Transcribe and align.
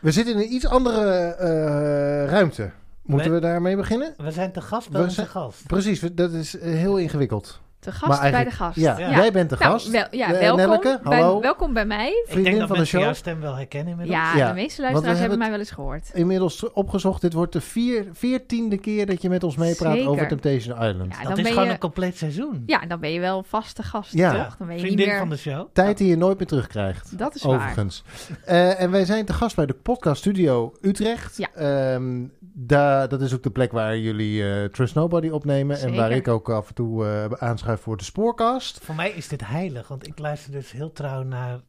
We 0.00 0.10
zitten 0.10 0.34
in 0.34 0.40
een 0.40 0.52
iets 0.52 0.66
andere 0.66 1.10
eh, 1.38 2.30
ruimte. 2.30 2.70
Moeten 3.02 3.32
we 3.32 3.40
daarmee 3.40 3.76
beginnen? 3.76 4.14
We 4.16 4.30
zijn 4.30 4.52
te 4.52 4.60
gast 4.60 4.88
bij 4.90 4.98
We 5.00 5.04
onze 5.06 5.14
zijn- 5.16 5.26
gast. 5.26 5.66
Precies, 5.66 6.00
dat 6.00 6.32
is 6.32 6.58
eh, 6.58 6.72
heel 6.72 6.96
ingewikkeld. 6.98 7.60
Te 7.80 7.88
Maar 7.90 7.98
gast 8.16 8.30
bij 8.30 8.44
de 8.44 8.50
gast. 8.50 8.76
Ja, 8.76 8.98
Ja. 8.98 9.10
jij 9.10 9.32
bent 9.32 9.50
de 9.50 9.56
Nou, 9.58 9.72
gast. 9.72 9.90
wel- 9.90 10.06
ja, 10.10 10.32
Eh, 10.32 10.38
welkom. 10.40 10.56
Nelleke, 10.56 11.00
bij- 11.04 11.20
hallo. 11.20 11.40
welkom 11.40 11.72
bij 11.72 11.84
mij. 11.86 12.08
Ik 12.08 12.22
Vriendin 12.26 12.44
denk 12.44 12.58
dat 12.58 12.68
van 12.68 12.78
de 12.78 12.84
show. 12.84 13.00
jouw 13.02 13.12
stem 13.12 13.40
wel 13.40 13.54
herkennen 13.56 13.90
inmiddels. 13.90 14.18
Ja, 14.18 14.36
Ja, 14.36 14.48
de 14.48 14.54
meeste 14.54 14.82
luisteraars 14.82 15.18
hebben 15.18 15.38
mij 15.38 15.50
wel 15.50 15.58
eens 15.58 15.70
gehoord. 15.70 16.10
Inmiddels 16.14 16.72
opgezocht, 16.72 17.20
dit 17.20 17.32
wordt 17.32 17.52
de 17.52 17.60
vier, 17.60 18.04
veertiende 18.12 18.78
keer 18.78 19.06
dat 19.06 19.22
je 19.22 19.28
met 19.28 19.42
ons 19.44 19.56
meepraat 19.56 19.92
Zeker. 19.94 20.08
over 20.10 20.28
Temptation 20.28 20.74
Island. 20.82 21.14
Ja, 21.22 21.28
Dat 21.28 21.38
is 21.38 21.48
gewoon 21.48 21.64
je, 21.64 21.70
een 21.70 21.78
compleet 21.78 22.16
seizoen. 22.16 22.62
ja, 22.66 22.78
dan 22.86 23.00
ben 23.00 23.12
je 23.12 23.20
wel 23.20 23.42
vaste 23.42 23.82
gast, 23.82 24.12
Ja. 24.12 24.32
toch? 24.44 24.56
Dan 24.56 24.66
ben 24.66 24.66
je 24.66 24.72
niet 24.72 24.80
Vriendin 24.82 25.06
meer... 25.08 25.18
van 25.18 25.28
de 25.30 25.36
show. 25.36 25.66
Tijd 25.72 25.98
die 25.98 26.08
je 26.08 26.16
nooit 26.16 26.38
meer 26.38 26.46
terugkrijgt. 26.48 27.18
Dat 27.18 27.34
is 27.34 27.42
waar. 27.42 27.54
Overigens. 27.56 28.04
Eh, 28.44 28.80
en 28.80 28.90
wij 28.90 29.04
zijn 29.04 29.24
te 29.24 29.32
gast 29.32 29.56
bij 29.56 29.66
de 29.66 29.74
podcast 29.74 30.18
studio 30.20 30.72
Utrecht. 30.80 31.36
Ja. 31.36 31.48
Ehm, 31.54 32.22
daar, 32.52 33.08
dat 33.08 33.20
is 33.20 33.34
ook 33.34 33.42
de 33.42 33.50
plek 33.50 33.72
waar 33.72 33.98
jullie 33.98 34.48
eh, 34.52 34.64
Trust 34.64 34.94
Nobody 34.94 35.28
opnemen. 35.28 35.78
En 35.80 35.94
waar 35.96 36.10
ik 36.10 36.28
ook 36.28 36.50
af 36.50 36.68
en 36.68 36.74
toe 36.74 37.06
eh, 37.06 37.24
aanschuif 37.38 37.69
voor 37.78 37.96
de 37.96 38.04
spoorcast. 38.04 38.78
Voor 38.84 38.94
mij 38.94 39.10
is 39.10 39.28
dit 39.28 39.46
heilig, 39.46 39.88
want 39.88 40.06
ik 40.06 40.18
luister 40.18 40.52
dus 40.52 40.70
heel 40.72 40.92
trouw 40.92 41.22
naar 41.22 41.60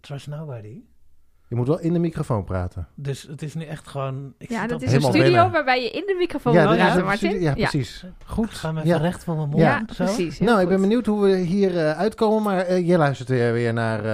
Trust 0.00 0.26
Nobody. 0.26 0.80
Je 1.48 1.56
moet 1.56 1.66
wel 1.66 1.78
in 1.80 1.92
de 1.92 1.98
microfoon 1.98 2.44
praten. 2.44 2.88
Dus 2.94 3.22
het 3.22 3.42
is 3.42 3.54
nu 3.54 3.64
echt 3.64 3.88
gewoon... 3.88 4.34
Ik 4.38 4.48
Ja, 4.50 4.66
dat 4.66 4.82
is 4.82 4.92
een 4.92 5.02
studio 5.02 5.50
waarbij 5.50 5.82
je 5.82 5.90
in 5.90 6.02
de 6.06 6.14
microfoon 6.18 6.52
ja, 6.52 6.74
praten, 6.74 7.04
Martin. 7.04 7.40
ja, 7.40 7.52
precies. 7.52 8.04
Goed. 8.26 8.44
Ik 8.44 8.50
ga 8.52 8.72
me 8.72 8.84
Ja. 8.86 8.96
recht 8.96 9.24
voor 9.24 9.36
mijn 9.36 9.48
mond. 9.48 9.62
Ja, 9.62 9.78
zo. 9.92 10.04
precies. 10.04 10.38
Nou, 10.38 10.60
ik 10.60 10.68
ben 10.68 10.80
benieuwd 10.80 11.06
hoe 11.06 11.22
we 11.24 11.36
hier 11.36 11.76
eh, 11.78 11.98
uitkomen. 11.98 12.42
Maar 12.42 12.58
eh, 12.58 12.86
je 12.86 12.96
luistert 12.98 13.28
weer, 13.28 13.52
weer 13.52 13.72
naar 13.72 14.04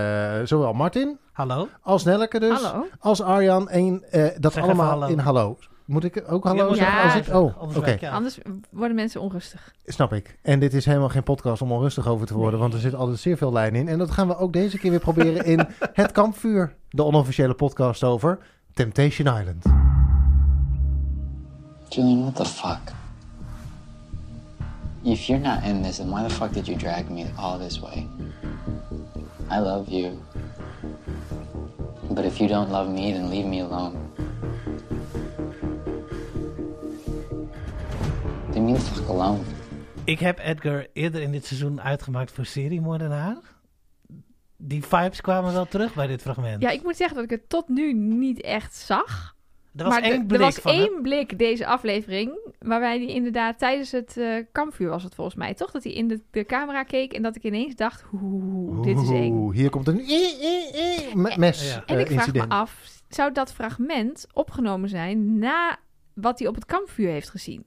eh, 0.41 0.47
zowel 0.47 0.73
Martin 0.73 1.19
Hallo? 1.33 1.69
als 1.81 2.05
Nelleke 2.05 2.41
dus. 2.41 2.63
Hallo. 2.63 2.87
Als 2.99 3.23
Arjan. 3.23 3.69
En 3.69 4.05
eh, 4.11 4.29
dat 4.39 4.53
Zeg 4.53 4.63
allemaal 4.63 4.89
hallo. 4.91 5.07
in 5.07 5.19
hallo. 5.19 5.59
Moet 5.87 6.05
ik 6.05 6.25
ook 6.27 6.45
hallo 6.45 6.75
zeggen? 6.75 6.97
Ja. 6.97 7.03
Als 7.05 7.15
ik, 7.15 7.35
oh, 7.35 7.63
oké. 7.77 7.91
Anders. 7.91 8.05
Anders 8.11 8.39
worden 8.71 8.97
mensen 8.97 9.21
onrustig. 9.21 9.75
Snap 9.85 10.13
ik. 10.13 10.39
En 10.43 10.61
dit 10.61 10.75
is 10.75 10.85
helemaal 10.85 11.09
geen 11.09 11.23
podcast 11.23 11.63
om 11.63 11.73
onrustig 11.73 12.07
over 12.07 12.27
te 12.27 12.35
worden, 12.35 12.53
Nee. 12.53 12.61
want 12.61 12.75
er 12.75 12.81
zit 12.81 12.95
altijd 12.95 13.19
zeer 13.19 13.37
veel 13.37 13.53
lijn 13.53 13.75
in. 13.75 13.89
En 13.89 13.99
dat 13.99 14.11
gaan 14.11 14.27
we 14.29 14.37
ook 14.39 14.53
deze 14.53 14.79
keer 14.79 14.91
weer 14.91 15.01
proberen 15.01 15.45
in 15.45 15.67
Het 15.93 16.13
Kampvuur, 16.13 16.75
de 16.91 17.05
onofficiële 17.05 17.55
podcast 17.55 18.05
over 18.05 18.39
Temptation 18.75 19.39
Island. 19.41 19.65
Julian, 21.89 22.21
what 22.21 22.35
the 22.35 22.45
fuck? 22.45 22.95
If 25.03 25.21
you're 25.27 25.49
not 25.49 25.63
in 25.63 25.83
this, 25.83 25.97
then 25.97 26.09
why 26.11 26.23
the 26.29 26.35
fuck 26.35 26.53
did 26.53 26.67
you 26.67 26.79
drag 26.79 27.09
me 27.09 27.25
all 27.37 27.59
this 27.59 27.81
way? 27.81 28.07
I 29.51 29.59
love 29.61 29.91
you. 29.91 30.11
But 32.09 32.25
if 32.25 32.37
you 32.39 32.49
don't 32.49 32.71
love 32.71 32.89
me, 32.91 33.13
then 33.13 33.29
leave 33.29 33.47
me 33.47 33.61
alone. 33.63 33.95
Leave 38.57 38.71
me 38.73 38.79
the 38.79 38.81
fuck 38.85 39.09
alone. 39.09 39.39
Ik 40.05 40.19
heb 40.19 40.39
Edgar 40.39 40.87
eerder 40.93 41.21
in 41.23 41.33
dit 41.33 41.45
seizoen 41.47 41.81
uitgemaakt 41.83 42.33
voor 42.33 42.45
seriemoordenaar. 42.47 43.37
Die 44.57 44.85
vibes 44.85 45.21
kwamen 45.21 45.53
wel 45.53 45.67
terug 45.67 45.95
bij 45.95 46.07
dit 46.07 46.23
fragment. 46.23 46.63
Ja, 46.63 46.71
ik 46.71 46.83
moet 46.83 46.97
zeggen 46.97 47.15
dat 47.17 47.25
ik 47.25 47.31
het 47.31 47.49
tot 47.49 47.69
nu 47.69 47.93
niet 47.93 48.41
echt 48.41 48.75
zag. 48.75 49.35
er 49.77 49.85
was 49.85 49.93
maar 49.93 50.03
één 50.03 50.27
blik 50.27 50.39
er 50.39 50.45
was 50.45 50.55
van 50.59 50.73
één 50.73 51.03
blik 51.03 51.39
deze 51.39 51.67
aflevering, 51.67 52.39
waarbij 52.59 52.99
hij 52.99 53.07
inderdaad 53.07 53.59
tijdens 53.59 53.91
het 53.91 54.17
eh, 54.17 54.45
kampvuur 54.53 54.89
was 54.89 55.03
het 55.03 55.15
volgens 55.15 55.37
mij, 55.37 55.55
toch? 55.55 55.71
Dat 55.71 55.85
hij 55.85 55.93
in 55.93 56.09
de, 56.09 56.21
de 56.31 56.45
camera 56.45 56.83
keek 56.83 57.13
en 57.13 57.23
dat 57.23 57.37
ik 57.37 57.43
ineens 57.43 57.75
dacht, 57.75 58.05
oeh, 58.13 58.83
dit 58.83 58.99
is 59.01 59.09
eng. 59.09 59.33
Oeh, 59.33 59.57
hier 59.57 59.71
komt 59.71 59.89
een 59.89 60.01
eh, 60.01 60.11
eh, 60.11 61.07
eh, 61.09 61.15
me- 61.15 61.35
mes 61.39 61.69
Ja. 61.75 61.83
En 61.87 61.95
eh, 61.95 62.01
ik 62.01 62.07
vraag 62.07 62.19
incident. 62.19 62.49
me 62.49 62.55
af, 62.55 63.01
zou 63.09 63.33
dat 63.33 63.53
fragment 63.53 64.27
opgenomen 64.33 64.89
zijn 64.89 65.39
na 65.39 65.79
wat 66.15 66.39
hij 66.39 66.49
op 66.49 66.55
het 66.55 66.65
kampvuur 66.67 67.09
heeft 67.11 67.31
gezien? 67.31 67.65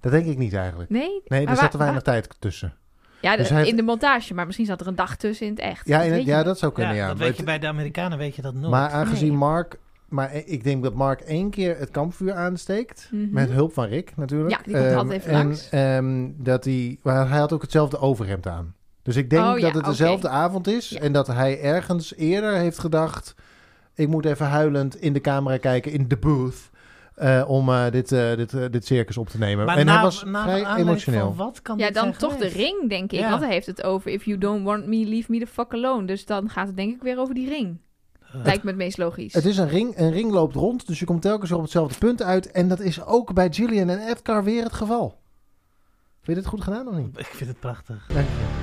Dat 0.00 0.12
denk 0.12 0.26
ik 0.26 0.38
niet 0.38 0.54
eigenlijk. 0.54 0.90
Nee? 0.90 1.22
Nee, 1.24 1.46
er 1.46 1.56
zat 1.56 1.70
te 1.70 1.78
weinig 1.78 2.02
tijd 2.02 2.28
tussen. 2.38 2.74
Ja, 3.20 3.36
Dus 3.36 3.48
de- 3.48 3.66
in 3.68 3.76
de 3.76 3.82
montage, 3.82 4.34
maar 4.34 4.46
misschien 4.46 4.66
zat 4.66 4.80
er 4.80 4.86
een 4.86 4.94
dag 4.94 5.16
tussen 5.16 5.46
in 5.46 5.52
het 5.52 5.60
echt. 5.60 5.86
Ja, 5.88 6.00
in 6.02 6.12
het- 6.12 6.24
ja 6.24 6.42
dat 6.42 6.58
zou 6.58 6.72
kunnen, 6.72 6.94
Ja, 6.94 7.00
ja. 7.02 7.08
dat 7.08 7.18
weet 7.18 7.28
je 7.28 7.36
het- 7.36 7.44
bij 7.44 7.58
de 7.58 7.66
Amerikanen 7.66 8.18
weet 8.18 8.36
je 8.36 8.42
dat 8.42 8.54
nooit. 8.54 8.70
Maar 8.70 8.90
aangezien 8.90 9.28
Nee. 9.28 9.36
Mark... 9.36 9.78
Maar 10.08 10.34
ik 10.34 10.64
denk 10.64 10.82
dat 10.82 10.94
Mark 10.94 11.20
één 11.20 11.50
keer 11.50 11.78
het 11.78 11.90
kampvuur 11.90 12.32
aansteekt. 12.34 13.08
Mhm. 13.12 13.30
Met 13.30 13.50
hulp 13.50 13.72
van 13.72 13.84
Rick 13.86 14.12
natuurlijk. 14.16 14.50
Ja, 14.50 14.58
die 14.64 14.74
komt 14.74 14.86
Ehm, 14.86 14.96
altijd 14.98 15.20
even 15.20 15.32
en, 15.32 15.36
langs. 15.44 15.68
ehm, 15.68 16.28
dat 16.36 16.64
hij, 16.64 16.98
maar 17.02 17.28
hij 17.28 17.38
had 17.38 17.52
ook 17.52 17.62
hetzelfde 17.62 17.98
overhemd 17.98 18.46
aan. 18.46 18.74
Dus 19.02 19.16
ik 19.16 19.30
denk 19.30 19.44
Oh, 19.44 19.58
ja, 19.58 19.66
dat 19.66 19.74
het 19.74 19.84
dezelfde 19.84 20.28
avond 20.28 20.66
is. 20.68 20.88
Ja. 20.88 21.00
En 21.00 21.12
dat 21.12 21.26
hij 21.26 21.60
ergens 21.60 22.14
eerder 22.16 22.52
heeft 22.54 22.78
gedacht... 22.78 23.34
Ik 23.94 24.08
moet 24.08 24.24
even 24.24 24.46
huilend 24.46 24.96
in 25.00 25.12
de 25.12 25.20
camera 25.20 25.56
kijken, 25.56 25.92
in 25.92 26.08
de 26.08 26.16
booth... 26.16 26.69
eh, 27.20 27.44
om 27.46 27.68
eh, 27.68 27.90
dit, 27.90 28.12
eh, 28.12 28.36
dit, 28.36 28.72
dit 28.72 28.86
circus 28.86 29.16
op 29.16 29.28
te 29.28 29.38
nemen. 29.38 29.66
Maar 29.66 29.76
en 29.76 29.86
na, 29.86 29.92
hij 29.92 30.02
was 30.02 30.24
na 30.24 30.42
vrij 30.42 30.76
emotioneel. 30.76 31.26
Van 31.26 31.36
wat 31.36 31.62
kan 31.62 31.78
Ja, 31.78 31.86
dit 31.86 31.94
dan 31.94 32.04
zijn 32.04 32.16
toch 32.16 32.36
de 32.36 32.48
ring, 32.48 32.88
denk 32.88 33.12
ik. 33.12 33.18
Ja. 33.18 33.30
Want 33.30 33.42
hij 33.42 33.52
heeft 33.52 33.66
het 33.66 33.82
over 33.82 34.10
if 34.10 34.24
you 34.24 34.38
don't 34.38 34.64
want 34.64 34.86
me, 34.86 35.06
leave 35.06 35.30
me 35.30 35.38
the 35.38 35.46
fuck 35.46 35.72
alone. 35.72 36.06
Dus 36.06 36.26
dan 36.26 36.48
gaat 36.48 36.66
het 36.66 36.76
denk 36.76 36.94
ik 36.94 37.02
weer 37.02 37.18
over 37.18 37.34
die 37.34 37.48
ring. 37.48 37.78
Uh, 38.36 38.44
Lijkt 38.44 38.62
me 38.62 38.68
het 38.68 38.78
meest 38.78 38.98
logisch. 38.98 39.32
Het 39.32 39.44
is 39.44 39.56
een 39.56 39.68
ring, 39.68 39.98
een 39.98 40.10
ring 40.10 40.32
loopt 40.32 40.54
rond, 40.54 40.86
dus 40.86 40.98
je 40.98 41.04
komt 41.04 41.22
telkens 41.22 41.48
weer 41.48 41.58
op 41.58 41.64
hetzelfde 41.64 41.98
punt 41.98 42.22
uit. 42.22 42.50
En 42.50 42.68
dat 42.68 42.80
is 42.80 43.04
ook 43.04 43.34
bij 43.34 43.52
Gillian 43.52 43.88
en 43.88 44.08
Edgar 44.08 44.44
weer 44.44 44.62
het 44.62 44.72
geval. 44.72 45.08
Vind 46.20 46.36
je 46.36 46.42
dit 46.42 46.46
goed 46.46 46.62
gedaan 46.62 46.88
of 46.88 46.94
niet? 46.94 47.18
Ik 47.18 47.26
vind 47.26 47.50
het 47.50 47.60
prachtig. 47.60 48.06
Dank 48.06 48.26
je. 48.26 48.59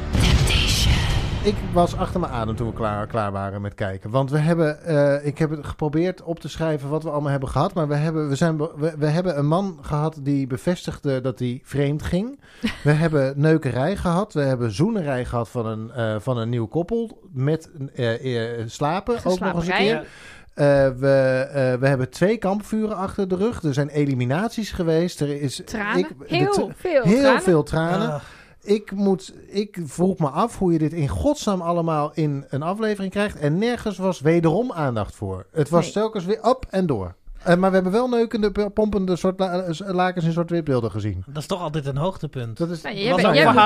Ik 1.48 1.56
was 1.74 1.96
achter 1.98 2.20
mijn 2.20 2.32
adem 2.32 2.56
toen 2.56 2.68
we 2.68 2.74
klaar, 2.74 3.08
klaar 3.08 3.32
waren 3.32 3.62
met 3.62 3.74
kijken. 3.74 4.10
Want 4.10 4.32
we 4.32 4.38
hebben, 4.38 4.84
eh, 4.84 5.26
ik 5.26 5.38
heb 5.38 5.50
het 5.50 5.66
geprobeerd 5.66 6.24
op 6.24 6.40
te 6.40 6.50
schrijven 6.50 6.90
wat 6.90 7.04
we 7.04 7.10
allemaal 7.10 7.32
hebben 7.32 7.50
gehad. 7.50 7.74
Maar 7.74 7.88
we 7.88 7.96
hebben, 7.96 8.30
we 8.30 8.36
zijn, 8.36 8.58
we, 8.58 8.94
we 8.98 9.06
hebben 9.06 9.38
een 9.38 9.48
man 9.48 9.78
gehad 9.82 10.18
die 10.22 10.48
bevestigde 10.48 11.22
dat 11.22 11.40
hij 11.40 11.62
vreemd 11.64 12.04
ging. 12.04 12.40
We 12.84 12.92
hebben 12.92 13.34
neukerij 13.36 13.96
gehad. 13.96 14.34
We 14.34 14.42
hebben 14.42 14.72
zoenerij 14.72 15.26
gehad 15.26 15.50
van 15.50 15.66
een, 15.66 15.92
eh, 15.92 16.16
van 16.20 16.38
een 16.38 16.50
nieuw 16.50 16.68
koppel. 16.68 17.22
Met 17.32 17.70
eh, 17.96 18.66
slapen 18.66 19.16
ook 19.24 19.40
nog 19.40 19.54
eens 19.56 19.68
een 19.68 19.74
keer. 19.74 20.06
Eh, 20.54 20.66
we, 20.98 21.48
eh, 21.52 21.74
we 21.80 21.88
hebben 21.88 22.10
twee 22.10 22.38
kampvuren 22.38 22.96
achter 22.96 23.28
de 23.28 23.36
rug. 23.36 23.64
Er 23.64 23.74
zijn 23.74 23.90
eliminaties 23.90 24.72
geweest. 24.72 25.22
Er 25.22 25.42
is 25.42 25.62
Tranen. 25.66 26.00
ik- 26.00 26.10
heel 26.26 26.72
veel 26.76 27.02
heel 27.04 27.22
tranen. 27.22 27.42
veel 27.42 27.64
tranen. 27.64 28.12
Ah, 28.14 28.22
Ik, 28.68 28.92
moet, 28.92 29.34
ik 29.48 29.80
vroeg 29.84 30.18
me 30.18 30.28
af 30.28 30.58
hoe 30.58 30.72
je 30.72 30.78
dit 30.80 30.94
in 30.94 31.08
godsnaam 31.08 31.62
allemaal 31.62 32.12
in 32.14 32.46
een 32.50 32.62
aflevering 32.62 33.12
krijgt. 33.12 33.40
En 33.40 33.58
nergens 33.58 33.98
was 33.98 34.20
wederom 34.20 34.72
aandacht 34.72 35.16
voor. 35.16 35.46
Het 35.52 35.70
was 35.70 35.84
Nee. 35.84 35.94
telkens 35.94 36.26
weer 36.26 36.44
op 36.44 36.66
en 36.70 36.86
door. 36.86 37.16
Eh, 37.44 37.56
maar 37.56 37.70
we 37.70 37.76
hebben 37.76 37.94
wel 37.94 38.08
neukende, 38.10 38.70
pompende 38.70 39.16
soort 39.16 39.40
la- 39.40 39.60
eh, 39.62 39.94
lakens 39.94 40.26
in 40.26 40.32
soort 40.32 40.50
witbeelden 40.50 40.92
gezien. 40.92 41.24
dat 41.28 41.38
is 41.38 41.46
toch 41.48 41.62
altijd 41.62 41.86
een 41.86 41.98
hoogtepunt. 41.98 42.58
Dat 42.58 42.70
is, 42.70 42.82
Nou, 42.82 42.96
jij 42.96 43.12
moet- 43.12 43.24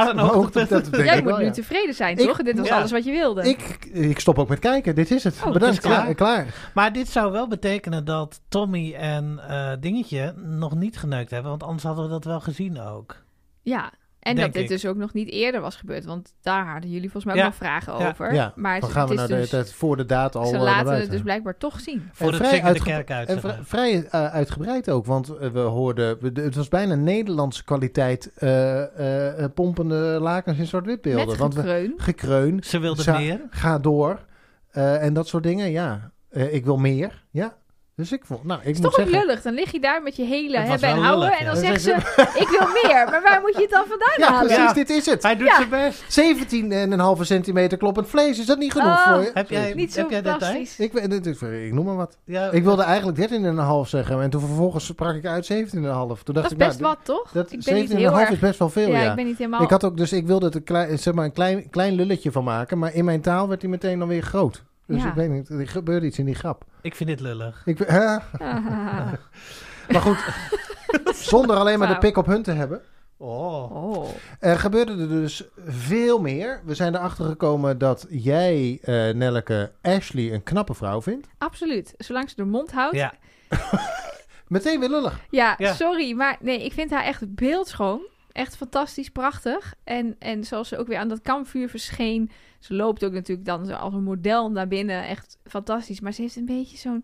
een 0.10 0.18
hoogtepunt. 0.20 0.88
Jij 0.92 1.16
moet 1.16 1.24
wel, 1.30 1.38
nu 1.38 1.44
ja. 1.46 1.52
tevreden 1.52 1.94
zijn, 1.96 2.18
Ik- 2.18 2.28
toch? 2.28 2.38
Dit 2.42 2.58
was 2.58 2.68
ja. 2.68 2.78
alles 2.78 2.92
wat 2.92 3.04
je 3.06 3.12
wilde. 3.12 3.50
Ik, 3.50 3.90
ik 3.94 4.20
stop 4.20 4.40
ook 4.40 4.48
met 4.48 4.60
kijken. 4.60 4.96
Dit 4.96 5.12
is 5.12 5.24
het. 5.24 5.36
Oh, 5.38 5.44
het 5.44 5.54
Bedankt. 5.54 5.76
is 5.76 5.82
klaar. 5.82 6.08
Ja, 6.08 6.14
klaar. 6.14 6.70
Maar 6.74 6.94
dit 6.94 7.10
zou 7.10 7.32
wel 7.32 7.48
betekenen 7.48 8.06
dat 8.06 8.42
Tommy 8.50 8.94
en 8.94 9.40
eh, 9.48 9.72
Dingetje 9.80 10.34
nog 10.38 10.76
niet 10.76 10.98
geneukt 10.98 11.32
hebben. 11.32 11.50
Want 11.50 11.64
anders 11.64 11.84
hadden 11.84 12.04
we 12.04 12.10
dat 12.10 12.24
wel 12.26 12.40
gezien 12.40 12.82
ook. 12.82 13.16
Ja, 13.62 13.92
en 14.22 14.36
Denk 14.36 14.46
dat 14.46 14.54
dit 14.54 14.64
ik. 14.64 14.70
dus 14.70 14.86
ook 14.86 14.96
nog 14.98 15.14
niet 15.14 15.30
eerder 15.30 15.62
was 15.62 15.76
gebeurd. 15.76 16.06
Want 16.06 16.34
daar 16.42 16.66
hadden 16.72 16.90
jullie 16.90 17.12
volgens 17.12 17.26
mij 17.26 17.34
ook 17.34 17.40
Ja. 17.40 17.46
nog 17.46 17.56
vragen 17.56 17.98
Ja. 17.98 18.10
over. 18.10 18.34
Ja, 18.34 18.54
maar 18.56 18.80
Dan 18.80 18.90
het, 18.90 18.98
gaan 18.98 19.08
we 19.08 19.20
het 19.20 19.30
naar 19.30 19.40
is 19.40 19.50
de 19.50 19.56
dus, 19.58 19.66
tijd 19.66 19.74
voor 19.80 19.98
de 19.98 20.06
daad 20.06 20.36
al 20.36 20.46
ze 20.46 20.56
eh, 20.56 20.62
laten 20.62 20.96
het 21.00 21.12
dus 21.12 21.22
blijkbaar 21.22 21.58
toch 21.58 21.80
zien. 21.80 22.10
Voor 22.12 22.34
vrij 22.34 22.74
de 22.74 22.80
kerk 22.84 23.12
uit. 23.12 23.30
En 23.30 23.66
vrij 23.66 24.06
eh, 24.06 24.26
uitgebreid 24.26 24.90
ook, 24.90 25.06
want 25.06 25.30
eh, 25.38 25.50
we 25.50 25.60
hoorden, 25.60 26.18
we- 26.20 26.32
de- 26.32 26.42
het 26.42 26.56
was 26.56 26.68
bijna 26.68 26.96
Nederlandse 26.96 27.64
kwaliteit 27.64 28.32
eh, 28.36 28.82
eh, 28.82 29.44
eh, 29.44 29.52
pompende 29.54 29.96
lakens 30.22 30.58
in 30.58 30.66
zwart-wit 30.68 31.02
beelden. 31.02 31.28
Met 31.28 31.38
want 31.38 31.54
we, 31.54 31.60
gekreun. 31.62 31.94
gekreun, 31.98 32.64
Ze 32.64 32.80
wilden 32.80 33.16
meer. 33.22 33.42
ga 33.50 33.80
door 33.80 34.20
eh, 34.72 35.04
en 35.04 35.14
dat 35.14 35.28
soort 35.28 35.44
dingen, 35.44 35.72
ja. 35.72 36.12
Eh, 36.30 36.54
ik 36.54 36.66
wil 36.66 36.78
meer, 36.78 37.24
ja. 37.32 37.56
Dus 38.02 38.12
ik 38.12 38.26
vond, 38.26 38.44
nou, 38.44 38.60
ik 38.60 38.66
Het 38.66 38.76
is 38.76 38.82
moet 38.82 38.92
toch 38.94 39.06
ook 39.06 39.12
lullig. 39.12 39.42
Dan 39.42 39.54
lig 39.54 39.72
je 39.72 39.80
daar 39.80 40.04
met 40.04 40.16
je 40.16 40.24
hele 40.24 40.58
hebben 40.58 40.90
en 40.90 40.98
houden. 40.98 41.20
lullig, 41.30 41.40
en 41.40 41.46
dan 41.46 41.56
zegt 41.56 41.82
ze, 41.82 41.92
ik 42.44 42.48
wil 42.50 42.68
meer. 42.84 43.06
Maar 43.10 43.22
waar 43.24 43.42
moet 43.42 43.56
je 43.56 43.62
het 43.62 43.70
dan 43.70 43.86
vandaan 43.88 44.14
Ja, 44.18 44.28
halen? 44.28 44.46
precies, 44.48 44.64
Ja. 44.66 44.74
dit 44.74 44.90
is 44.90 45.06
het. 45.06 45.24
Hij 45.24 45.36
doet 45.36 45.48
Ja. 45.48 45.56
zijn 45.56 45.70
best. 45.70 46.04
17,5 47.20 47.26
centimeter 47.26 47.78
kloppend 47.78 48.08
vlees, 48.08 48.40
is 48.40 48.46
dat 48.46 48.58
niet 48.58 48.72
genoeg 48.72 48.88
Oh. 48.88 49.14
voor 49.14 49.22
je? 49.22 49.32
Heb 49.34 49.50
jij, 49.50 49.74
Niet 49.74 49.94
zo 49.94 50.00
heb 50.00 50.10
jij 50.10 50.22
details? 50.22 50.80
Ik, 50.80 51.74
noem 51.74 51.86
maar 51.86 51.96
wat. 51.96 52.18
Ja, 52.26 52.50
Ik 52.52 52.64
wilde 52.64 52.84
eigenlijk 52.84 53.18
13,5 53.18 53.90
zeggen 53.90 54.22
en 54.22 54.30
toen 54.30 54.42
vervolgens 54.42 54.86
sprak 54.86 55.16
ik 55.16 55.26
uit 55.26 55.46
17,5. 55.46 56.24
Toen 56.24 56.34
dacht 56.34 56.34
Dat 56.34 56.46
is 56.46 56.52
ik, 56.52 56.58
best 56.58 56.80
nou, 56.80 56.96
wat, 56.96 57.06
toch? 57.06 57.32
Dat 57.32 57.52
ik 57.52 57.64
ben 57.64 57.76
niet 57.76 57.90
17,5 57.90 57.98
heel 57.98 58.18
is 58.34 58.40
best 58.40 58.60
wel 58.60 58.70
veel, 58.70 58.90
ja, 58.90 59.02
ja. 59.02 59.10
ik 59.10 59.16
ben 59.16 59.26
niet 59.26 59.38
helemaal... 59.38 59.62
Ik 59.62 59.70
had 59.70 59.84
ook, 59.84 59.98
dus 59.98 60.14
ik 60.14 60.28
wilde 60.28 60.46
het 60.46 60.56
een 60.56 60.64
klein, 60.64 61.00
zeg 61.00 61.14
maar 61.14 61.26
een 61.26 61.32
klein, 61.32 61.70
klein 61.70 61.94
lulletje 61.94 62.32
van 62.32 62.44
maken, 62.44 62.78
maar 62.78 62.94
in 62.94 63.06
mijn 63.06 63.22
taal 63.22 63.48
werd 63.48 63.62
hij 63.62 63.70
meteen 63.72 64.00
dan 64.00 64.08
weer 64.08 64.22
groot. 64.22 64.64
Dus 64.88 65.02
Ja. 65.02 65.08
ik 65.10 65.14
weet 65.16 65.30
niet, 65.30 65.50
er 65.50 65.68
gebeurde 65.68 66.06
iets 66.06 66.20
in 66.20 66.26
die 66.26 66.36
grap. 66.36 66.64
Ik 66.82 66.96
vind 66.96 67.10
dit 67.10 67.20
lullig. 67.20 67.62
Ik, 67.66 67.78
hè? 67.78 68.16
Ah. 68.16 69.14
Maar 69.92 70.02
goed, 70.02 70.18
zonder 71.16 71.56
alleen 71.56 71.80
maar 71.80 71.88
de 71.88 71.98
pik 71.98 72.18
op 72.18 72.26
hun 72.26 72.44
te 72.44 72.52
hebben. 72.52 72.82
Oh. 73.18 73.72
Oh. 73.94 74.10
Er 74.40 74.60
gebeurde 74.60 74.92
er 74.98 75.08
dus 75.10 75.44
veel 75.68 76.22
meer. 76.22 76.62
We 76.66 76.76
zijn 76.76 76.96
erachter 76.96 77.26
gekomen 77.26 77.78
dat 77.78 78.06
jij, 78.10 78.80
eh 78.82 78.94
Nelleke, 79.14 79.72
Ashley 79.82 80.34
een 80.34 80.44
knappe 80.44 80.74
vrouw 80.74 81.02
vindt. 81.02 81.28
Absoluut. 81.38 81.94
Zolang 81.98 82.30
ze 82.30 82.36
de 82.36 82.44
mond 82.46 82.72
houdt. 82.72 82.96
Ja, 82.96 83.14
Ja. 83.50 83.58
Meteen 84.48 84.80
weer 84.80 84.90
lullig. 84.90 85.20
Ja. 85.30 85.56
sorry, 85.74 86.14
maar 86.14 86.38
nee, 86.40 86.66
ik 86.66 86.74
vind 86.74 86.92
haar 86.92 87.04
echt 87.04 87.36
beeldschoon. 87.36 88.02
Echt 88.32 88.56
fantastisch, 88.56 89.10
prachtig. 89.10 89.74
En, 89.84 90.16
en 90.20 90.44
zoals 90.44 90.68
ze 90.68 90.78
ook 90.78 90.88
weer 90.88 90.98
aan 90.98 91.08
dat 91.08 91.22
kampvuur 91.22 91.70
verscheen. 91.70 92.32
Ze 92.60 92.74
loopt 92.74 93.06
ook 93.06 93.12
natuurlijk 93.12 93.48
dan 93.48 93.66
zo 93.66 93.74
als 93.74 93.94
een 93.94 94.04
model 94.04 94.52
naar 94.52 94.68
binnen. 94.68 95.08
Echt 95.08 95.38
fantastisch. 95.44 96.00
Maar 96.00 96.14
ze 96.14 96.22
heeft 96.22 96.36
een 96.36 96.46
beetje 96.46 96.78
zo'n 96.78 97.04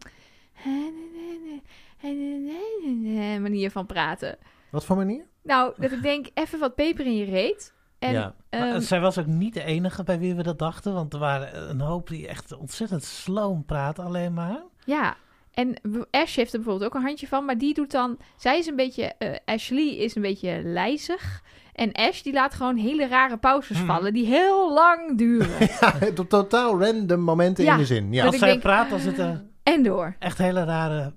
manier 3.41 3.71
van 3.71 3.85
praten. 3.85 4.37
Wat 4.71 4.85
voor 4.85 4.95
manier? 4.95 5.25
Nou, 5.43 5.73
dat 5.77 5.91
ik 5.91 6.01
denk, 6.01 6.27
even 6.33 6.59
wat 6.59 6.75
peper 6.75 7.05
in 7.05 7.15
je 7.15 7.25
reet. 7.25 7.73
En, 7.99 8.11
Ja. 8.11 8.35
Maar 8.49 8.69
ehm, 8.69 8.79
zij 8.81 8.99
was 8.99 9.17
ook 9.17 9.25
niet 9.25 9.53
de 9.53 9.63
enige 9.63 10.03
bij 10.03 10.19
wie 10.19 10.35
we 10.35 10.43
dat 10.43 10.59
dachten. 10.59 10.93
Want 10.93 11.13
er 11.13 11.19
waren 11.19 11.69
een 11.69 11.81
hoop 11.81 12.07
die 12.07 12.27
echt 12.27 12.57
ontzettend 12.57 13.03
sloom 13.03 13.65
praten 13.65 14.03
alleen 14.03 14.33
maar. 14.33 14.63
Ja, 14.85 15.17
en 15.57 15.75
Ash 16.11 16.35
heeft 16.35 16.53
er 16.53 16.59
bijvoorbeeld 16.59 16.89
ook 16.91 16.95
een 16.97 17.05
handje 17.05 17.27
van, 17.27 17.45
maar 17.45 17.57
die 17.57 17.73
doet 17.73 17.91
dan... 17.91 18.17
Zij 18.35 18.57
is 18.57 18.67
een 18.67 18.75
beetje... 18.75 19.03
eh, 19.03 19.35
Ashley 19.45 19.95
is 19.97 20.15
een 20.15 20.21
beetje 20.21 20.61
lijzig. 20.63 21.43
En 21.73 21.91
Ash 21.91 22.21
die 22.21 22.33
laat 22.33 22.53
gewoon 22.53 22.75
hele 22.75 23.07
rare 23.07 23.37
pauzes 23.37 23.77
Mhm. 23.77 23.85
vallen 23.85 24.13
die 24.13 24.25
heel 24.25 24.73
lang 24.73 25.17
duren. 25.17 25.67
Ja, 25.79 26.11
to- 26.13 26.27
totaal 26.27 26.79
random 26.83 27.19
momenten 27.19 27.63
Ja. 27.63 27.71
in 27.71 27.77
de 27.77 27.85
zin. 27.85 28.13
Ja. 28.13 28.25
Als 28.25 28.33
ik 28.33 28.39
zij 28.39 28.49
denk, 28.49 28.61
praat, 28.61 28.89
dan 28.89 28.99
zitten 28.99 29.51
en 29.63 29.83
door. 29.83 30.15
echt 30.19 30.37
hele 30.37 30.63
rare 30.63 31.13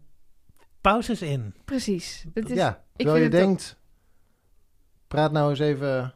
pauzes 0.81 1.23
in. 1.23 1.55
Precies. 1.65 2.25
Dat 2.35 2.51
is, 2.51 2.57
ja, 2.57 2.85
terwijl 2.97 3.17
je 3.17 3.23
vind 3.23 3.35
het 3.35 3.43
denkt, 3.43 3.77
praat 5.09 5.33
nou 5.33 5.51
eens 5.51 5.59
even 5.59 6.15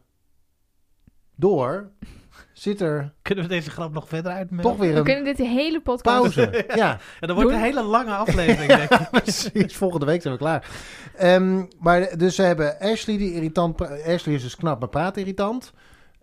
door. 1.36 1.90
Zit 2.54 2.80
er 2.80 3.12
Kunnen 3.22 3.44
we 3.44 3.50
deze 3.50 3.70
grap 3.70 3.92
nog 3.92 4.08
verder 4.08 4.32
uitmelden? 4.32 4.70
toch 4.70 4.80
weer 4.80 4.92
We 4.92 4.98
een 4.98 5.04
kunnen 5.04 5.24
dit 5.24 5.36
de 5.36 5.46
hele 5.46 5.80
podcast... 5.80 6.34
pauze. 6.34 6.64
ja, 6.74 6.90
En 7.20 7.26
dan 7.26 7.36
wordt 7.36 7.50
Doen. 7.50 7.58
een 7.58 7.64
hele 7.64 7.82
lange 7.82 8.14
aflevering, 8.14 8.74
denk 8.76 8.90
ik. 8.90 9.10
precies. 9.22 9.76
Volgende 9.76 10.06
week 10.06 10.22
zijn 10.22 10.34
we 10.34 10.40
klaar. 10.40 10.68
Ehm, 11.16 11.64
maar 11.78 12.16
dus 12.18 12.34
ze 12.34 12.42
hebben 12.42 12.78
Ashley 12.78 13.16
die 13.16 13.32
irritant... 13.34 13.76
pra- 13.76 13.96
Ashley 14.06 14.34
is 14.34 14.42
dus 14.42 14.56
knap, 14.56 14.80
maar 14.80 14.88
praat 14.88 15.16
irritant. 15.16 15.72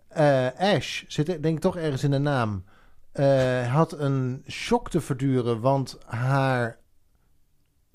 Eh, 0.08 0.46
Ash 0.58 1.02
zit 1.06 1.26
denk 1.26 1.44
ik 1.44 1.60
toch 1.60 1.76
ergens 1.76 2.04
in 2.04 2.10
de 2.10 2.18
naam. 2.18 2.64
eh, 3.12 3.72
had 3.74 3.92
een 4.00 4.44
shock 4.48 4.90
te 4.90 5.00
verduren, 5.00 5.60
want 5.60 5.98
haar 6.06 6.78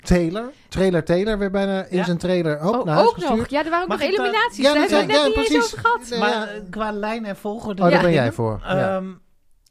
Taylor, 0.02 0.52
trailer 0.68 1.04
Taylor, 1.04 1.38
weer 1.38 1.50
bijna 1.50 1.84
in 1.84 1.96
Ja. 1.96 2.04
zijn 2.04 2.18
trailer 2.18 2.60
ook 2.60 2.74
Oh, 2.74 2.84
naar 2.84 2.94
huis 2.94 3.08
ook 3.08 3.14
gestuurd. 3.14 3.38
nog. 3.38 3.48
Ja, 3.48 3.64
er 3.64 3.70
waren 3.70 3.82
ook 3.82 3.88
Mag 3.88 3.98
nog 4.00 4.08
eliminaties. 4.08 4.56
Ja, 4.64 4.72
Daar 4.72 4.80
dat 4.82 4.90
hebben 4.90 5.06
we 5.06 5.12
net 5.12 5.22
ja, 5.22 5.28
niet 5.28 5.36
eens 5.36 5.46
precies. 5.48 5.64
over 5.74 5.78
gehad. 5.78 6.08
Nee, 6.10 6.18
Maar 6.18 6.30
ja. 6.30 6.46
eh, 6.48 6.60
qua 6.70 6.92
lijn 6.92 7.24
en 7.24 7.36
volgorde... 7.36 7.82
Oh, 7.82 7.88
daar 7.88 7.96
Ja. 7.98 8.02
ben 8.04 8.12
jij 8.12 8.32
voor. 8.32 8.60
Ja. 8.62 8.96
Ehm, 8.96 9.06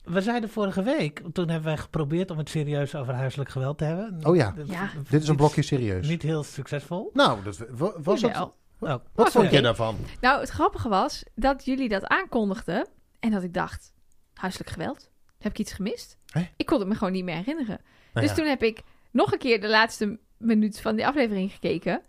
we 0.04 0.22
zeiden 0.22 0.50
vorige 0.50 0.84
week, 0.84 1.22
toen 1.34 1.48
hebben 1.50 1.66
wij 1.68 1.78
geprobeerd 1.78 2.32
om 2.32 2.38
het 2.38 2.50
serieus 2.50 2.96
over 2.96 3.14
huiselijk 3.14 3.50
geweld 3.50 3.78
te 3.78 3.84
hebben. 3.84 4.20
Oh 4.24 4.36
ja. 4.36 4.52
Dat- 4.56 4.70
Ja. 4.70 4.90
dat- 4.96 5.10
Dit 5.10 5.22
is 5.22 5.28
een 5.28 5.36
blokje 5.36 5.62
serieus. 5.62 6.08
Niet 6.08 6.22
heel 6.22 6.44
succesvol. 6.44 7.10
Nou, 7.14 7.44
dat 7.44 7.58
wa- 7.70 7.94
was 8.04 8.22
het. 8.22 8.36
Oh, 8.36 8.52
Wat 8.80 9.02
Was 9.16 9.32
vond 9.32 9.52
je 9.52 9.62
daarvan? 9.62 9.96
Nou, 10.22 10.40
het 10.40 10.50
grappige 10.50 10.90
was 10.90 11.24
dat 11.36 11.66
jullie 11.66 11.90
dat 11.90 12.06
aankondigden. 12.08 12.88
En 13.20 13.32
dat 13.32 13.44
ik 13.44 13.54
dacht, 13.54 13.94
huiselijk 14.34 14.70
geweld? 14.70 15.10
Heb 15.40 15.52
ik 15.52 15.60
iets 15.60 15.74
gemist? 15.74 16.18
Ik 16.58 16.66
kon 16.66 16.80
het 16.80 16.88
me 16.88 16.96
gewoon 16.96 17.14
niet 17.14 17.24
meer 17.24 17.36
herinneren. 17.36 17.80
Nou 18.14 18.26
dus 18.28 18.30
ja. 18.30 18.34
toen 18.42 18.46
heb 18.46 18.64
ik 18.64 18.82
nog 19.12 19.32
een 19.32 19.38
keer 19.40 19.62
de 19.62 19.70
laatste 19.70 20.20
minuut 20.38 20.82
van 20.82 20.96
die 20.96 21.08
aflevering 21.08 21.52
gekeken. 21.52 22.02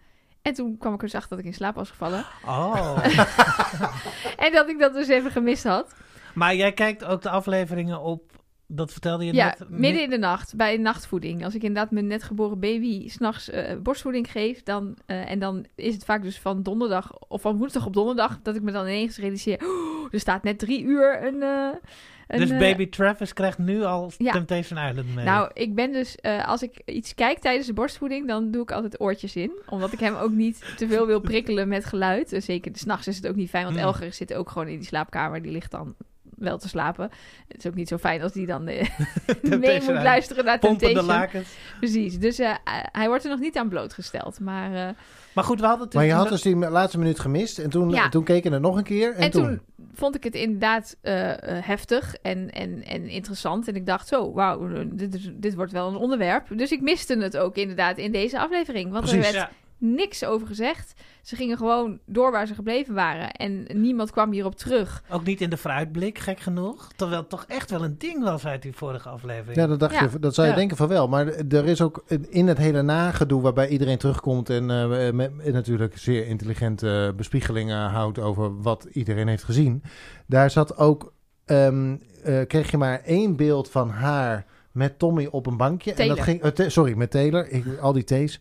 En 0.42 0.54
toen 0.54 0.78
kwam 0.78 0.92
ik 0.94 0.98
er 1.00 1.04
dus 1.06 1.14
achter 1.14 1.30
dat 1.30 1.38
ik 1.38 1.44
in 1.44 1.54
slaap 1.54 1.74
was 1.74 1.90
gevallen. 1.90 2.24
Oh. 2.46 2.98
En 4.44 4.52
dat 4.52 4.68
ik 4.68 4.78
dat 4.78 4.94
dus 4.94 5.08
even 5.08 5.30
gemist 5.30 5.64
had. 5.64 5.94
maar 6.34 6.54
jij 6.54 6.72
kijkt 6.72 7.04
ook 7.04 7.22
de 7.22 7.30
afleveringen 7.30 8.00
op, 8.00 8.32
dat 8.66 8.92
vertelde 8.92 9.24
je 9.24 9.32
Ja, 9.34 9.54
net. 9.58 9.68
midden 9.70 10.02
in 10.02 10.10
de 10.10 10.18
nacht 10.18 10.56
bij 10.56 10.76
nachtvoeding. 10.76 11.44
Als 11.44 11.54
ik 11.54 11.62
inderdaad 11.62 11.90
mijn 11.90 12.06
net 12.06 12.22
geboren 12.22 12.60
baby 12.60 13.08
s'nachts 13.08 13.50
eh 13.50 13.76
borstvoeding 13.82 14.30
geef, 14.30 14.62
dan, 14.62 14.96
eh, 15.06 15.30
en 15.30 15.38
dan 15.38 15.66
is 15.74 15.94
het 15.94 16.04
vaak 16.04 16.22
dus 16.22 16.38
van 16.38 16.62
donderdag 16.62 17.18
of 17.18 17.40
van 17.40 17.56
woensdag 17.56 17.86
op 17.86 17.92
donderdag 17.94 18.38
dat 18.42 18.54
ik 18.56 18.62
me 18.62 18.72
dan 18.72 18.84
ineens 18.86 19.18
realiseer, 19.18 19.58
"Oh, 19.64 20.08
er 20.10 20.20
staat 20.20 20.42
net 20.42 20.58
drie 20.58 20.82
uur 20.82 21.24
een. 21.26 21.42
eh, 21.42 21.68
een 22.28 22.38
Dus 22.40 22.50
eh, 22.50 22.58
baby 22.58 22.88
Travis 22.88 23.32
krijgt 23.32 23.58
nu 23.58 23.82
al 23.82 24.12
Ja. 24.18 24.32
Temptation 24.32 24.78
Island 24.88 25.14
mee. 25.14 25.24
Nou, 25.24 25.50
ik 25.54 25.74
ben 25.74 25.92
dus, 25.92 26.16
eh, 26.16 26.48
als 26.48 26.62
ik 26.62 26.82
iets 26.84 27.14
kijk 27.14 27.38
tijdens 27.38 27.66
de 27.66 27.72
borstvoeding, 27.72 28.26
dan 28.26 28.50
doe 28.50 28.62
ik 28.62 28.70
altijd 28.70 29.00
oortjes 29.00 29.36
in. 29.36 29.52
Omdat 29.68 29.92
ik 29.92 30.00
hem 30.00 30.14
ook 30.14 30.30
niet 30.32 30.64
te 30.76 30.88
veel 30.88 31.06
wil 31.06 31.20
prikkelen 31.20 31.68
met 31.68 31.84
geluid. 31.84 32.34
Zeker 32.38 32.72
s'nachts 32.74 33.06
is 33.06 33.16
het 33.16 33.26
ook 33.28 33.36
niet 33.36 33.50
fijn, 33.50 33.64
want 33.64 33.76
Hmm. 33.76 33.84
Elger 33.84 34.12
zit 34.12 34.34
ook 34.34 34.50
gewoon 34.50 34.68
in 34.68 34.78
die 34.78 34.86
slaapkamer. 34.86 35.42
Die 35.42 35.52
ligt 35.52 35.70
dan 35.70 35.94
wel 36.36 36.58
te 36.58 36.68
slapen. 36.68 37.10
Het 37.48 37.58
is 37.58 37.66
ook 37.66 37.74
niet 37.74 37.88
zo 37.88 37.98
fijn 37.98 38.22
als 38.22 38.32
die 38.32 38.46
dan 38.46 38.66
eh, 38.66 38.88
mee 39.60 39.80
moet 39.80 40.02
luisteren 40.02 40.44
naar 40.44 40.58
Pompende 40.58 40.94
Temptation. 40.94 41.20
lakens. 41.20 41.48
Precies, 41.78 42.18
dus 42.18 42.36
hij 42.92 43.08
wordt 43.08 43.24
er 43.24 43.30
nog 43.30 43.40
niet 43.40 43.56
aan 43.56 43.68
blootgesteld. 43.68 44.40
Maar, 44.40 44.94
Maar 45.38 45.46
goed, 45.46 45.60
we 45.60 45.66
hadden 45.66 45.84
het 45.84 45.94
Maar 45.94 46.04
je 46.04 46.12
had 46.12 46.28
dus 46.28 46.42
die 46.42 46.56
laatste 46.56 46.98
minuut 46.98 47.18
gemist. 47.20 47.58
En 47.58 47.70
toen, 47.70 47.90
Ja. 47.90 48.08
toen 48.08 48.24
keken 48.24 48.48
we 48.50 48.56
het 48.56 48.64
nog 48.64 48.76
een 48.76 48.82
keer. 48.84 49.14
En, 49.14 49.22
en, 49.22 49.30
toen? 49.30 49.42
toen 49.44 49.60
vond 49.94 50.14
ik 50.16 50.24
het 50.24 50.34
inderdaad 50.34 50.96
eh, 51.00 51.30
eh, 51.30 51.64
heftig 51.64 52.14
en, 52.22 52.50
en, 52.50 52.84
en 52.84 53.08
interessant. 53.08 53.68
En 53.68 53.74
ik 53.74 53.86
dacht 53.86 54.08
zo, 54.08 54.32
wauw, 54.32 54.68
dit, 54.92 55.14
is- 55.14 55.30
dit 55.34 55.54
wordt 55.54 55.72
wel 55.72 55.88
een 55.88 55.96
onderwerp. 55.96 56.46
Dus 56.58 56.70
ik 56.72 56.80
miste 56.80 57.18
het 57.18 57.36
ook 57.36 57.56
inderdaad 57.56 57.98
in 57.98 58.12
deze 58.12 58.38
aflevering. 58.38 58.92
Want 58.92 59.10
er 59.12 59.20
werd 59.20 59.34
Ja. 59.34 59.50
Niks 59.78 60.24
over 60.24 60.46
gezegd. 60.46 60.92
Ze 61.22 61.36
gingen 61.36 61.56
gewoon 61.56 61.98
door 62.06 62.30
waar 62.30 62.46
ze 62.46 62.54
gebleven 62.54 62.94
waren. 62.94 63.30
En 63.32 63.66
niemand 63.72 64.10
kwam 64.10 64.32
hierop 64.32 64.56
terug. 64.56 65.02
Ook 65.10 65.24
niet 65.24 65.40
in 65.40 65.50
de 65.50 65.56
vooruitblik, 65.56 66.18
gek 66.18 66.40
genoeg. 66.40 66.88
Terwijl 66.96 67.20
het 67.20 67.28
toch 67.30 67.44
echt 67.48 67.70
wel 67.70 67.84
een 67.84 67.98
ding 67.98 68.24
was 68.24 68.46
uit 68.46 68.62
die 68.62 68.72
vorige 68.72 69.08
aflevering. 69.08 69.56
Ja, 69.56 69.66
dat, 69.66 69.80
dacht 69.80 69.94
Ja. 69.94 70.02
Je, 70.12 70.18
dat 70.18 70.34
zou 70.34 70.46
je 70.46 70.52
Ja. 70.52 70.58
denken 70.58 70.76
van 70.76 70.88
wel. 70.88 71.08
Maar 71.08 71.26
er 71.26 71.66
is 71.66 71.80
ook 71.80 72.04
in 72.28 72.46
het 72.48 72.58
hele 72.58 72.82
nagedoe 72.82 73.42
waarbij 73.42 73.68
iedereen 73.68 73.98
terugkomt 73.98 74.50
en 74.50 74.70
eh, 74.70 75.10
met, 75.12 75.52
natuurlijk 75.52 75.98
zeer 75.98 76.26
intelligente 76.26 77.12
bespiegelingen 77.16 77.88
houdt 77.88 78.18
over 78.18 78.60
wat 78.62 78.86
iedereen 78.92 79.28
heeft 79.28 79.44
gezien. 79.44 79.82
Daar 80.26 80.50
zat 80.50 80.76
ook, 80.76 81.12
ehm, 81.44 81.96
eh, 82.24 82.46
kreeg 82.46 82.70
je 82.70 82.76
maar 82.76 83.00
één 83.04 83.36
beeld 83.36 83.70
van 83.70 83.90
haar 83.90 84.46
met 84.72 84.98
Tommy 84.98 85.28
op 85.30 85.46
een 85.46 85.56
bankje. 85.56 85.92
En 85.92 86.08
dat 86.08 86.20
ging, 86.20 86.42
eh, 86.42 86.50
te- 86.50 86.70
sorry, 86.70 86.96
met 86.96 87.10
Taylor. 87.10 87.48
Ik, 87.48 87.64
al 87.80 87.92
die 87.92 88.04
thees. 88.04 88.40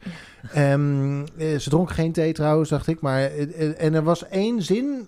Ehm, 0.53 1.21
eh, 1.38 1.57
ze 1.57 1.69
dronk 1.69 1.89
geen 1.91 2.12
thee 2.12 2.33
trouwens, 2.33 2.69
dacht 2.69 2.88
ik. 2.88 3.01
Maar, 3.01 3.19
eh, 3.21 3.81
en 3.83 3.94
er 3.94 4.03
was 4.03 4.27
één 4.27 4.62
zin 4.62 5.07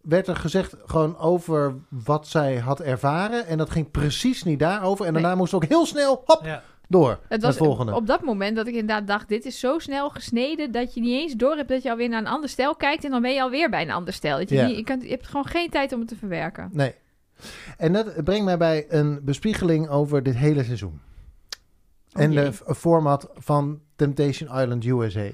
werd 0.00 0.26
er 0.28 0.36
gezegd 0.36 0.76
gewoon 0.86 1.18
over 1.18 1.74
wat 1.88 2.26
zij 2.28 2.56
had 2.58 2.80
ervaren. 2.80 3.46
En 3.46 3.58
dat 3.58 3.70
ging 3.70 3.90
precies 3.90 4.42
niet 4.42 4.58
daarover. 4.58 5.06
En 5.06 5.12
Nee. 5.12 5.22
daarna 5.22 5.36
moest 5.36 5.50
ze 5.50 5.56
ook 5.56 5.64
heel 5.64 5.86
snel 5.86 6.22
hop, 6.24 6.40
Ja. 6.44 6.62
door. 6.88 7.18
Het 7.28 7.42
was 7.42 7.56
volgende. 7.56 7.94
op 7.94 8.06
dat 8.06 8.22
moment 8.22 8.56
dat 8.56 8.66
ik 8.66 8.72
inderdaad 8.74 9.06
dacht... 9.06 9.28
dit 9.28 9.44
is 9.44 9.58
zo 9.60 9.78
snel 9.78 10.10
gesneden 10.10 10.72
dat 10.72 10.94
je 10.94 11.00
niet 11.00 11.20
eens 11.22 11.32
door 11.32 11.56
hebt... 11.56 11.68
dat 11.68 11.82
je 11.82 11.90
alweer 11.90 12.08
naar 12.08 12.20
een 12.20 12.26
ander 12.26 12.48
stijl 12.48 12.74
kijkt... 12.74 13.04
en 13.04 13.10
dan 13.10 13.22
ben 13.22 13.34
je 13.34 13.42
alweer 13.42 13.70
bij 13.70 13.82
een 13.82 13.90
ander 13.90 14.12
stijl. 14.12 14.36
Dat 14.38 14.48
je, 14.48 14.54
Ja. 14.54 14.66
niet, 14.66 14.76
je, 14.76 14.84
kunt, 14.84 15.02
je 15.02 15.08
hebt 15.08 15.26
gewoon 15.26 15.46
geen 15.46 15.70
tijd 15.70 15.92
om 15.92 15.98
het 15.98 16.08
te 16.08 16.16
verwerken. 16.16 16.68
Nee. 16.72 16.94
En 17.76 17.92
dat 17.92 18.24
brengt 18.24 18.44
mij 18.44 18.56
bij 18.58 18.84
een 18.88 19.20
bespiegeling 19.24 19.88
over 19.88 20.22
dit 20.22 20.36
hele 20.36 20.64
seizoen. 20.64 21.00
Oh 22.12 22.22
en 22.22 22.30
de 22.30 22.52
format 22.52 23.28
van 23.34 23.80
Temptation 23.96 24.60
Island 24.60 24.84
USA. 24.84 25.30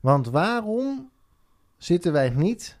Want 0.00 0.26
waarom 0.30 1.10
zitten 1.76 2.12
wij 2.12 2.30
niet 2.30 2.78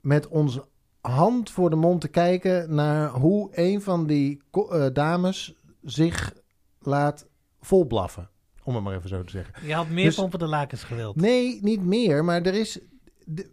met 0.00 0.28
onze 0.28 0.64
hand 1.00 1.50
voor 1.50 1.70
de 1.70 1.76
mond 1.76 2.00
te 2.00 2.08
kijken 2.08 2.74
naar 2.74 3.10
hoe 3.10 3.48
een 3.52 3.82
van 3.82 4.06
die 4.06 4.42
eh, 4.50 4.86
dames 4.92 5.54
zich 5.84 6.34
laat 6.78 7.26
volblaffen? 7.60 8.28
Om 8.64 8.74
het 8.74 8.84
maar 8.84 8.96
even 8.96 9.08
zo 9.08 9.24
te 9.24 9.30
zeggen. 9.30 9.66
Je 9.66 9.74
had 9.74 9.88
meer 9.88 10.04
Dus- 10.04 10.14
pompende 10.14 10.46
lakens 10.46 10.82
gewild. 10.84 11.16
Nee, 11.16 11.58
niet 11.62 11.84
meer, 11.84 12.24
maar 12.24 12.42
er 12.42 12.54
is. 12.54 12.78
de- 13.24 13.50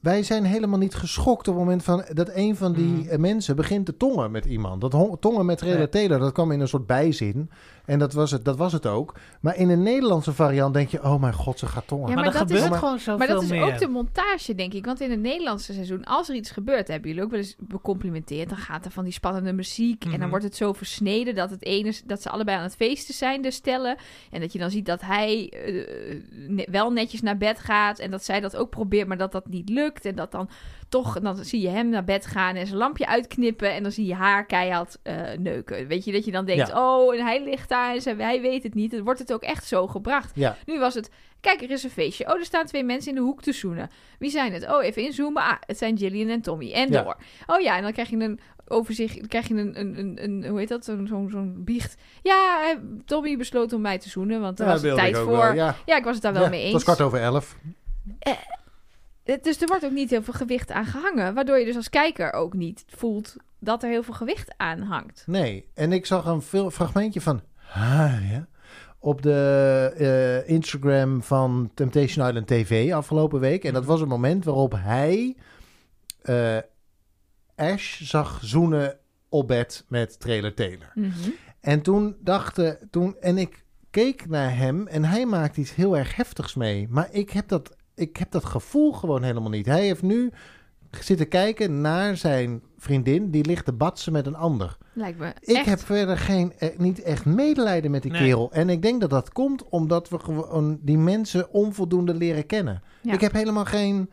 wij 0.00 0.22
zijn 0.22 0.44
helemaal 0.44 0.78
niet 0.78 0.94
geschokt 0.94 1.48
op 1.48 1.54
het 1.54 1.64
moment 1.64 1.82
van 1.82 2.04
dat 2.12 2.30
een 2.34 2.56
van 2.56 2.72
die 2.72 2.84
Mhm. 2.86 3.08
eh, 3.08 3.18
mensen 3.18 3.56
begint 3.56 3.86
te 3.86 3.96
tongen 3.96 4.30
met 4.30 4.44
iemand. 4.44 4.80
Dat 4.80 4.92
tongen 5.20 5.46
met. 5.46 5.62
Taylor, 5.90 6.18
dat 6.18 6.32
kwam 6.32 6.52
in 6.52 6.60
een 6.60 6.68
soort 6.68 6.86
bijzin. 6.86 7.50
En 7.86 7.98
dat 7.98 8.12
was, 8.12 8.30
het, 8.30 8.44
dat 8.44 8.56
was 8.56 8.72
het 8.72 8.86
ook. 8.86 9.14
Maar 9.40 9.56
in 9.56 9.68
een 9.68 9.82
Nederlandse 9.82 10.32
variant 10.32 10.74
denk 10.74 10.88
je, 10.88 11.02
oh 11.02 11.20
mijn 11.20 11.32
god, 11.34 11.58
ze 11.58 11.66
gaat 11.66 11.86
tongen. 11.86 12.08
Ja, 12.08 12.14
maar, 12.14 12.24
maar 12.24 12.32
er 12.32 12.38
dat 12.40 12.50
is- 12.50 12.54
gebeurt 12.54 12.70
Maar- 12.70 12.78
gewoon 12.78 12.98
zoveel 12.98 13.16
Maar 13.16 13.26
dat 13.26 13.42
is 13.42 13.48
meer. 13.48 13.62
ook 13.64 13.78
de 13.78 13.88
montage, 13.88 14.54
denk 14.54 14.72
ik. 14.74 14.84
Want 14.84 15.00
in 15.00 15.10
het 15.10 15.20
Nederlandse 15.20 15.72
seizoen, 15.72 16.04
als 16.04 16.28
er 16.28 16.34
iets 16.34 16.50
gebeurt, 16.50 16.88
hebben 16.88 17.08
jullie 17.08 17.24
ook 17.24 17.30
wel 17.30 17.38
eens 17.40 17.56
becomplimenteerd. 17.58 18.48
Dan 18.48 18.58
gaat 18.58 18.84
er 18.84 18.90
van 18.90 19.04
die 19.04 19.12
spannende 19.12 19.52
muziek. 19.52 20.02
En 20.04 20.10
Mhm. 20.10 20.18
dan 20.20 20.28
wordt 20.28 20.44
het 20.44 20.56
zo 20.56 20.72
versneden 20.72 21.34
dat 21.34 21.50
het 21.50 21.64
ene 21.64 21.94
dat 22.06 22.22
ze 22.22 22.30
allebei 22.30 22.56
aan 22.56 22.62
het 22.62 22.76
feesten 22.76 23.14
zijn, 23.14 23.42
de 23.42 23.50
stellen. 23.50 23.96
En 24.30 24.40
dat 24.40 24.52
je 24.52 24.58
dan 24.58 24.70
ziet 24.70 24.86
dat 24.86 25.00
hij 25.00 25.48
eh, 25.48 26.20
ne- 26.48 26.66
wel 26.70 26.90
netjes 26.92 27.22
naar 27.22 27.36
bed 27.36 27.58
gaat. 27.58 27.98
En 27.98 28.10
dat 28.10 28.24
zij 28.24 28.40
dat 28.40 28.56
ook 28.56 28.70
probeert, 28.70 29.08
maar 29.08 29.16
dat 29.18 29.32
dat 29.32 29.48
niet 29.48 29.68
lukt. 29.68 30.04
En 30.04 30.14
dat 30.14 30.32
dan 30.32 30.48
toch, 30.88 31.20
dan 31.20 31.36
zie 31.44 31.60
je 31.60 31.68
hem 31.68 31.88
naar 31.88 32.04
bed 32.04 32.26
gaan 32.26 32.56
en 32.56 32.66
zijn 32.66 32.78
lampje 32.78 33.06
uitknippen. 33.06 33.72
En 33.74 33.82
dan 33.82 33.92
zie 33.92 34.06
je 34.06 34.14
haar 34.14 34.46
keihard 34.46 34.98
eh, 35.02 35.16
neuken. 35.38 35.86
Weet 35.86 36.04
je, 36.04 36.12
dat 36.12 36.24
je 36.24 36.30
dan 36.32 36.44
denkt, 36.44 36.72
oh, 36.74 37.14
en 37.14 37.24
hij 37.24 37.44
ligt 37.44 37.68
daar 37.68 37.94
en 37.94 38.00
ze, 38.02 38.14
hij 38.18 38.40
weet 38.40 38.62
het 38.62 38.74
niet. 38.74 38.90
Dan 38.90 39.02
wordt 39.04 39.18
het 39.20 39.32
ook 39.32 39.42
echt 39.42 39.64
zo 39.66 39.86
gebracht. 39.86 40.30
Ja. 40.34 40.56
Nu 40.66 40.78
was 40.78 40.94
het, 40.94 41.10
kijk, 41.40 41.62
er 41.62 41.70
is 41.70 41.82
een 41.82 41.90
feestje. 41.90 42.24
Oh, 42.32 42.38
er 42.38 42.44
staan 42.44 42.66
twee 42.66 42.84
mensen 42.84 43.08
in 43.10 43.14
de 43.16 43.20
hoek 43.22 43.42
te 43.42 43.52
zoenen. 43.52 43.90
Wie 44.18 44.30
zijn 44.30 44.52
het? 44.52 44.68
Oh, 44.70 44.84
even 44.84 45.02
inzoomen. 45.02 45.42
Ah, 45.42 45.52
het 45.60 45.78
zijn 45.78 45.98
Gillian 45.98 46.28
en 46.28 46.40
Tommy. 46.40 46.72
En 46.72 46.90
Ja. 46.92 47.02
door. 47.02 47.16
Oh 47.46 47.60
ja, 47.60 47.76
en 47.76 47.82
dan 47.82 47.92
krijg 47.92 48.10
je 48.10 48.16
een 48.16 48.40
overzicht, 48.68 49.18
dan 49.18 49.28
krijg 49.28 49.48
je 49.48 49.54
een, 49.54 49.80
een, 49.80 49.98
een, 49.98 50.18
een 50.22 50.46
hoe 50.46 50.58
heet 50.58 50.68
dat, 50.68 50.84
zo'n 50.84 51.06
zo'n 51.06 51.30
zo'n 51.30 51.64
biecht. 51.64 51.94
Ja, 52.22 52.70
eh, 52.70 52.76
Tommy 53.04 53.36
besloot 53.36 53.72
om 53.72 53.80
mij 53.80 53.98
te 53.98 54.08
zoenen, 54.08 54.40
want 54.40 54.60
er 54.60 54.66
was 54.66 54.80
tijd 54.80 55.16
voor. 55.16 55.36
wel, 55.36 55.52
ja. 55.52 55.74
Ik 55.96 56.04
was 56.04 56.14
het 56.14 56.22
daar 56.22 56.32
wel 56.32 56.48
mee 56.48 56.54
Het 56.64 56.64
eens. 56.64 56.72
was 56.72 56.82
kwart 56.84 57.00
over 57.00 57.20
elf. 57.20 57.56
Eh, 58.18 58.32
Dus 59.42 59.60
er 59.60 59.66
wordt 59.66 59.84
ook 59.84 59.90
niet 59.90 60.10
heel 60.10 60.22
veel 60.22 60.34
gewicht 60.34 60.70
aan 60.70 60.86
gehangen, 60.86 61.34
waardoor 61.34 61.58
je 61.58 61.64
dus 61.64 61.76
als 61.76 61.90
kijker 61.90 62.32
ook 62.32 62.54
niet 62.54 62.84
voelt 62.86 63.36
dat 63.58 63.82
er 63.82 63.90
heel 63.90 64.02
veel 64.02 64.14
gewicht 64.14 64.54
aan 64.56 64.80
hangt. 64.80 65.24
Nee, 65.26 65.68
en 65.74 65.92
ik 65.92 66.06
zag 66.06 66.24
een 66.24 66.42
veel 66.42 66.70
fragmentje 66.70 67.20
van 67.20 67.40
Harja 67.54 68.48
op 68.98 69.22
de 69.22 69.92
eh, 69.96 70.54
Instagram 70.54 71.22
van 71.22 71.70
Temptation 71.74 72.26
Island 72.26 72.46
TV 72.46 72.92
afgelopen 72.92 73.40
week. 73.40 73.64
En 73.64 73.72
dat 73.72 73.84
was 73.84 74.00
een 74.00 74.08
moment 74.08 74.44
waarop 74.44 74.72
hij 74.76 75.36
eh, 76.22 76.56
Ash 77.56 78.00
zag 78.00 78.40
zoenen 78.42 78.98
op 79.28 79.48
bed 79.48 79.84
met 79.88 80.20
Trailer 80.20 80.54
Taylor. 80.54 80.92
Mhm. 80.94 81.30
En 81.60 81.82
toen 81.82 82.16
dachten, 82.20 82.78
toen, 82.90 83.16
en 83.20 83.38
ik 83.38 83.64
keek 83.90 84.28
naar 84.28 84.56
hem 84.56 84.86
en 84.86 85.04
hij 85.04 85.26
maakt 85.26 85.56
iets 85.56 85.74
heel 85.74 85.96
erg 85.96 86.16
heftigs 86.16 86.54
mee. 86.54 86.86
Maar 86.90 87.08
ik 87.10 87.30
heb 87.30 87.48
dat, 87.48 87.76
ik 87.96 88.16
heb 88.16 88.30
dat 88.30 88.44
gevoel 88.44 88.92
gewoon 88.92 89.22
helemaal 89.22 89.50
niet. 89.50 89.66
Hij 89.66 89.84
heeft 89.84 90.02
nu 90.02 90.30
zitten 91.00 91.28
kijken 91.28 91.80
naar 91.80 92.16
zijn 92.16 92.62
vriendin, 92.78 93.30
die 93.30 93.44
ligt 93.44 93.64
te 93.64 93.72
batsen 93.72 94.12
met 94.12 94.26
een 94.26 94.36
ander. 94.36 94.76
Lijkt 94.92 95.18
me 95.18 95.32
Ik 95.40 95.56
echt. 95.56 95.66
heb 95.66 95.80
verder 95.80 96.18
geen, 96.18 96.52
eh, 96.58 96.78
niet 96.78 97.02
echt 97.02 97.24
medelijden 97.24 97.90
met 97.90 98.02
die 98.02 98.10
Nee. 98.10 98.20
kerel. 98.20 98.52
En 98.52 98.68
ik 98.68 98.82
denk 98.82 99.00
dat 99.00 99.10
dat 99.10 99.32
komt 99.32 99.68
omdat 99.68 100.08
we 100.08 100.18
gewoon 100.18 100.78
die 100.82 100.98
mensen 100.98 101.52
onvoldoende 101.52 102.14
leren 102.14 102.46
kennen. 102.46 102.82
Ja. 103.02 103.12
Ik 103.12 103.20
heb 103.20 103.32
helemaal 103.32 103.64
geen 103.64 104.10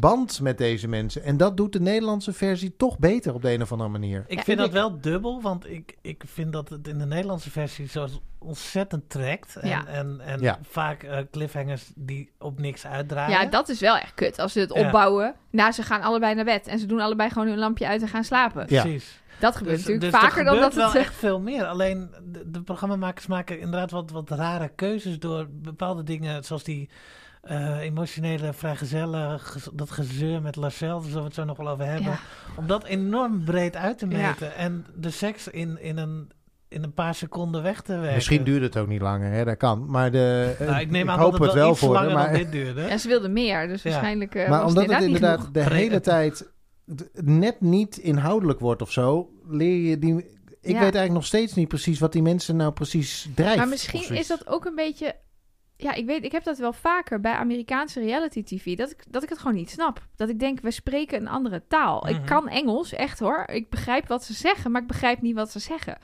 band 0.00 0.40
met 0.40 0.58
deze 0.58 0.88
mensen. 0.88 1.22
En 1.22 1.36
dat 1.36 1.56
doet 1.56 1.72
de 1.72 1.80
Nederlandse 1.80 2.32
versie 2.32 2.76
toch 2.76 2.98
beter 2.98 3.34
op 3.34 3.42
de 3.42 3.52
een 3.52 3.62
of 3.62 3.72
andere 3.72 3.90
manier. 3.90 4.24
Ik 4.26 4.36
Ja, 4.38 4.42
vind 4.44 4.58
dat 4.58 4.72
wel 4.72 5.00
dubbel, 5.00 5.42
want 5.42 5.70
ik, 5.70 5.96
ik 6.00 6.22
vind 6.26 6.52
dat 6.52 6.68
het 6.68 6.88
in 6.88 6.98
de 6.98 7.06
Nederlandse 7.06 7.50
versie 7.50 7.88
zo 7.88 8.08
ontzettend 8.38 9.10
trekt. 9.10 9.56
En, 9.56 9.68
Ja. 9.68 9.86
en, 9.86 10.20
en 10.20 10.40
Ja. 10.40 10.58
vaak 10.62 11.02
eh, 11.02 11.18
cliffhangers 11.30 11.92
die 11.94 12.30
op 12.38 12.58
niks 12.58 12.86
uitdraaien. 12.86 13.30
Ja, 13.40 13.46
dat 13.46 13.68
is 13.68 13.80
wel 13.80 13.96
echt 13.96 14.14
kut. 14.14 14.38
Als 14.38 14.52
ze 14.52 14.60
het 14.60 14.74
Ja. 14.74 14.86
opbouwen. 14.86 15.34
Nou, 15.50 15.72
ze 15.72 15.82
gaan 15.82 16.00
allebei 16.02 16.34
naar 16.34 16.44
bed. 16.44 16.66
En 16.66 16.78
ze 16.78 16.86
doen 16.86 17.00
allebei 17.00 17.30
gewoon 17.30 17.48
hun 17.48 17.58
lampje 17.58 17.86
uit 17.86 18.02
en 18.02 18.08
gaan 18.08 18.24
slapen. 18.24 18.64
Ja. 18.68 18.82
Precies. 18.82 19.20
Dat 19.40 19.56
gebeurt 19.56 19.76
Dus, 19.76 19.86
natuurlijk 19.86 20.12
dus 20.12 20.20
vaker 20.22 20.38
er 20.38 20.44
dan 20.44 20.54
dat 20.54 20.74
het... 20.74 20.92
wel 20.92 20.94
echt 21.02 21.14
veel 21.14 21.40
meer. 21.40 21.64
Alleen 21.64 22.10
de, 22.24 22.50
de 22.50 22.62
programmamakers 22.62 23.26
maken 23.26 23.60
inderdaad 23.60 23.90
wat, 23.90 24.10
wat 24.10 24.30
rare 24.30 24.68
keuzes 24.74 25.18
door 25.18 25.46
bepaalde 25.50 26.02
dingen, 26.02 26.44
zoals 26.44 26.64
die 26.64 26.88
eh, 27.46 27.78
emotionele 27.80 28.52
vrijgezellen, 28.52 29.40
gez- 29.40 29.68
dat 29.72 29.90
gezeur 29.90 30.42
met 30.42 30.56
Larcel, 30.56 30.88
daar 31.00 31.02
zullen 31.02 31.18
we 31.18 31.24
het 31.24 31.34
zo 31.34 31.44
nog 31.44 31.56
wel 31.56 31.68
over 31.68 31.84
hebben. 31.86 32.10
Ja. 32.10 32.18
Om 32.56 32.66
dat 32.66 32.84
enorm 32.84 33.44
breed 33.44 33.76
uit 33.76 33.98
te 33.98 34.08
Ja. 34.08 34.26
meten 34.28 34.54
en 34.56 34.86
de 34.94 35.10
seks 35.10 35.48
in, 35.48 35.80
in, 35.82 35.96
een, 35.98 36.30
in 36.68 36.82
een 36.82 36.92
paar 36.94 37.14
seconden 37.14 37.62
weg 37.62 37.80
te 37.82 37.92
werken. 37.92 38.14
Misschien 38.14 38.44
duurt 38.44 38.62
het 38.62 38.76
ook 38.76 38.88
niet 38.88 39.00
langer, 39.00 39.30
hè? 39.32 39.44
dat 39.44 39.56
kan. 39.56 39.90
Maar 39.90 40.10
de, 40.10 40.54
eh, 40.58 40.66
Nou, 40.66 40.80
ik 40.80 40.90
neem 40.90 41.10
aan 41.10 41.18
hoop 41.18 41.30
dat 41.30 41.40
het 41.40 41.48
het 41.48 41.56
wel, 41.58 41.64
wel 41.66 41.74
voor 41.74 41.92
langer 41.92 42.12
maar, 42.12 42.24
dan 42.32 42.34
dit 42.38 42.52
duurde. 42.52 42.80
Ja, 42.80 42.98
ze 42.98 43.08
wilden 43.08 43.32
meer. 43.32 43.68
Dus 43.68 43.82
Ja. 43.82 43.90
waarschijnlijk 43.90 44.34
eh, 44.34 44.48
maar 44.48 44.60
was 44.60 44.68
omdat 44.68 44.84
het 44.84 44.94
het 44.94 45.04
inderdaad, 45.04 45.48
de 45.54 45.62
hele 45.70 46.00
tijd 46.00 46.50
net 47.14 47.60
niet 47.60 47.96
inhoudelijk 47.96 48.60
wordt 48.60 48.82
of 48.82 48.92
zo, 48.92 49.30
leer 49.48 49.88
je 49.88 49.98
die... 49.98 50.14
Ik 50.60 50.72
Ja. 50.72 50.80
weet 50.80 50.94
eigenlijk 50.94 51.12
nog 51.12 51.24
steeds 51.26 51.54
niet 51.54 51.68
precies 51.68 51.98
wat 51.98 52.12
die 52.12 52.22
mensen 52.22 52.56
nou 52.56 52.72
precies 52.72 53.28
drijft. 53.34 53.56
Maar 53.56 53.68
misschien 53.68 54.14
is 54.14 54.26
dat 54.26 54.46
ook 54.48 54.64
een 54.64 54.74
beetje... 54.74 55.14
Ja, 55.76 55.92
ik 55.92 56.06
weet, 56.06 56.24
ik 56.24 56.32
heb 56.32 56.44
dat 56.44 56.58
wel 56.58 56.72
vaker 56.72 57.20
bij 57.20 57.32
Amerikaanse 57.32 58.00
reality 58.00 58.42
tv. 58.42 58.76
Dat 58.76 58.90
ik, 58.90 59.04
dat 59.08 59.22
ik 59.22 59.28
het 59.28 59.38
gewoon 59.38 59.54
niet 59.54 59.70
snap. 59.70 60.06
Dat 60.16 60.28
ik 60.28 60.38
denk, 60.38 60.60
we 60.60 60.70
spreken 60.70 61.20
een 61.20 61.28
andere 61.28 61.62
taal. 61.68 62.00
Mhm. 62.00 62.14
Ik 62.14 62.26
kan 62.26 62.48
Engels, 62.48 62.92
echt 62.92 63.18
hoor. 63.18 63.44
Ik 63.46 63.70
begrijp 63.70 64.08
wat 64.08 64.24
ze 64.24 64.32
zeggen, 64.32 64.70
maar 64.70 64.80
ik 64.80 64.86
begrijp 64.86 65.20
niet 65.20 65.34
wat 65.34 65.50
ze 65.50 65.58
zeggen. 65.58 65.98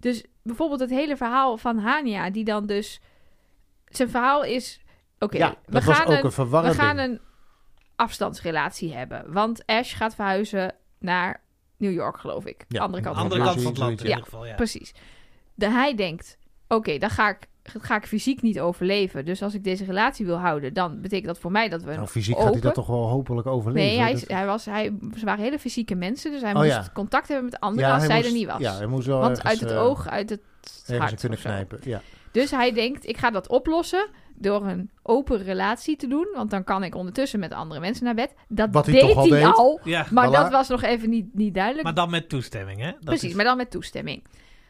Dus 0.00 0.24
bijvoorbeeld 0.42 0.80
het 0.80 0.90
hele 0.90 1.16
verhaal 1.16 1.56
van 1.56 1.78
Hania, 1.78 2.30
die 2.30 2.44
dan 2.44 2.66
dus... 2.66 3.00
Zijn 3.84 4.10
verhaal 4.10 4.44
is... 4.44 4.80
Oké, 5.18 5.36
ja, 5.36 5.54
we, 5.66 5.82
gaan 5.82 6.06
ook 6.06 6.24
een, 6.36 6.62
we 6.62 6.74
gaan 6.74 6.98
een 6.98 7.20
afstandsrelatie 7.96 8.94
hebben. 8.94 9.32
Want 9.32 9.66
Ash 9.66 9.96
gaat 9.96 10.14
verhuizen 10.14 10.74
naar 10.98 11.42
New 11.76 11.92
York, 11.92 12.18
geloof 12.18 12.44
ik. 12.44 12.64
Ja, 12.68 12.82
Andere 12.82 13.02
kant 13.02 13.16
Andere 13.16 13.36
van 13.36 13.46
kant 13.46 13.62
van 13.62 13.64
land. 13.64 13.78
het 13.78 13.86
land 13.86 14.00
in 14.00 14.06
ieder 14.06 14.24
geval, 14.24 14.46
ja. 14.46 14.54
Precies. 14.54 14.94
De, 15.54 15.70
hij 15.70 15.94
denkt, 15.94 16.38
oké, 16.68 16.98
dan 16.98 17.10
ga 17.10 17.28
ik, 17.28 17.48
ga 17.80 17.96
ik 17.96 18.06
fysiek 18.06 18.42
niet 18.42 18.60
overleven. 18.60 19.24
Dus 19.24 19.42
als 19.42 19.54
ik 19.54 19.64
deze 19.64 19.84
relatie 19.84 20.26
wil 20.26 20.36
houden, 20.38 20.72
dan 20.74 21.00
betekent 21.00 21.26
dat 21.26 21.38
voor 21.38 21.50
mij 21.52 21.68
dat 21.68 21.82
we... 21.82 21.94
Nou, 21.94 22.06
fysiek 22.06 22.38
gaat 22.38 22.52
hij 22.52 22.60
dat 22.60 22.74
toch 22.74 22.86
wel 22.86 23.08
hopelijk 23.08 23.46
overleven. 23.46 23.88
Nee, 23.88 23.98
hij, 24.00 24.12
is, 24.12 24.28
hij 24.28 24.46
was, 24.46 24.64
hij, 24.64 24.92
ze 25.18 25.24
waren 25.24 25.44
hele 25.44 25.58
fysieke 25.58 25.94
mensen, 25.94 26.30
dus 26.30 26.40
hij 26.40 26.50
Oh, 26.52 26.56
moest 26.58 26.70
ja. 26.70 26.90
contact 26.94 27.28
hebben 27.28 27.50
met 27.50 27.60
anderen 27.60 27.88
Ja, 27.88 27.94
als 27.94 28.04
zij 28.04 28.14
moest- 28.16 28.26
er 28.28 28.34
niet 28.34 28.46
was. 28.46 28.58
Ja, 28.60 28.76
hij 28.76 28.86
moest 28.86 29.06
wel 29.06 29.18
Want 29.20 29.38
ergens, 29.38 29.50
uit 29.50 29.60
het 29.60 29.70
eh, 29.70 29.82
oog, 29.84 30.08
uit 30.08 30.30
het 30.30 30.40
hart 30.98 31.20
kunnen 31.20 31.38
knijpen. 31.38 31.78
Ja. 31.82 32.00
Dus 32.30 32.50
hij 32.50 32.72
denkt, 32.72 33.08
ik 33.08 33.16
ga 33.16 33.30
dat 33.30 33.48
oplossen 33.48 34.06
door 34.36 34.66
een 34.66 34.90
open 35.02 35.42
relatie 35.42 35.96
te 35.96 36.06
doen. 36.06 36.28
Want 36.34 36.50
dan 36.50 36.64
kan 36.64 36.84
ik 36.84 36.94
ondertussen 36.94 37.40
met 37.40 37.52
andere 37.52 37.80
mensen 37.80 38.04
naar 38.04 38.14
bed. 38.14 38.34
Dat 38.48 38.68
Wat 38.72 38.86
hij 38.86 38.94
deed 38.94 39.02
toch 39.08 39.16
al 39.16 39.28
hij 39.28 39.40
deed. 39.42 39.54
al, 39.54 39.80
Ja, 39.84 40.06
maar 40.10 40.28
Voilà. 40.28 40.32
dat 40.32 40.50
was 40.50 40.68
nog 40.68 40.82
even 40.82 41.10
niet, 41.10 41.34
niet 41.34 41.54
duidelijk. 41.54 41.84
maar 41.84 41.94
dan 41.94 42.10
met 42.10 42.28
toestemming, 42.28 42.80
hè? 42.80 42.90
Dat 42.90 43.04
Precies, 43.04 43.28
is- 43.28 43.34
maar 43.34 43.44
dan 43.44 43.56
met 43.56 43.70
toestemming. 43.70 44.24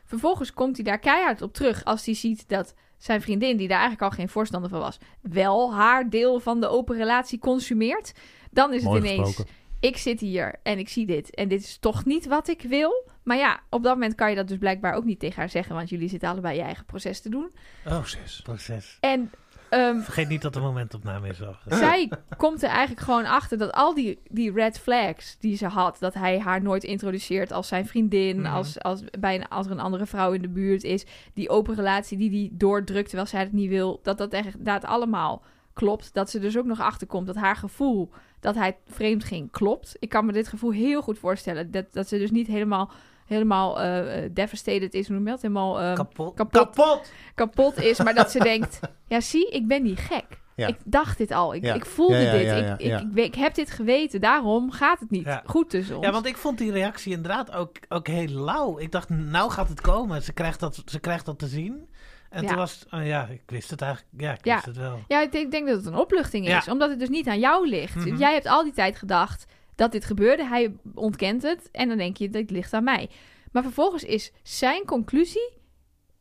Vervolgens 0.04 0.52
komt 0.52 0.76
hij 0.76 0.84
daar 0.84 0.99
keihard 0.99 1.42
op 1.42 1.52
terug 1.52 1.84
als 1.84 2.04
hij 2.04 2.14
ziet 2.14 2.49
dat 2.49 2.75
zijn 2.99 3.20
vriendin, 3.20 3.56
die 3.56 3.68
daar 3.68 3.80
eigenlijk 3.80 4.11
al 4.11 4.18
geen 4.18 4.28
voorstander 4.28 4.70
van 4.70 4.80
was, 4.80 4.99
wel 5.20 5.75
haar 5.75 6.11
deel 6.11 6.40
van 6.40 6.61
de 6.61 6.68
open 6.68 6.96
relatie 6.96 7.38
consumeert. 7.38 8.12
Dan 8.50 8.73
is 8.73 8.82
Mooi 8.82 9.00
het 9.00 9.04
ineens, 9.11 9.26
gesproken. 9.26 9.54
ik 9.80 9.96
zit 9.96 10.20
hier 10.20 10.54
en 10.62 10.78
ik 10.78 10.88
zie 10.88 11.06
dit 11.06 11.34
en 11.34 11.49
dit 11.49 11.61
is 11.61 11.78
toch 11.78 12.04
niet 12.04 12.26
wat 12.26 12.49
ik 12.49 12.62
wil. 12.62 13.08
Maar 13.23 13.37
ja, 13.37 13.61
op 13.70 13.82
dat 13.82 13.92
moment 13.94 14.14
kan 14.14 14.30
je 14.30 14.37
dat 14.37 14.49
dus 14.49 14.58
blijkbaar 14.58 14.94
ook 14.94 15.04
niet 15.04 15.18
tegen 15.18 15.37
haar 15.37 15.50
zeggen, 15.50 15.75
want 15.75 15.88
jullie 15.88 16.08
zitten 16.08 16.28
allebei 16.28 16.56
je 16.56 16.62
eigen 16.62 16.84
proces 16.84 17.20
te 17.20 17.28
doen. 17.28 17.50
Oh, 17.87 18.04
proces. 18.42 18.96
En 19.00 19.30
ehm, 19.74 20.00
Vergeet 20.00 20.28
niet 20.28 20.42
dat 20.42 20.54
er 20.56 20.62
momentopname 20.62 21.28
is. 21.28 21.38
Zij 21.66 22.10
komt 22.36 22.62
er 22.62 22.68
eigenlijk 22.68 23.00
gewoon 23.00 23.24
achter 23.24 23.58
dat 23.58 23.72
al 23.72 23.94
die, 23.94 24.18
die 24.30 24.52
red 24.52 24.78
flags 24.78 25.36
die 25.38 25.56
ze 25.56 25.66
had, 25.66 25.96
dat 26.00 26.14
hij 26.14 26.38
haar 26.40 26.62
nooit 26.62 26.84
introduceert 26.84 27.52
als 27.52 27.68
zijn 27.68 27.86
vriendin, 27.86 28.40
Mhm. 28.40 28.52
als, 28.52 28.80
als, 28.82 29.02
bij 29.18 29.34
een, 29.34 29.48
als 29.48 29.66
er 29.66 29.72
een 29.72 29.80
andere 29.80 30.06
vrouw 30.06 30.32
in 30.32 30.42
de 30.42 30.48
buurt 30.48 30.84
is, 30.84 31.06
die 31.34 31.48
open 31.50 31.74
relatie 31.74 32.18
die 32.18 32.30
hij 32.30 32.48
doordrukt 32.52 33.06
terwijl 33.08 33.28
zij 33.28 33.40
het 33.40 33.52
niet 33.52 33.68
wil, 33.68 34.00
dat 34.02 34.18
dat 34.18 34.32
echt 34.32 34.64
dat 34.64 34.84
allemaal 34.84 35.42
klopt. 35.72 36.14
Dat 36.14 36.30
ze 36.30 36.38
dus 36.38 36.58
ook 36.58 36.64
nog 36.64 36.80
achterkomt 36.80 37.26
dat 37.26 37.36
haar 37.36 37.56
gevoel 37.56 38.10
dat 38.40 38.54
hij 38.54 38.76
vreemd 38.86 39.24
ging 39.24 39.50
klopt. 39.50 39.96
Ik 39.98 40.08
kan 40.08 40.26
me 40.26 40.32
dit 40.32 40.48
gevoel 40.48 40.70
heel 40.70 41.02
goed 41.02 41.18
voorstellen. 41.18 41.70
Dat, 41.70 41.92
dat 41.92 42.08
ze 42.08 42.18
dus 42.18 42.30
niet 42.30 42.46
helemaal, 42.46 42.90
helemaal 43.26 43.80
eh, 43.80 44.24
eh, 44.24 44.30
devastated 44.34 44.94
is, 44.94 45.06
hoe 45.06 45.16
noem 45.16 45.24
je 45.24 45.30
dat? 45.30 45.42
Helemaal 45.42 45.80
eh, 45.80 45.94
Kapot. 45.94 46.34
kapot. 46.34 46.62
Kapot! 46.74 47.12
kapot 47.34 47.76
is, 47.82 47.98
maar 48.02 48.14
dat 48.14 48.30
ze 48.30 48.38
denkt, 48.52 48.80
ja 49.06 49.20
zie, 49.20 49.50
ik 49.50 49.68
ben 49.68 49.82
niet 49.82 49.98
gek. 49.98 50.42
Ja. 50.56 50.66
Ik 50.66 50.76
dacht 50.84 51.18
dit 51.18 51.30
al. 51.30 51.54
Ik, 51.54 51.64
Ja. 51.64 51.74
ik 51.74 51.86
voelde 51.86 52.16
Ja, 52.16 52.32
dit. 52.32 52.80
ik, 52.80 52.92
ik. 52.92 53.00
Ik, 53.00 53.24
ik 53.24 53.34
heb 53.34 53.54
dit 53.54 53.70
geweten. 53.70 54.20
Daarom 54.20 54.70
gaat 54.70 55.00
het 55.00 55.10
niet 55.10 55.40
goed 55.44 55.70
tussen 55.70 55.96
ons. 55.96 56.06
Ja, 56.06 56.12
want 56.12 56.26
ik 56.26 56.36
vond 56.36 56.58
die 56.58 56.70
reactie 56.72 57.12
inderdaad 57.12 57.52
ook, 57.52 57.76
ook 57.88 58.06
heel 58.06 58.28
lauw. 58.28 58.78
Ik 58.78 58.92
dacht, 58.92 59.08
nou 59.08 59.50
gaat 59.50 59.68
het 59.68 59.80
komen. 59.80 60.22
Ze 60.22 60.32
krijgt 60.32 60.60
dat, 60.60 60.82
ze 60.86 61.00
krijgt 61.00 61.26
dat 61.26 61.38
te 61.38 61.46
zien. 61.46 61.88
En 62.30 62.46
toen 62.46 62.56
was 62.56 62.72
het, 62.80 62.92
oh 62.92 63.06
ja, 63.06 63.26
ik 63.26 63.42
wist 63.46 63.70
het 63.70 63.82
eigenlijk. 63.82 64.12
Ja, 64.16 64.32
ik 64.32 64.44
wist 64.44 64.64
het 64.64 64.76
wel. 64.76 65.00
Ja, 65.08 65.20
ik 65.20 65.32
denk, 65.32 65.44
ik 65.44 65.50
denk 65.50 65.66
dat 65.66 65.76
het 65.76 65.86
een 65.86 65.94
opluchting 65.98 66.48
is. 66.48 66.68
Omdat 66.68 66.90
het 66.90 66.98
dus 66.98 67.08
niet 67.08 67.28
aan 67.28 67.38
jou 67.38 67.68
ligt. 67.68 67.94
Mhm. 67.94 68.16
Jij 68.16 68.32
hebt 68.32 68.46
al 68.46 68.62
die 68.64 68.72
tijd 68.72 68.96
gedacht 68.96 69.46
dat 69.74 69.92
dit 69.92 70.04
gebeurde. 70.04 70.44
Hij 70.44 70.74
ontkent 70.94 71.42
het. 71.42 71.68
En 71.72 71.88
dan 71.88 71.98
denk 71.98 72.16
je, 72.16 72.30
dit 72.30 72.50
ligt 72.50 72.72
aan 72.72 72.84
mij. 72.84 73.08
Maar 73.52 73.62
vervolgens 73.62 74.04
is 74.04 74.32
zijn 74.42 74.84
conclusie... 74.84 75.52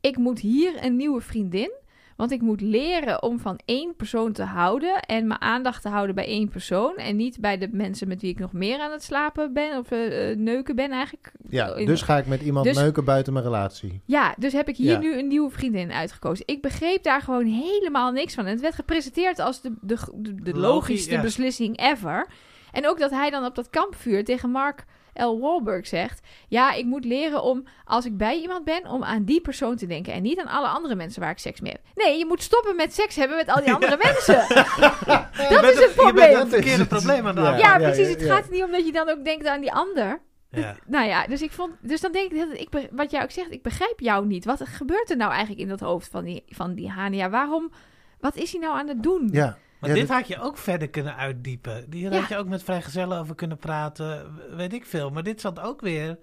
Ik 0.02 0.18
moet 0.18 0.40
hier 0.40 0.84
een 0.86 0.96
nieuwe 0.96 1.22
vriendin. 1.22 1.72
Want 2.18 2.32
ik 2.32 2.42
moet 2.42 2.62
leren 2.62 3.24
om 3.24 3.40
van 3.40 3.60
één 3.66 3.96
persoon 3.96 4.32
te 4.32 4.44
houden. 4.44 5.00
En 5.00 5.28
mijn 5.28 5.42
aandacht 5.42 5.82
te 5.82 5.90
houden 5.90 6.16
bij 6.16 6.26
één 6.26 6.50
persoon. 6.50 6.96
En 6.96 7.16
niet 7.16 7.40
bij 7.40 7.58
de 7.58 7.70
mensen 7.72 8.08
met 8.08 8.22
wie 8.22 8.30
ik 8.30 8.40
nog 8.40 8.54
meer 8.54 8.80
aan 8.80 8.92
het 8.92 9.04
slapen 9.04 9.54
ben. 9.54 9.78
Of 9.78 9.92
eh, 9.92 10.32
eh, 10.32 10.38
neuken 10.38 10.76
ben 10.76 10.92
eigenlijk. 10.92 11.32
Ja, 11.50 11.74
dus 11.74 12.02
ga 12.02 12.18
ik 12.18 12.26
met 12.28 12.42
iemand 12.42 12.66
Dus- 12.66 12.78
neuken 12.78 13.06
buiten 13.06 13.34
mijn 13.34 13.46
relatie. 13.46 14.02
Ja, 14.06 14.36
dus 14.38 14.54
heb 14.54 14.68
ik 14.68 14.76
hier 14.78 14.92
Ja. 14.92 15.00
nu 15.00 15.18
een 15.18 15.28
nieuwe 15.28 15.50
vriendin 15.50 15.92
uitgekozen. 15.92 16.46
Ik 16.48 16.62
begreep 16.62 17.04
daar 17.04 17.22
gewoon 17.22 17.46
helemaal 17.46 18.12
niks 18.12 18.34
van. 18.34 18.46
En 18.46 18.52
het 18.52 18.62
werd 18.62 18.76
gepresenteerd 18.76 19.40
als 19.40 19.62
de, 19.62 19.74
de, 19.82 19.98
de, 20.16 20.36
de 20.36 20.42
Logisch, 20.52 20.62
logischste 20.62 21.12
ja. 21.14 21.22
beslissing 21.22 21.80
ever. 21.80 22.28
En 22.74 22.88
ook 22.88 23.00
dat 23.00 23.12
hij 23.12 23.30
dan 23.30 23.46
op 23.46 23.56
dat 23.56 23.70
kampvuur 23.70 24.24
tegen 24.24 24.50
Mark 24.50 24.84
L. 25.14 25.40
Wahlberg 25.40 25.88
zegt... 25.88 26.22
Ja, 26.48 26.72
ik 26.74 26.86
moet 26.86 27.06
leren 27.06 27.44
om, 27.44 27.64
als 27.86 28.06
ik 28.06 28.18
bij 28.18 28.40
iemand 28.40 28.66
ben, 28.66 28.86
om 28.88 29.04
aan 29.04 29.24
die 29.24 29.42
persoon 29.42 29.76
te 29.76 29.86
denken. 29.86 30.14
En 30.14 30.22
niet 30.22 30.40
aan 30.40 30.48
alle 30.48 30.68
andere 30.68 30.96
mensen 30.96 31.22
waar 31.22 31.32
ik 31.32 31.38
seks 31.38 31.62
mee 31.62 31.72
heb. 31.72 31.82
Nee, 31.96 32.18
je 32.18 32.26
moet 32.26 32.42
stoppen 32.42 32.76
met 32.76 32.94
seks 32.94 33.16
hebben 33.16 33.38
met 33.38 33.50
al 33.50 33.64
die 33.64 33.74
andere 33.78 33.98
mensen. 34.04 34.46
dat 35.50 35.62
bent 35.62 35.64
is 35.64 35.80
het 35.80 35.80
Je 35.80 35.84
bent 35.86 35.96
probleem. 35.96 36.38
het 36.38 36.50
verkeerde 36.50 36.86
probleem 36.86 37.28
aan 37.28 37.36
de 37.36 37.42
Ja. 37.42 37.48
hand. 37.48 37.60
Ja, 37.62 37.78
ja, 37.78 37.86
precies. 37.92 38.08
Het 38.08 38.22
ja. 38.22 38.36
gaat 38.36 38.46
er 38.46 38.52
niet 38.52 38.64
om 38.64 38.72
dat 38.72 38.86
je 38.86 38.92
dan 38.92 39.10
ook 39.10 39.24
denkt 39.26 39.46
aan 39.48 39.62
die 39.62 39.72
ander. 39.74 40.22
Ja. 40.50 40.76
Nou 40.86 41.08
ja, 41.08 41.28
dus 41.28 41.42
ik 41.42 41.52
vond, 41.52 41.72
dus 41.82 42.02
dan 42.02 42.12
denk 42.12 42.32
ik 42.32 42.38
dat 42.40 42.60
ik, 42.60 42.88
wat 42.92 43.12
jij 43.12 43.24
ook 43.24 43.32
zegt, 43.32 43.52
ik 43.52 43.62
begrijp 43.64 44.00
jou 44.00 44.26
niet. 44.26 44.46
Wat 44.46 44.62
gebeurt 44.64 45.10
er 45.10 45.18
nou 45.18 45.32
eigenlijk 45.32 45.62
in 45.62 45.68
dat 45.68 45.80
hoofd 45.80 46.08
van 46.12 46.24
die, 46.24 46.44
van 46.48 46.74
die 46.74 46.90
Hania? 46.90 47.30
Waarom, 47.30 47.72
wat 48.20 48.36
is 48.36 48.52
hij 48.52 48.62
nou 48.62 48.78
aan 48.78 48.88
het 48.88 49.04
doen? 49.04 49.30
Ja. 49.32 49.58
Maar 49.88 49.92
Ja, 49.96 49.98
dit 50.02 50.08
dat- 50.08 50.18
had 50.18 50.28
je 50.28 50.40
ook 50.42 50.58
verder 50.58 50.90
kunnen 50.90 51.16
uitdiepen. 51.16 51.86
Hier 51.92 52.12
Ja. 52.12 52.20
had 52.20 52.30
je 52.30 52.38
ook 52.38 52.48
met 52.48 52.64
vrijgezellen 52.64 53.20
over 53.20 53.36
kunnen 53.36 53.58
praten, 53.58 54.40
weet 54.56 54.74
ik 54.74 54.86
veel. 54.86 55.10
Maar 55.10 55.24
dit 55.24 55.42
zat 55.42 55.60
ook 55.60 55.82
weer 55.82 56.18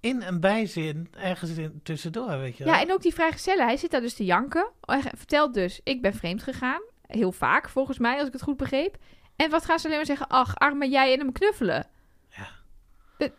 in 0.00 0.22
een 0.22 0.40
bijzin 0.40 1.08
ergens 1.20 1.50
in, 1.50 1.80
tussendoor, 1.82 2.38
weet 2.38 2.56
je 2.56 2.64
wel. 2.64 2.72
Ja, 2.74 2.80
en 2.80 2.92
ook 2.92 3.02
die 3.02 3.14
vrijgezellen, 3.14 3.64
hij 3.66 3.76
zit 3.76 3.90
daar 3.90 4.00
dus 4.00 4.14
te 4.14 4.24
janken. 4.24 4.68
Hij 4.80 5.00
vertelt 5.16 5.54
dus, 5.54 5.80
ik 5.84 6.02
ben 6.02 6.14
vreemd 6.14 6.42
gegaan. 6.42 6.80
Heel 7.06 7.32
vaak, 7.32 7.68
volgens 7.68 7.98
mij, 7.98 8.18
als 8.18 8.26
ik 8.26 8.32
het 8.32 8.42
goed 8.42 8.56
begreep. 8.56 8.96
En 9.36 9.50
wat 9.50 9.64
gaan 9.64 9.78
ze 9.78 9.84
alleen 9.84 9.96
maar 9.96 10.06
zeggen? 10.06 10.26
Ach, 10.28 10.54
arme 10.56 10.88
jij 10.88 11.12
en 11.12 11.18
hem 11.18 11.32
knuffelen. 11.32 11.86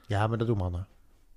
ja, 0.07 0.27
maar 0.27 0.37
dat 0.37 0.47
doen 0.47 0.57
mannen. 0.57 0.87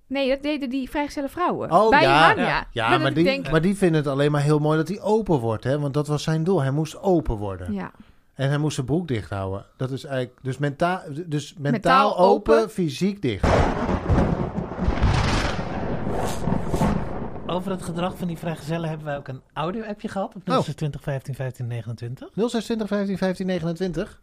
Nee, 0.07 0.29
dat 0.29 0.43
deden 0.43 0.71
die 0.71 0.91
vrijgezelle 0.91 1.29
vrouwen. 1.29 1.71
Oh, 1.71 1.89
Bij 1.91 2.03
ja. 2.03 2.19
Hania. 2.27 2.47
Ja. 2.47 2.67
Ja, 2.91 2.99
maar 2.99 3.15
die, 3.15 3.25
denk- 3.25 3.51
maar 3.51 3.61
die 3.61 3.77
vinden 3.77 4.01
het 4.01 4.11
alleen 4.11 4.31
maar 4.33 4.41
heel 4.43 4.59
mooi 4.59 4.77
dat 4.77 4.89
hij 4.89 5.01
open 5.01 5.39
wordt. 5.39 5.65
Hè? 5.65 5.79
Want 5.79 5.95
dat 5.95 6.07
was 6.07 6.23
zijn 6.23 6.45
doel. 6.45 6.61
Hij 6.63 6.71
moest 6.71 6.99
open 7.03 7.37
worden. 7.37 7.73
Ja. 7.73 7.91
En 8.35 8.49
hij 8.49 8.59
moest 8.59 8.75
zijn 8.75 8.87
broek 8.87 9.09
dicht 9.09 9.31
houden. 9.31 9.67
Dat 9.77 9.91
is 9.91 10.05
eigenlijk... 10.05 10.39
Dus, 10.43 10.59
menta 10.59 11.03
dus 11.27 11.55
mentaal, 11.55 11.73
Mentaal 11.73 12.19
open, 12.19 12.57
open. 12.59 12.71
fysiek 12.71 13.23
dicht. 13.23 13.45
Over 17.47 17.71
het 17.71 17.83
gedrag 17.83 18.17
van 18.17 18.29
die 18.29 18.39
vrijgezellen 18.39 18.89
hebben 18.89 19.07
wij 19.07 19.17
ook 19.17 19.29
een 19.29 19.43
audio-appje 19.53 20.09
gehad 20.09 20.35
op 20.35 20.49
Oh. 20.49 20.55
0620 20.55 21.03
15 21.03 21.35
15 21.35 21.67
29. 21.67 22.29
0620 22.35 22.89
15 22.89 23.19
15 23.19 23.47
29. 23.47 24.21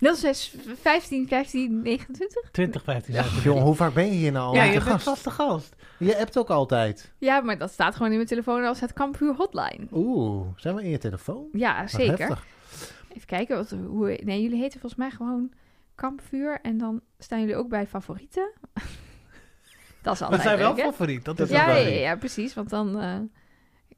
06, 0.00 0.54
15, 0.82 1.28
15, 1.28 1.82
29? 1.82 2.50
20 2.50 2.82
15 2.82 3.14
Ja, 3.14 3.20
29. 3.20 3.44
jongen, 3.44 3.62
hoe 3.62 3.74
vaak 3.74 3.94
ben 3.94 4.04
je 4.06 4.10
hier 4.12 4.32
nou 4.32 4.46
al 4.46 4.54
Ja, 4.54 4.62
je 4.62 4.80
bent 4.84 5.02
vaste 5.02 5.30
gast. 5.30 5.74
Je 5.98 6.18
appt 6.18 6.38
ook 6.38 6.50
altijd. 6.50 7.12
Ja, 7.18 7.40
maar 7.40 7.58
dat 7.58 7.70
staat 7.70 7.92
gewoon 7.94 8.08
in 8.10 8.16
mijn 8.16 8.28
telefoon 8.28 8.64
als 8.64 8.80
het 8.80 8.92
Kampvuur 8.92 9.34
Hotline. 9.34 9.86
Oeh, 9.92 10.46
zijn 10.56 10.74
we 10.74 10.82
in 10.82 10.90
je 10.90 10.98
telefoon? 10.98 11.48
Ja, 11.52 11.86
zeker. 11.86 12.42
Even 13.20 13.36
kijken, 13.36 13.56
wat, 13.56 13.70
hoe, 13.70 14.18
nee, 14.24 14.42
jullie 14.42 14.58
heten 14.60 14.80
volgens 14.80 15.00
mij 15.00 15.10
gewoon 15.10 15.52
Kampvuur. 15.94 16.60
En 16.60 16.78
dan 16.78 17.00
staan 17.18 17.40
jullie 17.40 17.56
ook 17.56 17.68
bij 17.68 17.86
favorieten. 17.86 18.52
dat 20.02 20.12
is 20.12 20.18
We 20.18 20.24
altijd 20.24 20.42
zijn 20.42 20.58
wel 20.58 20.76
hè? 20.76 20.82
favoriet. 20.82 21.24
Dat 21.24 21.40
is 21.40 21.48
Ja, 21.50 21.66
wel 21.66 21.76
ja, 21.76 21.88
lief. 21.88 21.98
ja, 21.98 22.16
precies. 22.16 22.54
Want 22.54 22.70
dan 22.70 23.00
eh, 23.00 23.18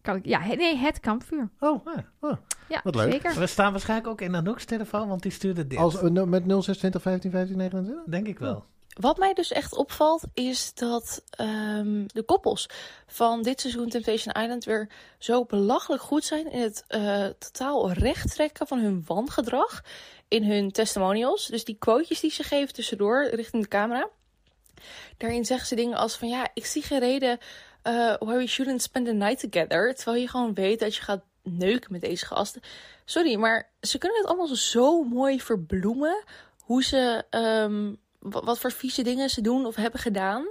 kan 0.01 0.17
ik... 0.17 0.25
Ja, 0.27 0.41
he- 0.41 0.55
nee, 0.55 0.77
het 0.77 1.01
Kampvuur. 1.01 1.49
Oh, 1.61 1.87
Ah, 2.21 2.37
Ja, 2.69 2.81
Wat 2.85 2.95
leuk. 2.95 3.13
zeker. 3.13 3.39
We 3.39 3.47
staan 3.47 3.71
waarschijnlijk 3.73 4.09
ook 4.11 4.21
in 4.21 4.35
Anouk's 4.35 4.65
telefoon, 4.65 5.09
want 5.09 5.23
die 5.23 5.33
stuurde 5.33 5.67
dit. 5.67 5.79
als, 5.79 5.95
eh, 6.03 6.03
met 6.25 6.43
0620 6.47 7.03
15 7.03 7.31
15 7.31 7.57
29? 7.57 8.05
Denk 8.11 8.27
ik 8.27 8.39
wel. 8.39 8.65
Wat 9.01 9.17
mij 9.17 9.35
dus 9.35 9.53
echt 9.53 9.75
opvalt, 9.75 10.23
is 10.35 10.75
dat 10.75 11.23
ehm, 11.31 12.05
de 12.07 12.23
koppels 12.23 12.69
van 13.07 13.43
dit 13.43 13.61
seizoen 13.61 13.89
Temptation 13.89 14.35
Island 14.43 14.65
weer 14.65 14.89
zo 15.19 15.45
belachelijk 15.45 16.03
goed 16.03 16.25
zijn 16.25 16.51
in 16.51 16.61
het 16.61 16.85
eh, 16.89 17.27
totaal 17.39 17.93
recht 17.93 18.31
trekken 18.35 18.67
van 18.67 18.79
hun 18.79 19.03
wangedrag 19.07 19.83
in 20.29 20.45
hun 20.45 20.71
testimonials. 20.71 21.47
Dus 21.47 21.65
die 21.65 21.77
quotejes 21.79 22.21
die 22.21 22.31
ze 22.31 22.43
geven 22.43 22.75
tussendoor 22.75 23.25
richting 23.25 23.63
de 23.63 23.69
camera. 23.69 24.09
Daarin 25.17 25.45
zeggen 25.45 25.67
ze 25.67 25.75
dingen 25.75 25.97
als 25.97 26.17
van 26.17 26.29
ja, 26.29 26.49
ik 26.55 26.67
zie 26.67 26.83
geen 26.83 26.99
reden 26.99 27.39
eh 27.83 28.15
why 28.19 28.37
we 28.37 28.47
shouldn't 28.47 28.83
spend 28.83 29.07
the 29.07 29.13
night 29.13 29.51
together. 29.51 29.95
Terwijl 29.95 30.21
je 30.21 30.29
gewoon 30.29 30.55
weet 30.55 30.81
dat 30.81 30.95
je 30.95 31.03
gaat 31.03 31.23
neuken 31.43 31.93
met 31.93 32.01
deze 32.01 32.27
gasten. 32.27 32.63
Sorry, 33.05 33.37
maar 33.37 33.71
ze 33.81 33.99
kunnen 33.99 34.19
het 34.19 34.27
allemaal 34.27 34.47
zo 34.47 35.03
mooi 35.03 35.41
verbloemen. 35.41 36.25
Hoe 36.61 36.85
ze, 36.85 37.25
ehm, 37.31 37.95
wa- 38.23 38.43
wat 38.45 38.59
voor 38.59 38.73
vieze 38.73 39.03
dingen 39.03 39.31
ze 39.31 39.41
doen 39.41 39.67
of 39.67 39.75
hebben 39.77 40.01
gedaan. 40.01 40.49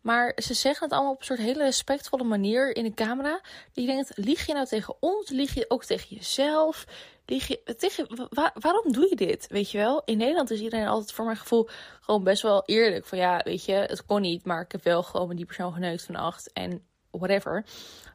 Maar 0.00 0.32
ze 0.42 0.54
zeggen 0.54 0.84
het 0.84 0.92
allemaal 0.94 1.12
op 1.12 1.18
een 1.18 1.24
soort 1.24 1.38
hele 1.38 1.62
respectvolle 1.62 2.24
manier 2.24 2.76
in 2.76 2.84
de 2.84 2.94
camera. 2.94 3.40
Je 3.72 3.86
denkt, 3.86 4.12
lieg 4.14 4.46
je 4.46 4.52
nou 4.52 4.66
tegen 4.66 4.94
ons? 5.00 5.28
Lieg 5.30 5.54
je 5.54 5.64
ook 5.68 5.84
tegen 5.84 6.16
jezelf? 6.16 6.84
Lieg 7.26 7.46
je 7.46 7.74
tegen, 7.78 8.16
wa- 8.16 8.26
wa- 8.30 8.54
waarom 8.54 8.92
doe 8.92 9.06
je 9.08 9.16
dit? 9.16 9.46
Weet 9.48 9.70
je 9.70 9.78
wel? 9.78 10.02
In 10.04 10.18
Nederland 10.18 10.50
is 10.50 10.60
iedereen 10.60 10.86
altijd 10.86 11.12
voor 11.12 11.24
mijn 11.24 11.36
gevoel 11.36 11.68
gewoon 12.00 12.24
best 12.24 12.42
wel 12.42 12.62
eerlijk. 12.66 13.06
Van 13.06 13.18
ja, 13.18 13.40
weet 13.44 13.64
je, 13.64 13.72
het 13.72 14.06
kon 14.06 14.20
niet, 14.20 14.44
maar 14.44 14.60
ik 14.60 14.72
heb 14.72 14.84
wel 14.84 15.02
gewoon 15.02 15.28
met 15.28 15.36
die 15.36 15.46
persoon 15.46 15.72
geneukt 15.72 16.02
vannacht. 16.04 16.52
En 16.52 16.86
whatever. 17.10 17.64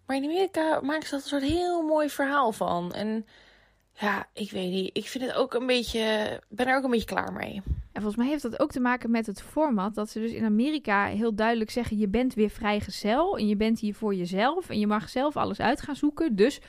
Maar 0.05 0.15
in 0.15 0.23
Amerika 0.23 0.79
maken 0.81 1.07
ze 1.07 1.11
dat 1.15 1.21
een 1.23 1.29
soort 1.29 1.43
heel 1.43 1.81
mooi 1.81 2.09
verhaal 2.09 2.51
van. 2.51 2.93
En 2.93 3.25
ja, 3.99 4.25
ik 4.33 4.51
weet 4.51 4.71
niet. 4.71 4.97
Ik 4.97 5.05
vind 5.07 5.23
het 5.23 5.33
ook 5.33 5.53
een 5.53 5.65
beetje, 5.65 6.01
ben 6.49 6.67
er 6.67 6.77
ook 6.77 6.83
een 6.83 6.89
beetje 6.91 7.05
klaar 7.05 7.33
mee. 7.33 7.61
En 7.91 8.01
volgens 8.03 8.15
mij 8.15 8.27
heeft 8.27 8.41
dat 8.41 8.59
ook 8.59 8.71
te 8.71 8.79
maken 8.79 9.11
met 9.11 9.25
het 9.25 9.41
format. 9.41 9.95
Dat 9.95 10.09
ze 10.09 10.19
dus 10.19 10.31
in 10.31 10.45
Amerika 10.45 11.05
heel 11.05 11.35
duidelijk 11.35 11.69
zeggen: 11.69 11.97
je 11.97 12.07
bent 12.07 12.33
weer 12.33 12.49
vrijgezel. 12.49 13.37
En 13.37 13.47
je 13.47 13.55
bent 13.55 13.79
hier 13.79 13.95
voor 13.95 14.15
jezelf. 14.15 14.69
En 14.69 14.79
je 14.79 14.87
mag 14.87 15.09
zelf 15.09 15.37
alles 15.37 15.59
uit 15.59 15.81
gaan 15.81 15.95
zoeken. 15.95 16.35
Dus 16.35 16.59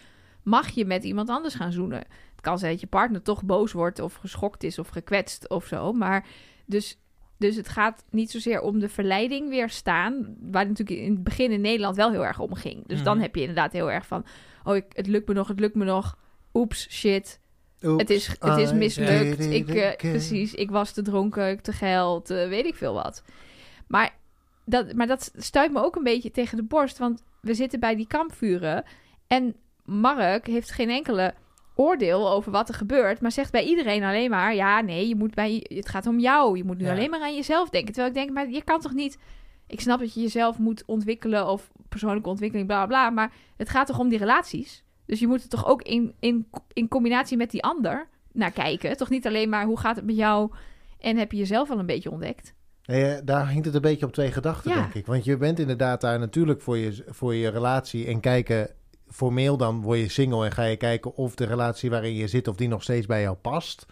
mag 0.42 0.68
je 0.70 0.84
met 0.84 1.04
iemand 1.04 1.28
anders 1.28 1.54
gaan 1.54 1.72
zoenen. 1.72 1.98
Het 1.98 2.40
kan 2.40 2.58
zijn 2.58 2.72
dat 2.72 2.80
je 2.80 2.86
partner 2.86 3.22
toch 3.22 3.44
boos 3.44 3.72
wordt. 3.72 4.00
Of 4.00 4.14
geschokt 4.14 4.62
is. 4.64 4.78
Of 4.78 4.88
gekwetst 4.88 5.48
of 5.48 5.66
zo. 5.66 5.92
Maar 5.92 6.26
dus. 6.66 6.98
Dus 7.36 7.56
het 7.56 7.68
gaat 7.68 8.04
niet 8.10 8.30
zozeer 8.30 8.60
om 8.60 8.78
de 8.78 8.88
verleiding 8.88 9.48
weerstaan. 9.48 10.36
Waar 10.40 10.60
het 10.66 10.68
natuurlijk 10.78 11.00
in 11.00 11.12
het 11.12 11.22
begin 11.24 11.50
in 11.50 11.60
Nederland 11.60 11.96
wel 11.96 12.10
heel 12.10 12.24
erg 12.24 12.38
om 12.40 12.54
ging. 12.54 12.86
Dus 12.86 13.02
dan 13.02 13.14
Mhm. 13.14 13.22
heb 13.22 13.34
je 13.34 13.40
inderdaad 13.40 13.72
heel 13.72 13.90
erg 13.90 14.06
van: 14.06 14.24
oh, 14.64 14.76
ik, 14.76 14.84
het 14.92 15.06
lukt 15.06 15.28
me 15.28 15.34
nog, 15.34 15.48
het 15.48 15.60
lukt 15.60 15.74
me 15.74 15.84
nog. 15.84 16.16
Oeps, 16.54 16.86
shit. 16.90 17.40
Het 17.80 18.10
is, 18.10 18.26
het 18.38 18.58
is 18.58 18.72
mislukt. 18.72 19.40
Ik, 19.40 19.68
eh, 19.68 19.96
precies, 20.10 20.54
ik 20.54 20.70
was 20.70 20.92
te 20.92 21.02
dronken, 21.02 21.62
te 21.62 21.72
geld, 21.72 22.30
eh, 22.30 22.48
weet 22.48 22.64
ik 22.66 22.74
veel 22.74 22.94
wat. 22.94 23.22
Maar 23.86 24.14
dat, 24.64 24.92
maar 24.94 25.06
dat 25.06 25.32
stuit 25.36 25.72
me 25.72 25.82
ook 25.82 25.96
een 25.96 26.02
beetje 26.02 26.30
tegen 26.30 26.56
de 26.56 26.62
borst. 26.62 26.98
Want 26.98 27.22
we 27.40 27.54
zitten 27.54 27.80
bij 27.80 27.96
die 27.96 28.06
kampvuren. 28.06 28.84
En 29.26 29.56
Mark 29.84 30.46
heeft 30.46 30.70
geen 30.70 30.90
enkele 30.90 31.34
oordeel 31.74 32.30
over 32.30 32.52
wat 32.52 32.68
er 32.68 32.74
gebeurt. 32.74 33.20
Maar 33.20 33.32
zegt 33.32 33.52
bij 33.52 33.64
iedereen 33.64 34.02
alleen 34.02 34.30
maar... 34.30 34.54
Ja, 34.54 34.80
nee, 34.80 35.08
je 35.08 35.16
moet 35.16 35.34
bij, 35.34 35.66
het 35.68 35.88
gaat 35.88 36.06
om 36.06 36.18
jou. 36.18 36.56
Je 36.56 36.64
moet 36.64 36.78
nu 36.78 36.84
Ja. 36.84 36.90
alleen 36.92 37.10
maar 37.10 37.20
aan 37.20 37.34
jezelf 37.34 37.68
denken. 37.68 37.92
Terwijl 37.92 38.14
ik 38.14 38.20
denk, 38.20 38.30
maar 38.30 38.50
je 38.50 38.64
kan 38.64 38.80
toch 38.80 38.92
niet... 38.92 39.18
Ik 39.66 39.80
snap 39.80 39.98
dat 39.98 40.14
je 40.14 40.20
jezelf 40.20 40.58
moet 40.58 40.82
ontwikkelen 40.86 41.48
of 41.48 41.70
persoonlijke 41.88 42.28
ontwikkeling, 42.28 42.66
bla. 42.66 42.86
bla, 42.86 43.10
Maar 43.10 43.32
het 43.56 43.68
gaat 43.68 43.86
toch 43.86 43.98
om 43.98 44.08
die 44.08 44.18
relaties? 44.18 44.84
Dus 45.08 45.20
je 45.20 45.26
moet 45.26 45.42
er 45.42 45.48
toch 45.48 45.66
ook 45.66 45.82
in, 45.82 46.14
in, 46.20 46.46
in 46.72 46.88
combinatie 46.88 47.36
met 47.36 47.50
die 47.50 47.62
ander 47.62 48.08
naar 48.32 48.50
kijken. 48.50 48.96
Toch 48.96 49.10
niet 49.10 49.26
alleen 49.26 49.48
maar 49.48 49.64
hoe 49.64 49.78
gaat 49.78 49.96
het 49.96 50.04
met 50.04 50.16
jou 50.16 50.50
en 50.98 51.16
heb 51.16 51.32
je 51.32 51.38
jezelf 51.38 51.70
al 51.70 51.78
een 51.78 51.86
beetje 51.86 52.10
ontdekt? 52.10 52.54
Nee, 52.84 53.04
eh, 53.04 53.20
daar 53.24 53.44
hangt 53.52 53.64
het 53.64 53.74
een 53.74 53.80
beetje 53.80 54.06
op 54.06 54.12
twee 54.12 54.32
gedachten, 54.32 54.70
Ja. 54.70 54.76
denk 54.76 54.94
ik. 54.94 55.06
Want 55.06 55.24
je 55.24 55.36
bent 55.36 55.58
inderdaad 55.58 56.00
daar 56.00 56.18
natuurlijk 56.18 56.60
voor 56.60 56.78
je, 56.78 57.04
voor 57.08 57.34
je 57.34 57.48
relatie 57.48 58.06
en 58.06 58.20
kijken... 58.20 58.70
Formeel 59.10 59.56
dan 59.56 59.80
word 59.80 59.98
je 59.98 60.08
single 60.08 60.44
en 60.44 60.52
ga 60.52 60.64
je 60.64 60.76
kijken 60.76 61.16
of 61.16 61.34
de 61.34 61.44
relatie 61.44 61.90
waarin 61.90 62.14
je 62.14 62.28
zit... 62.28 62.48
of 62.48 62.56
die 62.56 62.68
nog 62.68 62.82
steeds 62.82 63.06
bij 63.06 63.20
jou 63.22 63.36
past. 63.36 63.86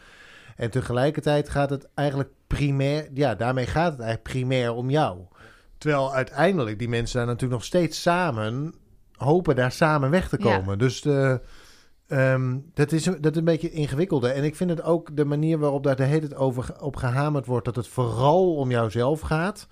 En 0.57 0.71
tegelijkertijd 0.71 1.49
gaat 1.49 1.71
het 1.71 1.89
eigenlijk 1.95 2.31
primair... 2.47 3.09
Ja, 3.15 3.35
daarmee 3.35 3.67
gaat 3.67 3.93
het 3.93 4.01
eigenlijk 4.01 4.29
primair 4.29 4.73
om 4.73 4.91
jou. 4.91 5.19
Terwijl 5.79 6.15
uiteindelijk 6.15 6.79
die 6.79 6.89
mensen 6.89 7.17
daar 7.17 7.27
natuurlijk 7.27 7.53
nog 7.53 7.65
steeds 7.65 8.03
samen... 8.03 8.75
hopen 9.17 9.57
daar 9.57 9.73
samen 9.73 10.11
weg 10.11 10.29
te 10.29 10.37
Ja. 10.41 10.57
komen. 10.57 10.79
Dus 10.79 11.01
de, 11.01 11.41
ehm, 12.07 12.59
dat, 12.75 12.93
is, 12.93 13.05
dat 13.05 13.33
is 13.33 13.37
een 13.37 13.45
beetje 13.45 13.71
ingewikkelder. 13.71 14.31
En 14.31 14.45
ik 14.45 14.57
vind 14.57 14.71
het 14.71 14.83
ook 14.83 15.17
de 15.17 15.25
manier 15.25 15.59
waarop 15.59 15.83
daar 15.83 15.97
de 15.97 16.05
hele 16.05 16.29
tijd 16.29 16.41
over 16.41 16.81
op 16.81 16.97
gehamerd 16.97 17.47
wordt... 17.47 17.65
dat 17.65 17.77
het 17.77 17.89
vooral 17.89 18.55
om 18.57 18.71
jouzelf 18.71 19.21
gaat... 19.21 19.69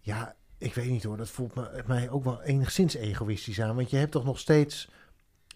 Ja, 0.00 0.34
ik 0.58 0.74
weet 0.74 0.90
niet 0.90 1.02
hoor, 1.04 1.16
dat 1.16 1.30
voelt 1.30 1.54
me, 1.54 1.82
mij 1.86 2.10
ook 2.10 2.24
wel 2.24 2.42
enigszins 2.42 2.94
egoïstisch 2.94 3.60
aan. 3.60 3.76
Want 3.76 3.90
je 3.90 3.96
hebt 3.96 4.12
toch 4.12 4.24
nog 4.24 4.38
steeds. 4.38 4.88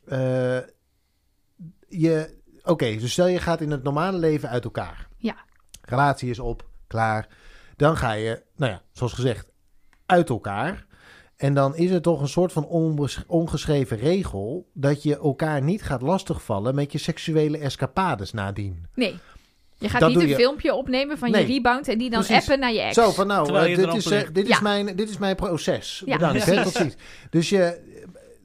eh, 0.05 0.59
je. 1.89 2.39
Oké, 2.63 2.97
dus 2.97 3.13
stel 3.13 3.27
je 3.27 3.39
gaat 3.39 3.61
in 3.61 3.71
het 3.71 3.83
normale 3.83 4.19
leven 4.19 4.49
uit 4.49 4.65
elkaar. 4.65 5.09
Ja. 5.17 5.37
Relatie 5.83 6.31
is 6.31 6.39
op, 6.39 6.69
klaar. 6.87 7.29
Dan 7.77 7.97
ga 7.97 8.13
je, 8.13 8.43
nou 8.57 8.73
ja, 8.73 8.83
zoals 8.93 9.13
gezegd, 9.13 9.51
uit 10.07 10.29
elkaar. 10.29 10.87
En 11.41 11.55
dan 11.55 11.77
is 11.77 11.91
er 11.91 12.03
toch 12.03 12.21
een 12.21 12.29
soort 12.29 12.53
van 12.53 12.67
ongeschreven 13.27 13.97
regel 13.99 14.67
dat 14.73 15.03
je 15.03 15.19
elkaar 15.19 15.63
niet 15.63 15.83
gaat 15.83 16.03
lastigvallen 16.03 16.75
met 16.75 16.93
je 16.93 16.99
seksuele 16.99 17.59
escapades 17.59 18.33
nadien. 18.33 18.87
Nee. 18.95 19.15
Je 19.79 19.89
gaat 19.89 20.01
Dat 20.01 20.09
niet 20.11 20.19
een 20.21 20.29
je- 20.29 20.35
filmpje 20.35 20.75
opnemen 20.75 21.19
van 21.19 21.31
Nee. 21.31 21.47
je 21.47 21.53
rebound 21.53 21.89
en 21.89 21.99
die 21.99 22.11
dan 22.11 22.25
Precies. 22.25 22.43
appen 22.43 22.61
naar 22.61 22.73
je 22.73 22.81
ex. 22.81 22.95
Zo 22.95 23.11
van 23.11 23.27
nou, 23.27 23.45
Terwijl 23.45 23.71
eh, 23.71 23.77
dit, 23.77 23.95
is, 23.95 24.11
eh, 24.11 24.21
dit, 24.33 24.45
is 24.45 24.49
Ja. 24.49 24.61
mijn, 24.61 24.97
dit 24.97 25.09
is 25.11 25.19
mijn 25.19 25.37
proces. 25.37 26.03
Ja. 26.07 26.17
Bedankt, 26.17 26.45
hè, 26.45 26.63
tot 26.63 26.73
ziens. 26.73 26.95
Dus, 27.31 27.49
je, 27.49 27.81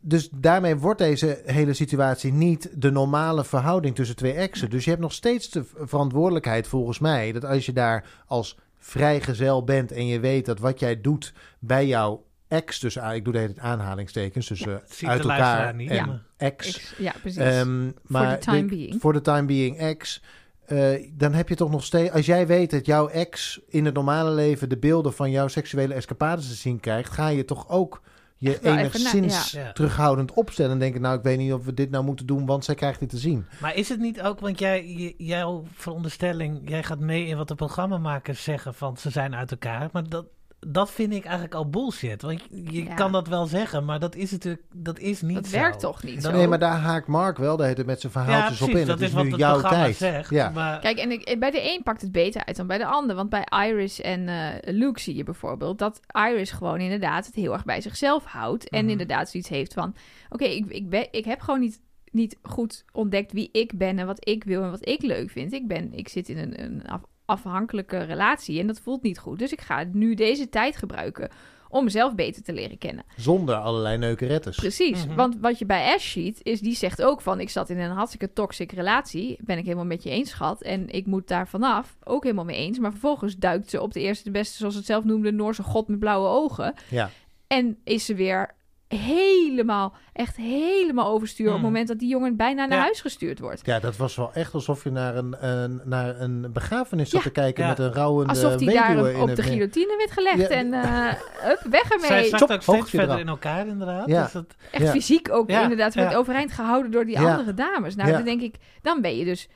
dus 0.02 0.30
daarmee 0.32 0.76
wordt 0.78 1.00
deze 1.00 1.42
hele 1.46 1.74
situatie 1.74 2.34
niet 2.34 2.70
de 2.82 2.92
normale 2.92 3.44
verhouding 3.44 3.96
tussen 3.96 4.16
twee 4.16 4.34
exen. 4.34 4.70
Dus 4.70 4.84
je 4.84 4.90
hebt 4.90 5.02
nog 5.02 5.14
steeds 5.14 5.50
de 5.50 5.64
verantwoordelijkheid 5.80 6.68
volgens 6.68 7.00
mij... 7.00 7.32
dat 7.32 7.46
als 7.46 7.66
je 7.66 7.74
daar 7.74 8.06
als 8.28 8.58
vrijgezel 8.78 9.64
bent 9.64 9.92
en 9.92 10.08
je 10.08 10.20
weet 10.20 10.46
dat 10.46 10.60
wat 10.60 10.80
jij 10.80 11.02
doet 11.02 11.34
bij 11.60 11.88
jouw 11.88 12.25
ex, 12.48 12.80
dus 12.80 12.96
ik 12.96 13.24
doe 13.24 13.34
de 13.34 13.40
hele 13.40 13.54
aanhalingstekens, 13.58 14.48
dus 14.48 14.62
eh, 14.62 14.76
ziet 14.88 15.10
uit 15.10 15.22
de 15.22 15.30
elkaar 15.30 15.40
luisteraar 15.40 15.76
niet, 15.76 15.90
en 15.90 16.08
maar- 16.08 16.22
ex. 16.38 16.94
Ja, 16.98 17.14
precies. 17.22 17.40
Ehm, 17.40 17.92
maar 18.04 18.40
the 18.40 18.46
time 18.46 18.62
de- 18.62 18.76
being. 18.76 19.02
Voor 19.02 19.14
de 19.14 19.22
time 19.22 19.46
being 19.48 19.78
ex. 19.78 20.22
eh, 20.66 21.10
dan 21.14 21.34
heb 21.34 21.50
je 21.50 21.56
toch 21.56 21.72
nog 21.72 21.84
steeds. 21.84 22.12
Als 22.12 22.26
jij 22.26 22.48
weet 22.48 22.72
dat 22.72 22.86
jouw 22.86 23.08
ex 23.08 23.60
in 23.68 23.86
het 23.86 23.94
normale 23.94 24.32
leven 24.32 24.70
de 24.70 24.78
beelden 24.78 25.14
van 25.14 25.32
jouw 25.32 25.48
seksuele 25.48 25.94
escapades 25.94 26.48
te 26.48 26.54
zien 26.54 26.80
krijgt, 26.80 27.12
ga 27.14 27.28
je 27.28 27.46
toch 27.46 27.70
ook 27.70 28.02
je 28.38 28.60
enigszins 28.64 29.54
na- 29.54 29.60
ja. 29.62 29.66
Ja. 29.68 29.72
terughoudend 29.74 30.32
opstellen. 30.34 30.72
En 30.72 30.80
denken, 30.80 31.02
nou, 31.02 31.18
ik 31.18 31.24
weet 31.24 31.38
niet 31.38 31.54
of 31.54 31.66
we 31.66 31.74
dit 31.74 31.90
nou 31.90 32.04
moeten 32.04 32.26
doen, 32.26 32.46
want 32.46 32.66
zij 32.66 32.76
krijgt 32.76 33.00
dit 33.00 33.10
te 33.10 33.18
zien. 33.18 33.46
Maar 33.62 33.76
is 33.76 33.90
het 33.90 34.00
niet 34.00 34.22
ook, 34.22 34.40
want 34.40 34.60
jij, 34.60 35.14
jouw 35.18 35.64
veronderstelling, 35.74 36.70
jij 36.70 36.84
gaat 36.84 37.00
mee 37.00 37.26
in 37.26 37.38
wat 37.38 37.48
de 37.48 37.56
programmamakers 37.56 38.44
zeggen 38.44 38.74
van 38.74 38.98
ze 38.98 39.10
zijn 39.10 39.36
uit 39.36 39.52
elkaar. 39.52 39.90
Maar 39.92 40.10
dat, 40.10 40.26
dat 40.68 40.92
vind 40.92 41.14
ik 41.14 41.24
eigenlijk 41.24 41.54
al 41.56 41.70
bullshit. 41.70 42.22
Want 42.22 42.42
je 42.50 42.84
Ja. 42.84 42.94
kan 42.94 43.12
dat 43.12 43.28
wel 43.28 43.46
zeggen, 43.46 43.86
maar 43.86 44.00
dat 44.00 44.16
is 44.16 44.32
natuurlijk, 44.32 44.64
dat 44.76 45.00
is 45.00 45.22
niet 45.22 45.36
dat 45.36 45.48
zo. 45.48 45.58
werkt 45.58 45.80
toch 45.80 46.04
niet 46.04 46.24
zo? 46.24 46.32
Nee, 46.32 46.48
maar 46.48 46.60
daar 46.60 46.78
haakt 46.78 47.08
Mark 47.08 47.38
wel 47.38 47.58
de 47.58 47.64
hele 47.64 47.76
tijd 47.76 47.88
met 47.88 48.00
zijn 48.02 48.14
Ja, 48.16 48.24
verhaaltjes 48.24 48.58
precies, 48.58 48.74
op 48.76 48.80
in. 48.82 48.88
dat 48.88 48.96
het 49.00 49.04
is 49.04 49.08
is, 49.10 49.14
wat 49.16 49.24
nu 49.24 49.30
het 49.32 49.40
jouw 49.40 49.54
programma 49.60 49.84
tijd. 49.84 49.96
zegt. 49.96 50.30
Ja. 50.30 50.50
Maar, 50.50 50.80
Kijk, 50.80 50.98
en 50.98 51.12
ik, 51.12 51.40
bij 51.40 51.52
de 51.52 51.74
een 51.74 51.84
pakt 51.84 52.02
het 52.02 52.12
beter 52.12 52.46
uit 52.46 52.56
dan 52.56 52.68
bij 52.68 52.78
de 52.78 52.86
ander. 52.86 53.16
Want 53.16 53.30
bij 53.30 53.48
Iris 53.68 54.02
en 54.02 54.28
eh, 54.28 54.74
Luke 54.74 55.00
zie 55.00 55.16
je 55.16 55.24
bijvoorbeeld 55.24 55.80
dat 55.80 56.00
Iris 56.30 56.52
gewoon 56.52 56.80
inderdaad 56.80 57.26
het 57.26 57.36
heel 57.36 57.54
erg 57.54 57.66
bij 57.66 57.82
zichzelf 57.82 58.26
houdt. 58.26 58.70
En 58.70 58.82
Mhm. 58.82 58.92
inderdaad 58.92 59.30
zoiets 59.30 59.50
heeft 59.50 59.74
van: 59.74 59.96
oké, 60.30 60.44
ik, 60.46 60.66
ik, 60.70 60.90
ben- 60.90 61.08
ik 61.12 61.26
heb 61.26 61.42
gewoon 61.42 61.60
niet, 61.60 61.82
niet 62.12 62.38
goed 62.44 62.86
ontdekt 62.92 63.32
wie 63.32 63.50
ik 63.52 63.78
ben 63.78 64.00
en 64.00 64.06
wat 64.06 64.28
ik 64.28 64.44
wil 64.44 64.64
en 64.64 64.70
wat 64.72 64.88
ik 64.88 65.02
leuk 65.02 65.30
vind. 65.30 65.54
Ik, 65.54 65.68
ben, 65.68 65.94
ik 65.94 66.08
zit 66.08 66.30
in 66.30 66.38
een, 66.38 66.64
een 66.64 66.82
afhankelijke 67.26 67.98
relatie 67.98 68.60
en 68.60 68.68
dat 68.68 68.80
voelt 68.80 69.04
niet 69.04 69.20
goed. 69.20 69.40
Dus 69.40 69.52
ik 69.52 69.62
ga 69.62 69.86
nu 69.92 70.14
deze 70.14 70.50
tijd 70.50 70.76
gebruiken 70.78 71.30
om 71.70 71.84
mezelf 71.84 72.16
beter 72.16 72.44
te 72.44 72.54
leren 72.54 72.78
kennen. 72.78 73.04
Zonder 73.16 73.56
allerlei 73.56 73.98
neukerettes. 73.98 74.56
Precies, 74.56 75.06
Mhm. 75.06 75.16
want 75.16 75.38
wat 75.42 75.60
je 75.60 75.66
bij 75.66 75.94
Ash 75.94 76.12
ziet, 76.12 76.40
is 76.44 76.60
die 76.60 76.76
zegt 76.76 77.02
ook 77.04 77.22
van... 77.22 77.40
ik 77.40 77.50
zat 77.50 77.70
in 77.70 77.80
een 77.80 77.92
hartstikke 77.92 78.34
toxic 78.34 78.72
relatie, 78.72 79.38
ben 79.42 79.58
ik 79.58 79.64
helemaal 79.64 79.86
met 79.86 80.04
je 80.04 80.10
eens 80.10 80.30
schat... 80.30 80.62
en 80.62 80.90
ik 80.90 81.06
moet 81.06 81.28
daar 81.28 81.48
vanaf, 81.48 81.98
ook 82.04 82.24
helemaal 82.24 82.46
mee 82.46 82.58
eens... 82.58 82.80
maar 82.80 82.92
vervolgens 82.92 83.36
duikt 83.38 83.70
ze 83.70 83.82
op 83.82 83.94
de 83.94 84.00
eerste 84.02 84.24
de 84.24 84.32
beste, 84.32 84.58
zoals 84.58 84.74
ze 84.74 84.80
het 84.80 84.90
zelf 84.90 85.04
noemde... 85.04 85.32
Noorse 85.32 85.64
god 85.64 85.88
met 85.88 86.00
blauwe 86.00 86.28
ogen... 86.28 86.74
Ja. 86.90 87.10
en 87.48 87.78
is 87.84 88.06
ze 88.06 88.16
weer 88.16 88.56
helemaal, 88.98 89.94
echt 90.14 90.36
helemaal 90.36 91.08
overstuur... 91.08 91.48
op 91.48 91.54
het 91.54 91.62
moment 91.62 91.88
dat 91.88 92.00
die 92.00 92.10
jongen 92.10 92.36
bijna 92.36 92.66
naar 92.66 92.78
Ja. 92.78 92.84
huis 92.84 93.02
gestuurd 93.02 93.40
wordt. 93.40 93.66
Ja, 93.66 93.80
dat 93.80 93.98
was 93.98 94.16
wel 94.16 94.34
echt 94.34 94.54
alsof 94.54 94.84
je 94.84 94.92
naar 94.92 95.16
een, 95.16 95.46
een, 95.48 95.82
naar 95.84 96.22
een 96.22 96.50
begrafenis 96.54 97.10
zat 97.10 97.24
Ja. 97.24 97.28
te 97.28 97.34
kijken 97.34 97.64
Ja. 97.64 97.70
met 97.70 97.80
een 97.80 97.94
rouwende 97.94 98.34
Alsof 98.34 98.56
die 98.56 98.72
daar 98.72 99.22
op 99.22 99.36
de 99.36 99.44
guillotine 99.44 99.96
werd 99.98 100.12
gelegd 100.12 100.38
Ja. 100.40 100.48
en 100.48 100.68
uh, 100.68 101.14
up, 101.52 101.62
weg 101.70 101.88
zij 102.00 102.10
ermee. 102.10 102.30
zakt 102.30 102.42
Chop, 102.42 102.52
ook 102.52 102.62
steeds 102.62 102.90
verder 102.90 103.20
in 103.20 103.28
elkaar 103.28 103.68
inderdaad. 103.68 104.08
Ja. 104.08 104.24
Dus 104.24 104.32
dat, 104.32 104.56
Echt 104.72 104.84
Ja. 104.84 104.92
fysiek 104.92 105.32
ook 105.32 105.50
Ja, 105.50 105.62
inderdaad 105.62 105.94
werd 105.94 106.16
overeind 106.16 106.52
gehouden 106.52 106.92
door 106.92 107.06
die 107.06 107.20
Ja. 107.20 107.32
andere 107.32 107.54
dames. 107.54 107.96
Nou, 107.96 108.10
Ja. 108.10 108.16
dan 108.16 108.26
denk 108.26 108.42
ik, 108.42 108.56
dan 108.82 109.02
ben 109.02 109.18
je 109.18 109.26
dus 109.26 109.48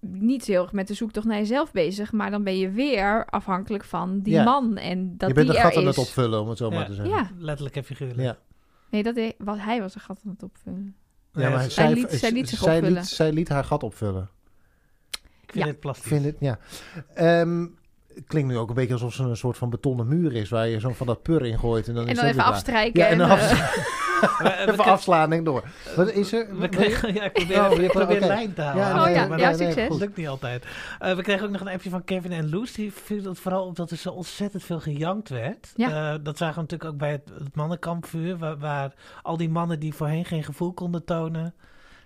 niet 0.00 0.44
zo 0.44 0.52
heel 0.52 0.62
erg 0.62 0.72
met 0.72 0.88
de 0.88 0.94
zoektocht 0.94 1.26
naar 1.26 1.36
jezelf 1.38 1.72
bezig, 1.72 2.12
maar 2.12 2.30
dan 2.30 2.44
ben 2.44 2.58
je 2.58 2.70
weer 2.70 3.26
afhankelijk 3.26 3.84
van 3.84 4.20
die 4.20 4.32
Ja. 4.34 4.44
man 4.44 4.76
en 4.76 5.14
dat 5.16 5.28
je 5.28 5.34
bent 5.34 5.46
die 5.48 5.56
een 5.56 5.62
gat 5.62 5.76
aan 5.76 5.86
het 5.86 5.98
opvullen, 5.98 6.40
om 6.40 6.48
het 6.48 6.58
zo 6.58 6.68
Ja. 6.70 6.74
maar 6.74 6.86
te 6.86 6.94
zeggen. 6.94 7.14
Ja, 7.14 7.30
letterlijk 7.38 7.76
en 7.76 7.84
figuurlijk. 7.84 8.20
Ja. 8.20 8.36
Nee, 8.90 9.02
dat 9.02 9.14
hij, 9.16 9.34
wat, 9.38 9.58
hij 9.58 9.80
was 9.80 9.94
een 9.94 10.00
gat 10.00 10.20
aan 10.26 10.30
het 10.32 10.42
opvullen. 10.42 10.96
Ja, 11.32 11.50
maar 11.50 11.70
zij, 11.70 11.92
liet- 11.92 12.10
zij 12.10 12.32
liet 12.32 12.48
zich 12.48 12.58
zij 12.58 12.76
opvullen. 12.76 12.98
liet, 12.98 13.08
zij 13.08 13.32
liet 13.32 13.48
haar 13.48 13.64
gat 13.64 13.82
opvullen. 13.82 14.28
ik 15.42 15.52
vind 15.52 15.64
Ja. 15.64 15.70
Ik 15.70 15.80
plastisch. 15.80 16.06
vind 16.08 16.24
het, 16.24 16.36
ja. 16.40 16.58
Ehm, 17.14 17.66
het 18.14 18.26
klinkt 18.26 18.48
nu 18.50 18.56
ook 18.56 18.68
een 18.68 18.74
beetje 18.74 18.92
alsof 18.92 19.12
ze 19.14 19.22
een 19.22 19.36
soort 19.36 19.56
van 19.56 19.70
betonnen 19.70 20.08
muur 20.08 20.32
is, 20.34 20.48
waar 20.48 20.68
je 20.68 20.80
zo 20.80 20.92
van 20.92 21.06
dat 21.06 21.22
pur 21.22 21.44
in 21.46 21.58
gooit. 21.58 21.88
En 21.88 21.94
dan, 21.94 22.04
En 22.04 22.10
is 22.10 22.16
dan 22.16 22.24
het 22.26 22.34
even 22.34 22.46
afstrijken. 22.46 23.00
Ja, 23.00 23.06
en 23.06 23.18
dan 23.18 23.30
eh, 23.30 23.36
we 23.48 24.06
even 24.66 24.84
afslaan 24.84 25.32
en 25.32 25.44
door. 25.44 25.62
Wat 25.96 26.10
is 26.12 26.32
er? 26.32 26.58
We 26.58 26.68
kregen, 26.68 27.14
ja, 27.14 27.22
ik 27.24 27.32
probeer, 27.32 27.64
Oh, 27.64 27.72
je 27.76 27.82
ik 27.82 27.90
probeer 27.90 28.16
oké. 28.16 28.26
lijn 28.26 28.54
te 28.54 28.62
houden. 28.62 28.84
Ja, 28.86 29.04
Oh 29.04 29.10
ja, 29.10 29.26
maar 29.26 29.38
ja, 29.38 29.48
nee, 29.50 29.58
nee, 29.58 29.66
succes. 29.66 29.88
Dat 29.88 29.98
lukt 29.98 30.16
niet 30.16 30.28
altijd. 30.28 30.64
Eh, 30.98 31.14
we 31.14 31.22
kregen 31.22 31.44
ook 31.46 31.52
nog 31.52 31.60
een 31.60 31.68
appje 31.68 31.90
van 31.90 32.04
Kevin 32.04 32.32
en 32.32 32.50
Loes. 32.50 32.72
Die 32.72 32.92
viel 32.92 33.24
het 33.24 33.38
vooral 33.38 33.66
op 33.66 33.76
dat 33.76 33.90
er 33.90 33.96
zo 33.96 34.10
ontzettend 34.10 34.62
veel 34.64 34.80
gejankt 34.80 35.28
werd. 35.28 35.72
Ja. 35.76 36.12
Eh, 36.12 36.18
dat 36.22 36.36
zagen 36.38 36.54
we 36.54 36.60
natuurlijk 36.60 36.90
ook 36.90 36.98
bij 36.98 37.10
het, 37.10 37.30
het 37.38 37.56
mannenkampvuur. 37.56 38.38
Waar, 38.38 38.58
waar 38.58 38.92
al 39.22 39.36
die 39.36 39.48
mannen 39.50 39.80
die 39.80 39.94
voorheen 39.94 40.24
geen 40.24 40.44
gevoel 40.44 40.72
konden 40.72 41.04
tonen. 41.04 41.54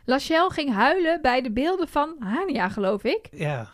Lachelle 0.05 0.51
ging 0.53 0.75
huilen 0.75 1.19
bij 1.23 1.43
de 1.43 1.51
beelden 1.53 1.89
van 1.89 2.17
Hania, 2.19 2.69
geloof 2.69 3.05
ik. 3.05 3.29
Ja, 3.33 3.69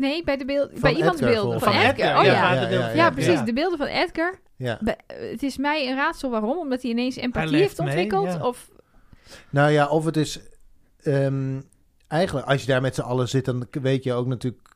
Nee, 0.00 0.24
bij, 0.24 0.36
de 0.36 0.44
beeld, 0.44 0.70
Van 0.72 0.80
bij 0.80 0.94
iemands 0.94 1.20
Edgar, 1.20 1.34
beelden. 1.34 1.60
Van. 1.60 1.72
Edgar, 1.72 2.18
oh 2.18 2.24
ja. 2.24 2.52
Ja, 2.52 2.68
ja, 2.68 2.90
ja. 2.90 3.10
precies, 3.10 3.40
de 3.42 3.52
beelden 3.52 3.78
van 3.78 3.86
Edgar. 3.86 4.38
Ja. 4.60 4.78
Be- 4.80 4.96
het 5.06 5.42
is 5.42 5.56
mij 5.56 5.88
een 5.88 5.96
raadsel 5.96 6.30
waarom, 6.30 6.58
omdat 6.58 6.82
hij 6.82 6.90
ineens 6.90 7.16
empathie 7.16 7.56
heeft 7.56 7.78
mee, 7.78 7.86
ontwikkeld. 7.88 8.26
ja. 8.32 8.46
Of 8.46 8.70
Nou 9.50 9.70
ja, 9.70 9.88
of 9.88 10.04
het 10.04 10.16
is... 10.16 10.40
ehm, 11.02 11.60
eigenlijk, 12.08 12.46
als 12.46 12.60
je 12.60 12.66
daar 12.66 12.80
met 12.80 12.94
z'n 12.94 13.00
allen 13.00 13.28
zit, 13.28 13.44
dan 13.44 13.66
weet 13.70 14.04
je 14.04 14.12
ook 14.12 14.26
natuurlijk... 14.26 14.68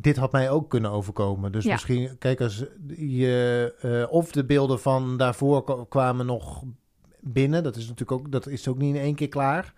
Dit 0.00 0.16
had 0.16 0.32
mij 0.32 0.50
ook 0.50 0.70
kunnen 0.70 0.90
overkomen. 0.90 1.52
Dus 1.52 1.64
Ja. 1.64 1.72
misschien, 1.72 2.18
kijk, 2.18 2.40
als 2.40 2.64
je... 2.96 3.74
eh, 3.80 4.12
of 4.12 4.32
de 4.32 4.44
beelden 4.44 4.80
van 4.80 5.16
daarvoor 5.16 5.88
kwamen 5.88 6.26
nog 6.26 6.62
binnen. 7.20 7.62
Dat 7.62 7.76
is 7.76 7.82
natuurlijk 7.88 8.20
ook, 8.20 8.32
dat 8.32 8.46
is 8.46 8.68
ook 8.68 8.78
niet 8.78 8.94
in 8.94 9.00
één 9.00 9.14
keer 9.14 9.28
klaar. 9.28 9.74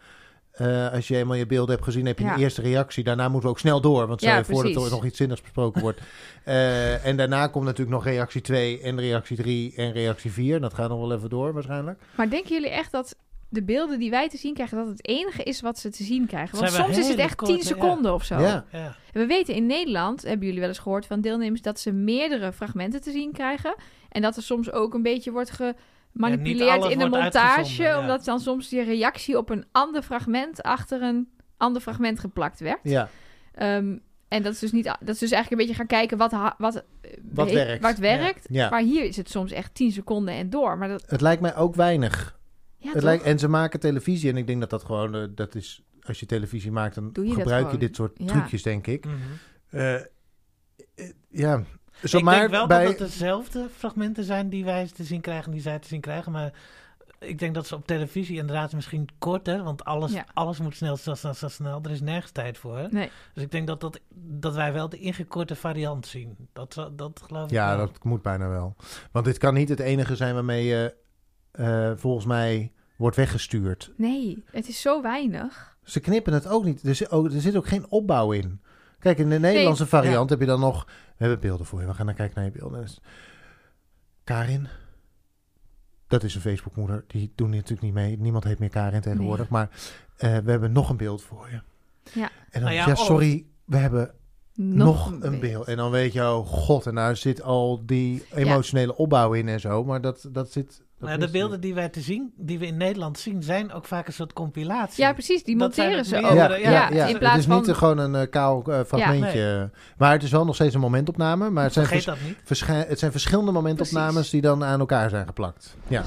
Eh, 0.61 0.92
als 0.92 1.09
je 1.09 1.16
eenmaal 1.16 1.37
je 1.37 1.46
beelden 1.46 1.75
hebt 1.75 1.85
gezien, 1.85 2.07
heb 2.07 2.18
je 2.18 2.25
Ja. 2.25 2.35
een 2.35 2.40
eerste 2.40 2.62
reactie. 2.62 3.05
Daarna 3.05 3.25
moeten 3.29 3.42
we 3.42 3.55
ook 3.55 3.59
snel 3.61 3.81
door, 3.81 4.07
want 4.07 4.20
Ja, 4.20 4.29
stel 4.29 4.38
je 4.38 4.44
voor 4.62 4.73
dat 4.73 4.85
er 4.85 4.90
nog 4.90 5.05
iets 5.05 5.16
zinnigs 5.16 5.40
besproken 5.40 5.81
wordt. 5.81 6.01
Eh, 6.44 7.07
en 7.07 7.16
daarna 7.16 7.46
komt 7.46 7.64
natuurlijk 7.64 7.90
nog 7.90 8.05
reactie 8.05 8.40
2 8.40 8.81
en 8.81 9.01
reactie 9.01 9.37
3 9.37 9.73
en 9.77 9.92
reactie 9.92 10.31
4. 10.33 10.61
Dat 10.61 10.75
gaat 10.75 10.88
nog 10.88 11.01
wel 11.01 11.12
even 11.16 11.29
door 11.31 11.53
waarschijnlijk. 11.53 12.01
Maar 12.16 12.31
denken 12.31 12.53
jullie 12.53 12.70
echt 12.70 12.92
dat 12.92 13.16
de 13.49 13.62
beelden 13.62 13.99
die 13.99 14.11
wij 14.11 14.29
te 14.29 14.37
zien 14.37 14.55
krijgen, 14.55 14.77
dat 14.77 14.87
het 14.87 15.07
enige 15.07 15.42
is 15.42 15.61
wat 15.61 15.79
ze 15.79 15.90
te 15.90 16.03
zien 16.03 16.27
krijgen? 16.27 16.59
Want 16.59 16.70
soms 16.70 16.99
is 16.99 17.09
het 17.09 17.18
echt 17.18 17.35
korte, 17.35 17.55
10 17.55 17.62
seconden 17.62 18.14
of 18.14 18.25
zo. 18.25 18.38
Ja. 18.38 18.64
we 19.12 19.27
weten 19.27 19.55
in 19.55 19.66
Nederland, 19.66 20.23
hebben 20.23 20.44
jullie 20.46 20.61
wel 20.61 20.68
eens 20.68 20.79
gehoord 20.79 21.07
van 21.07 21.20
deelnemers, 21.20 21.62
dat 21.62 21.81
ze 21.81 21.92
meerdere 21.92 22.53
fragmenten 22.53 23.01
te 23.01 23.11
zien 23.11 23.33
krijgen. 23.33 23.75
En 24.09 24.23
dat 24.23 24.37
er 24.37 24.42
soms 24.42 24.73
ook 24.73 24.94
een 24.94 25.03
beetje 25.03 25.31
wordt 25.31 25.51
gemanipuleerd 26.12 26.70
alles 26.70 26.92
in 26.92 26.99
de 26.99 27.09
montage. 27.09 27.83
ja. 27.83 28.01
Omdat 28.01 28.25
dan 28.25 28.40
soms 28.40 28.68
die 28.68 28.83
reactie 28.83 29.38
op 29.38 29.51
een 29.51 29.64
ander 29.73 30.03
fragment 30.03 30.62
achter 30.62 31.03
een 31.03 31.29
ander 31.57 31.83
fragment 31.83 32.20
geplakt 32.20 32.61
werd. 32.61 32.79
Ja, 32.83 33.09
Ehm, 33.55 33.96
en 34.29 34.42
dat 34.42 34.53
is 34.53 34.59
dus 34.59 34.73
niet, 34.73 34.85
dat 34.85 35.09
is 35.09 35.18
dus 35.18 35.31
eigenlijk 35.31 35.51
een 35.51 35.57
beetje 35.57 35.75
gaan 35.75 35.87
kijken 35.87 36.18
wat, 36.18 36.55
wat, 36.59 36.75
eh, 37.01 37.11
Wat 37.33 37.49
he- 37.49 37.55
werkt. 37.55 37.83
Wat 37.83 37.99
werkt. 37.99 38.46
ja. 38.51 38.70
Maar 38.70 38.81
hier 38.83 39.05
is 39.05 39.16
het 39.16 39.31
soms 39.31 39.53
echt 39.53 39.75
10 39.75 39.92
seconden 39.92 40.35
en 40.35 40.51
door. 40.51 40.79
Maar 40.79 40.88
dat, 40.88 41.05
Het 41.07 41.20
lijkt 41.20 41.42
mij 41.42 41.57
ook 41.57 41.75
weinig. 41.75 42.38
ja, 42.77 42.85
Het 42.85 42.94
toch? 42.94 43.03
lijkt, 43.03 43.23
en 43.25 43.38
ze 43.38 43.49
maken 43.49 43.81
televisie 43.81 44.31
en 44.31 44.37
ik 44.37 44.46
denk 44.46 44.61
dat 44.61 44.70
dat 44.70 44.85
gewoon, 44.85 45.14
eh, 45.14 45.23
dat 45.35 45.55
is, 45.55 45.83
als 46.03 46.20
je 46.20 46.27
televisie 46.27 46.73
maakt, 46.73 46.94
dan 46.94 47.11
je 47.27 47.35
gebruik 47.35 47.70
je 47.70 47.77
dit 47.79 47.96
soort 47.96 48.12
Ja. 48.18 48.27
trucjes, 48.27 48.62
denk 48.62 48.87
ik. 48.87 49.05
Mhm. 49.05 49.16
Eh, 49.70 49.94
ja, 51.29 51.62
zo 52.05 52.19
ik 52.19 52.25
maar 52.25 52.39
denk 52.39 52.51
wel 52.51 52.67
bij, 52.67 52.85
dat 52.85 52.99
het 52.99 53.09
dezelfde 53.09 53.69
fragmenten 53.77 54.25
zijn 54.25 54.49
die 54.49 54.65
wij 54.65 54.91
te 54.95 55.05
zien 55.05 55.21
krijgen, 55.21 55.53
die 55.53 55.61
zij 55.61 55.79
te 55.79 55.89
zien 55.89 56.01
krijgen. 56.01 56.33
Maar 56.33 56.53
ik 57.19 57.39
denk 57.39 57.55
dat 57.55 57.67
ze 57.67 57.75
op 57.75 57.87
televisie 57.87 58.37
inderdaad 58.39 58.73
misschien 58.73 59.09
korter, 59.19 59.63
want 59.63 59.85
alles, 59.85 60.13
Ja. 60.13 60.25
alles 60.35 60.59
moet 60.59 60.77
snel, 60.77 60.97
snel, 60.97 61.15
snel, 61.17 61.35
snel, 61.35 61.51
snel. 61.51 61.81
Er 61.83 61.91
is 61.91 62.01
nergens 62.01 62.33
tijd 62.33 62.59
voor. 62.59 62.89
Nee. 62.91 63.11
Dus 63.35 63.43
ik 63.43 63.51
denk 63.51 63.67
dat, 63.67 63.81
dat, 63.81 64.01
dat 64.15 64.55
wij 64.55 64.73
wel 64.73 64.89
de 64.89 64.99
ingekorte 64.99 65.57
variant 65.57 66.07
zien. 66.07 66.37
Dat, 66.53 66.89
dat 66.93 67.23
geloof 67.27 67.45
ik 67.45 67.51
ja, 67.51 67.77
dat 67.77 68.05
moet 68.05 68.23
bijna 68.23 68.49
wel. 68.49 68.77
Want 69.13 69.25
dit 69.25 69.39
kan 69.39 69.55
niet 69.55 69.69
het 69.69 69.81
enige 69.81 70.17
zijn 70.17 70.35
waarmee 70.35 70.65
je 70.65 70.95
eh, 71.51 71.91
volgens 71.97 72.27
mij 72.27 72.73
wordt 72.97 73.17
weggestuurd. 73.17 73.93
Nee, 73.97 74.45
het 74.51 74.69
is 74.69 74.81
zo 74.81 75.03
weinig. 75.03 75.77
Ze 75.85 76.01
knippen 76.01 76.33
het 76.33 76.47
ook 76.47 76.65
niet. 76.65 76.83
Er 76.83 76.95
zit 76.95 77.11
ook, 77.11 77.33
er 77.33 77.41
zit 77.41 77.57
ook 77.57 77.67
geen 77.69 77.87
opbouw 77.91 78.33
in. 78.33 78.61
Kijk, 78.99 79.19
in 79.19 79.29
de 79.31 79.39
Nederlandse 79.39 79.87
variant 79.87 80.31
heb 80.31 80.41
je 80.41 80.47
dan 80.47 80.61
nog... 80.61 80.87
We 81.21 81.27
hebben 81.27 81.41
beelden 81.49 81.67
voor 81.67 81.81
je. 81.81 81.87
We 81.87 81.95
gaan 81.95 82.07
dan 82.07 82.15
kijken 82.15 82.37
naar 82.37 82.45
je 82.53 82.59
beelden. 82.59 82.81
Dus- 82.81 83.01
Karin. 84.25 84.69
Dat 86.07 86.23
is 86.23 86.35
een 86.35 86.41
Facebookmoeder. 86.41 87.05
Die 87.07 87.33
doen 87.35 87.51
natuurlijk 87.51 87.81
niet 87.83 87.93
mee. 87.95 88.19
Niemand 88.19 88.45
heet 88.45 88.59
meer 88.59 88.69
Karin 88.69 89.01
tegenwoordig. 89.01 89.49
Maar 89.49 89.69
eh, 90.17 90.37
we 90.39 90.51
hebben 90.51 90.73
nog 90.73 90.91
een 90.91 90.97
beeld 90.97 91.23
voor 91.23 91.49
je. 91.51 91.61
Ja. 92.21 92.31
En 92.51 92.61
dan, 92.61 92.63
Nou 92.63 92.75
ja, 92.75 92.87
ja, 92.87 92.93
of- 92.93 92.99
sorry. 92.99 93.47
We 93.65 93.77
hebben 93.77 94.15
nog, 94.55 95.11
een 95.11 95.21
beeld. 95.21 95.41
beeld. 95.41 95.67
En 95.67 95.77
dan 95.77 95.91
weet 95.91 96.13
je, 96.13 96.23
oh 96.23 96.47
god. 96.47 96.87
En 96.87 96.95
daar 96.95 97.17
zit 97.17 97.43
al 97.43 97.87
die 97.87 98.25
emotionele 98.35 98.97
opbouw 98.97 99.33
in 99.33 99.49
en 99.49 99.61
zo. 99.61 99.85
Maar 99.85 100.01
dat, 100.01 100.29
dat 100.33 100.53
zit... 100.53 100.83
Maar 101.01 101.19
de 101.19 101.31
beelden 101.31 101.61
die 101.61 101.75
wij 101.75 101.89
te 101.89 102.01
zien, 102.01 102.33
die 102.37 102.59
we 102.59 102.67
in 102.67 102.77
Nederland 102.77 103.19
zien, 103.19 103.43
zijn 103.43 103.73
ook 103.73 103.85
vaak 103.85 104.07
een 104.07 104.13
soort 104.13 104.33
compilatie. 104.33 105.05
Ja, 105.05 105.13
precies. 105.13 105.45
Die 105.45 105.57
monteren 105.57 106.05
ze 106.05 106.17
ook. 106.17 106.23
Ja, 106.23 106.33
Ja, 106.35 106.55
ja, 106.57 106.71
Ja, 106.71 106.89
ja. 106.91 107.07
in 107.07 107.19
plaats 107.19 107.35
het 107.35 107.43
is 107.45 107.49
van... 107.51 107.57
niet 107.59 107.69
eh, 107.69 107.75
gewoon 107.77 107.99
een 107.99 108.15
eh, 108.15 108.31
kaal 108.31 108.63
eh, 108.67 108.81
fragmentje. 108.87 109.71
Maar 109.99 110.13
het 110.13 110.23
is 110.23 110.31
wel 110.31 110.45
nog 110.45 110.55
steeds 110.55 110.75
een 110.75 110.81
momentopname. 110.81 111.51
Maar 111.51 111.65
het 111.65 111.73
zijn, 111.73 111.87
Vergeet 111.87 112.05
vers- 112.05 112.19
dat 112.19 112.29
niet. 112.29 112.39
verschij- 112.45 112.85
het 112.89 112.99
zijn 112.99 113.11
verschillende 113.11 113.53
momentopnames 113.53 114.13
Precies. 114.13 114.31
die 114.31 114.41
dan 114.41 114.65
aan 114.65 114.81
elkaar 114.81 115.11
zijn 115.11 115.27
geplakt. 115.27 115.77
Ja. 115.89 116.03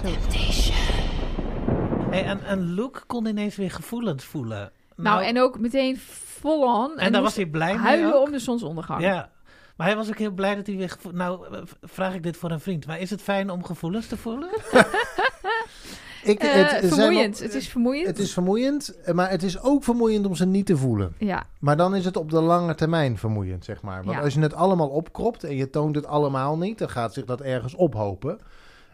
Hey, 2.10 2.24
en, 2.26 2.44
en 2.46 2.74
Luke 2.74 3.00
kon 3.08 3.26
ineens 3.26 3.56
weer 3.56 3.72
gevoelens 3.72 4.26
voelen. 4.26 4.72
Nou, 4.96 5.24
en 5.24 5.42
ook 5.42 5.60
meteen 5.60 5.98
vol 6.38 6.64
on. 6.84 6.98
en 6.98 7.12
daar 7.12 7.22
was 7.22 7.36
hij 7.36 7.46
blij 7.46 7.74
mee 7.74 7.82
huilen 7.84 8.16
ook. 8.16 8.26
om 8.26 8.32
de 8.32 8.40
zonsondergang. 8.40 9.02
Ja, 9.02 9.30
Maar 9.76 9.88
hij 9.88 9.96
was 9.96 10.08
ook 10.10 10.18
heel 10.18 10.32
blij 10.32 10.56
dat 10.56 10.68
hij 10.68 10.76
weer... 10.76 10.98
Nou, 11.12 11.56
eh, 11.56 11.62
vraag 11.82 12.14
ik 12.14 12.24
dit 12.24 12.38
voor 12.38 12.52
een 12.52 12.60
vriend. 12.60 12.86
Maar 12.88 13.00
is 13.00 13.10
het 13.10 13.22
fijn 13.22 13.50
om 13.50 13.64
gevoelens 13.64 14.08
te 14.08 14.18
voelen? 14.18 14.50
Ik, 16.24 16.40
Eh, 16.40 16.54
het, 16.54 16.70
zijn 16.70 16.88
vermoeiend. 16.88 17.38
wel- 17.40 17.48
Het 17.48 17.56
is 17.58 17.70
vermoeiend. 17.70 18.08
het 18.08 18.20
is 18.20 18.34
vermoeiend, 18.34 19.02
eh, 19.02 19.14
maar 19.14 19.30
het 19.30 19.44
is 19.44 19.62
ook 19.62 19.84
vermoeiend 19.84 20.26
om 20.26 20.36
ze 20.36 20.46
niet 20.46 20.66
te 20.66 20.78
voelen. 20.78 21.16
Ja, 21.18 21.44
Maar 21.60 21.78
dan 21.78 21.96
is 21.96 22.06
het 22.06 22.18
op 22.18 22.30
de 22.30 22.42
lange 22.42 22.76
termijn 22.76 23.18
vermoeiend, 23.18 23.66
zeg 23.66 23.82
maar. 23.82 24.04
Want 24.04 24.18
Ja. 24.18 24.24
als 24.24 24.34
je 24.34 24.40
het 24.40 24.54
allemaal 24.54 24.88
opkropt 24.90 25.44
en 25.44 25.56
je 25.56 25.70
toont 25.70 25.96
het 25.96 26.06
allemaal 26.06 26.58
niet, 26.58 26.78
dan 26.78 26.90
gaat 26.90 27.14
zich 27.14 27.26
dat 27.26 27.42
ergens 27.42 27.74
ophopen. 27.76 28.40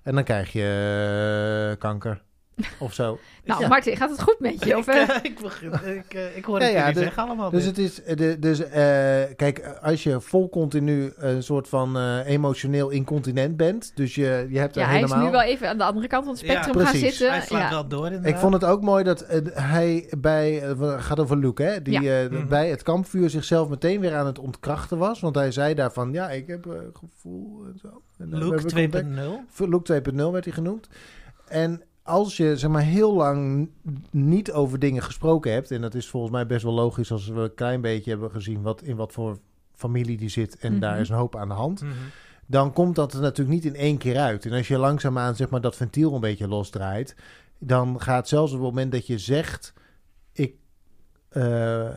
En 0.04 0.16
dan 0.16 0.24
krijg 0.24 0.52
je 0.52 1.70
eh, 1.72 1.80
kanker 1.80 2.22
of 2.80 2.94
zo. 2.94 3.20
nou 3.46 3.62
Ja. 3.62 3.68
Martin, 3.68 3.98
gaat 3.98 4.10
het 4.10 4.22
goed 4.22 4.40
met 4.40 4.64
je? 4.64 4.78
Of, 4.78 4.88
ik, 4.88 4.94
eh? 4.94 5.10
eh, 5.10 5.16
ik, 5.24 5.40
begin, 5.42 5.72
ik, 5.74 6.14
eh, 6.14 6.38
ik 6.38 6.46
hoor 6.46 6.60
Ja, 6.60 6.66
het 6.66 6.74
ja, 6.74 6.80
jullie 6.80 6.94
de- 6.94 7.00
zeggen 7.00 7.24
allemaal. 7.24 7.50
Dus 7.50 7.64
dit. 7.64 7.78
het 7.78 7.86
is, 8.08 8.16
de, 8.18 8.40
dus, 8.40 8.60
eh, 8.60 9.36
kijk, 9.36 9.78
als 9.82 10.04
je 10.04 10.22
vol 10.22 10.50
continu 10.50 11.14
een 11.18 11.44
soort 11.44 11.68
van 11.68 11.98
eh, 11.98 12.28
emotioneel 12.28 12.90
incontinent 12.90 13.58
bent, 13.58 13.92
dus 13.96 14.16
je, 14.16 14.46
je 14.50 14.60
hebt 14.60 14.76
er 14.76 14.82
ja, 14.82 14.88
hij 14.88 14.96
helemaal... 14.96 15.18
is 15.20 15.26
nu 15.26 15.32
wel 15.32 15.42
even 15.42 15.70
aan 15.70 15.78
de 15.78 15.84
andere 15.84 16.08
kant 16.08 16.26
van 16.26 16.34
het 16.34 16.42
Ja, 16.44 16.52
spectrum 16.52 16.76
gaan 16.84 16.92
precies. 16.92 17.18
zitten. 17.18 17.38
Hij 17.38 17.46
slaat 17.46 17.62
Ja. 17.62 17.70
wel 17.70 17.88
door 17.88 18.06
inderdaad. 18.06 18.30
Ik 18.32 18.38
vond 18.38 18.54
het 18.54 18.64
ook 18.64 18.82
mooi 18.82 19.04
dat 19.04 19.26
hij 19.54 20.08
bij, 20.18 20.52
het 20.54 20.78
gaat 21.02 21.20
over 21.20 21.38
Luke, 21.38 21.64
hè, 21.64 21.82
die 21.82 22.02
Ja. 22.02 22.28
Mhm. 22.30 22.48
bij 22.48 22.70
het 22.70 22.84
kampvuur 22.84 23.30
zichzelf 23.30 23.70
meteen 23.70 24.00
weer 24.00 24.16
aan 24.16 24.26
het 24.26 24.40
ontkrachten 24.40 24.98
was. 24.98 25.20
Want 25.20 25.36
hij 25.36 25.52
zei 25.52 25.74
daarvan, 25.74 26.14
ja, 26.14 26.30
ik 26.30 26.48
heb 26.48 26.68
gevoel 26.94 27.66
en 27.66 27.80
zo. 27.82 28.02
En, 28.18 28.30
Luke 28.30 28.56
hebben 28.56 28.92
contact. 28.92 29.06
2.0. 29.58 29.70
Luke 29.70 30.02
2.0 30.12 30.32
werd 30.32 30.46
hij 30.46 30.54
genoemd. 30.54 30.88
En 31.48 31.82
als 32.10 32.38
je 32.38 32.58
zeg 32.58 32.70
maar 32.70 32.82
heel 32.82 33.14
lang 33.14 33.70
niet 34.12 34.52
over 34.52 34.80
dingen 34.80 35.04
gesproken 35.04 35.52
hebt, 35.52 35.72
en 35.72 35.82
dat 35.82 35.96
is 35.96 36.08
volgens 36.08 36.32
mij 36.32 36.46
best 36.46 36.64
wel 36.64 36.74
logisch 36.74 37.12
als 37.12 37.28
we 37.28 37.40
een 37.40 37.54
klein 37.54 37.82
beetje 37.82 38.10
hebben 38.10 38.32
gezien 38.32 38.62
wat, 38.62 38.82
in 38.82 38.96
wat 38.96 39.12
voor 39.12 39.38
familie 39.76 40.18
die 40.18 40.30
zit 40.30 40.58
en 40.58 40.72
Mhm. 40.72 40.82
daar 40.82 41.00
is 41.00 41.10
een 41.10 41.16
hoop 41.16 41.36
aan 41.36 41.48
de 41.48 41.54
hand, 41.54 41.82
Mhm. 41.82 41.92
dan 42.46 42.74
komt 42.74 42.96
dat 42.96 43.14
er 43.14 43.22
natuurlijk 43.22 43.64
niet 43.64 43.74
in 43.74 43.80
één 43.80 43.98
keer 43.98 44.18
uit. 44.18 44.46
En 44.46 44.52
als 44.54 44.68
je 44.68 44.78
langzaamaan 44.78 45.36
zeg 45.36 45.50
maar 45.50 45.62
dat 45.62 45.76
ventiel 45.76 46.14
een 46.14 46.20
beetje 46.22 46.48
losdraait, 46.48 47.16
dan 47.60 48.02
gaat 48.02 48.28
zelfs 48.28 48.52
op 48.52 48.58
het 48.58 48.68
moment 48.68 48.92
dat 48.92 49.08
je 49.08 49.18
zegt, 49.18 49.74
ik, 50.32 50.54
eh, 51.30 51.88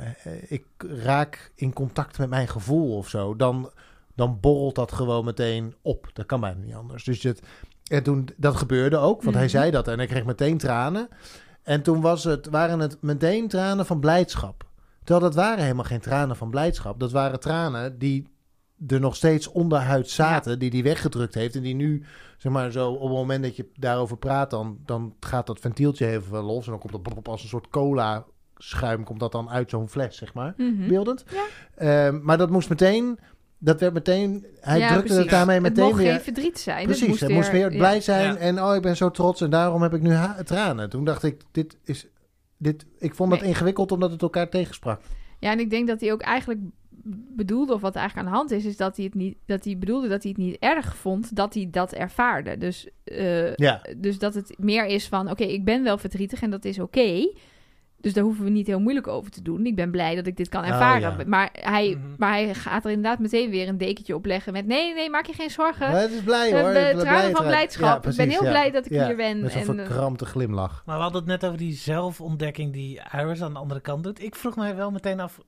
ik 0.48 0.64
raak 0.78 1.52
in 1.54 1.72
contact 1.72 2.18
met 2.18 2.28
mijn 2.28 2.48
gevoel 2.48 2.96
of 2.96 3.08
zo, 3.08 3.36
dan, 3.36 3.70
dan 4.14 4.38
borrelt 4.40 4.74
dat 4.74 4.92
gewoon 4.92 5.24
meteen 5.24 5.74
op. 5.82 6.10
Dat 6.12 6.26
kan 6.26 6.40
bijna 6.40 6.60
niet 6.60 6.74
anders. 6.74 7.04
Dus 7.04 7.22
het, 7.22 7.42
en 7.92 8.02
toen, 8.02 8.28
dat 8.36 8.56
gebeurde 8.56 8.96
ook, 8.96 9.22
want 9.22 9.34
hij 9.34 9.44
Mhm. 9.44 9.52
zei 9.52 9.70
dat 9.70 9.88
en 9.88 9.98
hij 9.98 10.06
kreeg 10.06 10.24
meteen 10.24 10.58
tranen. 10.58 11.08
En 11.62 11.82
toen 11.82 12.00
was 12.00 12.24
het, 12.24 12.46
waren 12.46 12.78
het 12.80 12.96
meteen 13.00 13.48
tranen 13.48 13.86
van 13.86 14.00
blijdschap. 14.00 14.64
Terwijl 15.04 15.26
dat 15.26 15.34
waren 15.34 15.62
helemaal 15.62 15.84
geen 15.84 16.00
tranen 16.00 16.36
van 16.36 16.50
blijdschap. 16.50 17.00
Dat 17.00 17.12
waren 17.12 17.40
tranen 17.40 17.98
die 17.98 18.26
er 18.86 19.00
nog 19.00 19.16
steeds 19.16 19.48
onderhuid 19.48 20.08
zaten, 20.08 20.58
die 20.58 20.70
hij 20.70 20.82
weggedrukt 20.82 21.34
heeft. 21.34 21.56
En 21.56 21.62
die 21.62 21.74
nu, 21.74 22.04
zeg 22.38 22.52
maar, 22.52 22.70
zo 22.70 22.90
op 22.90 23.00
het 23.00 23.10
moment 23.10 23.42
dat 23.42 23.56
je 23.56 23.70
daarover 23.76 24.16
praat, 24.16 24.50
dan, 24.50 24.78
dan 24.86 25.14
gaat 25.20 25.46
dat 25.46 25.58
ventieltje 25.60 26.06
even 26.06 26.42
los. 26.42 26.64
En 26.64 26.70
dan 26.70 26.80
komt 26.80 27.04
dat 27.14 27.28
als 27.28 27.42
een 27.42 27.48
soort 27.48 27.68
cola 27.68 28.24
schuim, 28.56 29.04
komt 29.04 29.20
dat 29.20 29.32
dan 29.32 29.50
uit 29.50 29.70
zo'n 29.70 29.88
fles, 29.88 30.16
zeg 30.16 30.34
maar. 30.34 30.54
Mhm. 30.56 30.88
Beeldend. 30.88 31.24
Ja. 31.30 31.44
Ehm, 32.06 32.18
maar 32.22 32.38
dat 32.38 32.50
moest 32.50 32.68
meteen, 32.68 33.18
dat 33.64 33.80
werd 33.80 33.92
meteen, 33.92 34.46
hij 34.60 34.78
Ja, 34.78 34.88
drukte 34.92 35.14
het 35.14 35.28
daarmee 35.30 35.54
Het 35.54 35.64
meteen 35.64 35.84
mocht 35.84 35.96
weer. 35.96 36.12
geen 36.12 36.20
verdriet 36.20 36.58
zijn. 36.58 36.84
Precies, 36.84 37.00
het 37.00 37.08
moest 37.08 37.20
hij 37.20 37.30
moest 37.32 37.50
weer 37.50 37.70
ja. 37.72 37.76
blij 37.78 38.00
zijn 38.00 38.32
Ja. 38.32 38.36
en 38.38 38.62
oh, 38.62 38.74
ik 38.74 38.82
ben 38.82 38.96
zo 38.96 39.10
trots 39.10 39.40
en 39.40 39.50
daarom 39.50 39.82
heb 39.82 39.94
ik 39.94 40.02
nu 40.02 40.14
tranen. 40.44 40.90
Toen 40.90 41.04
dacht 41.04 41.22
ik, 41.22 41.40
dit 41.52 41.76
is, 41.84 42.06
dit, 42.56 42.86
ik 42.98 43.14
vond 43.14 43.30
dat 43.30 43.40
Nee. 43.40 43.48
ingewikkeld 43.48 43.92
omdat 43.92 44.10
het 44.10 44.22
elkaar 44.22 44.48
tegensprak. 44.48 45.00
Ja, 45.38 45.50
en 45.50 45.60
ik 45.60 45.70
denk 45.70 45.86
dat 45.88 46.00
hij 46.00 46.12
ook 46.12 46.20
eigenlijk 46.22 46.60
bedoelde, 47.34 47.72
of 47.74 47.80
wat 47.80 47.94
eigenlijk 47.96 48.26
aan 48.26 48.32
de 48.32 48.38
hand 48.38 48.50
is, 48.50 48.64
is 48.64 48.76
dat 48.76 48.96
hij 48.96 49.04
het 49.04 49.14
niet, 49.14 49.36
dat 49.46 49.64
hij 49.64 49.78
bedoelde 49.78 50.08
dat 50.08 50.22
hij 50.22 50.32
het 50.36 50.40
niet 50.44 50.56
erg 50.58 50.96
vond 50.96 51.36
dat 51.36 51.54
hij 51.54 51.68
dat 51.70 51.92
ervaarde. 51.92 52.58
Dus, 52.58 52.88
eh, 53.04 53.54
Ja, 53.54 53.80
dus 53.96 54.18
dat 54.18 54.34
het 54.34 54.54
meer 54.58 54.86
is 54.86 55.08
van, 55.08 55.30
oké, 55.30 55.44
ik 55.44 55.64
ben 55.64 55.82
wel 55.82 55.98
verdrietig 55.98 56.42
en 56.42 56.50
dat 56.50 56.64
is 56.64 56.78
oké. 56.78 57.32
Dus 58.02 58.12
daar 58.12 58.24
hoeven 58.24 58.44
we 58.44 58.50
niet 58.50 58.66
heel 58.66 58.80
moeilijk 58.80 59.06
over 59.06 59.30
te 59.30 59.42
doen. 59.42 59.66
Ik 59.66 59.74
ben 59.76 59.90
blij 59.90 60.14
dat 60.14 60.26
ik 60.26 60.36
dit 60.36 60.48
kan 60.48 60.62
Oh, 60.62 60.68
ervaren. 60.68 61.00
ja. 61.18 61.24
maar, 61.26 61.48
hij, 61.52 61.88
Mhm. 61.98 62.14
maar 62.18 62.32
hij 62.32 62.54
gaat 62.54 62.84
er 62.84 62.90
inderdaad 62.90 63.18
meteen 63.18 63.50
weer 63.50 63.68
een 63.68 63.78
dekentje 63.78 64.14
op 64.14 64.24
leggen 64.24 64.52
met... 64.52 64.66
nee, 64.66 64.94
nee, 64.94 65.10
maak 65.10 65.26
je 65.26 65.32
geen 65.32 65.50
zorgen. 65.50 65.90
maar 65.90 66.00
het 66.00 66.10
is 66.10 66.22
blij 66.22 66.52
Eh, 66.52 66.60
hoor. 66.60 66.72
ben 66.72 66.98
tranen 66.98 67.20
blij 67.20 67.30
van 67.30 67.46
blijdschap. 67.46 68.04
Ja, 68.04 68.10
ik 68.10 68.16
ben 68.16 68.28
heel 68.28 68.44
ja. 68.44 68.50
blij 68.50 68.70
dat 68.70 68.86
ik 68.86 68.92
Ja, 68.92 69.06
hier 69.06 69.16
ben. 69.16 69.40
Met 69.40 69.52
zo'n 69.52 69.78
eh, 69.78 69.84
verkrampte 69.84 70.24
glimlach. 70.26 70.82
Maar 70.86 70.96
we 70.96 71.02
hadden 71.02 71.20
het 71.20 71.30
net 71.30 71.44
over 71.44 71.58
die 71.58 71.72
zelfontdekking 71.74 72.72
die 72.72 73.00
Iris 73.12 73.42
aan 73.42 73.52
de 73.52 73.58
andere 73.58 73.80
kant 73.80 74.04
doet. 74.04 74.22
Ik 74.22 74.34
vroeg 74.34 74.56
mij 74.56 74.76
wel 74.76 74.90
meteen 74.90 75.20
af, 75.20 75.40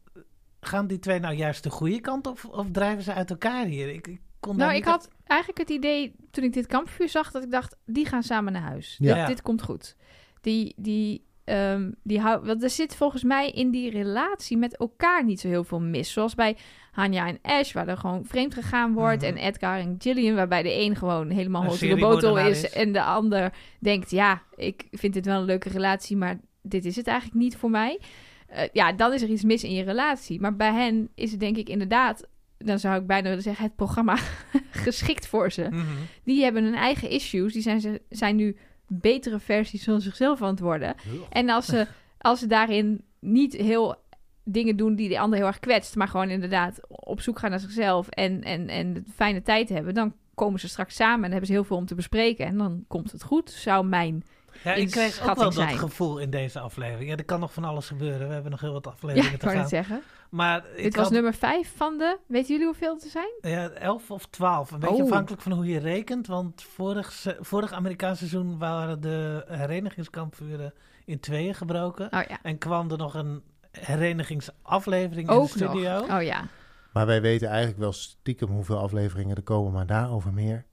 gaan 0.61 0.87
die 0.87 0.99
twee 0.99 1.19
nou 1.21 1.35
juist 1.35 1.63
de 1.63 1.71
goede 1.71 2.01
kant 2.01 2.27
op 2.27 2.39
of 2.51 2.67
drijven 2.73 3.03
ze 3.03 3.13
uit 3.13 3.31
elkaar 3.31 3.65
hier? 3.67 3.89
Ik, 3.89 4.07
ik 4.07 4.21
kon 4.41 4.57
nou, 4.57 4.75
ik 4.75 4.85
had 4.85 5.09
eigenlijk 5.27 5.59
het 5.61 5.71
idee, 5.71 6.15
toen 6.31 6.45
ik 6.45 6.53
dit 6.53 6.67
kampvuur 6.67 7.09
zag, 7.09 7.31
dat 7.31 7.43
ik 7.43 7.51
dacht, 7.51 7.77
die 7.87 8.07
gaan 8.07 8.23
samen 8.23 8.53
naar 8.53 8.63
huis. 8.63 8.97
Ja. 8.99 9.17
Ja. 9.17 9.27
Dit 9.27 9.43
komt 9.43 9.63
goed. 9.63 9.97
Die, 10.41 10.75
die, 10.77 11.25
ehm, 11.45 11.91
die 12.03 12.21
hou, 12.21 12.45
want 12.45 12.63
er 12.63 12.71
zit 12.71 12.97
volgens 12.97 13.23
mij 13.23 13.51
in 13.51 13.71
die 13.71 13.91
relatie 13.91 14.57
met 14.57 14.77
elkaar 14.77 15.25
niet 15.25 15.41
zo 15.41 15.49
heel 15.49 15.65
veel 15.65 15.81
mis. 15.81 16.13
Zoals 16.13 16.35
bij 16.35 16.57
Hanya 16.93 17.27
en 17.27 17.39
Ash, 17.43 17.73
waar 17.73 17.89
er 17.89 17.97
gewoon 17.97 18.25
vreemd 18.25 18.55
gegaan 18.55 18.93
wordt. 18.93 19.23
Mhm. 19.23 19.31
En 19.31 19.37
Edgar 19.37 19.79
en 19.79 19.95
Gillian, 19.99 20.35
waarbij 20.35 20.63
de 20.63 20.81
een 20.81 20.97
gewoon 20.97 21.31
helemaal 21.31 21.65
hot 21.65 21.83
in 21.83 21.95
de 21.95 22.01
botel 22.01 22.39
is, 22.39 22.63
is. 22.63 22.73
En 22.73 22.93
de 22.93 23.03
ander 23.03 23.53
denkt, 23.79 24.11
ja, 24.11 24.43
ik 24.57 24.87
vind 24.91 25.15
dit 25.15 25.27
wel 25.27 25.39
een 25.39 25.45
leuke 25.45 25.69
relatie, 25.69 26.17
maar 26.17 26.41
dit 26.63 26.85
is 26.85 26.97
het 26.97 27.07
eigenlijk 27.07 27.41
niet 27.41 27.57
voor 27.57 27.71
mij. 27.71 28.01
Eh, 28.47 28.69
ja, 28.73 28.93
dan 28.93 29.13
is 29.13 29.23
er 29.23 29.29
iets 29.29 29.45
mis 29.45 29.65
in 29.65 29.75
je 29.75 29.85
relatie. 29.85 30.41
Maar 30.41 30.57
bij 30.57 30.73
hen 30.73 31.09
is 31.15 31.31
het 31.31 31.41
denk 31.41 31.57
ik 31.57 31.69
inderdaad, 31.69 32.29
dan 32.59 32.79
zou 32.79 33.01
ik 33.01 33.07
bijna 33.07 33.29
willen 33.29 33.43
zeggen, 33.43 33.65
het 33.65 33.77
programma 33.77 34.17
geschikt 34.85 35.27
voor 35.27 35.53
ze. 35.53 35.67
Mhm. 35.71 35.85
Die 36.25 36.43
hebben 36.43 36.65
hun 36.65 36.75
eigen 36.75 37.11
issues. 37.11 37.53
Die 37.53 37.63
zijn, 37.63 37.99
zijn 38.09 38.37
nu 38.37 38.57
betere 38.87 39.39
versies 39.39 39.85
van 39.85 40.01
zichzelf 40.01 40.43
aan 40.43 40.51
het 40.51 40.61
worden. 40.61 40.95
En 41.31 41.49
als 41.49 41.67
ze, 41.67 41.87
als 42.19 42.39
ze 42.39 42.47
daarin 42.47 43.05
niet 43.21 43.53
heel 43.53 43.97
dingen 44.45 44.77
doen 44.77 44.95
die 44.95 45.09
de 45.09 45.19
ander 45.19 45.39
heel 45.39 45.47
erg 45.47 45.61
kwetst, 45.61 45.97
maar 45.97 46.09
gewoon 46.09 46.31
inderdaad 46.31 46.81
op 46.89 47.21
zoek 47.21 47.39
gaan 47.39 47.51
naar 47.51 47.61
zichzelf 47.61 48.09
en, 48.09 48.43
en, 48.43 48.69
en 48.69 49.07
fijne 49.15 49.43
tijd 49.43 49.69
hebben, 49.69 49.95
dan 49.95 50.15
komen 50.35 50.61
ze 50.61 50.69
straks 50.69 50.95
samen 50.95 51.25
en 51.25 51.31
hebben 51.31 51.47
ze 51.47 51.53
heel 51.53 51.65
veel 51.65 51.77
om 51.77 51.87
te 51.87 51.95
bespreken. 51.95 52.47
En 52.47 52.59
dan 52.59 52.85
komt 52.89 53.13
het 53.13 53.23
goed, 53.23 53.51
zou 53.51 53.87
mijn... 53.87 54.25
Ja, 54.63 54.73
ik 54.75 54.91
kreeg 54.91 55.29
ook 55.29 55.37
wel 55.37 55.51
dat 55.53 55.69
gevoel 55.79 56.19
in 56.19 56.31
deze 56.31 56.61
aflevering. 56.61 57.11
Ja, 57.11 57.17
er 57.17 57.25
kan 57.25 57.41
nog 57.41 57.53
van 57.53 57.65
alles 57.65 57.87
gebeuren. 57.87 58.27
We 58.29 58.33
hebben 58.35 58.51
nog 58.51 58.61
heel 58.61 58.73
wat 58.73 58.85
Ja, 58.85 58.91
afleveringen 58.91 59.33
ik 59.33 59.39
te 59.41 59.47
gaan. 59.47 59.57
net 59.57 59.69
zeggen. 59.69 60.03
Maar 60.31 60.65
ik 60.77 60.83
Dit 60.83 60.95
was 60.95 61.05
had- 61.05 61.13
nummer 61.13 61.35
5 61.35 61.73
van 61.77 61.99
de... 61.99 62.19
Weten 62.27 62.49
jullie 62.49 62.67
hoeveel 62.67 62.95
het 62.95 63.05
er 63.05 63.11
zijn? 63.11 63.33
Ja, 63.41 63.69
11 63.69 64.11
of 64.11 64.27
12. 64.27 64.71
Een 64.71 64.79
beetje 64.79 64.95
Oh. 64.97 65.03
afhankelijk 65.03 65.43
van 65.43 65.53
hoe 65.53 65.67
je 65.67 65.79
rekent. 65.79 66.27
Want 66.27 66.63
vorig, 66.63 67.27
vorig 67.41 67.73
Amerikaans 67.73 68.19
seizoen 68.19 68.59
waren 68.59 69.01
de 69.01 69.45
herenigingskampvuren 69.49 70.75
in 71.05 71.21
tweeën 71.21 71.55
gebroken. 71.55 72.07
Oh 72.13 72.21
ja. 72.29 72.39
En 72.43 72.59
kwam 72.59 72.91
er 72.91 72.99
nog 72.99 73.15
een 73.15 73.43
herenigingsaflevering 73.71 75.31
in 75.31 75.41
de 75.41 75.47
studio. 75.49 76.01
nog. 76.07 76.11
Oh 76.17 76.23
ja. 76.23 76.45
Maar 76.93 77.07
wij 77.07 77.21
weten 77.21 77.49
eigenlijk 77.49 77.79
wel 77.79 77.93
stiekem 77.93 78.49
hoeveel 78.49 78.79
afleveringen 78.79 79.37
er 79.37 79.43
komen, 79.43 79.73
maar 79.73 79.87
daarover 79.87 80.33
meer 80.33 80.65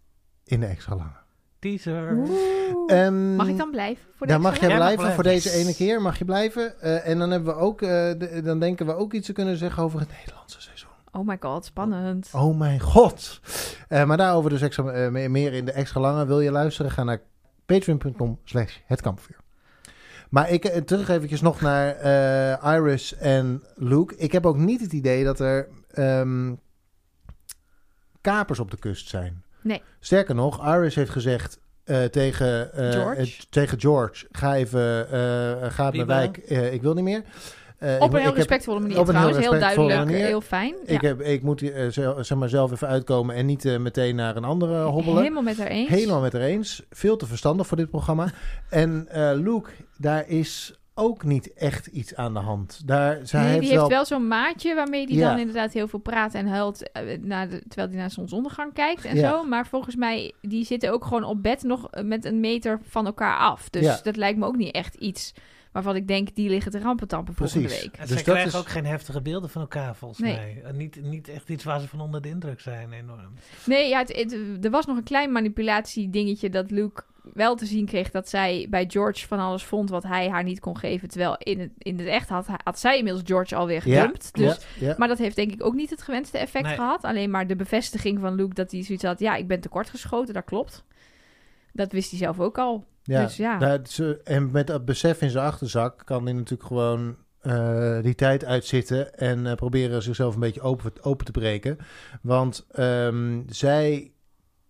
in 0.43 0.59
de 0.59 0.65
extra 0.65 0.95
lange. 0.95 1.19
Teaser. 1.61 2.17
Ehm, 2.87 3.35
Mag 3.35 3.47
ik 3.47 3.57
dan 3.57 3.71
blijven? 3.71 4.03
Voor 4.15 4.27
deze 4.27 4.39
mag 4.39 4.59
jij 4.59 4.75
blijven 4.75 5.11
voor 5.13 5.23
deze 5.23 5.51
ene 5.51 5.75
keer, 5.75 6.01
mag 6.01 6.17
je 6.17 6.25
blijven. 6.25 6.81
Eh, 6.81 7.07
en 7.07 7.19
dan 7.19 7.31
hebben 7.31 7.53
we 7.55 7.59
ook, 7.61 7.81
eh, 7.81 7.89
de- 7.89 8.41
dan 8.43 8.59
denken 8.59 8.85
we 8.85 8.93
ook 8.93 9.13
iets 9.13 9.25
te 9.25 9.33
kunnen 9.33 9.57
zeggen 9.57 9.83
over 9.83 9.99
het 9.99 10.09
Nederlandse 10.19 10.61
seizoen. 10.61 10.89
Oh 11.11 11.27
my 11.27 11.37
god, 11.39 11.65
spannend. 11.65 12.29
Oh 12.33 12.57
mijn 12.57 12.79
god. 12.79 13.39
Eh, 13.87 14.03
maar 14.05 14.17
daarover 14.17 14.49
dus 14.49 14.61
extra, 14.61 15.09
me- 15.09 15.27
meer 15.29 15.53
in 15.53 15.65
de 15.65 15.71
extra 15.71 15.99
lange. 16.01 16.25
Wil 16.25 16.39
je 16.41 16.51
luisteren? 16.51 16.91
Ga 16.91 17.03
naar 17.03 17.21
patreon.com 17.65 18.39
slash 18.43 18.77
het 18.85 19.01
kampvuur. 19.01 19.37
Maar 20.29 20.49
ik 20.49 20.63
terug 20.85 21.09
eventjes 21.09 21.41
nog 21.41 21.61
naar 21.61 21.95
eh, 21.95 22.73
Iris 22.75 23.15
en 23.15 23.63
Luke. 23.75 24.15
Ik 24.17 24.31
heb 24.31 24.45
ook 24.45 24.57
niet 24.57 24.81
het 24.81 24.93
idee 24.93 25.23
dat 25.23 25.39
er 25.39 25.67
ehm, 25.91 26.53
kapers 28.21 28.59
op 28.59 28.71
de 28.71 28.77
kust 28.77 29.09
zijn. 29.09 29.43
Nee. 29.63 29.81
Sterker 29.99 30.35
nog, 30.35 30.67
Iris 30.75 30.95
heeft 30.95 31.11
gezegd 31.11 31.59
eh, 31.83 32.03
tegen, 32.03 32.73
eh, 32.73 32.91
George? 32.91 33.19
het- 33.21 33.47
tegen 33.51 33.79
George: 33.79 34.25
ga 34.31 34.55
even, 34.55 35.11
eh, 35.11 35.71
ga 35.71 35.83
Wiebelen. 35.91 36.07
wijk. 36.07 36.37
Eh, 36.37 36.73
ik 36.73 36.81
wil 36.81 36.93
niet 36.93 37.03
meer. 37.03 37.21
Eh, 37.77 37.95
ik 37.95 38.01
Op 38.01 38.13
een 38.13 38.19
heel 38.19 38.29
ik 38.29 38.35
respectvolle 38.35 38.79
manier 38.79 38.97
op 38.99 39.03
heel 39.05 39.13
trouwens. 39.13 39.45
Heel, 39.47 39.59
duidelijk, 39.59 39.99
manier. 40.05 40.25
heel 40.25 40.41
fijn. 40.41 40.75
ik, 40.85 41.01
Ja. 41.01 41.07
heb, 41.07 41.21
ik 41.21 41.41
moet 41.43 41.61
eh, 41.61 41.85
zeg 42.21 42.35
maar 42.37 42.49
zelf 42.49 42.71
even 42.71 42.87
uitkomen 42.87 43.35
en 43.35 43.45
niet 43.45 43.65
eh, 43.65 43.77
meteen 43.77 44.15
naar 44.15 44.35
een 44.35 44.43
andere 44.43 44.83
hobbelen. 44.83 45.17
Helemaal 45.21 45.41
met 45.43 45.57
haar 45.57 45.67
eens. 45.67 45.89
Helemaal 45.89 46.21
met 46.21 46.33
haar 46.33 46.41
eens. 46.41 46.83
Veel 46.89 47.17
te 47.17 47.25
verstandig 47.25 47.67
voor 47.67 47.77
dit 47.77 47.89
programma. 47.89 48.31
en 48.69 49.07
eh, 49.09 49.31
Luke, 49.35 49.69
daar 49.97 50.27
is 50.27 50.79
ook 51.01 51.23
niet 51.23 51.53
echt 51.53 51.87
iets 51.87 52.15
aan 52.15 52.33
de 52.33 52.39
hand. 52.39 52.81
Daar, 52.85 53.19
zij 53.23 53.39
Nee, 53.41 53.49
heeft 53.49 53.61
die 53.61 53.69
wel... 53.71 53.79
heeft 53.79 53.91
wel 53.95 54.05
zo'n 54.05 54.27
maatje 54.27 54.75
waarmee 54.75 55.07
die 55.07 55.17
Ja. 55.17 55.29
dan 55.29 55.39
inderdaad 55.39 55.73
heel 55.73 55.87
veel 55.87 55.99
praat 55.99 56.33
en 56.33 56.47
huilt 56.47 56.91
eh, 56.91 57.17
naar 57.21 57.49
de, 57.49 57.61
terwijl 57.67 57.87
hij 57.89 57.97
naar 57.97 58.11
zonsondergang 58.11 58.73
kijkt 58.73 59.05
en 59.05 59.15
Ja. 59.15 59.29
zo. 59.31 59.43
Maar 59.43 59.67
volgens 59.67 59.95
mij, 59.95 60.33
die 60.41 60.65
zitten 60.65 60.91
ook 60.91 61.05
gewoon 61.05 61.23
op 61.23 61.43
bed 61.43 61.63
nog 61.63 61.87
eh, 61.91 62.03
met 62.03 62.25
een 62.25 62.39
meter 62.39 62.79
van 62.87 63.05
elkaar 63.05 63.37
af. 63.37 63.69
Dus 63.69 63.83
Ja. 63.83 63.99
dat 64.03 64.15
lijkt 64.15 64.37
me 64.39 64.45
ook 64.45 64.57
niet 64.57 64.75
echt 64.75 64.95
iets 64.95 65.33
waarvan 65.71 65.95
ik 65.95 66.07
denk, 66.07 66.35
die 66.35 66.49
liggen 66.49 66.71
te 66.71 66.79
rampentampen 66.79 67.33
volgende 67.35 67.67
Precies. 67.67 67.83
week. 67.83 67.93
En 67.93 67.99
Dus 67.99 68.09
ze 68.09 68.15
dat 68.15 68.23
krijgen 68.23 68.47
is- 68.47 68.55
ook 68.55 68.67
geen 68.69 68.85
heftige 68.85 69.21
beelden 69.21 69.49
van 69.49 69.61
elkaar, 69.61 69.95
volgens 69.95 70.19
Nee. 70.19 70.35
mij. 70.35 70.61
En 70.63 70.77
niet, 70.77 71.01
niet 71.03 71.27
echt 71.27 71.49
iets 71.49 71.63
waar 71.63 71.79
ze 71.79 71.87
van 71.87 72.01
onder 72.01 72.21
de 72.21 72.29
indruk 72.29 72.59
zijn, 72.59 72.91
enorm. 72.93 73.33
Nee, 73.65 73.89
ja, 73.89 73.99
het, 73.99 74.15
het- 74.15 74.65
er 74.65 74.71
was 74.71 74.85
nog 74.85 74.97
een 74.97 75.03
klein 75.03 75.31
manipulatie-dingetje 75.31 76.49
dat 76.49 76.71
Luke 76.71 77.03
wel 77.33 77.55
te 77.55 77.65
zien 77.65 77.85
kreeg 77.85 78.11
dat 78.11 78.29
zij 78.29 78.67
bij 78.69 78.85
George 78.87 79.27
van 79.27 79.39
alles 79.39 79.63
vond 79.63 79.89
wat 79.89 80.03
hij 80.03 80.29
haar 80.29 80.43
niet 80.43 80.59
kon 80.59 80.77
geven. 80.77 81.07
Terwijl 81.09 81.35
in 81.37 81.59
het, 81.59 81.71
in 81.77 81.99
het 81.99 82.07
echt 82.07 82.29
had, 82.29 82.47
had 82.63 82.79
zij 82.79 82.97
inmiddels 82.97 83.23
George 83.27 83.55
alweer 83.55 83.87
Ja, 83.89 83.99
gedumpt. 84.01 84.33
dus, 84.35 84.57
ja, 84.79 84.87
ja. 84.87 84.95
Maar 84.97 85.07
dat 85.07 85.17
heeft 85.17 85.35
denk 85.35 85.51
ik 85.51 85.63
ook 85.65 85.73
niet 85.73 85.89
het 85.89 86.01
gewenste 86.01 86.37
effect 86.37 86.65
Nee. 86.65 86.75
gehad. 86.75 87.03
Alleen 87.03 87.29
maar 87.29 87.47
de 87.47 87.55
bevestiging 87.55 88.19
van 88.19 88.35
Luke 88.35 88.53
dat 88.53 88.71
hij 88.71 88.83
zoiets 88.83 89.03
had. 89.03 89.19
Ja, 89.19 89.35
ik 89.35 89.47
ben 89.47 89.59
tekortgeschoten, 89.59 90.33
dat 90.33 90.43
klopt. 90.45 90.83
Dat 91.73 91.91
wist 91.91 92.09
hij 92.09 92.19
zelf 92.19 92.39
ook 92.39 92.57
al. 92.57 92.85
Ja, 93.03 93.23
Dus 93.23 93.37
ja. 93.37 93.57
nou, 93.57 93.79
ze- 93.83 94.21
en 94.23 94.51
met 94.51 94.67
dat 94.67 94.85
besef 94.85 95.21
in 95.21 95.29
zijn 95.29 95.45
achterzak 95.45 96.01
kan 96.05 96.23
hij 96.23 96.33
natuurlijk 96.33 96.67
gewoon 96.67 97.15
eh, 97.41 98.01
die 98.01 98.15
tijd 98.15 98.45
uitzitten 98.45 99.15
en 99.17 99.47
eh, 99.47 99.53
proberen 99.55 100.01
zichzelf 100.03 100.33
een 100.33 100.39
beetje 100.39 100.61
open, 100.61 100.91
open 101.01 101.25
te 101.25 101.31
breken. 101.31 101.77
Want 102.21 102.65
ehm, 102.71 103.41
zij 103.47 104.11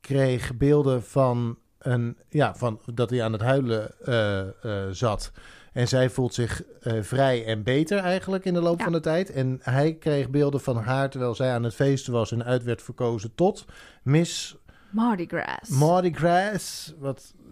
kreeg 0.02 0.58
beelden 0.58 1.04
van, 1.04 1.58
een, 1.80 2.18
ja, 2.30 2.56
van 2.56 2.82
dat 2.94 3.10
hij 3.10 3.24
aan 3.24 3.32
het 3.32 3.42
huilen 3.42 3.92
eh, 4.06 4.40
eh, 4.40 4.90
zat. 4.92 5.32
En 5.74 5.88
zij 5.88 6.10
voelt 6.10 6.34
zich 6.34 6.64
eh, 6.82 7.02
vrij 7.02 7.46
en 7.46 7.64
beter 7.64 7.98
eigenlijk 8.00 8.46
in 8.46 8.54
de 8.54 8.62
loop 8.62 8.78
Ja. 8.78 8.84
van 8.84 8.94
de 8.94 9.00
tijd. 9.00 9.32
En 9.32 9.60
hij 9.62 9.94
kreeg 9.94 10.30
beelden 10.30 10.62
van 10.62 10.78
haar 10.78 11.10
terwijl 11.10 11.36
zij 11.36 11.52
aan 11.54 11.64
het 11.64 11.76
feesten 11.76 12.14
was 12.14 12.32
en 12.32 12.44
uit 12.46 12.64
werd 12.64 12.82
verkozen 12.82 13.36
tot 13.36 13.66
Miss 14.04 14.56
Mardi 14.90 15.26
Gras. 15.28 15.70
Mardi 15.70 16.14
Gras. 16.14 16.94
Wat 17.00 17.34
eh, 17.38 17.51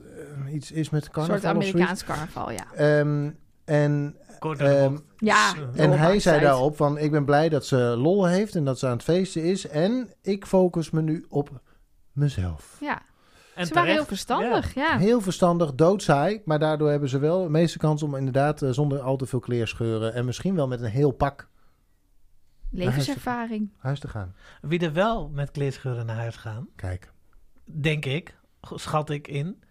iets 0.54 0.72
is 0.72 0.90
met 0.90 1.06
een 1.06 1.12
carnaval 1.12 1.40
soort 1.40 1.56
of 1.56 1.62
zoiets. 1.64 1.74
Amerikaans 1.74 2.04
carnaval, 2.04 2.52
ja. 2.52 2.66
Ehm, 2.76 3.30
en 3.66 4.16
Ehm, 4.58 4.98
Ja, 5.18 5.54
En 5.76 5.92
hij 6.00 6.20
zei 6.20 6.36
uit. 6.36 6.44
daarop 6.44 6.76
van... 6.76 6.98
ik 6.98 7.12
ben 7.12 7.26
blij 7.26 7.50
dat 7.50 7.66
ze 7.66 7.76
lol 7.78 8.26
heeft 8.26 8.56
en 8.56 8.64
dat 8.66 8.80
ze 8.80 8.86
aan 8.86 8.92
het 8.94 9.04
feesten 9.04 9.44
is. 9.44 9.68
En 9.68 10.14
ik 10.22 10.46
focus 10.46 10.90
me 10.90 11.02
nu 11.02 11.26
op 11.30 11.62
mezelf. 12.12 12.78
Ja, 12.80 13.02
en 13.56 13.66
ze 13.68 13.74
waren 13.74 13.92
heel 13.92 14.06
verstandig, 14.06 14.74
ja. 14.74 14.98
Heel 14.98 15.22
verstandig, 15.22 15.76
doodsaai. 15.76 16.42
Maar 16.46 16.60
daardoor 16.60 16.90
hebben 16.90 17.10
ze 17.10 17.20
wel 17.20 17.44
de 17.44 17.50
meeste 17.50 17.78
kans 17.78 18.04
om 18.04 18.16
inderdaad... 18.16 18.62
eh, 18.62 18.70
zonder 18.70 19.00
al 19.00 19.16
te 19.18 19.26
veel 19.26 19.40
kleerscheuren... 19.40 20.14
en 20.14 20.26
misschien 20.26 20.56
wel 20.56 20.68
met 20.68 20.82
een 20.82 20.90
heel 20.90 21.12
pak 21.12 21.48
Levenservaring. 22.72 23.70
huis 23.78 24.00
te 24.00 24.08
gaan. 24.08 24.36
Wie 24.62 24.80
er 24.80 24.94
wel 24.94 25.30
met 25.30 25.52
kleerscheuren 25.52 26.06
naar 26.06 26.16
huis 26.18 26.36
gaan, 26.36 26.68
Kijk. 26.76 27.12
denk 27.64 28.06
ik, 28.06 28.36
schat 28.62 29.10
ik 29.10 29.28
in, 29.28 29.64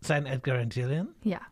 zijn 0.00 0.26
Edgar 0.26 0.58
en 0.58 0.72
Gillian. 0.72 1.08
Ja. 1.20 1.48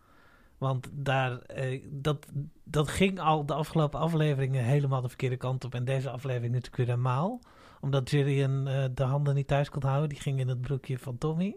Want 0.59 0.89
daar, 0.93 1.39
eh, 1.39 1.83
dat, 1.91 2.27
dat 2.65 2.89
ging 2.89 3.21
al 3.21 3.47
de 3.47 3.55
afgelopen 3.55 4.01
afleveringen 4.01 4.65
helemaal 4.65 5.01
de 5.01 5.09
verkeerde 5.09 5.37
kant 5.37 5.65
op. 5.65 5.75
En 5.75 5.85
deze 5.85 6.11
aflevering 6.11 6.53
natuurlijk 6.53 6.77
weer 6.77 6.87
helemaal. 6.87 7.41
Omdat 7.81 8.09
Gillian 8.09 8.69
eh, 8.69 8.85
de 8.95 9.03
handen 9.03 9.35
niet 9.35 9.47
thuis 9.47 9.71
kon 9.71 9.83
houden. 9.83 10.09
Die 10.09 10.21
ging 10.21 10.41
in 10.41 10.49
het 10.49 10.61
broekje 10.61 10.99
van 10.99 11.19
Tommy. 11.19 11.57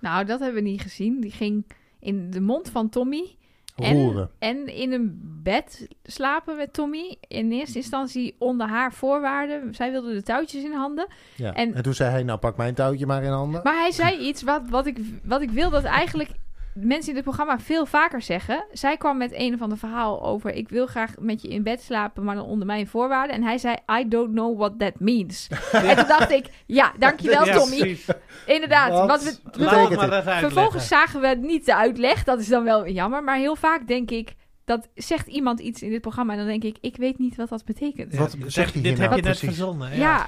Nou, 0.00 0.24
dat 0.24 0.40
hebben 0.40 0.62
we 0.62 0.68
niet 0.68 0.80
gezien. 0.80 1.20
Die 1.20 1.30
ging 1.30 1.66
in 2.00 2.30
de 2.30 2.40
mond 2.40 2.70
van 2.70 2.88
Tommy. 2.88 3.36
Roeren. 3.76 4.30
En, 4.38 4.56
en 4.66 4.74
in 4.74 4.92
een 4.92 5.20
bed 5.42 5.88
slapen 6.02 6.56
met 6.56 6.72
Tommy. 6.72 7.16
In 7.28 7.52
eerste 7.52 7.78
instantie 7.78 8.36
onder 8.38 8.68
haar 8.68 8.92
voorwaarden. 8.92 9.74
Zij 9.74 9.90
wilde 9.90 10.12
de 10.14 10.22
touwtjes 10.22 10.64
in 10.64 10.72
handen. 10.72 11.06
Ja. 11.36 11.52
en- 11.54 11.74
En, 11.74 11.82
toen 11.82 11.94
zei 11.94 12.10
hij, 12.10 12.22
nou 12.22 12.38
pak 12.38 12.56
mijn 12.56 12.74
touwtje 12.74 13.06
maar 13.06 13.22
in 13.22 13.30
handen. 13.30 13.60
Maar 13.64 13.76
hij 13.80 13.90
zei 13.92 14.18
iets 14.18 14.42
wat, 14.42 14.62
wat, 14.68 14.86
ik, 14.86 14.98
wat 15.24 15.40
ik 15.42 15.50
wil 15.50 15.70
dat 15.70 15.84
eigenlijk 15.84 16.30
mensen 16.76 17.08
in 17.10 17.14
het 17.14 17.24
programma 17.24 17.58
veel 17.58 17.86
vaker 17.86 18.22
zeggen. 18.22 18.64
Zij 18.72 18.96
kwam 18.96 19.16
met 19.18 19.30
een 19.34 19.54
of 19.54 19.60
ander 19.62 19.78
verhaal 19.78 20.22
over... 20.22 20.50
ik 20.52 20.68
wil 20.68 20.86
graag 20.86 21.12
met 21.18 21.42
je 21.42 21.48
in 21.48 21.62
bed 21.62 21.82
slapen, 21.82 22.24
maar 22.24 22.34
dan 22.34 22.44
onder 22.44 22.66
mijn 22.66 22.86
voorwaarden. 22.86 23.36
En 23.36 23.42
hij 23.42 23.58
zei, 23.58 23.76
I 24.00 24.08
don't 24.08 24.30
know 24.32 24.58
what 24.58 24.78
that 24.78 25.00
means. 25.00 25.48
En 25.72 25.96
toen 25.96 26.08
dacht 26.08 26.30
ik, 26.30 26.46
ja, 26.66 26.92
dankjewel 26.98 27.44
Ja, 27.44 27.56
Tommy. 27.58 27.76
precies. 27.78 28.06
Inderdaad. 28.46 28.90
Wat 28.90 29.06
Want 29.08 29.22
we, 29.52 30.22
vervolgens 30.38 30.88
zagen 30.88 31.20
we 31.20 31.36
niet 31.40 31.64
de 31.66 31.76
uitleg. 31.76 32.24
Dat 32.24 32.40
is 32.40 32.48
dan 32.48 32.64
wel 32.64 32.88
jammer. 32.88 33.24
Maar 33.24 33.36
heel 33.36 33.56
vaak 33.56 33.86
denk 33.88 34.10
ik... 34.10 34.34
dat 34.64 34.88
zegt 34.94 35.26
iemand 35.26 35.60
iets 35.60 35.82
in 35.82 35.90
dit 35.90 36.00
programma... 36.00 36.32
en 36.32 36.38
dan 36.38 36.46
denk 36.46 36.64
ik, 36.64 36.76
ik 36.80 36.96
weet 36.96 37.18
niet 37.18 37.36
wat 37.36 37.48
dat 37.48 37.64
betekent. 37.64 38.12
Ja, 38.12 38.18
Wat 38.18 38.30
dit 38.38 38.52
zeg 38.52 38.64
heb- 38.64 38.74
je 38.74 38.80
Dit 38.80 38.92
hier 38.92 39.00
heb 39.00 39.10
nou 39.10 39.22
je 39.22 39.28
net 39.28 39.38
precies? 39.38 39.56
verzonnen. 39.56 39.96
ja. 39.96 39.96
Ja. 39.96 40.26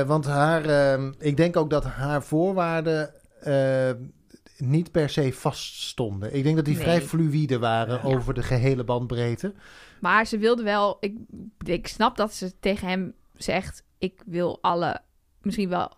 Eh, 0.00 0.06
want 0.06 0.26
haar, 0.26 0.64
ehm, 0.64 1.12
ik 1.18 1.36
denk 1.36 1.56
ook 1.56 1.70
dat 1.70 1.84
haar 1.84 2.22
voorwaarden 2.22 3.10
eh, 3.40 3.90
niet 4.58 4.90
per 4.90 5.08
se 5.10 5.32
vaststonden. 5.32 6.34
Ik 6.34 6.42
denk 6.42 6.56
dat 6.56 6.64
die 6.64 6.74
Nee. 6.74 6.82
vrij 6.82 7.00
fluïde 7.02 7.58
waren 7.58 7.94
Ja. 8.08 8.16
over 8.16 8.34
de 8.34 8.42
gehele 8.42 8.84
bandbreedte. 8.84 9.54
Maar 10.00 10.26
ze 10.26 10.38
wilde 10.38 10.62
wel. 10.62 10.96
Ik, 11.00 11.16
ik 11.64 11.86
snap 11.86 12.16
dat 12.16 12.34
ze 12.34 12.58
tegen 12.58 12.88
hem 12.88 13.14
zegt: 13.34 13.84
Ik 13.98 14.22
wil 14.26 14.58
alle. 14.62 15.00
Misschien 15.42 15.68
wel 15.68 15.92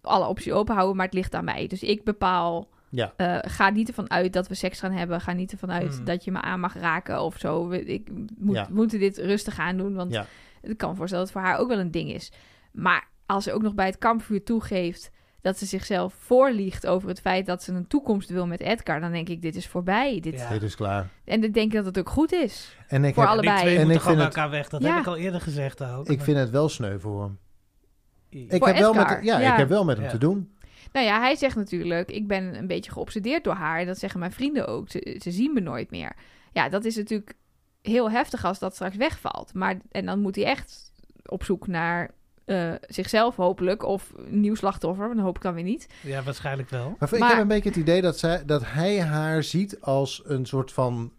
alle 0.00 0.26
opties 0.26 0.52
open 0.52 0.74
houden, 0.74 0.96
maar 0.96 1.04
het 1.06 1.14
ligt 1.14 1.34
aan 1.34 1.44
mij. 1.44 1.66
Dus 1.66 1.82
ik 1.82 2.04
bepaal. 2.04 2.72
Ja. 2.90 3.12
eh, 3.16 3.38
ga 3.40 3.70
niet 3.70 3.88
ervan 3.88 4.10
uit 4.10 4.32
dat 4.32 4.48
we 4.48 4.54
seks 4.54 4.78
gaan 4.80 4.92
hebben. 4.92 5.20
Ga 5.20 5.32
niet 5.32 5.52
ervan 5.52 5.70
uit 5.72 5.98
Mm. 5.98 6.04
dat 6.04 6.24
je 6.24 6.30
me 6.30 6.40
aan 6.40 6.60
mag 6.60 6.74
raken 6.74 7.20
of 7.22 7.38
zo. 7.38 7.68
We, 7.68 7.84
ik 7.84 8.08
moet, 8.38 8.54
Ja. 8.56 8.66
we 8.68 8.74
moeten 8.74 8.98
dit 8.98 9.18
rustig 9.18 9.58
aan 9.58 9.76
doen. 9.76 9.94
Want 9.94 10.12
Ja. 10.12 10.26
ik 10.62 10.76
kan 10.76 10.90
me 10.90 10.96
voorstellen 10.96 11.24
dat 11.24 11.34
het 11.34 11.42
voor 11.42 11.50
haar 11.52 11.60
ook 11.60 11.68
wel 11.68 11.78
een 11.78 11.90
ding 11.90 12.10
is. 12.12 12.32
Maar 12.72 13.08
als 13.26 13.44
ze 13.44 13.52
ook 13.52 13.62
nog 13.62 13.74
bij 13.74 13.86
het 13.86 13.98
kampvuur 13.98 14.42
toegeeft 14.44 15.10
dat 15.44 15.58
ze 15.58 15.66
zichzelf 15.66 16.14
voorliegt 16.14 16.86
over 16.86 17.08
het 17.08 17.20
feit 17.20 17.46
dat 17.46 17.62
ze 17.62 17.72
een 17.72 17.86
toekomst 17.86 18.28
wil 18.28 18.46
met 18.46 18.60
Edgar, 18.60 19.00
dan 19.00 19.12
denk 19.12 19.28
ik: 19.28 19.42
dit 19.42 19.56
is 19.56 19.66
voorbij. 19.66 20.20
Dit, 20.20 20.34
Ja. 20.34 20.48
Dit 20.48 20.62
is 20.62 20.74
klaar. 20.76 21.08
En 21.24 21.44
ik 21.44 21.54
denk 21.54 21.72
dat 21.72 21.84
het 21.84 21.98
ook 21.98 22.08
goed 22.08 22.32
is. 22.32 22.76
En 22.88 23.04
ik, 23.04 23.14
Voor 23.14 23.22
heb, 23.22 23.32
alle- 23.32 23.40
Die 23.40 23.50
allebei. 23.50 23.74
twee 23.74 23.84
En 23.84 23.90
ik 23.94 24.00
vind 24.00 24.16
het- 24.16 24.24
elkaar 24.24 24.50
weg. 24.50 24.68
Dat 24.68 24.82
Ja. 24.82 24.90
heb 24.90 25.00
ik 25.00 25.06
al 25.06 25.16
eerder 25.16 25.40
gezegd 25.40 25.82
ook. 25.84 26.08
ik 26.08 26.20
vind 26.20 26.36
het 26.38 26.50
wel 26.50 26.68
sneu 26.68 26.98
voor 26.98 27.22
hem. 27.22 27.38
Ik 28.28 28.58
Voor 28.58 28.66
heb, 28.66 28.76
wel 28.78 28.94
met, 28.94 29.18
ja, 29.22 29.38
ja. 29.40 29.52
ik 29.52 29.58
heb 29.58 29.68
wel 29.68 29.84
met 29.84 29.98
hem 29.98 30.08
te 30.08 30.18
doen. 30.18 30.52
Nou 30.92 31.06
ja, 31.06 31.20
hij 31.20 31.36
zegt 31.36 31.56
natuurlijk, 31.56 32.10
ik 32.10 32.26
ben 32.26 32.58
een 32.58 32.66
beetje 32.66 32.90
geobsedeerd 32.92 33.44
door 33.44 33.54
haar. 33.54 33.80
En 33.80 33.86
dat 33.86 33.98
zeggen 33.98 34.20
mijn 34.20 34.32
vrienden 34.32 34.66
ook. 34.66 34.90
Ze, 34.90 35.16
ze 35.22 35.30
zien 35.30 35.52
me 35.52 35.60
nooit 35.60 35.90
meer. 35.90 36.16
Ja, 36.52 36.68
dat 36.68 36.84
is 36.84 36.96
natuurlijk 36.96 37.34
heel 37.82 38.10
heftig 38.10 38.44
als 38.44 38.58
dat 38.58 38.74
straks 38.74 38.96
wegvalt. 38.96 39.54
Maar, 39.54 39.76
en 39.90 40.06
dan 40.06 40.20
moet 40.20 40.36
hij 40.36 40.44
echt 40.44 40.92
op 41.26 41.44
zoek 41.44 41.66
naar 41.66 42.10
eh, 42.44 42.72
zichzelf 42.80 43.36
hopelijk. 43.36 43.82
Of 43.82 44.12
een 44.16 44.40
nieuw 44.40 44.54
slachtoffer, 44.54 45.06
maar 45.06 45.14
dat 45.14 45.24
hoop 45.24 45.36
ik 45.36 45.42
dan 45.42 45.54
weer 45.54 45.64
niet. 45.64 45.88
Ja, 46.02 46.22
waarschijnlijk 46.22 46.70
wel. 46.70 46.96
Maar, 46.98 47.14
ik 47.14 47.22
heb 47.22 47.38
een 47.38 47.48
beetje 47.48 47.68
het 47.68 47.78
idee 47.78 48.02
dat, 48.02 48.18
zij, 48.18 48.44
dat 48.44 48.62
hij 48.64 49.02
haar 49.02 49.42
ziet 49.42 49.80
als 49.80 50.22
een 50.24 50.46
soort 50.46 50.72
van 50.72 51.12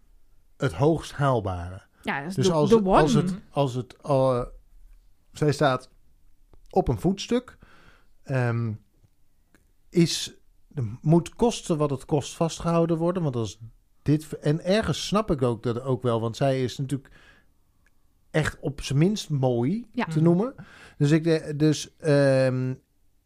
het 0.56 0.72
hoogst 0.72 1.12
haalbare. 1.12 1.82
Ja, 2.02 2.20
dat 2.20 2.28
is 2.28 2.34
Dus 2.34 2.46
de, 2.46 2.52
als, 2.52 2.70
de 2.70 2.82
als 2.82 3.12
het, 3.12 3.34
als 3.50 3.74
het 3.74 3.96
eh, 4.02 4.42
zij 5.32 5.52
staat 5.52 5.90
op 6.70 6.88
een 6.88 7.00
voetstuk, 7.00 7.58
ehm, 8.22 8.72
is, 9.90 10.34
moet 11.00 11.34
kosten 11.34 11.76
wat 11.76 11.90
het 11.90 12.04
kost 12.04 12.34
vastgehouden 12.34 12.96
worden. 12.96 13.22
Want 13.22 13.36
als 13.36 13.58
dit, 14.02 14.38
en 14.38 14.64
ergens 14.64 15.06
snap 15.06 15.30
ik 15.30 15.42
ook 15.42 15.62
dat 15.62 15.80
ook 15.80 16.02
wel, 16.02 16.20
want 16.20 16.36
zij 16.36 16.64
is 16.64 16.78
natuurlijk 16.78 17.10
echt 18.36 18.56
op 18.60 18.80
zijn 18.82 18.98
minst 18.98 19.30
mooi 19.30 19.86
Ja. 19.92 20.04
te 20.04 20.22
noemen. 20.22 20.54
Dus 20.98 21.10
ik, 21.10 21.58
dus, 21.58 21.96
ehm, 21.96 22.74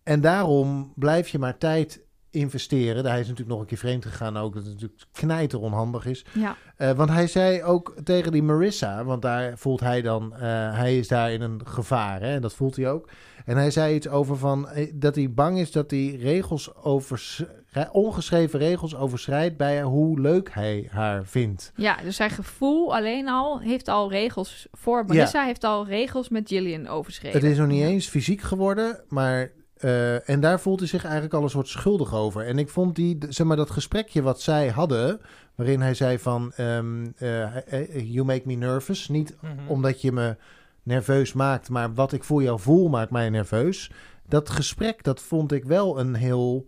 en 0.03 0.21
daarom 0.21 0.93
blijf 0.97 1.29
je 1.29 1.39
maar 1.39 1.59
tijd 1.59 2.05
investeren. 2.31 3.07
Hij 3.07 3.21
is 3.21 3.27
natuurlijk 3.29 3.49
nog 3.51 3.61
een 3.61 3.67
keer 3.67 3.79
vreemd 3.79 4.05
gegaan 4.05 4.37
ook, 4.37 4.55
dat 4.55 4.63
het 4.63 4.73
natuurlijk 4.73 5.03
knijter 5.13 5.61
onhandig 5.61 6.07
is. 6.07 6.25
Ja, 6.33 6.57
Eh, 6.77 6.91
want 6.93 7.11
hij 7.11 7.27
zei 7.27 7.63
ook 7.63 7.95
tegen 8.05 8.33
die 8.33 8.43
Marissa, 8.43 9.05
want 9.05 9.23
daar 9.23 9.59
voelt 9.59 9.81
hij 9.81 10.03
dan, 10.03 10.35
eh, 10.35 10.41
hij 10.77 10.99
is 10.99 11.09
daar 11.09 11.33
in 11.33 11.41
een 11.41 11.61
gevaar, 11.65 12.21
hè, 12.21 12.35
en 12.35 12.41
dat 12.43 12.55
voelt 12.55 12.77
hij 12.77 12.91
ook. 12.91 13.09
En 13.45 13.57
hij 13.57 13.71
zei 13.71 13.95
iets 13.95 14.09
over 14.09 14.37
van, 14.37 14.69
eh, 14.69 14.93
dat 14.95 15.15
hij 15.15 15.33
bang 15.33 15.59
is 15.59 15.73
dat 15.73 15.91
hij 15.91 16.17
regels 16.21 16.75
over, 16.75 17.47
ongeschreven 17.93 18.59
regels 18.59 18.97
overschrijdt 18.97 19.57
bij 19.57 19.83
hoe 19.83 20.21
leuk 20.21 20.51
hij 20.53 20.89
haar 20.91 21.25
vindt. 21.25 21.73
ja, 21.77 21.97
dus 22.03 22.17
zijn 22.17 22.31
gevoel 22.31 22.95
alleen 22.97 23.29
al 23.29 23.61
heeft 23.61 23.89
al 23.89 24.11
regels 24.11 24.67
voor. 24.73 25.05
Melissa 25.07 25.45
heeft 25.45 25.65
al 25.65 25.87
regels 25.87 26.29
met 26.29 26.49
Gillian 26.49 26.87
overschreven. 26.87 27.41
Het 27.41 27.51
is 27.51 27.59
nog 27.59 27.67
niet 27.67 27.83
eens 27.83 28.07
fysiek 28.09 28.41
geworden, 28.41 29.01
maar... 29.09 29.51
eh, 29.81 30.29
en 30.29 30.41
daar 30.41 30.61
voelt 30.61 30.79
hij 30.79 30.89
zich 30.89 31.03
eigenlijk 31.05 31.35
al 31.35 31.43
een 31.43 31.51
soort 31.51 31.69
schuldig 31.69 32.15
over. 32.15 32.47
En 32.47 32.59
ik 32.59 32.69
vond 32.69 32.95
die, 32.97 33.19
zeg 33.29 33.47
maar, 33.47 33.57
dat 33.57 33.71
gesprekje 33.71 34.23
wat 34.23 34.41
zij 34.41 34.69
hadden, 34.69 35.21
waarin 35.55 35.81
hij 35.81 35.95
zei 35.95 36.19
van, 36.19 36.53
ehm, 36.57 37.07
eh, 37.17 37.73
eh, 37.73 38.13
you 38.13 38.25
make 38.25 38.43
me 38.45 38.55
nervous. 38.55 39.09
Niet 39.09 39.37
Mhm. 39.41 39.53
omdat 39.69 40.01
je 40.03 40.13
me 40.13 40.37
nerveus 40.83 41.33
maakt, 41.33 41.69
maar 41.69 41.95
wat 41.95 42.13
ik 42.13 42.25
voor 42.25 42.43
jou 42.43 42.61
voel 42.61 42.89
maakt 42.89 43.11
mij 43.11 43.31
nerveus. 43.31 43.91
Dat 44.29 44.51
gesprek, 44.51 45.03
dat 45.05 45.21
vond 45.21 45.53
ik 45.53 45.65
wel 45.65 45.99
een 46.01 46.15
heel 46.15 46.67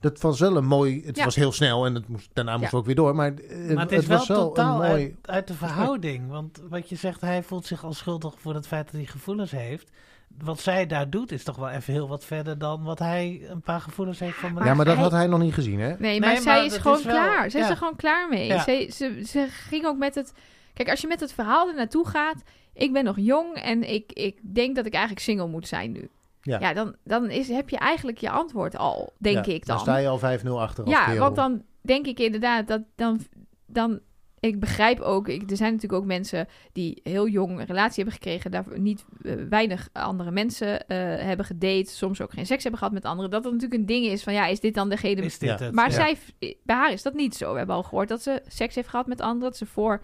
Dat 0.00 0.20
was 0.20 0.40
wel 0.40 0.56
een 0.56 0.66
mooi... 0.66 1.02
Het 1.06 1.16
Ja. 1.16 1.24
was 1.24 1.34
heel 1.34 1.52
snel 1.52 1.86
en 1.86 1.94
het 1.94 2.08
moest, 2.08 2.30
daarna 2.32 2.56
moest 2.56 2.70
Ja. 2.72 2.78
ook 2.78 2.86
weer 2.86 2.94
door. 2.94 3.14
Maar, 3.14 3.32
Maar 3.74 3.82
het 3.82 3.92
is 3.92 4.06
wel 4.06 4.18
was 4.18 4.28
wel 4.28 4.38
totaal 4.48 4.82
een 4.82 4.88
mooi... 4.90 5.02
uit, 5.02 5.14
uit 5.22 5.46
de 5.48 5.54
verhouding. 5.54 6.28
Want 6.30 6.62
wat 6.68 6.88
je 6.88 6.96
zegt, 6.96 7.20
hij 7.20 7.42
voelt 7.42 7.66
zich 7.66 7.84
al 7.84 7.92
schuldig 7.92 8.34
voor 8.40 8.54
het 8.54 8.66
feit 8.66 8.84
dat 8.84 8.94
hij 8.94 9.04
gevoelens 9.04 9.50
heeft. 9.50 9.90
Wat 10.38 10.60
zij 10.60 10.86
daar 10.86 11.10
doet 11.10 11.32
is 11.32 11.44
toch 11.44 11.56
wel 11.56 11.68
even 11.68 11.92
heel 11.92 12.08
wat 12.08 12.24
verder 12.24 12.58
dan 12.58 12.82
wat 12.84 12.98
hij 12.98 13.46
een 13.48 13.60
paar 13.60 13.80
gevoelens 13.80 14.18
heeft 14.18 14.36
van 14.36 14.52
Ja, 14.64 14.74
maar 14.74 14.84
dat 14.84 14.94
hij- 14.94 15.02
had 15.02 15.12
hij 15.12 15.26
nog 15.26 15.40
niet 15.40 15.54
gezien, 15.54 15.80
hè? 15.80 15.94
Nee, 15.98 16.20
maar 16.20 16.28
Nee, 16.32 16.40
zij 16.40 16.56
maar 16.56 16.64
is 16.64 16.76
gewoon 16.76 16.98
is 16.98 17.04
wel- 17.04 17.14
klaar. 17.14 17.50
Zij 17.50 17.60
is 17.60 17.68
er 17.68 17.76
gewoon 17.76 17.96
klaar 17.96 18.28
mee. 18.28 18.46
Ja. 18.46 18.62
Ze, 18.62 18.88
ze, 18.92 19.22
ze 19.26 19.46
ging 19.50 19.86
ook 19.86 19.96
met 19.98 20.14
het... 20.14 20.32
Kijk, 20.74 20.90
als 20.90 21.00
je 21.00 21.06
met 21.06 21.20
het 21.20 21.32
verhaal 21.32 21.68
er 21.68 21.74
naartoe 21.74 22.06
gaat... 22.08 22.42
Ik 22.72 22.92
ben 22.92 23.04
nog 23.04 23.16
jong 23.18 23.54
en 23.56 23.90
ik, 23.92 24.12
ik 24.12 24.38
denk 24.42 24.76
dat 24.76 24.86
ik 24.86 24.92
eigenlijk 24.92 25.22
single 25.24 25.46
moet 25.46 25.68
zijn 25.68 25.92
nu. 25.92 26.08
Ja. 26.42 26.60
Ja, 26.60 26.72
dan, 26.72 26.94
dan 27.04 27.30
is, 27.30 27.48
heb 27.48 27.68
je 27.70 27.78
eigenlijk 27.78 28.18
je 28.18 28.30
antwoord 28.30 28.76
al, 28.76 29.12
denk 29.18 29.44
Ja, 29.46 29.52
ik 29.52 29.66
dan. 29.66 29.76
Dan 29.76 29.84
sta 29.84 29.96
je 29.96 30.08
al 30.08 30.18
5-0 30.18 30.60
achter 30.60 30.88
ja, 30.88 31.04
kerel. 31.04 31.20
want 31.20 31.36
dan 31.36 31.62
denk 31.80 32.06
ik 32.06 32.18
inderdaad 32.18 32.68
dat 32.68 32.80
dan... 32.96 33.20
dan 33.66 34.00
ik 34.40 34.60
begrijp 34.60 35.00
ook, 35.00 35.28
ik, 35.28 35.50
er 35.50 35.56
zijn 35.56 35.72
natuurlijk 35.72 36.02
ook 36.02 36.08
mensen 36.08 36.48
die 36.72 37.00
heel 37.02 37.28
jong 37.28 37.58
een 37.58 37.66
relatie 37.66 37.94
hebben 37.94 38.12
gekregen, 38.12 38.50
daar 38.50 38.64
niet 38.74 39.04
eh, 39.22 39.32
weinig 39.48 39.88
andere 39.92 40.30
mensen 40.30 40.86
eh, 40.86 40.96
hebben 41.24 41.46
gedate, 41.46 41.86
soms 41.90 42.20
ook 42.20 42.32
geen 42.32 42.46
seks 42.46 42.62
hebben 42.62 42.78
gehad 42.80 42.94
met 42.94 43.04
anderen. 43.04 43.30
Dat 43.30 43.42
dat 43.42 43.52
natuurlijk 43.52 43.80
een 43.80 43.86
ding 43.86 44.04
is 44.06 44.22
van 44.22 44.32
ja, 44.32 44.46
is 44.46 44.60
dit 44.60 44.74
dan 44.74 44.88
degene 44.88 45.22
Is 45.22 45.38
dit 45.38 45.58
het? 45.58 45.74
maar 45.74 45.88
Ja. 45.90 45.94
zij, 45.94 46.16
bij 46.62 46.76
haar 46.76 46.92
is 46.92 47.02
dat 47.02 47.14
niet 47.14 47.34
zo. 47.36 47.52
We 47.52 47.58
hebben 47.58 47.76
al 47.76 47.82
gehoord 47.82 48.08
dat 48.08 48.22
ze 48.22 48.42
seks 48.46 48.74
heeft 48.74 48.88
gehad 48.88 49.06
met 49.06 49.20
anderen. 49.20 49.48
Dat 49.48 49.56
ze 49.56 49.66
voor, 49.66 50.02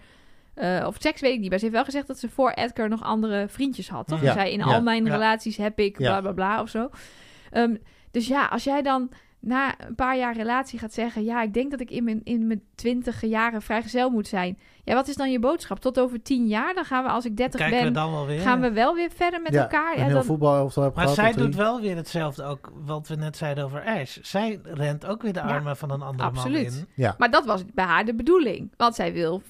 eh, 0.53 0.83
of 0.87 0.95
seks 0.99 1.21
weet 1.21 1.33
ik 1.33 1.39
niet, 1.39 1.49
maar 1.49 1.57
ze 1.59 1.63
heeft 1.65 1.77
wel 1.77 1.85
gezegd 1.85 2.07
dat 2.07 2.19
ze 2.19 2.29
voor 2.29 2.51
Edgar 2.51 2.89
nog 2.89 3.03
andere 3.03 3.45
vriendjes 3.49 3.89
had. 3.89 4.07
Toch? 4.07 4.21
Ja. 4.21 4.27
Ze 4.27 4.39
zei, 4.39 4.51
in 4.51 4.59
Ja. 4.59 4.65
al 4.65 4.81
mijn 4.81 5.05
Ja. 5.05 5.11
relaties 5.11 5.57
heb 5.57 5.79
ik 5.79 5.99
Ja. 5.99 6.07
bla 6.09 6.21
bla 6.21 6.31
bla 6.31 6.61
of 6.61 6.69
zo. 6.69 6.89
Ehm, 7.51 7.75
dus 8.11 8.27
ja, 8.27 8.45
als 8.45 8.63
jij 8.63 8.81
dan 8.81 9.09
na 9.45 9.75
een 9.87 9.95
paar 9.95 10.17
jaar 10.17 10.35
relatie 10.35 10.79
gaat 10.79 10.93
zeggen... 10.93 11.23
ja, 11.23 11.41
ik 11.41 11.53
denk 11.53 11.71
dat 11.71 11.79
ik 11.79 11.89
in 11.89 12.03
mijn, 12.03 12.21
in 12.23 12.47
mijn 12.47 12.61
twintig 12.75 13.21
jaren 13.25 13.61
vrijgezel 13.61 14.09
moet 14.09 14.27
zijn. 14.27 14.57
Ja, 14.83 14.93
wat 14.93 15.07
is 15.07 15.15
dan 15.15 15.31
je 15.31 15.39
boodschap? 15.39 15.79
Tot 15.79 15.99
over 15.99 16.21
tien 16.21 16.47
jaar? 16.47 16.73
Dan 16.73 16.85
gaan 16.85 17.03
we, 17.03 17.09
als 17.09 17.25
ik 17.25 17.37
dertig 17.37 17.63
we 17.65 17.69
ben, 17.69 17.93
dan 17.93 18.11
wel 18.11 18.25
weer. 18.25 18.39
gaan 18.39 18.61
we 18.61 18.71
wel 18.71 18.95
weer 18.95 19.09
verder 19.15 19.41
met 19.41 19.53
ja, 19.53 19.61
elkaar. 19.61 19.91
een 19.93 19.99
Ja, 19.99 20.05
heel 20.05 20.13
dan, 20.13 20.23
voetbalelftal 20.23 20.83
heb 20.83 20.93
Maar 20.95 21.01
gehad. 21.03 21.17
zij 21.19 21.29
of 21.29 21.35
drie. 21.35 21.45
doet 21.45 21.55
wel 21.55 21.81
weer 21.81 21.95
hetzelfde 21.95 22.43
ook 22.43 22.71
wat 22.85 23.07
we 23.07 23.15
net 23.15 23.37
zeiden 23.37 23.63
over 23.63 23.83
Ash. 23.85 24.17
Zij 24.21 24.59
rent 24.63 25.05
ook 25.05 25.21
weer 25.21 25.33
de 25.33 25.39
Ja, 25.39 25.45
armen 25.45 25.77
van 25.77 25.91
een 25.91 26.01
andere 26.01 26.29
absoluut. 26.29 26.63
man 26.71 26.79
in. 26.79 26.87
Ja. 26.93 27.15
Maar 27.17 27.31
dat 27.31 27.45
was 27.45 27.63
bij 27.73 27.85
haar 27.85 28.05
de 28.05 28.15
bedoeling. 28.15 28.71
Want 28.77 28.95
zij 28.95 29.13
wil 29.13 29.41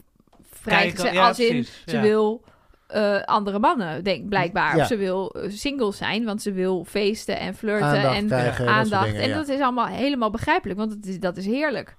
vrijgezel, 0.52 1.22
als 1.22 1.39
in 1.39 1.64
ze 1.86 1.96
ja. 1.96 2.02
wil 2.02 2.43
eh, 2.88 3.21
andere 3.21 3.59
mannen, 3.59 4.03
denk 4.03 4.29
blijkbaar. 4.29 4.75
Ja. 4.75 4.81
Of 4.81 4.88
ze 4.88 4.95
wil 4.95 5.31
eh, 5.31 5.49
single 5.51 5.91
zijn, 5.93 6.25
want 6.25 6.41
ze 6.41 6.51
wil 6.51 6.86
feesten 6.86 7.39
en 7.39 7.55
flirten 7.55 7.88
Aandacht 7.88 8.15
en 8.15 8.27
krijgen, 8.27 8.65
dat 8.65 8.73
aandacht. 8.73 9.05
dingen, 9.05 9.21
en 9.21 9.29
ja. 9.29 9.36
dat 9.36 9.47
is 9.47 9.59
allemaal 9.59 9.86
helemaal 9.88 10.29
begrijpelijk, 10.31 10.79
want 10.79 10.91
het 10.91 11.05
is, 11.05 11.19
dat 11.19 11.38
is 11.38 11.45
heerlijk. 11.45 11.95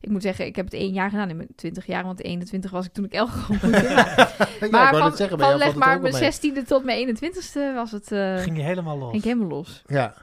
Ik 0.00 0.08
moet 0.08 0.22
zeggen, 0.22 0.46
ik 0.46 0.56
heb 0.56 0.64
het 0.64 0.74
één 0.74 0.92
jaar 0.92 1.10
gedaan 1.10 1.30
in 1.30 1.36
mijn 1.36 1.48
twintig 1.56 1.86
jaar, 1.86 2.04
want 2.04 2.22
21 2.22 2.70
was 2.70 2.86
ik 2.86 2.92
toen 2.92 3.04
ik 3.04 3.12
Elge 3.12 3.38
ontmoette. 3.52 3.82
Maar, 3.94 4.36
Ja, 4.60 4.64
ik 4.66 4.70
maar 4.70 4.94
van, 4.96 5.16
zeggen, 5.16 5.38
van 5.38 5.56
leg 5.56 5.74
maar 5.74 6.00
mijn. 6.00 6.32
16e 6.32 6.66
tot 6.66 6.84
mijn 6.84 7.16
21ste 7.16 7.74
was 7.74 7.90
het, 7.92 8.12
eh 8.12 8.36
Ging 8.38 8.56
je 8.56 8.62
helemaal 8.62 8.98
los. 8.98 9.10
ging 9.10 9.22
ik 9.22 9.28
helemaal 9.28 9.48
los. 9.56 9.82
Ja, 9.86 10.04
En, 10.06 10.14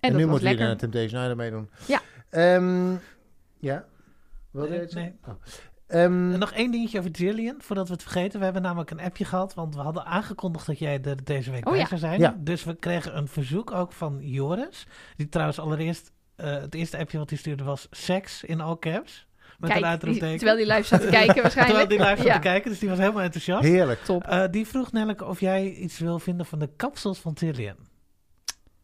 en, 0.00 0.10
dat 0.10 0.20
nu 0.20 0.26
jullie 0.26 0.42
lekker. 0.42 0.66
naar 0.66 0.76
Temptation 0.76 1.20
Island 1.20 1.36
meedoen. 1.36 1.70
Ja. 1.86 2.00
Ehm, 2.30 2.90
ja? 3.58 3.84
Wil 4.50 4.64
je 4.64 4.70
Nee, 4.70 4.78
nee. 4.78 4.88
zeggen? 4.88 5.18
Oh. 5.28 5.34
Ehm, 5.94 6.32
En 6.32 6.38
nog 6.38 6.52
één 6.52 6.70
dingetje 6.70 6.98
over 6.98 7.10
Jillian, 7.10 7.54
voordat 7.58 7.86
we 7.86 7.92
het 7.92 8.02
vergeten. 8.02 8.38
We 8.38 8.44
hebben 8.44 8.62
namelijk 8.62 8.90
een 8.90 9.00
appje 9.00 9.24
gehad, 9.24 9.54
want 9.54 9.74
we 9.74 9.80
hadden 9.80 10.04
aangekondigd 10.06 10.66
dat 10.66 10.78
jij 10.78 11.00
er 11.02 11.24
deze 11.24 11.50
week 11.50 11.66
Oh 11.66 11.70
bij 11.72 11.80
ja. 11.80 11.86
zou 11.86 12.00
zijn. 12.00 12.20
Ja. 12.20 12.36
Dus 12.38 12.64
we 12.64 12.74
kregen 12.74 13.16
een 13.16 13.28
verzoek 13.28 13.70
ook 13.72 13.92
van 13.92 14.18
Joris. 14.20 14.86
Die 15.16 15.28
trouwens 15.28 15.58
allereerst, 15.58 16.12
eh, 16.36 16.52
het 16.52 16.74
eerste 16.74 16.98
appje 16.98 17.18
wat 17.18 17.28
hij 17.30 17.38
stuurde 17.38 17.64
was 17.64 17.86
seks 17.90 18.44
in 18.44 18.60
all 18.60 18.76
caps. 18.78 19.26
Met 19.58 19.70
Kijk, 19.70 19.84
uitroepteken. 19.84 20.36
terwijl 20.38 20.56
die 20.56 20.66
live 20.66 20.82
zat 20.86 21.00
te 21.00 21.06
kijken 21.06 21.42
waarschijnlijk. 21.42 21.78
Terwijl 21.88 22.00
die 22.00 22.08
live 22.10 22.16
zat 22.22 22.26
Ja. 22.26 22.34
te 22.34 22.48
kijken, 22.48 22.70
dus 22.70 22.78
die 22.78 22.88
was 22.88 22.98
helemaal 22.98 23.22
enthousiast. 23.22 23.64
heerlijk. 23.64 24.00
Top. 24.04 24.24
Eh, 24.24 24.44
die 24.50 24.66
vroeg 24.66 24.92
namelijk 24.92 25.22
of 25.22 25.40
jij 25.40 25.70
iets 25.70 25.98
wil 25.98 26.18
vinden 26.18 26.46
van 26.46 26.58
de 26.58 26.70
kapsels 26.76 27.18
van 27.18 27.34
Tillian. 27.34 27.76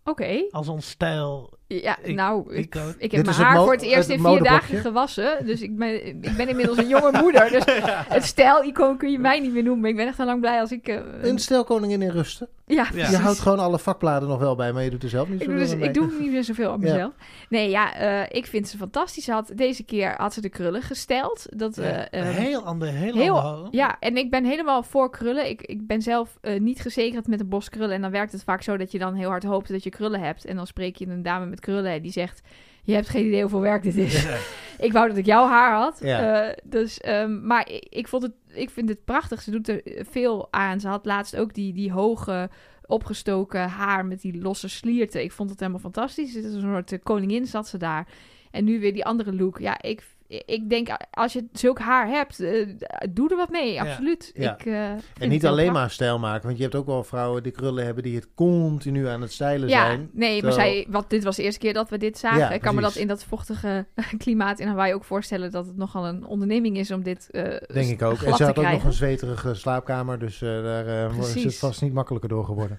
Oké. 0.04 0.44
Als 0.50 0.68
ons 0.68 0.88
stijl. 0.88 1.58
Ja, 1.72 1.98
Ik- 2.02 2.14
nou, 2.14 2.54
ik, 2.54 2.74
ik 2.98 3.10
heb 3.12 3.24
mijn 3.24 3.36
het 3.36 3.44
haar 3.44 3.56
voor 3.56 3.72
het 3.72 3.82
eerst 3.82 4.08
het 4.08 4.16
in 4.18 4.24
vier 4.24 4.42
dagen 4.42 4.78
gewassen. 4.78 5.46
Dus 5.46 5.60
ik 5.62 5.76
ben, 5.76 6.06
ik 6.06 6.36
ben 6.36 6.48
inmiddels 6.48 6.78
een 6.78 6.88
jonge 6.88 7.18
moeder. 7.22 7.50
Dus 7.50 7.62
het 8.16 8.24
stijl-icoon 8.24 8.96
kun 8.96 9.10
je 9.10 9.18
mij 9.18 9.40
niet 9.40 9.52
meer 9.52 9.62
noemen. 9.62 9.90
Ik 9.90 9.96
ben 9.96 10.06
echt 10.06 10.18
al 10.18 10.26
lang 10.26 10.40
blij 10.40 10.60
als 10.60 10.72
ik... 10.72 10.88
eh, 10.88 10.98
Een 11.22 11.38
stelkoningin 11.38 12.02
in 12.02 12.10
rusten. 12.10 12.48
ja, 12.66 12.86
Ja. 12.94 13.10
Je 13.10 13.16
houdt 13.16 13.38
gewoon 13.38 13.58
alle 13.58 13.78
vakbladen 13.78 14.28
nog 14.28 14.38
wel 14.38 14.54
bij, 14.56 14.72
maar 14.72 14.82
je 14.82 14.90
doet 14.90 15.02
er 15.02 15.08
zelf 15.08 15.28
niet 15.28 15.40
Ik 15.40 15.46
zo 15.46 15.50
doe, 15.52 15.60
dus, 15.60 15.74
mee. 15.74 15.88
ik 15.88 15.94
doe 15.94 16.10
niet 16.20 16.30
meer 16.30 16.44
zoveel 16.44 16.70
aan 16.72 16.80
Ja. 16.80 16.92
mezelf. 16.92 17.12
Nee, 17.48 17.70
ja, 17.70 17.94
eh, 17.94 18.36
ik 18.36 18.46
vind 18.46 18.68
ze 18.68 18.76
fantastisch. 18.76 19.24
Ze 19.24 19.32
had, 19.32 19.52
deze 19.54 19.82
keer 19.84 20.14
had 20.16 20.34
ze 20.34 20.40
de 20.40 20.48
krullen 20.48 20.82
gesteld. 20.82 21.46
Dat, 21.56 21.76
Ja, 21.76 21.82
eh, 21.82 22.20
een 22.20 22.26
eh, 22.28 22.34
heel 22.34 22.62
ander, 22.62 22.88
heel, 22.88 23.14
heel- 23.14 23.40
ander 23.40 23.68
Ja, 23.70 23.96
en 24.00 24.16
ik 24.16 24.30
ben 24.30 24.44
helemaal 24.44 24.82
voor 24.82 25.10
krullen. 25.10 25.48
Ik, 25.48 25.62
ik 25.62 25.86
ben 25.86 26.02
zelf 26.02 26.38
eh, 26.40 26.60
niet 26.60 26.80
gezegend 26.80 27.26
met 27.26 27.40
een 27.40 27.48
bos 27.48 27.68
krullen. 27.68 27.94
En 27.94 28.02
dan 28.02 28.10
werkt 28.10 28.32
het 28.32 28.44
vaak 28.44 28.62
zo 28.62 28.76
dat 28.76 28.92
je 28.92 28.98
dan 28.98 29.14
heel 29.14 29.28
hard 29.28 29.44
hoopt 29.44 29.68
dat 29.68 29.82
je 29.82 29.90
krullen 29.90 30.20
hebt. 30.20 30.44
En 30.44 30.56
dan 30.56 30.66
spreek 30.66 30.96
je 30.96 31.06
een 31.06 31.22
dame 31.22 31.46
met 31.46 31.59
krullen 31.60 31.92
en 31.92 32.02
die 32.02 32.12
zegt... 32.12 32.42
Je 32.82 32.94
hebt 32.94 33.08
geen 33.08 33.26
idee 33.26 33.40
hoeveel 33.40 33.60
werk 33.60 33.82
dit 33.82 33.96
is. 33.96 34.26
ik 34.78 34.92
wou 34.92 35.08
dat 35.08 35.16
ik 35.16 35.26
jouw 35.26 35.46
haar 35.46 35.74
had. 35.74 35.98
Ja. 36.02 36.44
Eh, 36.44 36.56
dus, 36.64 37.00
ehm, 37.00 37.46
maar 37.46 37.68
ik, 37.70 37.86
ik, 37.88 38.08
vond 38.08 38.22
het, 38.22 38.32
ik 38.52 38.70
vind 38.70 38.88
het 38.88 39.04
prachtig. 39.04 39.42
Ze 39.42 39.50
doet 39.50 39.68
er 39.68 39.82
veel 40.10 40.48
aan. 40.50 40.80
Ze 40.80 40.88
had 40.88 41.04
laatst 41.04 41.36
ook 41.36 41.54
die, 41.54 41.72
die 41.72 41.92
hoge 41.92 42.50
opgestoken 42.86 43.68
haar 43.68 44.06
met 44.06 44.20
die 44.20 44.40
losse 44.40 44.68
slierten. 44.68 45.22
Ik 45.22 45.32
vond 45.32 45.50
het 45.50 45.60
helemaal 45.60 45.80
fantastisch. 45.80 46.34
Het 46.34 46.44
is 46.44 46.54
een 46.54 46.60
soort 46.60 46.92
eh, 46.92 46.98
koningin 47.02 47.46
zat 47.46 47.68
ze 47.68 47.78
daar. 47.78 48.08
En 48.50 48.64
nu 48.64 48.80
weer 48.80 48.92
die 48.92 49.04
andere 49.04 49.34
look. 49.34 49.58
Ja, 49.58 49.82
ik, 49.82 50.02
ik 50.30 50.70
denk 50.70 50.88
als 51.10 51.32
je 51.32 51.44
zulk 51.52 51.78
haar 51.78 52.08
hebt, 52.08 52.40
eh, 52.40 52.66
doe 53.10 53.30
er 53.30 53.36
wat 53.36 53.50
mee. 53.50 53.72
Ja. 53.72 53.82
Absoluut. 53.82 54.30
Ja. 54.34 54.54
Ik, 54.58 54.66
eh, 54.66 54.90
En 54.90 55.00
niet 55.18 55.46
alleen 55.46 55.54
prachtig. 55.54 55.72
maar 55.72 55.90
stijl 55.90 56.18
maken, 56.18 56.46
want 56.46 56.56
je 56.56 56.62
hebt 56.62 56.74
ook 56.74 56.86
wel 56.86 57.04
vrouwen 57.04 57.42
die 57.42 57.52
krullen 57.52 57.84
hebben 57.84 58.02
die 58.02 58.14
het 58.14 58.28
continu 58.34 59.06
aan 59.06 59.20
het 59.20 59.32
stijlen 59.32 59.68
Ja, 59.68 59.86
zijn. 59.86 60.10
nee, 60.12 60.42
maar 60.42 60.52
zij, 60.52 60.86
wat, 60.88 61.10
dit 61.10 61.24
was 61.24 61.36
de 61.36 61.42
eerste 61.42 61.60
keer 61.60 61.72
dat 61.72 61.88
we 61.88 61.98
dit 61.98 62.18
zagen. 62.18 62.38
Ja, 62.38 62.50
ik 62.50 62.60
kan 62.60 62.74
me 62.74 62.80
dat 62.80 62.94
in 62.96 63.06
dat 63.06 63.24
vochtige 63.24 63.86
klimaat 64.18 64.58
in 64.58 64.68
Hawaii 64.68 64.94
ook 64.94 65.04
voorstellen 65.04 65.50
dat 65.50 65.66
het 65.66 65.76
nogal 65.76 66.06
een 66.06 66.24
onderneming 66.26 66.76
is 66.76 66.90
om 66.90 67.02
dit 67.02 67.30
eh 67.30 67.56
Denk 67.72 67.90
ik 67.90 68.02
ook. 68.02 68.22
En 68.22 68.34
ze 68.36 68.44
had 68.44 68.58
ook 68.58 68.70
nog 68.70 68.84
een 68.84 68.92
zweterige 68.92 69.54
slaapkamer, 69.54 70.18
dus 70.18 70.42
eh, 70.42 70.48
daar 70.62 70.86
eh, 70.86 71.18
is 71.34 71.44
het 71.44 71.58
vast 71.58 71.82
niet 71.82 71.92
makkelijker 71.92 72.28
door 72.28 72.44
geworden. 72.44 72.78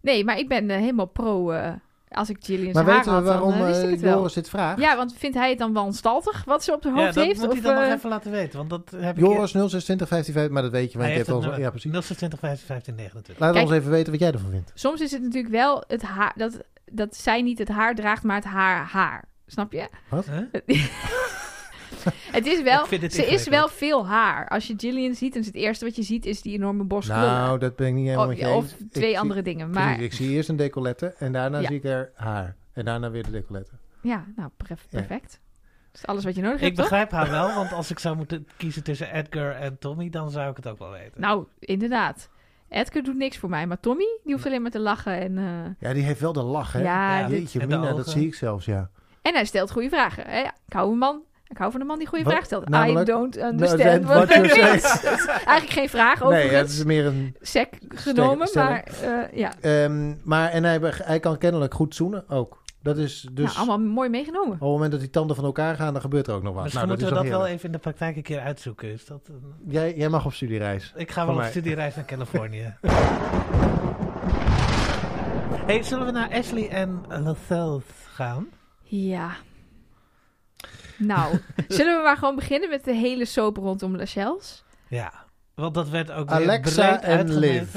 Nee, 0.00 0.24
maar 0.24 0.38
ik 0.38 0.48
ben 0.48 0.70
helemaal 0.70 1.06
pro 1.06 1.50
eh, 1.50 1.72
als 2.14 2.30
ik 2.30 2.36
Gillian's 2.40 2.74
Maar 2.74 2.84
haar 2.84 2.94
weten 2.94 3.10
we 3.10 3.16
had, 3.16 3.24
waarom 3.24 3.50
dan 3.58 3.66
eh, 3.68 3.78
ik 3.78 3.84
eh, 3.84 3.90
het 3.90 4.00
wel. 4.00 4.16
Joris 4.16 4.32
dit 4.32 4.48
vraagt? 4.48 4.80
Ja, 4.80 4.96
want 4.96 5.14
vindt 5.16 5.36
hij 5.36 5.48
het 5.48 5.58
dan 5.58 5.72
wanstaltig 5.72 6.44
wat 6.44 6.64
ze 6.64 6.72
op 6.72 6.84
haar 6.84 6.92
Ja, 6.94 7.02
hoofd 7.02 7.14
dat 7.14 7.24
heeft? 7.24 7.38
moet 7.40 7.48
of, 7.48 7.52
hij 7.52 7.62
dan 7.62 7.74
nog 7.74 7.84
eh, 7.84 7.90
even 7.92 8.08
laten 8.10 8.30
weten. 8.30 8.58
Want 8.58 8.70
dat 8.70 8.90
heb 8.96 9.16
ik... 9.16 9.22
Joris 9.24 9.50
0620 9.50 10.08
55, 10.08 10.52
maar 10.52 10.62
dat 10.62 10.70
weet 10.70 10.92
je, 10.92 10.98
want 10.98 11.00
hij 11.02 11.10
je 11.10 11.14
heeft 11.16 11.26
het 11.26 11.36
al, 11.36 11.42
nummer. 11.42 11.60
ja 11.60 11.70
precies. 11.70 12.16
020 12.16 12.38
15 12.40 12.94
29. 12.94 13.38
Laat 13.38 13.52
Kijk- 13.52 13.64
ons 13.66 13.74
even 13.74 13.90
weten 13.90 14.10
wat 14.12 14.20
jij 14.20 14.32
ervan 14.32 14.50
vindt. 14.50 14.70
Soms 14.74 15.00
is 15.00 15.10
het 15.12 15.22
natuurlijk 15.22 15.52
wel 15.54 15.84
het 15.86 16.02
haar, 16.02 16.32
dat, 16.36 16.58
dat 16.84 17.16
zij 17.16 17.42
niet 17.42 17.58
het 17.58 17.68
haar 17.68 17.94
draagt, 17.94 18.22
maar 18.22 18.36
het 18.36 18.44
haar 18.44 18.84
haar. 18.86 19.24
Snap 19.46 19.72
je? 19.72 19.88
Huh? 20.10 20.18
Het 22.38 22.46
is 22.46 22.62
wel, 22.62 22.84
Ik 22.90 23.10
ze 23.12 23.26
is 23.26 23.48
wel 23.48 23.68
veel 23.68 24.06
haar. 24.06 24.48
Als 24.48 24.66
je 24.66 24.74
Gillian 24.76 25.14
ziet, 25.14 25.32
dan 25.32 25.40
is 25.40 25.46
het 25.46 25.56
eerste 25.56 25.84
wat 25.84 25.96
je 25.96 26.02
ziet, 26.02 26.26
is 26.26 26.42
die 26.42 26.54
enorme 26.54 26.84
borstkrullen. 26.84 27.26
Nou, 27.30 27.58
dat 27.58 27.76
ben 27.76 27.86
ik 27.86 27.94
niet 27.94 28.04
helemaal 28.04 28.24
of, 28.24 28.30
met 28.30 28.40
je 28.40 28.46
eens. 28.46 28.56
of 28.72 28.78
Ik 28.80 28.92
twee 28.92 29.08
zie- 29.08 29.18
andere 29.18 29.42
dingen. 29.42 29.70
precies, 29.70 29.88
Maar 29.90 30.00
ik 30.00 30.12
zie 30.12 30.30
eerst 30.30 30.48
een 30.48 30.56
decolette 30.56 31.14
en 31.18 31.32
daarna 31.32 31.58
Ja. 31.58 31.66
zie 31.66 31.76
ik 31.76 31.84
er 31.84 32.10
haar. 32.14 32.56
En 32.72 32.84
daarna 32.84 33.10
weer 33.10 33.22
de 33.24 33.30
decolette. 33.30 33.72
ja, 34.02 34.24
nou, 34.36 34.50
Ja. 34.68 34.76
perfect. 34.90 35.40
Dat 35.92 36.02
is 36.02 36.06
alles 36.06 36.24
wat 36.24 36.34
je 36.34 36.40
nodig 36.42 36.56
Ik 36.58 36.62
hebt, 36.64 36.76
toch? 36.76 36.84
begrijp 36.88 37.10
haar 37.10 37.30
wel, 37.30 37.54
want 37.54 37.72
als 37.72 37.90
ik 37.90 37.98
zou 37.98 38.16
moeten 38.16 38.46
kiezen 38.56 38.82
tussen 38.82 39.12
Edgar 39.14 39.50
en 39.52 39.78
Tommy, 39.78 40.10
dan 40.10 40.30
zou 40.30 40.50
ik 40.50 40.56
het 40.56 40.66
ook 40.68 40.78
wel 40.78 40.90
weten. 40.90 41.20
Nou, 41.20 41.44
inderdaad. 41.58 42.28
Edgar 42.68 43.02
doet 43.02 43.16
niks 43.16 43.36
voor 43.38 43.48
mij, 43.48 43.66
maar 43.66 43.80
Tommy, 43.80 44.06
die 44.24 44.32
hoeft 44.32 44.46
alleen 44.46 44.62
maar 44.62 44.70
te 44.70 44.80
lachen. 44.80 45.20
En, 45.20 45.38
eh, 45.38 45.88
Ja, 45.88 45.94
die 45.94 46.02
heeft 46.02 46.20
wel 46.20 46.32
de 46.32 46.42
lach, 46.42 46.72
hè? 46.72 46.80
Ja, 46.82 47.18
Ja. 47.18 47.26
dit- 47.28 47.38
Jeetje, 47.38 47.60
En 47.60 47.68
Mina, 47.68 47.92
dat 47.92 48.08
zie 48.08 48.26
ik 48.26 48.34
zelfs, 48.34 48.64
ja. 48.66 48.90
en 49.22 49.34
hij 49.34 49.44
stelt 49.44 49.70
goede 49.70 49.88
vragen. 49.88 50.24
Hè? 50.26 50.40
Ik 50.40 50.72
hou 50.72 50.92
een 50.92 50.98
man. 50.98 51.22
Ik 51.54 51.60
hou 51.60 51.72
van 51.72 51.80
een 51.80 51.86
man 51.86 51.98
die 51.98 52.06
goede 52.06 52.24
Wat? 52.24 52.32
vragen 52.32 52.50
stelt. 52.50 52.68
Namelijk? 52.68 53.08
I 53.08 53.12
don't 53.12 53.36
No, 53.36 53.46
understand 53.46 54.02
that- 54.02 54.02
what. 54.02 54.28
Dat 54.34 54.44
is 54.44 55.26
eigenlijk 55.26 55.70
geen 55.70 55.88
vraag 55.88 56.20
Nee, 56.20 56.28
overigens. 56.28 56.60
het 56.60 56.70
is 56.70 56.84
meer 56.84 57.06
een... 57.06 57.36
Sec 57.40 57.68
genomen, 57.88 58.48
maar 58.54 58.84
eh, 59.02 59.38
ja. 59.38 59.52
Ehm, 59.60 60.14
maar, 60.22 60.50
en 60.50 60.64
hij, 60.64 61.20
kan 61.20 61.38
kennelijk 61.38 61.74
goed 61.74 61.94
zoenen 61.94 62.28
ook. 62.28 62.62
Dat 62.82 62.96
is 62.96 63.28
dus... 63.32 63.44
nou, 63.44 63.56
allemaal 63.68 63.88
mooi 63.88 64.08
meegenomen. 64.08 64.52
Op 64.52 64.60
het 64.60 64.68
moment 64.68 64.90
dat 64.90 65.00
die 65.00 65.10
tanden 65.10 65.36
van 65.36 65.44
elkaar 65.44 65.76
gaan, 65.76 65.92
dan 65.92 66.02
gebeurt 66.02 66.26
er 66.26 66.34
ook 66.34 66.42
nog 66.42 66.54
wat. 66.54 66.62
Misschien 66.62 66.86
nou, 66.86 66.98
dat 66.98 67.06
moeten 67.08 67.22
is 67.24 67.30
we 67.30 67.30
dat 67.36 67.40
wel 67.46 67.54
even 67.54 67.66
in 67.66 67.72
de 67.72 67.78
praktijk 67.78 68.16
een 68.16 68.22
keer 68.22 68.40
uitzoeken. 68.40 68.88
Is 68.88 69.06
dat 69.06 69.28
een-. 69.28 69.54
Jij, 69.72 69.94
jij 69.96 70.08
mag 70.08 70.24
op 70.24 70.32
studiereis. 70.32 70.92
Ik 70.96 71.10
ga 71.10 71.26
wel 71.26 71.36
op 71.36 71.42
studiereis 71.42 71.94
naar 71.94 72.04
Californië. 72.04 72.74
hey, 75.66 75.82
zullen 75.82 76.06
we 76.06 76.12
naar 76.12 76.30
Ashley 76.32 76.68
en 76.68 77.04
Lethal 77.08 77.82
gaan? 78.12 78.46
Ja. 78.82 79.30
Nou, 80.98 81.38
zullen 81.68 81.96
we 81.96 82.02
maar 82.02 82.16
gewoon 82.16 82.34
beginnen 82.36 82.68
met 82.68 82.84
de 82.84 82.94
hele 82.94 83.24
soap 83.24 83.56
rondom 83.56 83.96
Lachels? 83.96 84.64
Ja, 84.88 85.12
want 85.54 85.74
dat 85.74 85.88
werd 85.88 86.10
ook 86.10 86.28
weer 86.28 86.38
Alexa 86.38 87.02
en 87.02 87.16
uitgemeten. 87.18 87.40
Liv. 87.40 87.76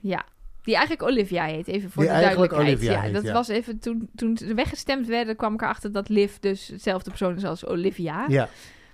Ja. 0.00 0.24
Die 0.62 0.76
eigenlijk 0.76 1.08
Olivia 1.08 1.44
heet, 1.44 1.66
even 1.66 1.90
voor 1.90 2.02
Die 2.02 2.12
de 2.12 2.18
eigenlijk 2.18 2.52
duidelijkheid. 2.52 2.90
Olivia 2.90 3.00
ja, 3.00 3.06
heet, 3.06 3.14
dat 3.14 3.22
ja. 3.24 3.32
was 3.32 3.48
even 3.48 3.78
toen, 3.78 4.08
toen 4.14 4.36
ze 4.36 4.54
weggestemd 4.54 5.06
werden, 5.06 5.36
kwam 5.36 5.54
ik 5.54 5.62
erachter 5.62 5.92
dat 5.92 6.08
Liv 6.08 6.36
dus 6.36 6.68
hetzelfde 6.68 7.10
persoon 7.10 7.36
is 7.36 7.44
als 7.44 7.66
Olivia. 7.66 8.24
Ja, 8.28 8.48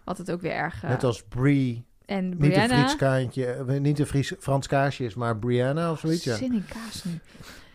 Wat 0.04 0.18
het 0.18 0.30
ook 0.30 0.40
weer 0.40 0.52
erg... 0.52 0.82
eh, 0.82 0.90
net 0.90 1.04
als 1.04 1.22
Brie. 1.22 1.84
en 2.06 2.24
Niet 2.24 2.32
een 2.32 2.38
Brianna... 2.38 2.78
Fries 2.78 2.96
kaantje, 2.96 3.46
eh, 3.46 3.80
niet 3.80 3.98
een 3.98 4.06
Fries, 4.06 4.32
Frans 4.38 4.66
kaasje 4.66 5.04
is, 5.04 5.14
maar 5.14 5.36
Brianna 5.38 5.90
of 5.90 5.98
zoiets. 5.98 6.24
Ja. 6.24 6.36
Zin 6.36 6.52
in 6.52 6.64
kaas 6.68 7.04
nu. 7.04 7.18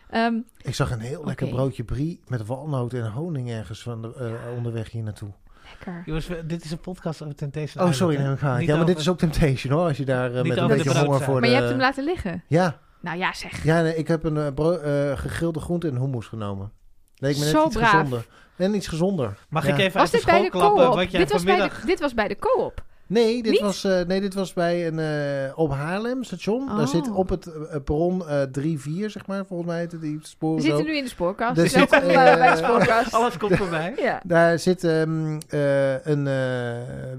Ehm, 0.10 0.34
Ik 0.62 0.76
zag 0.76 0.92
een 0.92 1.00
heel 1.00 1.26
lekker 1.26 1.48
broodje 1.48 1.84
Brie 1.84 2.20
met 2.28 2.46
walnoot 2.46 2.94
en 2.94 3.12
honing 3.12 3.50
ergens 3.50 3.82
van 3.82 4.02
de, 4.02 4.14
eh, 4.18 4.56
onderweg 4.58 4.92
hier 4.92 5.04
naartoe. 5.04 5.30
Lekker. 5.70 6.04
Jongens, 6.06 6.28
we- 6.28 6.46
dit 6.46 6.64
is 6.66 6.72
een 6.72 6.80
podcast 6.80 7.22
over 7.22 7.36
Temptation 7.36 7.84
Oh, 7.84 7.90
Island, 7.90 7.96
sorry, 7.96 8.16
hè? 8.16 8.52
ik. 8.54 8.60
Niet 8.60 8.68
Ja, 8.70 8.76
maar 8.78 8.86
dit 8.86 8.98
is 9.00 9.10
ook 9.10 9.18
Temptation 9.18 9.74
hoor, 9.74 9.88
als 9.88 9.98
je 9.98 10.06
daar 10.06 10.26
eh, 10.26 10.34
met 10.44 10.46
een 10.46 10.64
over 10.64 10.68
beetje 10.76 10.84
honger 10.90 11.04
broodzaak. 11.04 11.24
voor 11.26 11.34
Maar 11.34 11.42
de... 11.42 11.48
je 11.50 11.56
hebt 11.56 11.70
hem 11.70 11.80
laten 11.80 12.04
liggen. 12.04 12.44
Ja, 12.48 12.78
Nou 13.02 13.18
ja, 13.18 13.34
zeg. 13.34 13.64
ja 13.64 13.82
nee, 13.82 13.96
ik 13.96 14.08
heb 14.08 14.24
een 14.24 14.38
eh, 14.38 14.48
bro- 14.56 14.78
eh, 14.78 15.18
gegrilde 15.18 15.60
groente 15.60 15.88
en 15.88 15.96
hummus 15.98 16.26
genomen. 16.28 16.72
Leek 17.16 17.34
me 17.38 17.44
net 17.44 17.50
Zo 17.50 17.66
iets 17.66 17.76
braaf. 17.76 17.90
gezonder. 17.90 18.26
En 18.56 18.76
iets 18.76 18.88
gezonder. 18.88 19.38
Mag 19.50 19.68
Ja. 19.68 19.74
ik 19.74 19.80
even 19.80 19.94
Was 19.94 20.02
uit 20.02 20.12
de 20.12 20.18
dit 20.18 20.26
bij 20.26 20.34
school 20.36 20.46
de 20.52 20.58
klappen 20.58 20.84
co-op? 20.84 20.96
wat 20.96 21.12
jij 21.12 21.20
Dit 21.20 21.32
was 21.32 21.44
bij 21.44 21.54
vanmiddag... 21.54 21.82
de, 21.82 21.88
dit 21.88 22.00
was 22.00 22.14
bij 22.14 22.28
de 22.28 22.36
co-op. 22.40 22.84
Nee, 23.10 23.44
dit 23.44 23.52
Niet? 23.52 23.62
was, 23.62 23.84
eh, 23.84 24.02
nee, 24.02 24.22
dit 24.22 24.34
was 24.34 24.54
bij 24.54 24.88
een 24.88 25.00
eh, 25.00 25.58
op 25.58 25.72
Haarlem 25.72 26.24
station. 26.24 26.70
Oh. 26.70 26.78
Daar 26.78 26.88
zit 26.88 27.12
op 27.12 27.30
het 27.30 27.46
eh, 27.48 27.76
perron 27.84 28.28
eh 28.28 28.42
3-4, 28.52 29.06
zeg 29.06 29.28
maar, 29.28 29.46
volgens 29.46 29.70
mij 29.70 29.80
heet 29.80 29.92
het 29.92 30.02
die 30.02 30.18
We 30.18 30.26
sporen 30.28 30.62
zo. 30.62 30.68
zitten 30.68 30.86
nu 30.86 30.98
in 30.98 31.04
de 31.04 31.10
spoorkast. 31.10 31.58
Er 31.58 31.70
zit, 31.70 31.90
bij 31.90 32.52
de 32.52 32.58
spoorkast. 32.58 33.14
Alles 33.14 33.38
komt 33.38 33.56
voorbij. 33.56 33.94
Ja. 33.98 34.22
Daar 34.26 34.60
zit 34.60 34.84
ehm, 34.84 35.40
eh, 35.50 36.06
een 36.06 36.28
eh, 36.28 36.36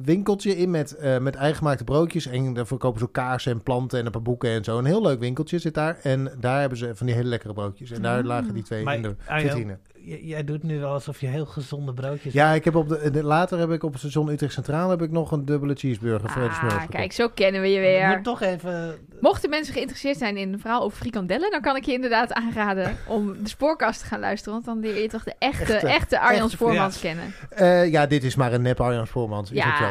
winkeltje 0.05 0.57
in 0.57 0.71
met, 0.71 0.97
eh, 0.97 1.19
met 1.19 1.35
eigengemaakte 1.35 1.85
broodjes. 1.85 2.27
En 2.27 2.53
daar 2.55 2.67
verkopen 2.67 2.99
ze 2.99 3.05
ook 3.07 3.13
kaarsen 3.13 3.53
en 3.53 3.63
planten 3.63 3.99
en 3.99 4.07
een 4.07 4.13
paar 4.13 4.23
boeken 4.23 4.51
en 4.51 4.65
zo. 4.65 4.79
Een 4.79 4.85
heel 4.85 5.03
leuk 5.03 5.21
winkeltje 5.21 5.59
zit 5.59 5.75
daar. 5.75 5.99
En 6.03 6.33
daar 6.41 6.61
hebben 6.61 6.79
ze 6.79 6.91
van 6.95 7.07
die 7.07 7.15
hele 7.15 7.29
lekkere 7.29 7.53
broodjes. 7.53 7.91
En 7.91 8.03
daar 8.03 8.21
Mm. 8.21 8.27
lagen 8.27 8.55
die 8.55 8.63
twee 8.63 8.85
Maar, 8.85 8.95
in 8.95 9.03
de 9.03 9.15
vitrine. 9.27 9.79
Jij 10.05 10.45
doet 10.45 10.63
nu 10.63 10.81
wel 10.81 10.93
alsof 10.93 11.21
je 11.21 11.27
heel 11.27 11.47
gezonde 11.47 11.93
broodjes... 11.95 12.33
Ja, 12.33 12.53
ik 12.53 12.65
heb 12.65 12.75
op 12.75 12.89
de, 12.89 13.11
de- 13.11 13.23
later 13.25 13.59
heb 13.59 13.71
ik 13.71 13.83
op 13.83 13.91
het 13.93 14.01
station 14.01 14.29
Utrecht 14.29 14.53
Centraal 14.53 14.91
heb 14.91 15.03
ik 15.03 15.11
nog 15.11 15.33
een 15.33 15.45
dubbele 15.45 15.75
cheeseburger 15.75 16.31
Ah, 16.31 16.83
kijk, 16.89 17.13
zo 17.13 17.29
kennen 17.29 17.61
we 17.61 17.67
je 17.69 17.75
Je 17.75 17.81
weer. 17.81 18.09
moet 18.09 18.25
toch 18.25 18.41
even... 18.43 18.95
Mochten 19.21 19.51
mensen 19.51 19.75
geïnteresseerd 19.75 20.19
zijn 20.19 20.37
in 20.37 20.53
een 20.53 20.61
verhaal 20.61 20.83
over 20.83 20.97
frikandellen, 20.99 21.51
dan 21.51 21.61
kan 21.61 21.77
ik 21.77 21.85
je 21.85 21.93
inderdaad 21.93 22.33
aanraden 22.33 22.97
om 23.07 23.43
de 23.43 23.49
spoorkast 23.49 24.01
te 24.01 24.07
gaan 24.07 24.21
luisteren. 24.21 24.53
Want 24.53 24.65
dan 24.65 24.81
leer 24.81 25.03
je 25.03 25.09
toch 25.09 25.25
de 25.25 25.35
echte, 25.39 25.73
Echte- 25.75 25.87
echte, 25.89 26.21
Arjan 26.21 26.37
echte- 26.43 26.51
Spoormans 26.57 26.95
ja. 26.95 27.01
kennen. 27.01 27.35
Eh, 27.51 27.91
ja, 27.91 28.07
dit 28.07 28.25
is 28.25 28.35
maar 28.35 28.53
een 28.53 28.63
nep 28.63 28.81
Arjan 28.81 29.07
Spoormans. 29.07 29.51
Is 29.51 29.57
Ja. 29.57 29.77
zo. 29.79 29.85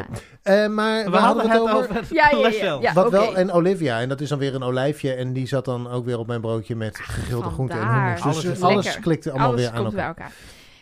Eh, 0.43 0.67
maar 0.67 1.03
We, 1.03 1.09
we 1.11 1.17
hadden 1.17 1.49
het 1.49 1.59
over... 1.61 1.75
over 1.75 1.95
Ja, 2.09 2.29
ja, 2.31 2.37
ja, 2.37 2.41
Lachelle. 2.43 2.81
ja. 2.81 2.93
Wat 2.93 3.11
wel, 3.11 3.35
en 3.35 3.51
Olivia, 3.51 3.99
en 3.99 4.09
dat 4.09 4.21
is 4.21 4.29
dan 4.29 4.39
weer 4.39 4.55
een 4.55 4.63
olijfje. 4.63 5.13
En 5.13 5.33
die 5.33 5.47
zat 5.47 5.65
dan 5.65 5.89
ook 5.89 6.05
weer 6.05 6.19
op 6.19 6.27
mijn 6.27 6.41
broodje 6.41 6.75
met 6.75 6.97
gegrilde 6.97 7.49
groenten 7.49 7.79
en 7.81 7.87
hummus. 7.93 8.21
Dus 8.21 8.61
Alles 8.61 8.61
alles, 8.61 8.99
klikte 8.99 9.29
allemaal 9.29 9.47
Alles 9.47 9.61
weer 9.61 9.69
aan 9.69 9.83
komt 9.83 9.93
bij 9.99 10.07
elkaar. 10.07 10.31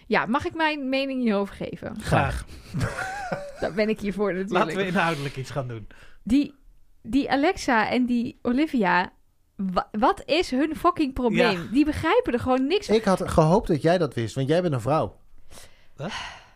Ja, 0.07 0.25
mag 0.25 0.45
ik 0.45 0.55
mijn 0.55 0.89
mening 0.89 1.21
hierover 1.21 1.55
geven? 1.55 1.95
Graag. 2.01 2.45
Daar 3.59 3.73
ben 3.73 3.89
ik 3.89 3.99
hier 3.99 4.13
voor 4.13 4.33
natuurlijk. 4.33 4.53
Laten 4.65 4.75
we 4.75 4.87
inhoudelijk 4.87 5.35
iets 5.37 5.49
gaan 5.49 5.67
doen. 5.67 5.87
Die, 6.23 6.53
die 7.01 7.31
Alexa 7.31 7.89
en 7.89 8.05
die 8.05 8.39
Olivia, 8.41 9.11
wa- 9.55 9.87
wat 9.91 10.21
is 10.25 10.51
hun 10.51 10.75
fucking 10.75 11.13
probleem? 11.13 11.61
Ja. 11.61 11.71
Die 11.71 11.85
begrijpen 11.85 12.33
er 12.33 12.39
gewoon 12.39 12.67
niks 12.67 12.85
van. 12.85 12.95
Ik 12.95 13.03
had 13.03 13.29
gehoopt 13.29 13.67
dat 13.67 13.81
jij 13.81 13.97
dat 13.97 14.13
wist, 14.13 14.35
want 14.35 14.47
jij 14.47 14.61
bent 14.61 14.73
een 14.73 14.81
vrouw. 14.81 15.15
Wat? 15.95 16.11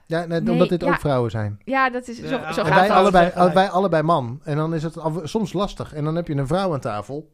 Ja, 0.05 0.25
nee, 0.25 0.41
Nee, 0.41 0.51
omdat 0.53 0.69
dit 0.69 0.81
ja. 0.81 0.87
ook 0.87 0.99
vrouwen 0.99 1.31
zijn. 1.31 1.59
Ja, 1.65 1.89
dat 1.89 2.07
is 2.07 2.17
zo, 2.17 2.23
Ja, 2.35 2.53
zo 2.53 2.61
en 2.61 2.67
gaat 2.67 2.79
wij 2.87 2.91
allebei, 2.91 3.53
wij 3.53 3.69
allebei 3.69 4.03
man. 4.03 4.41
En 4.43 4.55
dan 4.55 4.73
is 4.73 4.83
het 4.83 4.95
soms 5.23 5.53
lastig. 5.53 5.93
En 5.93 6.03
dan 6.03 6.15
heb 6.15 6.27
je 6.27 6.35
een 6.35 6.47
vrouw 6.47 6.73
aan 6.73 6.79
tafel 6.79 7.31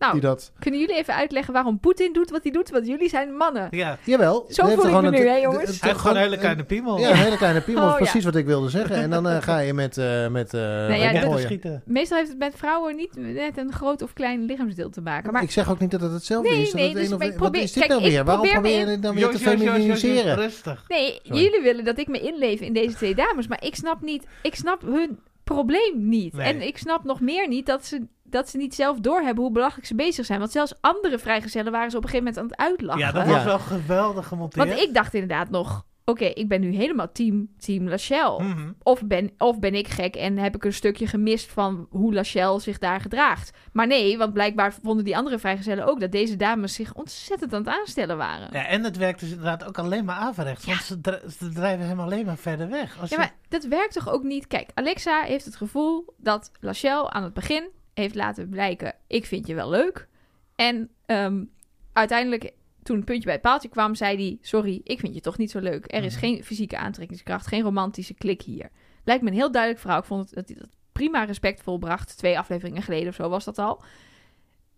Nou, 0.00 0.12
die 0.12 0.20
dat... 0.22 0.52
kunnen 0.58 0.80
jullie 0.80 0.94
even 0.94 1.14
uitleggen 1.14 1.52
waarom 1.52 1.80
Poetin 1.80 2.12
doet 2.12 2.30
wat 2.30 2.42
hij 2.42 2.52
doet? 2.52 2.70
Want 2.70 2.86
jullie 2.86 3.08
zijn 3.08 3.36
mannen. 3.36 3.68
Ja, 3.70 3.98
Jawel. 4.04 4.46
Zo 4.48 4.66
voel 4.66 4.86
ik 4.96 5.02
me 5.02 5.10
nu, 5.10 5.26
hè, 5.28 5.36
jongens? 5.36 5.80
hij 5.80 5.88
heeft 5.88 6.00
gewoon 6.00 6.16
een 6.16 6.22
hele 6.22 6.38
kleine 6.38 6.64
piemel. 6.64 6.98
Ja, 6.98 7.10
een 7.10 7.16
hele 7.16 7.36
kleine 7.36 7.60
piemel. 7.60 7.82
Oh, 7.84 7.90
ja. 7.90 7.96
precies 7.96 8.24
wat 8.24 8.36
ik 8.36 8.46
wilde 8.46 8.68
zeggen. 8.68 8.96
En 8.96 9.10
dan 9.10 9.28
eh, 9.28 9.42
ga 9.42 9.58
je 9.58 9.74
met... 9.74 9.98
eh 9.98 10.28
met 10.28 10.54
eh 10.54 10.60
ja, 11.02 11.10
te 11.12 11.26
gooien. 11.26 11.40
schieten. 11.40 11.82
Meestal 11.86 12.16
heeft 12.18 12.28
het 12.30 12.38
met 12.38 12.52
vrouwen 12.56 12.96
niet 12.96 13.16
met 13.16 13.56
een 13.56 13.72
groot 13.72 14.02
of 14.02 14.12
klein 14.12 14.44
lichaamsdeel 14.44 14.90
te 14.90 15.00
maken. 15.00 15.32
Maar 15.32 15.42
Ik 15.42 15.50
zeg 15.50 15.70
ook 15.70 15.78
niet 15.78 15.90
dat 15.90 16.00
het 16.00 16.12
hetzelfde 16.12 16.50
Nee, 16.50 16.60
is. 16.60 16.66
Dat 16.70 16.74
nee, 16.80 16.88
het 16.88 16.96
dus 16.96 17.06
een 17.06 17.12
of- 17.12 17.18
maar 17.18 17.26
ik 17.28 17.32
wat 17.32 17.42
probeer- 17.42 17.62
is 17.62 17.72
dit 17.72 17.78
kijk, 17.86 17.94
nou 17.94 18.04
ik 18.04 18.10
weer? 18.14 18.24
Waarom 18.24 18.42
probeer 18.48 18.60
probeer 18.60 18.78
je 18.80 18.84
in- 18.86 18.90
het 18.92 19.02
dan 19.02 19.14
weer 19.14 19.28
te 19.28 19.38
feminiseren? 19.38 20.34
Rustig. 20.36 20.84
nee, 20.88 21.20
jullie 21.22 21.60
willen 21.62 21.84
dat 21.84 21.98
ik 21.98 22.08
me 22.08 22.20
inleef 22.20 22.60
in 22.60 22.72
deze 22.72 22.94
twee 22.96 23.14
dames. 23.14 23.46
Maar 23.48 23.64
ik 23.64 23.74
snap 23.74 24.00
niet, 24.02 24.26
ik 24.42 24.54
snap 24.54 24.82
hun 24.82 25.18
probleem 25.44 26.08
niet. 26.08 26.32
Nee. 26.34 26.46
En 26.46 26.62
ik 26.66 26.78
snap 26.78 27.04
nog 27.04 27.20
meer 27.20 27.48
niet 27.48 27.66
dat 27.66 27.86
ze, 27.86 28.06
dat 28.30 28.48
ze 28.48 28.56
niet 28.56 28.74
zelf 28.74 28.98
doorhebben 29.00 29.44
hoe 29.44 29.52
belachelijk 29.52 29.86
ze 29.86 29.94
bezig 29.94 30.26
zijn. 30.26 30.38
Want 30.38 30.50
zelfs 30.52 30.74
andere 30.80 31.18
vrijgezellen 31.18 31.72
waren 31.72 31.90
ze 31.90 31.96
op 31.96 32.02
een 32.04 32.08
gegeven 32.08 32.32
moment 32.34 32.52
aan 32.52 32.58
het 32.58 32.70
uitlachen. 32.70 33.00
Ja, 33.00 33.12
dat 33.12 33.26
Ja. 33.26 33.32
was 33.32 33.44
wel 33.44 33.58
geweldig 33.58 34.26
gemonteerd. 34.26 34.68
Want 34.68 34.80
ik 34.80 34.94
dacht 34.94 35.14
inderdaad 35.14 35.50
nog, 35.50 35.84
oké, 36.04 36.24
ik 36.24 36.48
ben 36.48 36.60
nu 36.60 36.74
helemaal 36.74 37.12
team, 37.12 37.48
team 37.58 37.88
Lachelle. 37.88 38.42
Mhm. 38.42 38.72
Of 38.82 39.04
ben, 39.06 39.30
of 39.38 39.58
ben 39.58 39.74
ik 39.74 39.88
gek 39.88 40.14
en 40.16 40.38
heb 40.38 40.54
ik 40.54 40.64
een 40.64 40.72
stukje 40.72 41.06
gemist 41.06 41.52
van 41.52 41.86
hoe 41.90 42.14
Lachelle 42.14 42.60
zich 42.60 42.78
daar 42.78 43.00
gedraagt. 43.00 43.50
Maar 43.72 43.86
nee, 43.86 44.18
want 44.18 44.32
blijkbaar 44.32 44.72
vonden 44.82 45.04
die 45.04 45.16
andere 45.16 45.38
vrijgezellen 45.38 45.86
ook 45.86 46.00
dat 46.00 46.12
deze 46.12 46.36
dames 46.36 46.74
zich 46.74 46.94
ontzettend 46.94 47.52
aan 47.54 47.64
het 47.64 47.74
aanstellen 47.78 48.16
waren. 48.16 48.48
Ja, 48.52 48.66
en 48.66 48.84
het 48.84 48.96
werkt 48.96 49.20
dus 49.20 49.28
inderdaad 49.30 49.64
ook 49.64 49.78
alleen 49.78 50.04
maar 50.04 50.16
averechts. 50.16 50.64
Want 50.66 50.80
ze, 50.82 51.00
dri- 51.00 51.30
ze 51.38 51.48
drijven 51.48 51.86
hem 51.86 52.00
alleen 52.00 52.26
maar 52.26 52.38
verder 52.38 52.68
weg. 52.68 52.98
Als 53.00 53.10
Ja, 53.10 53.16
je- 53.16 53.22
maar 53.22 53.34
dat 53.48 53.64
werkt 53.64 53.92
toch 53.94 54.08
ook 54.08 54.22
niet? 54.22 54.46
Kijk, 54.46 54.70
Alexa 54.74 55.22
heeft 55.22 55.44
het 55.44 55.56
gevoel 55.56 56.14
dat 56.16 56.50
Lachelle 56.60 57.10
aan 57.10 57.22
het 57.22 57.34
begin 57.34 57.68
heeft 58.00 58.14
laten 58.14 58.48
blijken: 58.48 58.94
ik 59.06 59.26
vind 59.26 59.46
je 59.46 59.54
wel 59.54 59.70
leuk. 59.70 60.08
En 60.54 60.90
ehm, 61.06 61.44
uiteindelijk, 61.92 62.52
toen 62.82 62.96
het 62.96 63.04
puntje 63.04 63.24
bij 63.24 63.32
het 63.32 63.42
paaltje 63.42 63.68
kwam, 63.68 63.94
zei 63.94 64.16
hij: 64.16 64.38
Sorry, 64.40 64.80
ik 64.84 65.00
vind 65.00 65.14
je 65.14 65.20
toch 65.20 65.38
niet 65.38 65.50
zo 65.50 65.58
leuk. 65.60 65.92
Er 65.92 66.04
is 66.04 66.14
Mhm. 66.14 66.24
geen 66.24 66.44
fysieke 66.44 66.76
aantrekkingskracht, 66.78 67.46
geen 67.46 67.62
romantische 67.62 68.14
klik 68.14 68.42
hier. 68.42 68.70
Lijkt 69.04 69.22
me 69.22 69.28
een 69.28 69.34
heel 69.36 69.50
duidelijk 69.52 69.80
verhaal. 69.80 69.98
Ik 70.00 70.04
vond 70.06 70.24
het, 70.24 70.34
dat 70.34 70.48
hij 70.48 70.56
dat 70.56 70.68
prima 70.92 71.24
respectvol 71.24 71.78
bracht. 71.78 72.16
Twee 72.16 72.38
afleveringen 72.38 72.82
geleden 72.82 73.08
of 73.08 73.14
zo 73.14 73.28
was 73.28 73.44
dat 73.44 73.58
al. 73.58 73.82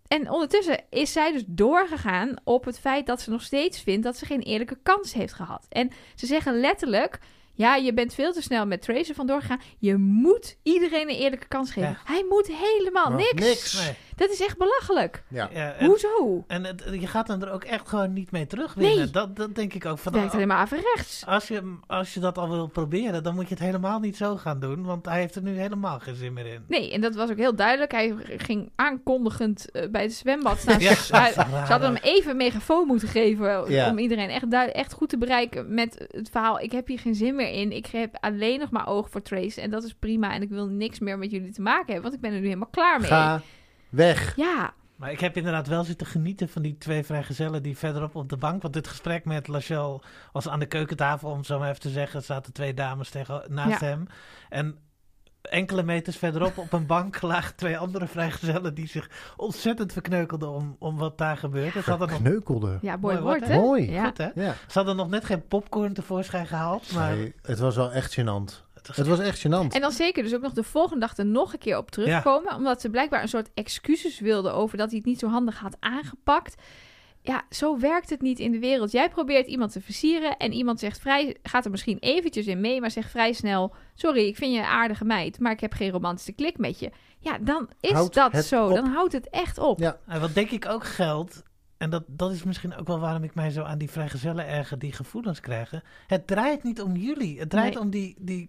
En 0.09 0.31
ondertussen 0.31 0.85
is 0.91 1.13
zij 1.13 1.33
dus 1.33 1.43
doorgegaan 1.47 2.35
op 2.45 2.65
het 2.65 2.79
feit 2.79 3.07
dat 3.07 3.21
ze 3.21 3.31
nog 3.31 3.43
steeds 3.43 3.81
vindt 3.81 4.03
dat 4.05 4.17
ze 4.17 4.27
geen 4.27 4.41
eerlijke 4.41 4.79
kans 4.83 5.13
heeft 5.13 5.33
gehad. 5.33 5.67
En 5.69 5.91
ze 6.15 6.27
zeggen 6.27 6.61
letterlijk: 6.61 7.19
ja, 7.55 7.77
je 7.77 7.93
bent 7.95 8.15
veel 8.15 8.33
te 8.33 8.43
snel 8.43 8.67
met 8.67 8.83
Tracer 8.83 9.15
vandoor 9.15 9.41
gegaan. 9.41 9.61
Je 9.79 9.97
moet 9.97 10.57
iedereen 10.63 11.09
een 11.09 11.17
eerlijke 11.17 11.49
kans 11.49 11.71
geven. 11.73 11.91
Ja. 11.91 12.01
Hij 12.05 12.25
moet 12.29 12.47
helemaal 12.47 13.11
niks. 13.11 13.33
niks. 13.33 13.85
Nee. 13.85 13.95
Dat 14.23 14.31
is 14.31 14.41
echt 14.41 14.59
belachelijk. 14.59 15.23
Ja. 15.29 15.49
Ja, 15.53 15.73
en, 15.73 15.87
Hoezo? 15.87 16.45
en 16.47 16.65
het- 16.65 16.85
je 17.01 17.07
gaat 17.07 17.29
hem 17.29 17.43
er 17.43 17.53
ook 17.53 17.65
echt 17.65 17.89
gewoon 17.89 18.13
niet 18.13 18.31
mee 18.31 18.47
terugwinnen. 18.47 18.97
Nee. 18.97 19.11
Dat, 19.11 19.37
dat 19.37 19.55
denk 19.55 19.75
ik 19.75 19.87
ook. 19.87 19.99
Van, 19.99 20.13
Het 20.13 20.21
werkt 20.21 20.35
alleen 20.35 20.49
maar 20.49 20.57
averechts. 20.57 21.27
als, 21.27 21.49
je, 21.49 21.77
als 21.87 22.15
je 22.15 22.21
dat 22.21 22.39
al 22.39 22.49
wil 22.51 22.67
proberen, 22.67 23.23
dan 23.23 23.35
moet 23.35 23.49
je 23.49 23.55
het 23.55 23.63
helemaal 23.63 24.01
niet 24.01 24.17
zo 24.17 24.37
gaan 24.37 24.61
doen. 24.61 24.83
Want 24.85 25.07
hij 25.07 25.21
heeft 25.21 25.35
er 25.35 25.43
nu 25.43 25.59
helemaal 25.59 25.99
geen 25.99 26.15
zin 26.15 26.33
meer 26.33 26.47
in. 26.47 26.65
Nee, 26.69 26.93
en 26.93 27.01
dat 27.01 27.15
was 27.15 27.31
ook 27.31 27.37
heel 27.37 27.55
duidelijk. 27.55 27.93
Hij 27.93 28.15
ging 28.37 28.71
aankondigend 28.77 29.71
eh, 29.71 29.89
bij 29.91 30.03
het 30.03 30.13
zwembad 30.13 30.59
staan. 30.63 30.81
Ja, 30.81 30.93
Hij- 31.09 31.33
ze 31.33 31.41
hadden 31.43 31.95
hem 31.95 32.03
even 32.03 32.37
megafoon 32.37 32.87
moeten 32.87 33.09
geven 33.09 33.71
Ja. 33.73 33.91
om 33.91 33.99
iedereen 33.99 34.29
echt, 34.29 34.53
echt 34.73 34.93
goed 34.93 35.09
te 35.09 35.19
bereiken 35.19 35.75
met 35.75 36.07
het 36.11 36.31
verhaal. 36.31 36.61
Ik 36.61 36.73
heb 36.73 36.87
hier 36.87 36.99
geen 36.99 37.15
zin 37.15 37.35
meer 37.35 37.51
in. 37.53 37.73
Ik 37.73 37.87
heb 37.87 38.17
alleen 38.21 38.59
nog 38.59 38.71
maar 38.71 38.89
oog 38.89 39.11
voor 39.11 39.23
Trace 39.23 39.61
en 39.61 39.71
dat 39.71 39.85
is 39.85 39.95
prima. 39.95 40.35
En 40.35 40.43
ik 40.43 40.49
wil 40.49 40.67
niks 40.67 40.99
meer 40.99 41.19
met 41.19 41.31
jullie 41.31 41.53
te 41.53 41.63
maken 41.63 41.93
hebben, 41.93 42.03
want 42.03 42.15
ik 42.15 42.21
ben 42.21 42.33
er 42.33 42.39
nu 42.41 42.47
helemaal 42.47 42.69
klaar 42.71 43.01
mee. 43.01 43.09
Ga 43.09 43.41
weg. 43.93 44.37
Ja, 44.37 44.73
Maar 44.97 45.11
ik 45.13 45.21
heb 45.21 45.37
inderdaad 45.37 45.67
wel 45.67 45.85
zitten 45.85 46.07
genieten 46.07 46.49
van 46.49 46.63
die 46.63 46.79
twee 46.79 47.05
vrijgezellen 47.05 47.63
die 47.63 47.77
verderop 47.79 48.15
op 48.15 48.29
de 48.29 48.37
bank. 48.37 48.63
Want 48.63 48.75
dit 48.75 48.89
gesprek 48.89 49.25
met 49.25 49.49
Lachelle 49.49 50.01
was 50.33 50.49
aan 50.49 50.59
de 50.59 50.67
keukentafel, 50.67 51.31
om 51.31 51.37
het 51.37 51.47
zo 51.47 51.59
maar 51.59 51.69
even 51.69 51.81
te 51.81 51.89
zeggen. 51.91 52.19
Er 52.19 52.25
zaten 52.25 52.53
twee 52.53 52.75
dames 52.75 53.11
tegen, 53.11 53.43
naast 53.49 53.81
Ja. 53.81 53.87
hem. 53.87 54.07
En 54.49 54.79
enkele 55.43 55.83
meters 55.83 56.17
verderop 56.17 56.59
op 56.59 56.73
een 56.73 56.87
bank 56.87 57.23
lagen 57.33 57.57
twee 57.57 57.79
andere 57.79 58.07
vrijgezellen 58.07 58.75
die 58.75 58.89
zich 58.89 59.11
ontzettend 59.37 59.93
verkneukelden 59.93 60.51
om, 60.51 60.77
om 60.79 60.97
wat 60.97 61.19
daar. 61.19 61.39
Ze 61.39 61.81
hadden 61.85 62.09
nog, 62.09 62.19
Kneukelde. 62.21 62.79
ja 62.81 62.97
mooi 62.97 63.15
Mooi 63.15 63.25
woord, 63.27 63.39
woord, 63.39 63.51
hè? 63.53 63.57
Mooi. 63.61 63.91
Ja. 63.91 64.05
goed, 64.05 64.19
hè? 64.19 64.29
Ja. 64.35 64.55
Ze 64.69 64.79
hadden 64.79 64.97
nog 64.97 65.09
net 65.09 65.25
geen 65.25 65.47
popcorn 65.47 65.93
tevoorschijn 65.95 66.47
gehaald, 66.47 66.93
maar 66.93 67.17
Nee, 67.17 67.35
het 67.43 67.59
was 67.59 67.77
wel 67.77 67.93
echt 67.93 68.21
gênant. 68.21 68.71
Het 68.87 68.97
was 68.97 68.97
Het 68.97 69.07
was 69.07 69.19
echt 69.27 69.47
gênant. 69.47 69.75
En 69.75 69.81
dan 69.81 69.93
zeker 69.93 70.23
dus 70.23 70.35
ook 70.35 70.43
nog 70.43 70.53
de 70.53 70.63
volgende 70.63 71.01
dag 71.07 71.17
er 71.17 71.27
nog 71.27 71.53
een 71.53 71.59
keer 71.59 71.77
op 71.77 71.91
terugkomen. 71.91 72.55
Omdat 72.55 72.81
ze 72.81 72.91
blijkbaar 72.91 73.23
een 73.23 73.29
soort 73.29 73.51
excuses 73.55 74.21
wilden 74.21 74.55
over 74.55 74.77
dat 74.79 74.89
hij 74.89 74.97
het 74.97 75.07
niet 75.07 75.19
zo 75.19 75.29
handig 75.29 75.59
had 75.59 75.77
aangepakt. 75.81 76.55
Ja, 77.25 77.43
zo 77.51 77.79
werkt 77.79 78.11
het 78.11 78.21
niet 78.23 78.39
in 78.39 78.53
de 78.53 78.59
wereld. 78.59 78.93
Jij 78.93 79.09
probeert 79.09 79.47
iemand 79.47 79.73
te 79.73 79.81
versieren 79.81 80.37
en 80.37 80.53
iemand 80.53 80.81
zegt 80.81 81.01
vrij, 81.01 81.37
gaat 81.43 81.65
er 81.65 81.71
misschien 81.71 81.99
eventjes 81.99 82.47
in 82.47 82.61
mee, 82.61 82.81
maar 82.81 82.91
zegt 82.91 83.11
vrij 83.11 83.33
snel: 83.33 83.75
Sorry, 83.95 84.27
ik 84.27 84.37
vind 84.37 84.53
je 84.53 84.59
een 84.59 84.65
aardige 84.65 85.05
meid, 85.05 85.39
maar 85.39 85.53
ik 85.53 85.61
heb 85.61 85.73
geen 85.73 85.91
romantische 85.91 86.33
klik 86.33 86.59
met 86.59 86.79
je. 86.79 86.91
Ja, 87.19 87.39
dan 87.41 87.69
is 87.81 87.91
Houdt 87.91 88.15
dat 88.15 88.45
zo. 88.45 88.67
op. 88.69 88.75
Dan 88.75 88.87
houdt 88.87 89.13
het 89.13 89.31
echt 89.31 89.59
op. 89.59 89.79
Ja. 89.79 89.99
En 90.07 90.21
wat 90.21 90.35
denk 90.35 90.51
ik 90.51 90.67
ook 90.69 90.85
geldt, 90.85 91.43
en 91.83 91.91
dat, 91.91 92.05
dat 92.07 92.33
is 92.33 92.43
misschien 92.43 92.77
ook 92.77 92.87
wel 92.87 92.99
waarom 92.99 93.23
ik 93.23 93.35
mij 93.35 93.51
zo 93.51 93.63
aan 93.63 93.79
die 93.79 93.91
vrijgezellen 93.91 94.47
erger 94.47 94.79
die 94.79 94.93
gevoelens 94.93 95.41
krijgen. 95.41 95.83
Het 96.07 96.27
draait 96.27 96.63
niet 96.63 96.83
om 96.83 96.97
jullie. 96.97 97.39
Het 97.39 97.51
draait 97.51 97.75
Nee. 97.75 97.83
om 97.83 97.91
die, 97.91 98.17
die 98.19 98.49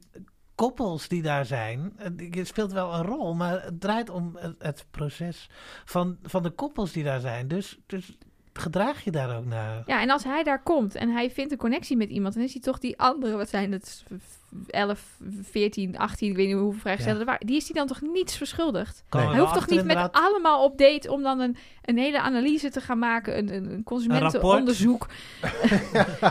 koppels 0.56 1.08
die 1.08 1.22
daar 1.22 1.46
zijn. 1.46 1.94
Je 2.32 2.46
speelt 2.46 2.72
wel 2.72 2.94
een 2.94 3.04
rol, 3.04 3.34
maar 3.36 3.64
het 3.64 3.82
draait 3.82 4.10
om 4.10 4.38
het, 4.40 4.56
het 4.58 4.86
proces 4.92 5.50
van, 5.86 6.18
van 6.24 6.44
de 6.44 6.50
koppels 6.50 6.92
die 6.92 7.04
daar 7.04 7.20
zijn. 7.20 7.48
Dus, 7.48 7.80
dus 7.86 8.18
gedraag 8.54 9.04
je 9.04 9.12
daar 9.12 9.38
ook 9.38 9.46
naar. 9.46 9.84
Ja, 9.86 10.02
en 10.02 10.10
als 10.10 10.24
hij 10.24 10.44
daar 10.44 10.64
komt 10.64 10.96
en 10.96 11.10
hij 11.10 11.32
vindt 11.32 11.52
een 11.52 11.58
connectie 11.58 11.98
met 11.98 12.10
iemand, 12.10 12.34
dan 12.34 12.44
is 12.44 12.54
hij 12.54 12.62
toch 12.62 12.80
die 12.80 13.00
andere, 13.00 13.36
wat 13.36 13.50
zijn 13.50 13.72
het, 13.72 14.04
11, 14.68 15.18
14, 15.42 15.98
18, 15.98 16.30
ik 16.30 16.36
weet 16.36 16.48
niet 16.48 16.56
hoeveel 16.56 16.80
vrijgestellen 16.80 17.20
er 17.20 17.26
waren, 17.26 17.48
die 17.48 17.56
is 17.56 17.64
hij 17.64 17.74
dan 17.76 17.88
toch 17.88 18.02
niets 18.02 18.38
verschuldigd? 18.38 19.04
Hij 19.10 19.24
hoeft 19.40 19.54
toch 19.54 19.68
niet 19.68 19.70
met 19.70 19.80
inderdaad- 19.80 20.14
allemaal 20.14 20.64
op 20.64 20.78
date 20.78 21.12
om 21.12 21.24
dan 21.24 21.40
een, 21.40 21.56
een 21.82 21.98
hele 21.98 22.22
analyse 22.22 22.70
te 22.70 22.82
gaan 22.82 23.00
maken, 23.00 23.38
een, 23.38 23.54
een, 23.56 23.72
een 23.72 23.84
consumentenonderzoek. 23.84 25.08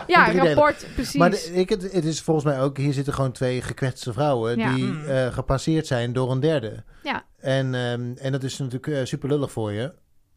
ja, 0.07 0.27
een 0.27 0.33
delen. 0.35 0.45
rapport, 0.53 0.87
precies. 0.93 1.15
Maar 1.15 1.29
de- 1.29 1.51
ik, 1.53 1.69
het, 1.69 1.91
het 1.91 2.05
is 2.05 2.21
volgens 2.21 2.45
mij 2.45 2.61
ook, 2.61 2.77
hier 2.77 2.93
zitten 2.93 3.13
gewoon 3.13 3.31
twee 3.31 3.61
gekwetste 3.61 4.13
vrouwen 4.13 4.57
Ja. 4.57 4.73
die 4.75 4.83
Mm. 4.85 5.03
eh, 5.05 5.27
gepasseerd 5.33 5.87
zijn 5.87 6.13
door 6.13 6.31
een 6.31 6.39
derde. 6.39 6.83
Ja. 7.03 7.23
En, 7.39 7.75
ehm, 7.75 8.11
en 8.15 8.31
dat 8.31 8.43
is 8.43 8.57
natuurlijk 8.57 8.87
eh, 8.87 9.05
super 9.05 9.29
lullig 9.29 9.51
voor 9.51 9.71
je. 9.71 9.93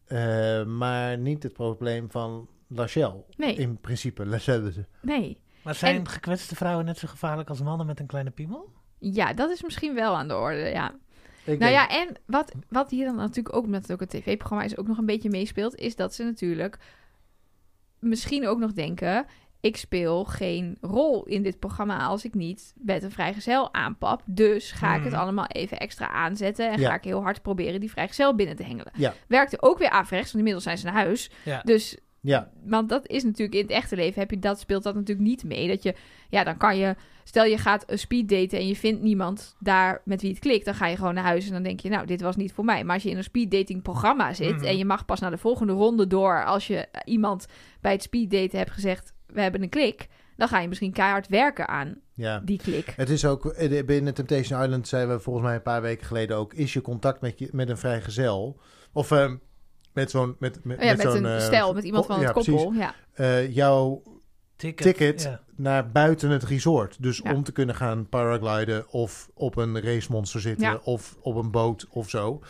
Eh, 0.07 0.63
maar 0.65 1.17
niet 1.17 1.43
het 1.43 1.53
probleem 1.53 2.11
van 2.11 2.47
Lachelle. 2.67 3.23
Nee. 3.37 3.55
In 3.55 3.77
principe, 3.81 4.25
Lachelle. 4.35 4.71
nee. 5.01 5.37
Maar 5.67 5.75
zijn 5.75 5.95
En- 5.95 6.07
gekwetste 6.07 6.55
vrouwen 6.55 6.85
net 6.85 6.97
zo 6.97 7.07
gevaarlijk 7.07 7.49
als 7.49 7.61
mannen 7.61 7.85
met 7.87 7.99
een 7.99 8.05
kleine 8.07 8.29
piemel? 8.31 8.69
Ja, 8.99 9.33
dat 9.33 9.49
is 9.49 9.63
misschien 9.63 9.93
wel 9.95 10.15
aan 10.17 10.27
de 10.27 10.35
orde, 10.35 10.57
ja. 10.69 10.87
Ik 11.45 11.59
Nou 11.59 11.71
denk- 11.71 11.71
ja, 11.71 11.89
en 11.89 12.15
wat, 12.25 12.51
wat 12.69 12.89
hier 12.89 13.05
dan 13.05 13.15
natuurlijk 13.15 13.55
ook, 13.55 13.63
omdat 13.63 13.81
het 13.81 13.91
ook 13.91 14.01
een 14.01 14.07
tv-programma 14.07 14.63
is, 14.63 14.77
ook 14.77 14.87
nog 14.87 14.97
een 14.97 15.05
beetje 15.05 15.29
meespeelt, 15.29 15.75
is 15.75 15.95
dat 15.95 16.13
ze 16.13 16.23
natuurlijk 16.23 16.77
misschien 17.99 18.47
ook 18.47 18.59
nog 18.59 18.73
denken: 18.73 19.25
ik 19.59 19.77
speel 19.77 20.25
geen 20.25 20.77
rol 20.81 21.23
in 21.25 21.43
dit 21.43 21.59
programma 21.59 22.05
als 22.05 22.25
ik 22.25 22.33
niet 22.33 22.73
met 22.75 23.03
een 23.03 23.11
vrijgezel 23.11 23.73
aanpap. 23.73 24.21
Dus 24.25 24.71
ga 24.71 24.95
ik 24.95 25.03
het 25.03 25.11
Mhm. 25.11 25.21
allemaal 25.21 25.45
even 25.47 25.79
extra 25.79 26.09
aanzetten 26.09 26.71
en 26.71 26.79
Ja. 26.79 26.87
ga 26.89 26.95
ik 26.95 27.03
heel 27.03 27.21
hard 27.21 27.41
proberen 27.41 27.79
die 27.79 27.91
vrijgezel 27.91 28.35
binnen 28.35 28.55
te 28.55 28.63
hengelen. 28.63 28.91
Ja. 28.95 29.13
Werkte 29.27 29.61
ook 29.61 29.77
weer 29.77 29.89
averechts, 29.89 30.25
want 30.31 30.37
inmiddels 30.37 30.63
zijn 30.63 30.77
ze 30.77 30.85
naar 30.85 30.93
huis. 30.93 31.29
Ja. 31.43 31.61
Dus 31.63 31.97
Ja, 32.21 32.51
want 32.65 32.89
dat 32.89 33.07
is 33.07 33.23
natuurlijk 33.23 33.55
in 33.57 33.61
het 33.61 33.71
echte 33.71 33.95
leven 33.95 34.19
heb 34.19 34.31
je 34.31 34.39
dat 34.39 34.59
speelt 34.59 34.83
dat 34.83 34.95
natuurlijk 34.95 35.27
niet 35.27 35.43
mee. 35.43 35.67
Dat 35.67 35.83
je 35.83 35.95
ja 36.29 36.43
dan 36.43 36.57
kan 36.57 36.77
je 36.77 36.95
stel 37.23 37.45
je 37.45 37.57
gaat 37.57 37.83
een 37.87 37.99
speed 37.99 38.29
daten 38.29 38.59
en 38.59 38.67
je 38.67 38.75
vindt 38.75 39.01
niemand 39.01 39.55
daar 39.59 40.01
met 40.05 40.21
wie 40.21 40.29
het 40.29 40.39
klikt 40.39 40.65
dan 40.65 40.75
ga 40.75 40.87
je 40.87 40.95
gewoon 40.95 41.13
naar 41.13 41.23
huis 41.23 41.45
en 41.47 41.53
dan 41.53 41.63
denk 41.63 41.79
je 41.79 41.89
nou 41.89 42.05
dit 42.05 42.21
was 42.21 42.35
niet 42.35 42.53
voor 42.53 42.65
mij. 42.65 42.83
Maar 42.83 42.93
als 42.93 43.03
je 43.03 43.09
in 43.09 43.17
een 43.17 43.23
speed 43.23 43.51
dating 43.51 43.81
programma 43.81 44.33
zit 44.33 44.55
Mhm. 44.55 44.65
en 44.65 44.77
je 44.77 44.85
mag 44.85 45.05
pas 45.05 45.19
naar 45.19 45.31
de 45.31 45.37
volgende 45.37 45.73
ronde 45.73 46.07
door 46.07 46.45
als 46.45 46.67
je 46.67 46.87
iemand 47.05 47.45
bij 47.81 47.91
het 47.91 48.03
speed 48.03 48.31
daten 48.31 48.57
hebt 48.57 48.71
gezegd 48.71 49.13
we 49.25 49.41
hebben 49.41 49.61
een 49.61 49.69
klik 49.69 50.07
dan 50.37 50.47
ga 50.47 50.59
je 50.59 50.67
misschien 50.67 50.91
keihard 50.93 51.27
werken 51.27 51.67
aan 51.67 51.95
ja. 52.13 52.41
die 52.45 52.57
klik. 52.57 52.93
Het 52.95 53.09
is 53.09 53.25
ook, 53.25 53.45
eh, 53.45 53.85
binnen 53.85 54.13
Temptation 54.13 54.61
Island 54.63 54.87
zeiden 54.87 55.15
we 55.15 55.21
volgens 55.21 55.45
mij 55.45 55.55
een 55.55 55.61
paar 55.61 55.81
weken 55.81 56.05
geleden 56.05 56.37
ook, 56.37 56.53
is 56.53 56.73
je 56.73 56.81
contact 56.81 57.21
met, 57.21 57.39
je, 57.39 57.49
met 57.51 57.69
een 57.69 57.77
vrijgezel, 57.77 58.59
of 58.91 59.11
ehm, 59.11 59.35
met 59.97 60.11
zo'n, 60.11 60.35
met, 60.39 60.59
met, 60.63 60.77
Oh 60.77 60.83
ja, 60.83 60.91
met, 60.91 61.01
zo'n, 61.01 61.23
een 61.23 61.37
eh, 61.37 61.45
stel 61.45 61.73
met 61.73 61.83
iemand 61.83 62.05
ko- 62.05 62.13
van 62.13 62.23
het 62.23 62.31
koppel 62.33 62.53
precies. 62.67 62.79
ja 62.81 62.93
Eh, 63.13 63.55
jouw 63.55 64.01
Ticket. 64.55 64.85
ticket 64.85 65.21
Ja. 65.23 65.39
naar 65.55 65.91
buiten 65.91 66.29
het 66.29 66.43
resort. 66.43 66.97
Dus 67.03 67.21
Ja. 67.23 67.33
om 67.33 67.43
te 67.43 67.51
kunnen 67.51 67.75
gaan 67.75 68.09
paragliden 68.09 68.89
of 68.91 69.29
op 69.33 69.55
een 69.57 69.81
racemonster 69.81 70.41
zitten 70.41 70.67
Ja. 70.67 70.79
of 70.83 71.15
op 71.21 71.35
een 71.35 71.51
boot 71.51 71.85
of 71.89 72.09
zo. 72.09 72.41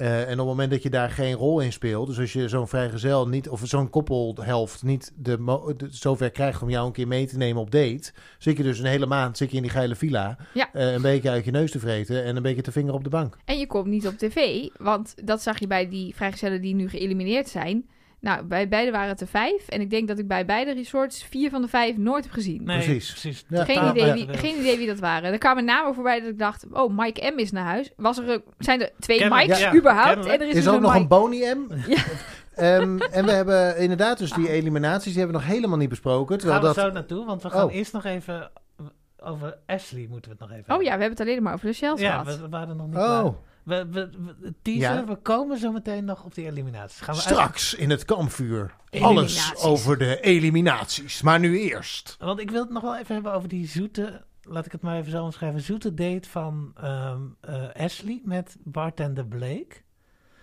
Eh, 0.00 0.20
en 0.20 0.32
op 0.32 0.38
het 0.38 0.46
moment 0.46 0.70
dat 0.70 0.82
je 0.82 0.90
daar 0.90 1.10
geen 1.10 1.34
rol 1.34 1.60
in 1.60 1.72
speelt, 1.72 2.06
dus 2.06 2.18
als 2.18 2.32
je 2.32 2.48
zo'n 2.48 2.68
vrijgezel 2.68 3.28
niet, 3.28 3.48
of 3.48 3.60
zo'n 3.64 3.90
koppelhelft 3.90 4.82
niet 4.82 5.12
de, 5.16 5.86
zover 5.90 6.30
krijgt 6.30 6.62
om 6.62 6.70
jou 6.70 6.86
een 6.86 6.92
keer 6.92 7.06
mee 7.08 7.26
te 7.26 7.36
nemen 7.36 7.62
op 7.62 7.70
date, 7.70 8.12
zit 8.38 8.56
je 8.56 8.62
dus 8.62 8.78
een 8.78 8.84
hele 8.84 9.06
maand 9.06 9.36
zit 9.36 9.50
je 9.50 9.56
in 9.56 9.62
die 9.62 9.70
geile 9.70 9.94
villa, 9.96 10.36
Ja. 10.54 10.68
eh, 10.72 10.92
een 10.92 11.02
beetje 11.02 11.30
uit 11.30 11.44
je 11.44 11.50
neus 11.50 11.70
te 11.70 11.78
vreten 11.78 12.24
en 12.24 12.36
een 12.36 12.42
beetje 12.42 12.62
te 12.62 12.72
vinger 12.72 12.94
op 12.94 13.04
de 13.04 13.10
bank. 13.10 13.36
En 13.44 13.58
je 13.58 13.66
komt 13.66 13.86
niet 13.86 14.06
op 14.06 14.18
tv, 14.18 14.66
want 14.78 15.14
dat 15.26 15.42
zag 15.42 15.58
je 15.58 15.66
bij 15.66 15.88
die 15.88 16.14
vrijgezellen 16.14 16.60
die 16.60 16.74
nu 16.74 16.88
geëlimineerd 16.88 17.48
zijn. 17.48 17.88
Nou, 18.20 18.42
bij 18.44 18.68
beide 18.68 18.90
waren 18.90 19.08
het 19.08 19.20
er 19.20 19.26
vijf. 19.26 19.68
En 19.68 19.80
ik 19.80 19.90
denk 19.90 20.08
dat 20.08 20.18
ik 20.18 20.28
bij 20.28 20.44
beide 20.46 20.72
resorts 20.72 21.24
vier 21.24 21.50
van 21.50 21.62
de 21.62 21.68
vijf 21.68 21.96
nooit 21.96 22.24
heb 22.24 22.32
gezien. 22.32 22.64
Nee, 22.64 22.76
Precies. 22.82 23.10
precies. 23.10 23.44
Ja. 23.48 23.64
geen, 23.64 23.88
idee 23.90 24.12
wie, 24.12 24.28
geen 24.36 24.58
idee 24.58 24.76
wie 24.76 24.86
dat 24.86 24.98
waren. 24.98 25.32
Er 25.32 25.38
kwamen 25.38 25.64
namen 25.64 25.94
voorbij 25.94 26.20
dat 26.20 26.28
ik 26.28 26.38
dacht... 26.38 26.66
Oh, 26.72 26.96
Mike 26.98 27.32
M 27.34 27.38
is 27.38 27.50
naar 27.52 27.64
huis. 27.64 27.92
Was 27.96 28.18
er, 28.18 28.42
zijn 28.58 28.80
er 28.80 28.90
twee 28.98 29.28
Mikes 29.30 29.60
ja, 29.60 29.74
überhaupt? 29.74 30.26
En 30.26 30.40
er 30.40 30.48
Is, 30.48 30.48
is, 30.48 30.48
er 30.48 30.54
dus 30.54 30.68
ook 30.68 30.80
nog 30.80 30.90
Mike- 30.92 31.02
een 31.02 31.08
Boni 31.08 31.38
M? 31.54 31.66
Ja. 31.94 32.02
Ehm, 32.54 32.98
en 33.00 33.24
we 33.24 33.32
hebben 33.32 33.78
inderdaad 33.78 34.18
dus 34.18 34.32
die 34.32 34.50
eliminaties, 34.50 35.12
die 35.12 35.18
hebben 35.22 35.40
we 35.40 35.42
nog 35.46 35.52
helemaal 35.54 35.78
niet 35.78 35.88
besproken. 35.88 36.38
Daar 36.38 36.46
gaan 36.48 36.60
Terwijl 36.60 36.74
we 36.74 36.80
dat, 36.80 36.92
zo 36.92 36.92
naartoe, 37.00 37.26
want 37.26 37.42
we 37.42 37.50
gaan 37.50 37.64
Oh. 37.64 37.74
eerst 37.74 37.92
nog 37.92 38.04
even 38.04 38.50
over 39.22 39.58
Ashley 39.66 40.06
moeten 40.10 40.30
we 40.30 40.36
het 40.38 40.48
nog 40.48 40.58
even 40.58 40.74
Oh 40.74 40.82
ja, 40.82 40.84
we 40.84 40.90
hebben. 41.00 41.08
het 41.10 41.20
alleen 41.20 41.42
maar 41.42 41.54
over 41.54 41.66
de 41.66 41.72
shells 41.72 42.00
Ja, 42.00 42.10
gehad. 42.18 42.36
we, 42.36 42.42
we 42.42 42.48
waren 42.48 42.76
nog 42.76 42.86
niet 42.86 42.94
klaar. 42.94 43.32
We, 43.64 43.86
we, 43.90 44.10
we- 44.40 44.54
teaser, 44.62 44.94
Ja. 44.94 45.04
we 45.04 45.16
komen 45.16 45.58
zo 45.58 45.72
meteen 45.72 46.04
nog 46.04 46.24
op 46.24 46.34
die 46.34 46.46
eliminaties. 46.46 47.00
Gaan 47.00 47.14
we 47.14 47.20
uit- 47.20 47.30
straks 47.30 47.74
in 47.74 47.90
het 47.90 48.04
kampvuur. 48.04 48.74
Alles 49.00 49.64
over 49.64 49.98
de 49.98 50.20
eliminaties. 50.20 51.22
Maar 51.22 51.38
nu 51.40 51.58
eerst. 51.58 52.16
Want 52.18 52.40
ik 52.40 52.50
wil 52.50 52.60
het 52.62 52.70
nog 52.70 52.82
wel 52.82 52.96
even 52.96 53.14
hebben 53.14 53.32
over 53.32 53.48
die 53.48 53.66
zoete, 53.66 54.24
laat 54.42 54.66
ik 54.66 54.72
het 54.72 54.82
maar 54.82 54.96
even 54.96 55.10
zo 55.10 55.24
omschrijven, 55.24 55.60
zoete 55.60 55.94
date 55.94 56.28
van 56.28 56.72
ehm, 56.80 57.20
eh, 57.40 57.84
Ashley 57.84 58.20
met 58.24 58.56
bartender 58.64 59.26
Blake. 59.26 59.68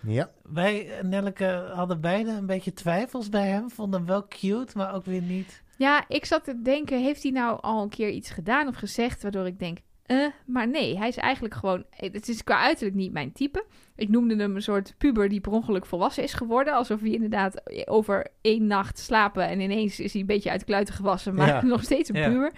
Ja. 0.01 0.29
Wij, 0.43 0.89
Nelleke, 1.01 1.71
hadden 1.73 2.01
beide 2.01 2.31
een 2.31 2.45
beetje 2.45 2.73
twijfels 2.73 3.29
bij 3.29 3.47
hem. 3.47 3.69
Vonden 3.71 3.99
hem 3.99 4.09
wel 4.09 4.27
cute, 4.27 4.77
maar 4.77 4.93
ook 4.93 5.05
weer 5.05 5.21
niet. 5.21 5.63
Ja, 5.77 6.05
ik 6.07 6.25
zat 6.25 6.43
te 6.43 6.61
denken, 6.61 7.01
heeft 7.03 7.23
hij 7.23 7.31
nou 7.31 7.61
al 7.61 7.81
een 7.81 7.89
keer 7.89 8.09
iets 8.09 8.29
gedaan 8.29 8.67
of 8.67 8.75
gezegd 8.75 9.21
waardoor 9.21 9.45
ik 9.45 9.59
denk, 9.59 9.77
eh, 10.07 10.25
maar 10.45 10.67
nee, 10.67 10.97
hij 10.97 11.07
is 11.07 11.17
eigenlijk 11.17 11.53
gewoon, 11.53 11.83
het 11.89 12.27
is 12.27 12.43
qua 12.43 12.59
uiterlijk 12.59 12.95
niet 12.95 13.11
mijn 13.11 13.31
type. 13.31 13.65
Ik 13.95 14.09
noemde 14.09 14.35
hem 14.35 14.55
een 14.55 14.61
soort 14.61 14.95
puber 14.97 15.29
die 15.29 15.39
per 15.39 15.51
ongeluk 15.51 15.85
volwassen 15.85 16.23
is 16.23 16.33
geworden, 16.33 16.73
alsof 16.73 16.99
hij 17.01 17.09
inderdaad 17.09 17.61
over 17.87 18.27
één 18.41 18.67
nacht 18.67 18.99
slapen 18.99 19.47
en 19.47 19.59
ineens 19.59 19.99
is 19.99 20.11
hij 20.11 20.21
een 20.21 20.27
beetje 20.27 20.49
uit 20.49 20.59
de 20.59 20.65
kluiten 20.65 20.93
gewassen, 20.93 21.33
maar 21.35 21.47
Ja. 21.47 21.61
nog 21.73 21.83
steeds 21.83 22.09
een 22.09 22.15
Ja. 22.15 22.27
puber. 22.29 22.51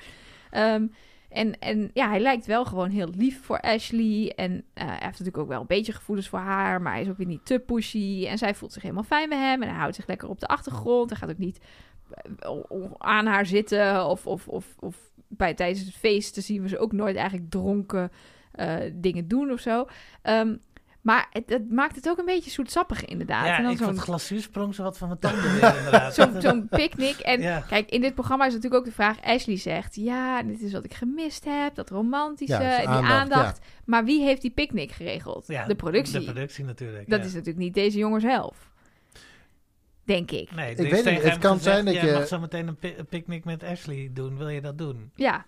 Ehm, 0.52 0.88
en, 1.30 1.60
en 1.60 1.90
ja, 1.94 2.10
hij 2.10 2.20
lijkt 2.20 2.46
wel 2.46 2.66
gewoon 2.66 2.90
heel 2.90 3.10
lief 3.16 3.44
voor 3.44 3.60
Ashley. 3.60 4.34
En 4.36 4.64
eh, 4.74 4.84
hij 4.86 4.92
heeft 4.94 5.04
natuurlijk 5.04 5.38
ook 5.38 5.48
wel 5.48 5.62
een 5.62 5.68
beetje 5.68 5.94
gevoelens 5.94 6.30
voor 6.30 6.40
haar. 6.40 6.82
Maar 6.82 6.92
hij 6.94 7.02
is 7.02 7.10
ook 7.10 7.18
weer 7.18 7.28
niet 7.28 7.46
te 7.46 7.60
pushy. 7.60 8.26
En 8.28 8.38
zij 8.38 8.56
voelt 8.56 8.74
zich 8.74 8.82
helemaal 8.82 9.04
fijn 9.04 9.30
met 9.30 9.38
hem. 9.38 9.62
En 9.62 9.70
hij 9.70 9.78
houdt 9.78 9.96
zich 9.96 10.08
lekker 10.08 10.30
op 10.30 10.40
de 10.40 10.48
achtergrond. 10.48 11.10
Hij 11.10 11.20
gaat 11.20 11.30
ook 11.30 11.38
niet 11.38 11.60
eh, 12.40 12.52
aan 12.98 13.26
haar 13.26 13.46
zitten. 13.46 14.06
Of, 14.06 14.28
of, 14.28 14.48
of, 14.48 14.76
of 14.80 15.09
bij, 15.40 15.54
tijdens 15.54 15.86
het 15.86 15.96
feest 15.96 16.36
zien 16.44 16.62
we 16.62 16.68
ze 16.68 16.78
ook 16.78 16.92
nooit 16.92 17.16
eigenlijk 17.16 17.50
dronken 17.50 18.12
eh, 18.52 18.76
dingen 18.94 19.28
doen 19.28 19.52
of 19.52 19.60
zo. 19.60 19.88
Ehm, 20.22 20.56
maar 21.02 21.28
het, 21.32 21.50
het 21.50 21.72
maakt 21.72 21.96
het 21.96 22.10
ook 22.10 22.18
een 22.18 22.26
beetje 22.26 22.50
zoetsappig 22.50 23.06
inderdaad. 23.06 23.46
ja, 23.46 23.58
en 23.58 23.64
dan 23.64 23.72
ik 23.72 23.78
zo'n 23.78 24.00
glazuur 24.00 24.42
sprong 24.42 24.76
zo 24.76 24.84
wat 24.84 24.98
van 24.98 25.08
mijn 25.08 25.20
tanden 25.20 25.44
weer 25.54 25.78
inderdaad. 25.78 26.14
zo'n 26.14 26.42
zo'n 26.42 26.68
picknick. 26.70 27.20
En 27.20 27.42
Ja. 27.42 27.60
kijk, 27.60 27.90
in 27.90 28.02
dit 28.02 28.14
programma 28.14 28.46
is 28.46 28.54
natuurlijk 28.54 28.82
ook 28.82 28.88
de 28.88 28.96
vraag... 28.96 29.22
Ashley 29.22 29.58
zegt, 29.58 29.96
ja, 29.96 30.44
dit 30.44 30.62
is 30.62 30.72
wat 30.72 30.84
ik 30.84 30.94
gemist 30.94 31.46
heb. 31.46 31.76
Dat 31.76 31.90
romantische, 31.90 32.64
Ja, 32.64 32.78
die 32.78 32.88
aandacht, 32.88 33.12
aandacht. 33.12 33.60
Maar 33.86 34.06
wie 34.06 34.24
heeft 34.24 34.42
die 34.42 34.52
picknick 34.52 34.92
geregeld? 34.92 35.48
Ja, 35.48 35.66
de 35.66 35.76
productie. 35.76 36.20
De 36.20 36.26
productie 36.26 36.64
natuurlijk. 36.64 37.10
dat 37.10 37.20
ja. 37.20 37.26
is 37.26 37.34
natuurlijk 37.34 37.64
niet 37.64 37.74
deze 37.74 37.98
jongen 37.98 38.22
zelf. 38.22 38.69
Denk 40.10 40.32
ik. 40.32 40.56
Nee, 40.56 40.72
Ik 40.76 40.92
weet 40.92 41.06
niet, 41.06 41.24
het 41.24 41.38
kan 41.38 41.58
gezegd, 41.58 41.64
zijn 41.64 41.86
dat 41.86 41.94
jij 41.94 42.06
je- 42.06 42.14
mag 42.14 42.28
zo 42.28 42.40
meteen 42.40 42.68
een, 42.68 42.76
pi- 42.76 42.94
een 42.98 43.06
picknick 43.06 43.46
met 43.46 43.64
Ashley 43.64 44.10
doen. 44.14 44.38
Wil 44.38 44.50
je 44.50 44.62
dat 44.62 44.78
doen? 44.78 45.12
Ja, 45.16 45.46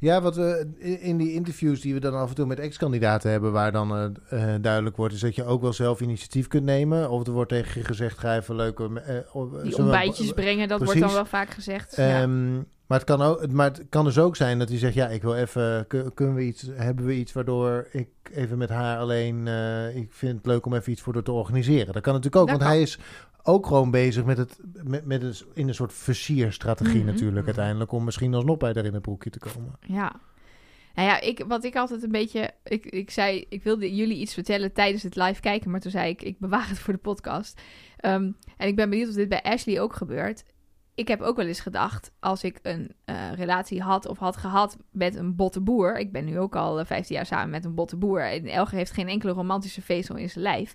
Ja, 0.00 0.20
wat 0.20 0.36
we 0.36 0.68
in 1.00 1.16
die 1.16 1.32
interviews 1.32 1.80
die 1.80 1.94
we 1.94 2.00
dan 2.00 2.14
af 2.14 2.28
en 2.28 2.34
toe 2.34 2.46
met 2.46 2.58
ex-kandidaten 2.58 3.30
hebben, 3.30 3.52
waar 3.52 3.72
dan 3.72 3.96
eh, 4.30 4.54
eh, 4.54 4.62
duidelijk 4.62 4.96
wordt, 4.96 5.14
is 5.14 5.20
dat 5.20 5.34
je 5.34 5.44
ook 5.44 5.62
wel 5.62 5.72
zelf 5.72 6.00
initiatief 6.00 6.46
kunt 6.48 6.64
nemen. 6.64 7.10
Of 7.10 7.26
er 7.26 7.32
wordt 7.32 7.50
tegen 7.50 7.80
je 7.80 7.86
gezegd, 7.86 8.18
ga 8.18 8.36
even 8.36 8.56
leuke... 8.56 9.00
eh, 9.00 9.36
oh, 9.36 9.62
die 9.62 9.76
ontbijtjes 9.78 10.32
brengen, 10.32 10.68
dat 10.68 10.84
wordt 10.84 11.00
dan 11.00 11.12
wel 11.12 11.24
vaak 11.26 11.50
gezegd. 11.50 11.96
ja. 11.96 12.20
Ehm, 12.22 12.54
maar, 12.86 12.98
het 12.98 13.04
kan 13.04 13.22
ook, 13.22 13.52
maar 13.52 13.66
het 13.70 13.84
kan 13.88 14.04
dus 14.04 14.18
ook 14.18 14.36
zijn 14.36 14.58
dat 14.58 14.68
hij 14.68 14.78
zegt, 14.78 14.94
ja, 14.94 15.08
ik 15.08 15.22
wil 15.22 15.34
even, 15.34 15.84
kun- 15.86 16.14
kunnen 16.14 16.34
we 16.34 16.42
iets, 16.42 16.66
hebben 16.74 17.04
we 17.06 17.14
iets 17.14 17.32
waardoor 17.32 17.88
ik 17.92 18.08
even 18.32 18.58
met 18.58 18.68
haar 18.68 18.98
alleen, 18.98 19.48
eh, 19.48 19.96
ik 19.96 20.12
vind 20.12 20.36
het 20.36 20.46
leuk 20.46 20.66
om 20.66 20.74
even 20.74 20.92
iets 20.92 21.02
voor 21.02 21.14
haar 21.14 21.22
te 21.22 21.32
organiseren. 21.32 21.92
Dat 21.92 22.02
kan 22.02 22.12
natuurlijk 22.14 22.42
ook, 22.42 22.48
Dat 22.48 22.56
want 22.58 22.62
kan. 22.62 22.70
hij 22.72 22.80
is 22.82 22.98
ook 23.48 23.66
gewoon 23.66 23.90
bezig 23.90 24.24
met 24.24 24.38
het, 24.38 24.58
met, 24.84 25.04
met 25.04 25.22
het, 25.22 25.44
in 25.54 25.68
een 25.68 25.74
soort 25.74 25.92
versierstrategie 25.92 26.96
Mhm. 26.96 27.06
natuurlijk 27.06 27.46
uiteindelijk, 27.46 27.92
om 27.92 28.04
misschien 28.04 28.34
alsnog 28.34 28.56
bij 28.56 28.72
haar 28.74 28.84
in 28.84 28.92
het 28.92 29.02
broekje 29.02 29.30
te 29.30 29.38
komen. 29.38 29.78
Ja. 29.80 30.20
Nou 30.94 31.08
ja, 31.08 31.20
ik, 31.20 31.44
wat 31.48 31.64
ik 31.64 31.76
altijd 31.76 32.02
een 32.02 32.12
beetje... 32.12 32.50
Ik, 32.64 32.86
ik 32.86 33.10
zei, 33.10 33.44
ik 33.48 33.62
wilde 33.62 33.94
jullie 33.94 34.16
iets 34.16 34.34
vertellen 34.34 34.72
tijdens 34.72 35.02
het 35.02 35.16
live 35.16 35.40
kijken, 35.40 35.70
maar 35.70 35.80
toen 35.80 35.90
zei 35.90 36.10
ik, 36.10 36.22
ik 36.22 36.38
bewaar 36.38 36.68
het 36.68 36.78
voor 36.78 36.92
de 36.92 36.98
podcast. 36.98 37.60
Ehm, 37.96 38.30
en 38.56 38.68
ik 38.68 38.76
ben 38.76 38.90
benieuwd 38.90 39.08
of 39.08 39.14
dit 39.14 39.28
bij 39.28 39.42
Ashley 39.42 39.80
ook 39.80 39.94
gebeurt. 39.94 40.44
Ik 40.98 41.08
heb 41.08 41.20
ook 41.20 41.36
wel 41.36 41.46
eens 41.46 41.60
gedacht, 41.60 42.10
als 42.20 42.44
ik 42.44 42.58
een 42.62 42.92
eh, 43.04 43.32
relatie 43.34 43.82
had 43.82 44.06
of 44.06 44.18
had 44.18 44.36
gehad 44.36 44.76
met 44.90 45.14
een 45.16 45.36
botte 45.36 45.60
boer. 45.60 45.98
Ik 45.98 46.12
ben 46.12 46.24
nu 46.24 46.38
ook 46.38 46.56
al 46.56 46.78
eh, 46.80 46.86
15 46.86 47.16
jaar 47.16 47.26
samen 47.26 47.50
met 47.50 47.64
een 47.64 47.74
botte 47.74 47.96
boer. 47.96 48.20
En 48.30 48.46
Elger 48.46 48.76
heeft 48.76 48.90
geen 48.92 49.08
enkele 49.08 49.32
romantische 49.32 49.82
vezel 49.82 50.16
in 50.16 50.30
zijn 50.30 50.44
lijf. 50.44 50.74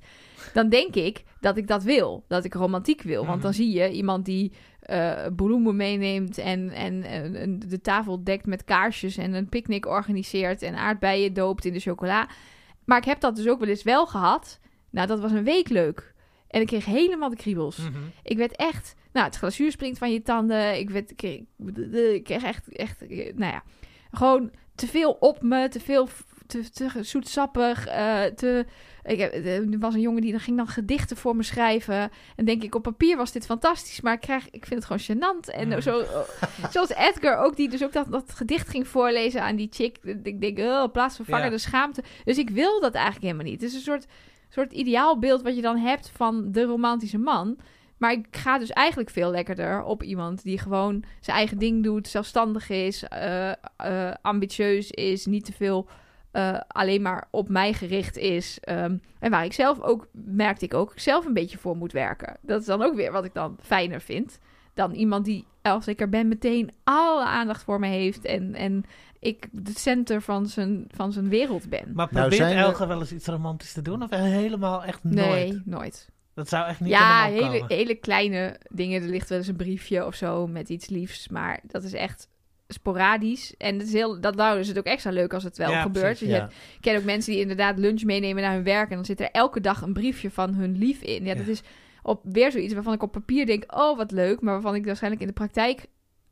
Dan 0.54 0.70
denk 0.70 0.96
ik 0.96 1.24
dat 1.40 1.58
ik 1.58 1.68
dat 1.68 1.84
wil. 1.84 2.24
Dat 2.28 2.44
ik 2.44 2.54
romantiek 2.54 3.02
wil. 3.02 3.22
Want 3.24 3.34
Mhm. 3.36 3.44
dan 3.44 3.54
zie 3.54 3.72
je 3.74 3.92
iemand 3.92 4.26
die 4.26 4.52
eh, 4.80 5.26
bloemen 5.36 5.76
meeneemt 5.76 6.38
en, 6.38 6.70
en, 6.70 7.04
en- 7.04 7.36
en 7.36 7.60
de 7.60 7.82
tafel 7.82 8.24
dekt 8.24 8.46
met 8.46 8.64
kaarsjes 8.64 9.18
en 9.18 9.34
een 9.34 9.50
picknick 9.50 9.86
organiseert 9.86 10.62
en 10.62 10.76
aardbeien 10.76 11.34
doopt 11.34 11.66
in 11.66 11.74
de 11.74 11.80
chocola. 11.80 12.28
Maar 12.86 12.98
ik 12.98 13.06
heb 13.06 13.20
dat 13.20 13.36
dus 13.36 13.48
ook 13.48 13.60
wel 13.60 13.70
eens 13.70 13.84
wel 13.84 14.06
gehad. 14.08 14.60
Nou, 14.90 15.08
dat 15.08 15.20
was 15.20 15.32
een 15.32 15.44
week 15.44 15.70
leuk. 15.70 16.14
En 16.48 16.62
ik 16.62 16.68
kreeg 16.68 16.86
helemaal 16.86 17.30
de 17.30 17.36
kriebels. 17.36 17.78
Mhm. 17.78 18.00
Ik 18.24 18.38
werd 18.38 18.56
echt... 18.56 18.96
Nou, 19.14 19.26
het 19.26 19.36
glazuur 19.36 19.72
springt 19.72 19.98
van 19.98 20.12
je 20.12 20.22
tanden. 20.22 20.80
Ik, 20.80 20.90
werd, 20.90 21.12
ik, 21.12 21.18
kreeg, 21.18 21.40
ik 22.14 22.24
kreeg 22.24 22.44
echt, 22.44 22.68
echt... 22.76 23.02
Nou 23.36 23.52
ja, 23.54 23.64
gewoon 24.12 24.52
te 24.76 24.88
veel 24.88 25.12
op 25.20 25.42
me. 25.42 25.68
Te 25.68 25.80
veel... 25.80 26.08
Te, 26.48 26.70
te 26.70 27.04
zoetsappig. 27.04 27.86
eh, 27.88 28.24
te... 28.24 28.66
Ik 29.04 29.20
heb, 29.20 29.34
er 29.46 29.80
was 29.80 29.94
een 29.94 30.00
jongen 30.02 30.22
die 30.22 30.32
dan 30.32 30.40
ging 30.40 30.58
dan 30.58 30.68
gedichten 30.68 31.18
voor 31.18 31.36
me 31.36 31.44
schrijven. 31.44 32.10
En 32.36 32.46
denk 32.46 32.64
ik, 32.64 32.76
op 32.76 32.84
papier 32.84 33.18
was 33.18 33.32
dit 33.32 33.46
fantastisch. 33.46 34.02
Maar 34.02 34.14
ik, 34.14 34.20
krijg, 34.20 34.50
ik 34.50 34.66
vind 34.66 34.84
het 34.84 34.86
gewoon 35.08 35.18
gênant. 35.18 35.54
En 35.54 35.68
Mm. 35.68 35.82
zo, 35.82 36.04
zoals 36.72 36.90
Edgar 36.94 37.38
ook, 37.38 37.56
die 37.56 37.70
dus 37.70 37.84
ook 37.84 37.94
dat, 37.94 38.12
dat 38.12 38.32
gedicht 38.36 38.70
ging 38.70 38.88
voorlezen 38.88 39.42
aan 39.44 39.56
die 39.56 39.68
chick. 39.72 39.98
Ik 40.24 40.42
denk, 40.42 40.60
oh, 40.60 40.92
plaatsvervangende 40.92 41.52
Ja. 41.52 41.58
schaamte. 41.58 42.04
Dus 42.24 42.38
ik 42.38 42.50
wil 42.50 42.80
dat 42.82 42.94
eigenlijk 42.94 43.26
helemaal 43.26 43.46
niet. 43.46 43.62
Het 43.62 43.70
is 43.70 43.76
een 43.76 43.82
soort, 43.82 44.06
soort 44.50 44.72
ideaalbeeld 44.74 45.42
wat 45.42 45.56
je 45.56 45.62
dan 45.62 45.78
hebt 45.78 46.12
van 46.16 46.52
de 46.52 46.64
romantische 46.64 47.18
man. 47.18 47.58
Maar 47.98 48.12
ik 48.12 48.28
ga 48.32 48.60
dus 48.60 48.70
eigenlijk 48.70 49.10
veel 49.10 49.32
lekkerder 49.32 49.84
op 49.84 50.04
iemand 50.04 50.44
die 50.44 50.60
gewoon 50.60 51.04
zijn 51.20 51.38
eigen 51.38 51.58
ding 51.58 51.84
doet, 51.84 52.08
zelfstandig 52.08 52.70
is, 52.70 53.04
eh, 53.04 53.50
eh, 53.78 54.14
ambitieus 54.22 54.92
is, 54.92 55.26
niet 55.26 55.46
te 55.46 55.54
veel 55.54 55.88
eh, 56.32 56.60
alleen 56.68 57.02
maar 57.02 57.28
op 57.32 57.50
mij 57.50 57.74
gericht 57.74 58.18
is. 58.18 58.60
Ehm, 58.60 58.98
en 59.20 59.32
waar 59.32 59.46
ik 59.46 59.54
zelf 59.54 59.82
ook, 59.82 60.08
merkte 60.12 60.66
ik 60.66 60.74
ook, 60.74 60.94
zelf 60.96 61.26
een 61.26 61.34
beetje 61.34 61.58
voor 61.58 61.78
moet 61.78 61.92
werken. 61.92 62.38
Dat 62.42 62.60
is 62.62 62.66
dan 62.66 62.82
ook 62.82 62.96
weer 62.96 63.12
wat 63.12 63.26
ik 63.26 63.34
dan 63.34 63.58
fijner 63.62 64.02
vind. 64.02 64.40
Dan 64.74 64.92
iemand 64.92 65.26
die, 65.26 65.46
als 65.62 65.88
ik 65.88 66.02
er 66.02 66.10
ben, 66.10 66.28
meteen 66.28 66.72
alle 66.84 67.26
aandacht 67.26 67.64
voor 67.64 67.80
me 67.80 67.88
heeft. 67.88 68.26
En, 68.26 68.56
en 68.56 68.84
ik 69.20 69.48
de 69.52 69.72
center 69.76 70.22
van 70.22 70.46
zijn, 70.48 70.86
van 70.88 71.12
zijn 71.12 71.30
wereld 71.30 71.70
ben. 71.70 71.92
Maar 71.94 72.08
Nou, 72.12 72.28
probeert 72.28 72.52
er- 72.52 72.58
Elge 72.58 72.88
wel 72.88 73.00
eens 73.00 73.12
iets 73.12 73.28
romantisch 73.28 73.74
te 73.74 73.82
doen? 73.82 74.04
Of 74.04 74.10
helemaal 74.10 74.84
echt 74.84 75.04
nooit? 75.04 75.16
Nee, 75.28 75.62
nooit. 75.66 76.10
Dat 76.34 76.50
zou 76.50 76.68
echt 76.68 76.80
niet 76.80 76.90
ja, 76.90 77.26
hele, 77.26 77.42
komen. 77.60 77.66
hele 77.68 77.96
kleine 77.96 78.60
dingen. 78.70 79.02
Er 79.04 79.10
ligt 79.10 79.30
wel 79.30 79.38
eens 79.38 79.48
een 79.48 79.56
briefje 79.56 80.06
of 80.06 80.16
zo 80.16 80.48
met 80.48 80.70
iets 80.70 80.90
liefs. 80.90 81.28
Maar 81.30 81.60
dat 81.64 81.84
is 81.84 81.94
echt 81.94 82.28
sporadisch. 82.68 83.56
En 83.58 83.78
het 83.78 83.88
is 83.88 83.94
heel, 83.94 84.22
dat 84.22 84.36
nou 84.36 84.60
is 84.60 84.68
het 84.68 84.78
ook 84.78 84.86
extra 84.86 85.12
leuk 85.12 85.34
als 85.34 85.44
het 85.44 85.58
wel 85.58 85.72
Ja, 85.72 85.82
gebeurt. 85.82 86.06
precies, 86.06 86.20
Dus 86.20 86.28
je 86.30 86.34
Ja. 86.36 86.40
hebt- 86.42 86.54
ik 86.54 86.82
ken 86.82 86.98
ook 86.98 87.04
mensen 87.04 87.32
die 87.32 87.42
inderdaad 87.42 87.78
lunch 87.80 88.04
meenemen 88.04 88.44
naar 88.44 88.54
hun 88.54 88.64
werk. 88.64 88.90
En 88.90 88.96
dan 88.96 89.06
zit 89.06 89.20
er 89.20 89.30
elke 89.32 89.60
dag 89.62 89.82
een 89.82 89.94
briefje 89.94 90.32
van 90.32 90.54
hun 90.54 90.78
lief 90.78 91.02
in. 91.02 91.26
Ja, 91.26 91.34
dat 91.36 91.46
Ja. 91.46 91.52
is 91.52 91.62
op, 92.02 92.22
weer 92.24 92.52
zoiets 92.52 92.74
waarvan 92.74 92.94
ik 92.94 93.04
op 93.04 93.12
papier 93.12 93.46
denk... 93.46 93.64
oh, 93.78 93.98
wat 93.98 94.12
leuk. 94.12 94.42
Maar 94.42 94.54
waarvan 94.54 94.76
ik 94.76 94.86
waarschijnlijk 94.86 95.22
in 95.22 95.28
de 95.28 95.34
praktijk... 95.34 95.86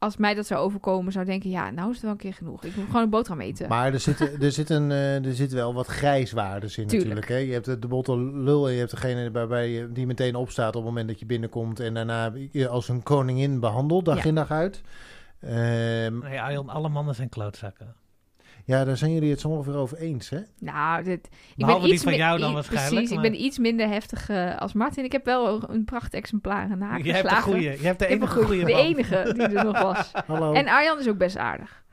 als 0.03 0.17
mij 0.17 0.33
dat 0.33 0.45
zou 0.47 0.59
overkomen, 0.61 1.11
zou 1.11 1.25
denken... 1.25 1.49
ja, 1.49 1.69
nou 1.69 1.87
is 1.89 1.93
het 1.95 2.03
wel 2.03 2.11
een 2.11 2.17
keer 2.17 2.33
genoeg. 2.33 2.63
Ik 2.63 2.75
moet 2.75 2.85
gewoon 2.85 3.01
een 3.01 3.09
boterham 3.09 3.41
eten. 3.41 3.67
Maar 3.69 3.93
er 3.93 3.99
zitten, 3.99 4.41
er, 4.41 4.51
zit 4.51 4.69
een, 4.69 4.91
eh, 4.91 5.25
er 5.25 5.33
zit 5.33 5.51
wel 5.51 5.73
wat 5.73 5.87
grijswaardes 5.87 6.77
in 6.77 6.87
Tuurlijk. 6.87 7.13
natuurlijk. 7.13 7.41
Hè? 7.41 7.47
Je 7.47 7.53
hebt 7.53 7.65
de, 7.65 7.79
de 7.79 7.87
botte 7.87 8.17
lul 8.19 8.67
en 8.67 8.73
je 8.73 8.79
hebt 8.79 8.91
degene 8.91 9.31
waarbij 9.31 9.69
je, 9.69 9.91
die 9.91 10.05
meteen 10.05 10.35
opstaat 10.35 10.67
op 10.67 10.73
het 10.73 10.83
moment 10.83 11.07
dat 11.07 11.19
je 11.19 11.25
binnenkomt. 11.25 11.79
En 11.79 11.93
daarna 11.93 12.33
je 12.51 12.67
als 12.67 12.87
een 12.89 13.03
koningin 13.03 13.59
behandelt, 13.59 14.05
dag 14.05 14.17
Ja. 14.17 14.23
in 14.23 14.35
dag 14.35 14.51
uit. 14.51 14.81
Ehm, 15.39 16.19
Nee, 16.19 16.39
alle 16.67 16.89
mannen 16.89 17.15
zijn 17.15 17.29
klootzakken. 17.29 17.95
Ja, 18.71 18.85
daar 18.85 18.97
zijn 18.97 19.13
jullie 19.13 19.29
het 19.31 19.39
zo 19.39 19.47
ongeveer 19.47 19.75
over 19.75 19.97
eens, 19.97 20.29
hè? 20.29 20.39
Nou, 20.59 21.03
dit, 21.03 21.25
ik 21.25 21.31
Behalve 21.55 21.79
ben 21.79 21.85
die 21.85 21.93
iets 21.93 22.03
van 22.03 22.15
jou 22.15 22.39
dan 22.39 22.49
i- 22.49 22.53
waarschijnlijk, 22.53 22.93
Precies, 22.95 23.15
maar- 23.15 23.25
ik 23.25 23.31
ben 23.31 23.41
iets 23.41 23.57
minder 23.57 23.87
heftig 23.87 24.29
eh, 24.29 24.57
als 24.57 24.73
Martin. 24.73 25.03
Ik 25.03 25.11
heb 25.11 25.25
wel 25.25 25.69
een 25.69 25.85
prachtexemplaar 25.85 26.69
Je 26.69 26.75
naakt 26.75 27.05
hebt 27.11 27.29
de 27.29 27.35
goeie. 27.35 27.61
Je 27.61 27.85
hebt 27.85 27.99
de 27.99 28.07
Ik 28.07 28.11
heb 28.11 28.21
een 28.21 28.27
enige 28.27 28.43
goeie- 28.45 28.65
De 28.65 28.73
enige 28.73 29.33
die 29.33 29.41
er 29.57 29.63
nog 29.63 29.81
was. 29.81 30.11
Hallo. 30.27 30.53
En 30.53 30.67
Arjan 30.67 30.99
is 30.99 31.07
ook 31.07 31.17
best 31.17 31.37
aardig. 31.37 31.83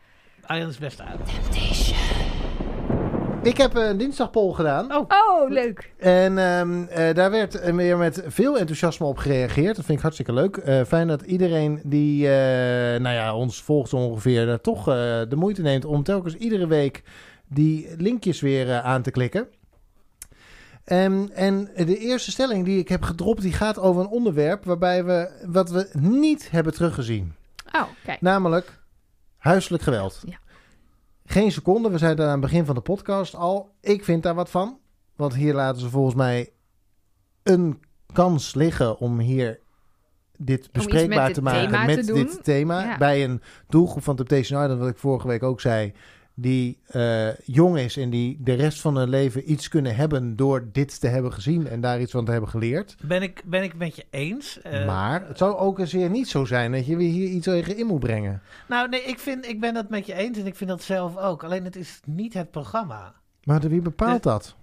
Arjan 0.46 0.68
is 0.68 0.78
best 0.78 1.00
aardig. 1.00 1.28
Ik 3.48 3.56
heb 3.56 3.74
een 3.74 3.96
dinsdagpoll 3.96 4.52
gedaan. 4.52 4.94
Oh, 4.96 5.48
leuk. 5.48 5.92
En 5.98 6.38
ehm, 6.38 6.82
eh, 6.82 7.14
daar 7.14 7.30
werd 7.30 7.54
eh, 7.54 7.74
weer 7.74 7.96
met 7.96 8.22
veel 8.26 8.58
enthousiasme 8.58 9.06
op 9.06 9.18
gereageerd. 9.18 9.76
Dat 9.76 9.84
vind 9.84 9.96
ik 9.96 10.02
hartstikke 10.02 10.32
leuk. 10.32 10.56
Eh, 10.56 10.84
fijn 10.84 11.08
dat 11.08 11.22
iedereen 11.22 11.80
die 11.84 12.26
eh, 12.28 13.00
nou 13.00 13.14
ja, 13.14 13.34
ons 13.34 13.62
volgt 13.62 13.92
ongeveer... 13.92 14.46
daar 14.46 14.60
toch 14.60 14.78
eh, 14.78 14.94
de 15.28 15.36
moeite 15.36 15.62
neemt 15.62 15.84
om 15.84 16.02
telkens 16.02 16.34
iedere 16.34 16.66
week 16.66 17.02
die 17.48 17.88
linkjes 17.96 18.40
weer 18.40 18.70
eh, 18.70 18.84
aan 18.84 19.02
te 19.02 19.10
klikken. 19.10 19.48
Ehm, 20.84 21.26
en 21.34 21.70
de 21.76 21.98
eerste 21.98 22.30
stelling 22.30 22.64
die 22.64 22.78
ik 22.78 22.88
heb 22.88 23.02
gedropt... 23.02 23.42
die 23.42 23.52
gaat 23.52 23.78
over 23.78 24.02
een 24.02 24.08
onderwerp 24.08 24.64
waarbij 24.64 25.04
we 25.04 25.30
wat 25.46 25.70
we 25.70 25.88
niet 25.92 26.50
hebben 26.50 26.74
teruggezien. 26.74 27.34
Oh, 27.72 27.82
kijk. 28.04 28.20
Namelijk 28.20 28.82
huiselijk 29.38 29.82
geweld. 29.82 30.22
Ja. 30.26 30.38
Geen 31.30 31.52
seconde, 31.52 31.90
we 31.90 31.98
zeiden 31.98 32.24
aan 32.24 32.30
het 32.30 32.40
begin 32.40 32.64
van 32.64 32.74
de 32.74 32.80
podcast 32.80 33.34
al. 33.34 33.74
Ik 33.80 34.04
vind 34.04 34.22
daar 34.22 34.34
wat 34.34 34.50
van. 34.50 34.78
Want 35.16 35.34
hier 35.34 35.54
laten 35.54 35.80
ze 35.80 35.88
volgens 35.88 36.14
mij 36.14 36.52
een 37.42 37.80
kans 38.12 38.54
liggen 38.54 38.98
om 38.98 39.18
hier 39.18 39.60
dit 40.36 40.72
bespreekbaar 40.72 41.26
dit 41.26 41.34
te 41.34 41.42
maken 41.42 41.86
met 41.86 42.06
te 42.06 42.12
dit 42.12 42.44
thema. 42.44 42.84
Ja. 42.84 42.98
Bij 42.98 43.24
een 43.24 43.42
doelgroep 43.68 44.02
van 44.02 44.16
Temptation 44.16 44.62
Island, 44.62 44.80
wat 44.80 44.88
ik 44.88 44.98
vorige 44.98 45.26
week 45.26 45.42
ook 45.42 45.60
zei, 45.60 45.92
die 46.40 46.78
eh, 46.86 47.28
jong 47.44 47.78
is 47.78 47.96
en 47.96 48.10
die 48.10 48.38
de 48.40 48.52
rest 48.52 48.80
van 48.80 48.96
hun 48.96 49.08
leven 49.08 49.50
iets 49.50 49.68
kunnen 49.68 49.96
hebben 49.96 50.36
door 50.36 50.68
dit 50.72 51.00
te 51.00 51.06
hebben 51.06 51.32
gezien 51.32 51.68
en 51.68 51.80
daar 51.80 52.00
iets 52.00 52.12
van 52.12 52.24
te 52.24 52.30
hebben 52.30 52.50
geleerd. 52.50 52.96
Ben 53.06 53.22
ik, 53.22 53.42
ben 53.44 53.62
ik 53.62 53.76
met 53.76 53.96
je 53.96 54.06
eens. 54.10 54.60
eh, 54.62 54.86
maar 54.86 55.26
het 55.26 55.38
zou 55.38 55.56
ook 55.56 55.78
eens 55.78 55.92
weer 55.92 56.10
niet 56.10 56.28
zo 56.28 56.44
zijn 56.44 56.72
dat 56.72 56.86
je 56.86 56.96
weer 56.96 57.10
hier 57.10 57.28
iets 57.28 57.44
tegen 57.44 57.76
in 57.76 57.86
moet 57.86 58.00
brengen. 58.00 58.42
Nou, 58.68 58.88
nee, 58.88 59.02
ik, 59.02 59.18
vind, 59.18 59.46
ik 59.46 59.60
ben 59.60 59.74
het 59.74 59.88
met 59.88 60.06
je 60.06 60.14
eens 60.14 60.38
en 60.38 60.46
ik 60.46 60.56
vind 60.56 60.70
dat 60.70 60.82
zelf 60.82 61.16
ook. 61.16 61.44
Alleen 61.44 61.64
het 61.64 61.76
is 61.76 62.00
niet 62.04 62.34
het 62.34 62.50
programma. 62.50 63.14
Maar 63.44 63.60
wie 63.60 63.80
bepaalt 63.80 64.22
dat? 64.22 64.56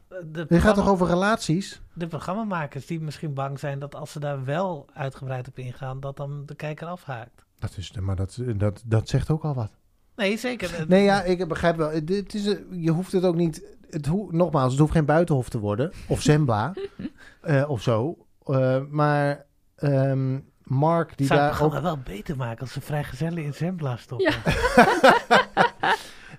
Je 0.49 0.59
gaat 0.59 0.75
toch 0.75 0.89
over 0.89 1.07
relaties? 1.07 1.81
de 1.93 2.07
programmamakers 2.07 2.85
die 2.85 2.99
misschien 3.01 3.33
bang 3.33 3.59
zijn 3.59 3.79
dat 3.79 3.95
als 3.95 4.11
ze 4.11 4.19
daar 4.19 4.43
wel 4.45 4.85
uitgebreid 4.93 5.47
op 5.47 5.57
ingaan, 5.59 5.99
dat 5.99 6.17
dan 6.17 6.45
de 6.45 6.55
kijker 6.55 6.87
afhaakt. 6.87 7.45
Dat 7.59 7.77
is, 7.77 7.91
maar 7.91 8.15
dat, 8.15 8.39
dat, 8.55 8.83
dat 8.85 9.09
zegt 9.09 9.29
ook 9.29 9.43
al 9.43 9.53
wat. 9.53 9.71
Nee, 10.15 10.37
zeker. 10.37 10.85
Nee, 10.87 11.03
ja, 11.03 11.23
ik 11.23 11.47
begrijp 11.47 11.75
wel. 11.75 11.89
Het 11.91 12.33
is, 12.33 12.43
je 12.71 12.91
hoeft 12.91 13.11
het 13.11 13.23
ook 13.23 13.35
niet. 13.35 13.63
Het 13.89 14.05
hoe, 14.05 14.33
nogmaals, 14.35 14.71
het 14.71 14.79
hoeft 14.81 14.91
geen 14.91 15.05
buitenhof 15.05 15.49
te 15.49 15.59
worden. 15.59 15.91
Of 16.07 16.21
Zembla. 16.21 16.73
eh, 17.41 17.69
of 17.69 17.81
zo. 17.81 18.17
Eh, 18.45 18.77
maar 18.89 19.45
ehm, 19.75 20.39
Mark, 20.63 21.17
die 21.17 21.27
zou 21.27 21.39
het 21.39 21.51
daar 21.51 21.63
ook. 21.63 21.79
wel 21.81 21.97
beter 21.97 22.35
maken 22.37 22.59
als 22.61 22.71
ze 22.71 22.81
vrijgezellen 22.81 23.43
in 23.43 23.53
Zembla 23.53 23.97
stoppen. 23.97 24.33
Ja. 24.33 24.53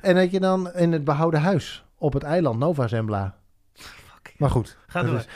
En 0.00 0.14
dat 0.14 0.30
je 0.30 0.40
dan 0.40 0.72
in 0.72 0.92
het 0.92 1.04
behouden 1.04 1.40
huis 1.40 1.84
op 1.98 2.12
het 2.12 2.22
eiland 2.22 2.58
Nova 2.58 2.88
Zembla. 2.88 3.34
Fuck. 3.74 4.34
Maar 4.38 4.50
goed. 4.50 4.76
Ga 4.86 5.02
door. 5.02 5.16
is- 5.16 5.26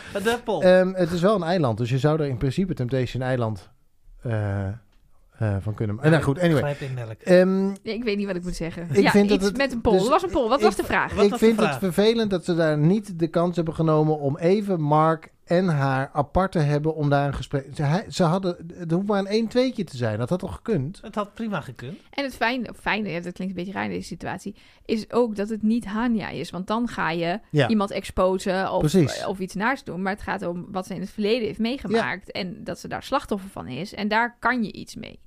ehm, 0.62 0.92
het 0.94 1.10
is 1.10 1.20
wel 1.20 1.34
een 1.34 1.42
eiland. 1.42 1.78
Dus 1.78 1.90
je 1.90 1.98
zou 1.98 2.20
er 2.20 2.26
in 2.26 2.36
principe 2.36 2.74
Temptation 2.74 3.22
Eiland 3.22 3.70
eh, 4.22 4.68
eh, 5.40 5.56
van 5.60 5.74
kunnen 5.74 5.96
maken. 5.96 6.10
nou 6.10 6.22
goed, 6.22 6.38
anyway. 6.38 6.60
Grijp 6.74 6.80
in 6.80 6.94
melk. 6.94 7.20
Ehm, 7.22 7.66
Nee, 7.66 7.94
ik 7.94 8.04
weet 8.04 8.16
niet 8.16 8.26
wat 8.26 8.36
ik 8.36 8.42
moet 8.42 8.56
zeggen. 8.56 8.88
Ik 8.92 9.00
ja, 9.02 9.10
vind 9.10 9.28
dat 9.28 9.36
iets 9.38 9.46
het- 9.46 9.56
met 9.56 9.72
een 9.72 9.80
poll. 9.80 9.98
dus 9.98 10.08
was 10.08 10.22
een 10.22 10.30
poll. 10.30 10.48
Wat 10.48 10.58
ik- 10.58 10.64
was 10.64 10.76
de 10.76 10.84
vraag? 10.84 11.14
Wat 11.14 11.24
ik 11.24 11.30
was 11.30 11.40
de 11.40 11.46
vind 11.46 11.60
het 11.60 11.76
vervelend 11.76 12.30
dat 12.30 12.44
ze 12.44 12.54
daar 12.54 12.78
niet 12.78 13.18
de 13.18 13.28
kans 13.28 13.56
hebben 13.56 13.74
genomen 13.74 14.18
om 14.18 14.36
even 14.38 14.80
Mark 14.80 15.32
en 15.44 15.68
haar 15.68 16.10
apart 16.12 16.52
te 16.52 16.58
hebben 16.58 16.94
om 16.94 17.08
daar 17.10 17.26
een 17.26 17.34
gesprek. 17.34 17.66
Ze, 17.74 17.82
hij- 17.82 18.04
ze 18.08 18.22
hadden, 18.22 18.56
het 18.74 18.90
hoeft 18.90 19.06
maar 19.06 19.18
een 19.18 19.26
1 19.32 19.48
2 19.48 19.84
te 19.84 19.96
zijn. 19.96 20.18
Dat 20.18 20.28
had 20.28 20.38
toch 20.38 20.54
gekund? 20.54 20.98
Het 21.02 21.14
had 21.14 21.34
prima 21.34 21.60
gekund. 21.60 21.98
En 22.10 22.24
het 22.24 22.34
fijne, 22.36 22.70
fijne, 22.80 23.08
ja, 23.08 23.20
dat 23.20 23.32
klinkt 23.32 23.56
een 23.56 23.64
beetje 23.64 23.72
raar 23.78 23.84
in 23.84 23.90
deze 23.90 24.06
situatie, 24.06 24.54
is 24.84 25.12
ook 25.12 25.36
dat 25.36 25.48
het 25.48 25.62
niet 25.62 25.84
Hania 25.84 26.28
is. 26.28 26.50
Want 26.50 26.66
dan 26.66 26.88
ga 26.88 27.10
je 27.10 27.40
Ja. 27.50 27.68
iemand 27.68 27.90
exposen 27.90 28.72
of, 28.72 28.78
Precies. 28.78 29.24
of 29.24 29.38
iets 29.38 29.54
naars 29.54 29.84
doen. 29.84 30.02
Maar 30.02 30.12
het 30.12 30.22
gaat 30.22 30.46
om 30.46 30.66
wat 30.70 30.86
ze 30.86 30.94
in 30.94 31.00
het 31.00 31.10
verleden 31.10 31.46
heeft 31.46 31.58
meegemaakt. 31.58 32.30
En 32.32 32.64
dat 32.64 32.78
ze 32.78 32.88
daar 32.88 33.02
slachtoffer 33.02 33.50
van 33.50 33.66
is. 33.66 33.94
En 33.94 34.08
daar 34.08 34.36
kan 34.38 34.62
je 34.62 34.72
iets 34.72 34.94
mee. 34.94 35.20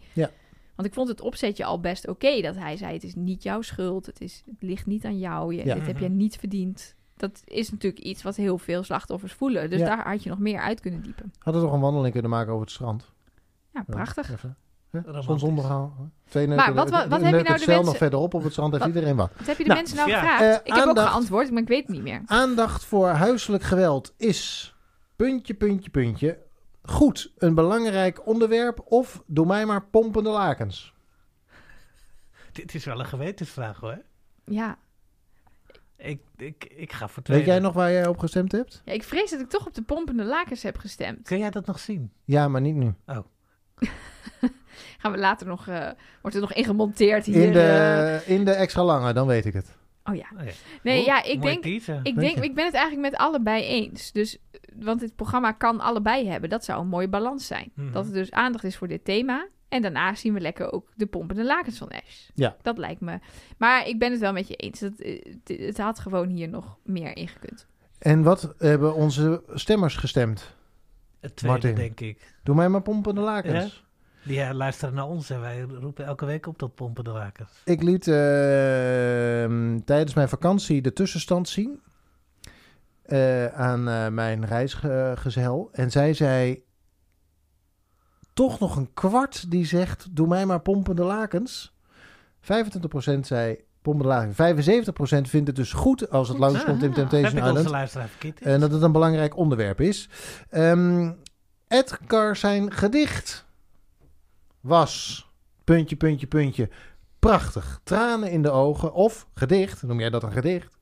Want 0.76 0.88
ik 0.88 0.94
vond 0.94 1.08
het 1.08 1.22
opzetje 1.22 1.66
al 1.66 1.80
best 1.80 2.08
oké. 2.08 2.42
dat 2.42 2.56
hij 2.56 2.78
zei, 2.78 2.94
het 2.94 3.04
is 3.04 3.16
niet 3.16 3.44
jouw 3.44 3.62
schuld. 3.62 4.06
Het, 4.06 4.22
is, 4.22 4.44
het 4.46 4.56
ligt 4.62 4.86
niet 4.86 5.06
aan 5.06 5.18
jou. 5.20 5.56
Je, 5.56 5.66
Ja. 5.66 5.74
Dit 5.74 5.86
heb 5.88 5.98
je 6.00 6.08
Mhm. 6.08 6.18
niet 6.18 6.36
verdiend. 6.36 6.96
Dat 7.18 7.42
is 7.46 7.72
natuurlijk 7.72 8.04
iets 8.04 8.24
wat 8.24 8.36
heel 8.36 8.58
veel 8.58 8.84
slachtoffers 8.84 9.34
voelen. 9.34 9.70
Dus 9.70 9.80
Ja. 9.80 9.86
daar 9.86 10.08
had 10.12 10.24
je 10.24 10.30
nog 10.30 10.40
meer 10.40 10.60
uit 10.60 10.80
kunnen 10.80 11.02
diepen. 11.02 11.34
Hadden 11.40 11.62
toch 11.62 11.74
een 11.74 11.80
wandeling 11.80 12.14
kunnen 12.14 12.32
maken 12.32 12.52
over 12.52 12.66
het 12.66 12.74
strand? 12.74 13.12
Ja, 13.74 13.84
prachtig. 13.88 14.32
Even. 14.32 14.58
Zonsondergang. 15.20 15.92
Twee 16.30 16.48
Maar 16.48 16.74
wat- 16.74 16.90
wat- 16.90 17.02
heb 17.02 17.12
je 17.12 17.30
nou 17.32 17.44
de 17.44 17.58
zeil 17.58 17.58
nog 17.58 17.68
mensen- 17.68 17.96
verderop 17.96 18.34
op 18.34 18.44
het 18.44 18.52
strand 18.52 18.72
heeft 18.72 18.86
Wat- 18.86 18.94
iedereen 18.96 19.16
wat. 19.16 19.32
Wat 19.38 19.48
heb 19.48 19.58
je 19.58 19.64
de 19.64 19.70
Nou, 19.70 19.80
mensen 19.82 19.98
nou 19.98 20.10
ja. 20.10 20.20
gevraagd? 20.20 20.42
Eh, 20.42 20.54
ik 20.64 20.74
heb 20.74 20.88
ook 20.88 21.00
geantwoord, 21.00 21.52
maar 21.52 21.62
ik 21.62 21.68
weet 21.68 21.82
het 21.88 21.90
niet 21.96 22.02
meer. 22.04 22.22
Aandacht 22.26 22.86
voor 22.86 23.08
huiselijk 23.08 23.64
geweld 23.64 24.14
is 24.18 24.74
puntje, 25.16 25.54
puntje, 25.54 25.90
puntje. 25.90 26.38
Goed, 26.84 27.32
een 27.38 27.56
belangrijk 27.56 28.28
onderwerp 28.28 28.80
of 28.86 29.24
doe 29.26 29.46
mij 29.46 29.66
maar 29.66 29.86
pompende 29.86 30.30
lakens. 30.30 30.94
Dit 32.52 32.76
is 32.76 32.86
wel 32.86 33.00
een 33.00 33.06
gewetensvraag 33.06 33.80
hoor. 33.80 34.02
Ja. 34.44 34.78
Ik, 35.98 36.22
ik, 36.38 36.66
ik 36.76 36.92
ga 36.92 37.08
voor 37.08 37.24
twee. 37.24 37.38
Weet 37.38 37.46
jij 37.46 37.60
nog 37.60 37.74
waar 37.74 37.92
jij 37.92 38.08
op 38.08 38.18
gestemd 38.18 38.52
hebt? 38.52 38.82
ja, 38.86 38.94
ik 38.94 39.04
vrees 39.04 39.32
dat 39.32 39.40
ik 39.40 39.50
toch 39.50 39.68
op 39.68 39.74
de 39.74 39.82
pompende 39.82 40.24
lakens 40.24 40.64
heb 40.64 40.78
gestemd. 40.78 41.28
Kun 41.28 41.38
jij 41.38 41.50
dat 41.50 41.66
nog 41.66 41.80
zien? 41.80 42.12
Ja, 42.24 42.48
maar 42.48 42.62
niet 42.62 42.76
nu. 42.76 42.94
Gaan 45.00 45.12
we 45.12 45.18
later 45.18 45.48
nog, 45.48 45.68
eh, 45.68 45.90
wordt 46.22 46.36
er 46.36 46.42
nog 46.42 46.54
ingemonteerd 46.54 47.26
hier. 47.26 47.44
In 47.44 47.52
de, 47.52 47.60
eh. 47.60 48.30
in 48.30 48.46
de 48.46 48.52
extra 48.52 48.84
lange, 48.84 49.14
dan 49.14 49.28
weet 49.28 49.46
ik 49.46 49.54
het. 49.54 49.78
oh 50.04 50.16
ja. 50.16 50.26
Oh. 50.34 50.42
Nee, 50.84 51.06
ja, 51.06 51.24
ik 51.24 51.42
denk, 51.42 51.66
ik 52.04 52.20
denk, 52.20 52.38
ik 52.38 52.56
ben 52.56 52.66
het 52.66 52.74
eigenlijk 52.74 53.12
met 53.12 53.20
allebei 53.20 53.64
eens. 53.64 54.12
Dus 54.12 54.38
want 54.80 55.00
dit 55.00 55.16
programma 55.16 55.52
kan 55.52 55.80
allebei 55.80 56.28
hebben. 56.28 56.50
Dat 56.50 56.66
zou 56.66 56.82
een 56.82 56.88
mooie 56.88 57.08
balans 57.08 57.48
zijn. 57.48 57.72
Mhm. 57.76 57.92
Dat 57.92 58.06
er 58.06 58.14
dus 58.14 58.32
aandacht 58.32 58.64
is 58.64 58.78
voor 58.78 58.88
dit 58.88 59.06
thema. 59.06 59.48
En 59.70 59.82
daarna 59.82 60.16
zien 60.16 60.34
we 60.34 60.40
lekker 60.40 60.72
ook 60.72 60.92
de 60.96 61.06
pompende 61.06 61.44
lakens 61.46 61.78
van 61.78 61.90
Ash. 61.90 62.30
Ja. 62.34 62.56
Dat 62.62 62.78
lijkt 62.78 63.02
me. 63.02 63.20
Maar 63.58 63.88
ik 63.88 64.00
ben 64.00 64.12
het 64.12 64.20
wel 64.20 64.34
met 64.34 64.48
je 64.48 64.56
eens. 64.56 64.80
Het, 64.80 65.20
het, 65.44 65.60
het 65.60 65.78
had 65.78 66.00
gewoon 66.00 66.30
hier 66.30 66.50
nog 66.50 66.78
meer 66.84 67.16
ingekund. 67.16 67.68
En 68.00 68.24
wat 68.24 68.54
hebben 68.58 68.96
onze 68.96 69.44
stemmers 69.54 69.96
gestemd? 69.96 70.56
Het 71.20 71.36
tweede, 71.36 71.58
Martin. 71.58 71.76
denk 71.76 72.00
ik. 72.00 72.34
Doe 72.44 72.56
mij 72.56 72.70
maar 72.70 72.82
pompende 72.82 73.22
lakens. 73.22 73.84
Die 74.24 74.42
eh, 74.42 74.54
luisteren 74.54 74.94
naar 74.94 75.08
ons 75.08 75.30
en 75.30 75.40
wij 75.40 75.62
roepen 75.62 76.06
elke 76.06 76.26
week 76.26 76.48
op 76.48 76.58
tot 76.58 76.76
pompen 76.76 77.04
de 77.04 77.10
lakens. 77.10 77.52
Ik 77.66 77.84
liet 77.84 78.08
eh, 78.08 78.16
tijdens 79.86 80.14
mijn 80.14 80.30
vakantie 80.30 80.82
de 80.82 80.94
tussenstand 80.94 81.50
zien 81.50 81.80
eh, 83.04 83.46
aan 83.46 83.88
eh, 83.90 84.08
mijn 84.08 84.46
reisgezel. 84.46 85.70
En 85.72 85.92
zij 85.92 86.14
zei 86.14 86.64
toch 88.34 88.60
nog 88.60 88.76
een 88.76 88.94
kwart 88.94 89.52
die 89.52 89.66
zegt, 89.66 90.16
doe 90.16 90.28
mij 90.28 90.46
maar 90.46 90.62
pompende 90.62 91.04
lakens. 91.04 91.78
25% 92.42 92.46
zei 93.22 93.58
pompende 93.82 94.14
lakens. 94.14 94.90
75% 95.28 95.30
vindt 95.30 95.48
het 95.48 95.56
dus 95.56 95.74
goed 95.74 96.10
als 96.10 96.28
het 96.28 96.38
langskomt 96.38 96.84
in 96.84 96.90
Ah, 96.90 96.96
Temptation 96.96 97.38
Island. 97.38 97.56
En 98.40 98.60
dat 98.60 98.72
het 98.72 98.82
een 98.82 98.92
belangrijk 98.92 99.38
onderwerp 99.38 99.82
is. 99.82 100.10
Ehm, 100.50 101.12
Edgar 101.68 102.36
zijn 102.36 102.72
gedicht 102.72 103.46
was, 104.62 105.26
puntje, 105.64 105.96
puntje, 105.96 106.28
puntje, 106.28 106.70
prachtig. 107.20 107.80
Tranen 107.84 108.32
in 108.32 108.42
de 108.42 108.52
ogen 108.52 108.94
of 108.94 109.28
gedicht, 109.34 109.84
noem 109.84 110.00
jij 110.00 110.10
dat 110.10 110.24
een 110.24 110.32
gedicht? 110.32 110.73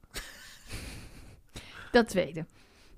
Dat 1.91 2.07
tweede. 2.07 2.45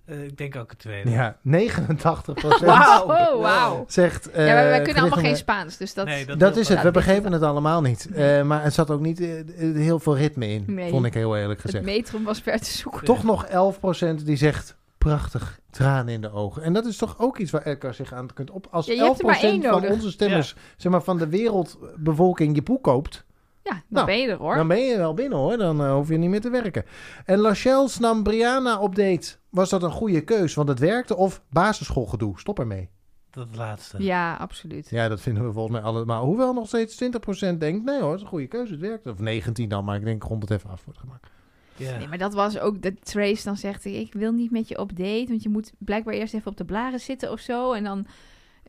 Eh, 0.06 0.24
ik 0.24 0.38
denk 0.38 0.56
ook 0.56 0.70
het 0.70 0.80
tweede. 0.80 1.10
Ja, 1.10 1.38
89 1.41 2.41
Wauw. 2.62 3.06
Oh, 3.44 3.82
zegt... 3.88 4.32
eh, 4.32 4.48
ja, 4.48 4.54
maar 4.54 4.64
wij 4.64 4.82
kunnen 4.82 4.86
gedicht 4.86 4.98
allemaal 5.00 5.20
geen 5.20 5.36
Spaans. 5.38 5.78
Dus 5.78 5.94
dat... 5.94 6.06
Nee, 6.06 6.26
Dat, 6.26 6.58
is 6.58 6.68
het, 6.68 6.82
we 6.82 6.91
begrepen 6.91 7.32
het 7.32 7.41
allemaal 7.41 7.82
niet. 7.82 8.10
Eh, 8.14 8.41
maar 8.41 8.64
het 8.64 8.74
zat 8.74 8.89
ook 8.91 9.00
niet 9.02 9.20
eh, 9.20 9.39
eh, 9.39 9.46
heel 9.76 10.00
veel 10.00 10.18
ritme 10.18 10.48
in, 10.48 10.64
Nee. 10.68 10.89
vond 10.89 11.06
ik 11.06 11.14
heel 11.14 11.38
eerlijk 11.38 11.62
het 11.62 11.72
gezegd. 11.72 11.86
metrum 11.86 12.24
was 12.24 12.39
ver 12.39 12.60
te 12.60 12.72
zoeken. 12.72 13.06
Toch 13.06 13.24
nog 13.24 13.48
11% 13.48 14.24
die 14.24 14.36
zegt 14.36 14.76
prachtig, 14.98 15.60
tranen 15.70 16.14
in 16.14 16.22
de 16.22 16.32
ogen. 16.32 16.64
En 16.64 16.74
dat 16.74 16.86
is 16.86 16.98
toch 16.98 17.20
ook 17.20 17.38
iets 17.38 17.52
waar 17.52 17.64
Edgar 17.66 17.94
zich 17.94 18.14
aan 18.14 18.34
kunt 18.34 18.52
op. 18.52 18.68
Als 18.72 18.86
Ja, 18.86 18.94
je 18.94 19.04
hebt 19.04 19.20
er 19.20 19.26
maar 19.26 19.38
11% 19.38 19.39
één 19.41 19.62
van 19.62 19.72
nodig. 19.72 19.89
onze 19.89 20.12
stemmers, 20.12 20.56
zeg 20.78 20.91
maar 20.91 21.04
van 21.04 21.18
de 21.18 21.28
wereldbevolking, 21.28 22.56
je 22.56 22.62
poe 22.62 22.82
koopt, 22.82 23.24
Ja, 23.64 23.72
dan 23.72 23.82
Nou, 23.88 24.05
ben 24.05 24.18
je 24.20 24.28
er 24.28 24.38
hoor. 24.38 24.55
dan 24.55 24.68
ben 24.68 24.80
je 24.86 24.97
wel 24.97 25.14
binnen 25.14 25.38
hoor. 25.38 25.57
Dan 25.57 25.82
eh, 25.82 25.93
hoef 25.93 26.09
je 26.09 26.18
niet 26.18 26.30
meer 26.30 26.41
te 26.41 26.49
werken. 26.49 26.86
En 27.26 27.39
Lachelle 27.39 27.89
nam 27.99 28.24
Brianna 28.24 28.80
op 28.80 28.95
date. 28.95 29.36
Was 29.49 29.70
dat 29.70 29.84
een 29.84 29.91
goede 29.91 30.22
keus? 30.22 30.53
Want 30.53 30.68
het 30.70 30.80
werkte 30.80 31.16
of 31.16 31.41
basisschoolgedoe? 31.49 32.39
Stop 32.39 32.59
ermee. 32.59 32.89
Dat 33.30 33.47
laatste. 33.55 34.03
Ja, 34.03 34.36
absoluut. 34.36 34.89
Ja, 34.89 35.07
dat 35.07 35.22
vinden 35.22 35.45
we 35.45 35.51
volgens 35.53 35.74
mij 35.76 35.84
allemaal. 35.84 36.26
Hoewel 36.26 36.53
nog 36.53 36.68
steeds 36.68 37.03
20% 37.03 37.57
denkt, 37.57 37.86
nee 37.86 37.99
hoor, 38.01 38.07
het 38.09 38.18
is 38.18 38.22
een 38.22 38.28
goede 38.28 38.47
keuze. 38.47 38.72
Het 38.72 38.82
werkt. 38.82 39.07
Of 39.07 39.20
19 39.20 39.70
dan, 39.70 39.86
maar 39.86 39.95
ik 39.95 40.03
denk 40.05 40.24
rond 40.24 40.41
het 40.41 40.51
even 40.51 40.70
af 40.70 40.84
wordt 40.86 40.99
gemaakt. 40.99 41.28
Ja. 41.76 41.97
Nee, 41.97 42.07
maar 42.07 42.18
dat 42.18 42.34
was 42.34 42.59
ook 42.59 42.82
dat 42.82 42.93
Trace 43.05 43.43
dan 43.43 43.57
zegt: 43.57 43.86
Ik 43.86 44.14
wil 44.14 44.32
niet 44.32 44.51
met 44.51 44.68
je 44.68 44.78
op 44.78 44.97
date, 44.97 45.26
want 45.28 45.43
je 45.43 45.49
moet 45.49 45.74
blijkbaar 45.78 46.14
eerst 46.14 46.34
even 46.34 46.51
op 46.51 46.57
de 46.57 46.66
blaren 46.66 46.99
zitten 46.99 47.32
of 47.32 47.39
zo. 47.39 47.72
En 47.74 47.84
dan 47.84 48.05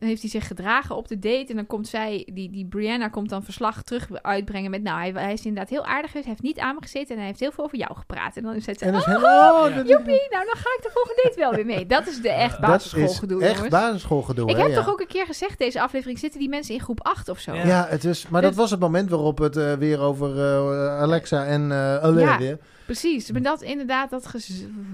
heeft 0.05 0.21
hij 0.21 0.29
zich 0.29 0.47
gedragen 0.47 0.95
op 0.95 1.07
de 1.07 1.19
date. 1.19 1.45
En 1.49 1.55
dan 1.55 1.65
komt 1.65 1.87
zij, 1.87 2.29
die, 2.33 2.51
die 2.51 2.65
Brianna, 2.65 3.07
komt 3.07 3.29
dan 3.29 3.43
verslag 3.43 3.83
terug 3.83 4.07
uitbrengen 4.21 4.71
met: 4.71 4.83
Nou, 4.83 4.99
hij, 4.99 5.11
hij 5.23 5.33
is 5.33 5.45
inderdaad 5.45 5.69
heel 5.69 5.85
aardig 5.85 6.11
geweest, 6.11 6.27
hij 6.27 6.35
heeft 6.39 6.55
niet 6.55 6.59
aan 6.59 6.75
me 6.75 6.81
gezeten 6.81 7.09
en 7.09 7.17
hij 7.17 7.25
heeft 7.25 7.39
heel 7.39 7.51
veel 7.51 7.63
over 7.63 7.77
jou 7.77 7.95
gepraat. 7.95 8.37
En 8.37 8.43
dan 8.43 8.61
zegt 8.61 8.79
ze: 8.79 8.85
En 8.85 8.91
dat 8.91 9.01
is 9.01 9.07
oh, 9.07 9.13
helemaal... 9.13 9.69
ja. 9.69 9.75
dat- 9.75 9.87
joepie, 9.87 10.27
nou 10.29 10.45
dan 10.45 10.55
ga 10.55 10.69
ik 10.77 10.79
de 10.81 10.89
volgende 10.93 11.21
date 11.23 11.39
wel 11.39 11.53
weer 11.53 11.65
mee. 11.65 11.85
Dat 11.85 12.07
is 12.07 12.21
de 12.21 12.29
echt 12.29 12.61
dat 12.61 12.69
basisschoolgedoe, 12.69 13.43
is 13.43 13.49
echt 13.49 13.69
basisschoolgedoe. 13.69 14.49
Ik 14.49 14.55
hè, 14.55 14.61
heb 14.61 14.71
ja. 14.71 14.75
toch 14.75 14.89
ook 14.89 14.99
een 14.99 15.07
keer 15.07 15.25
gezegd, 15.25 15.57
deze 15.57 15.81
aflevering, 15.81 16.19
zitten 16.19 16.39
die 16.39 16.49
mensen 16.49 16.73
in 16.73 16.81
groep 16.81 17.03
8 17.03 17.29
of 17.29 17.39
zo? 17.39 17.53
Ja. 17.53 17.65
Ja, 17.65 17.85
het 17.89 18.03
is, 18.03 18.27
maar 18.27 18.41
dat 18.41 18.55
was 18.55 18.71
het 18.71 18.79
moment 18.79 19.09
waarop 19.09 19.37
het 19.37 19.57
eh, 19.57 19.73
weer 19.73 19.99
over 19.99 20.39
eh, 20.39 20.99
Alexa 20.99 21.45
en 21.45 21.71
eh 21.71 22.05
Olivia... 22.05 22.57
Precies, 22.85 23.31
maar 23.31 23.41
dat 23.41 23.61
inderdaad, 23.61 24.09
dat 24.09 24.27
gez... 24.27 24.49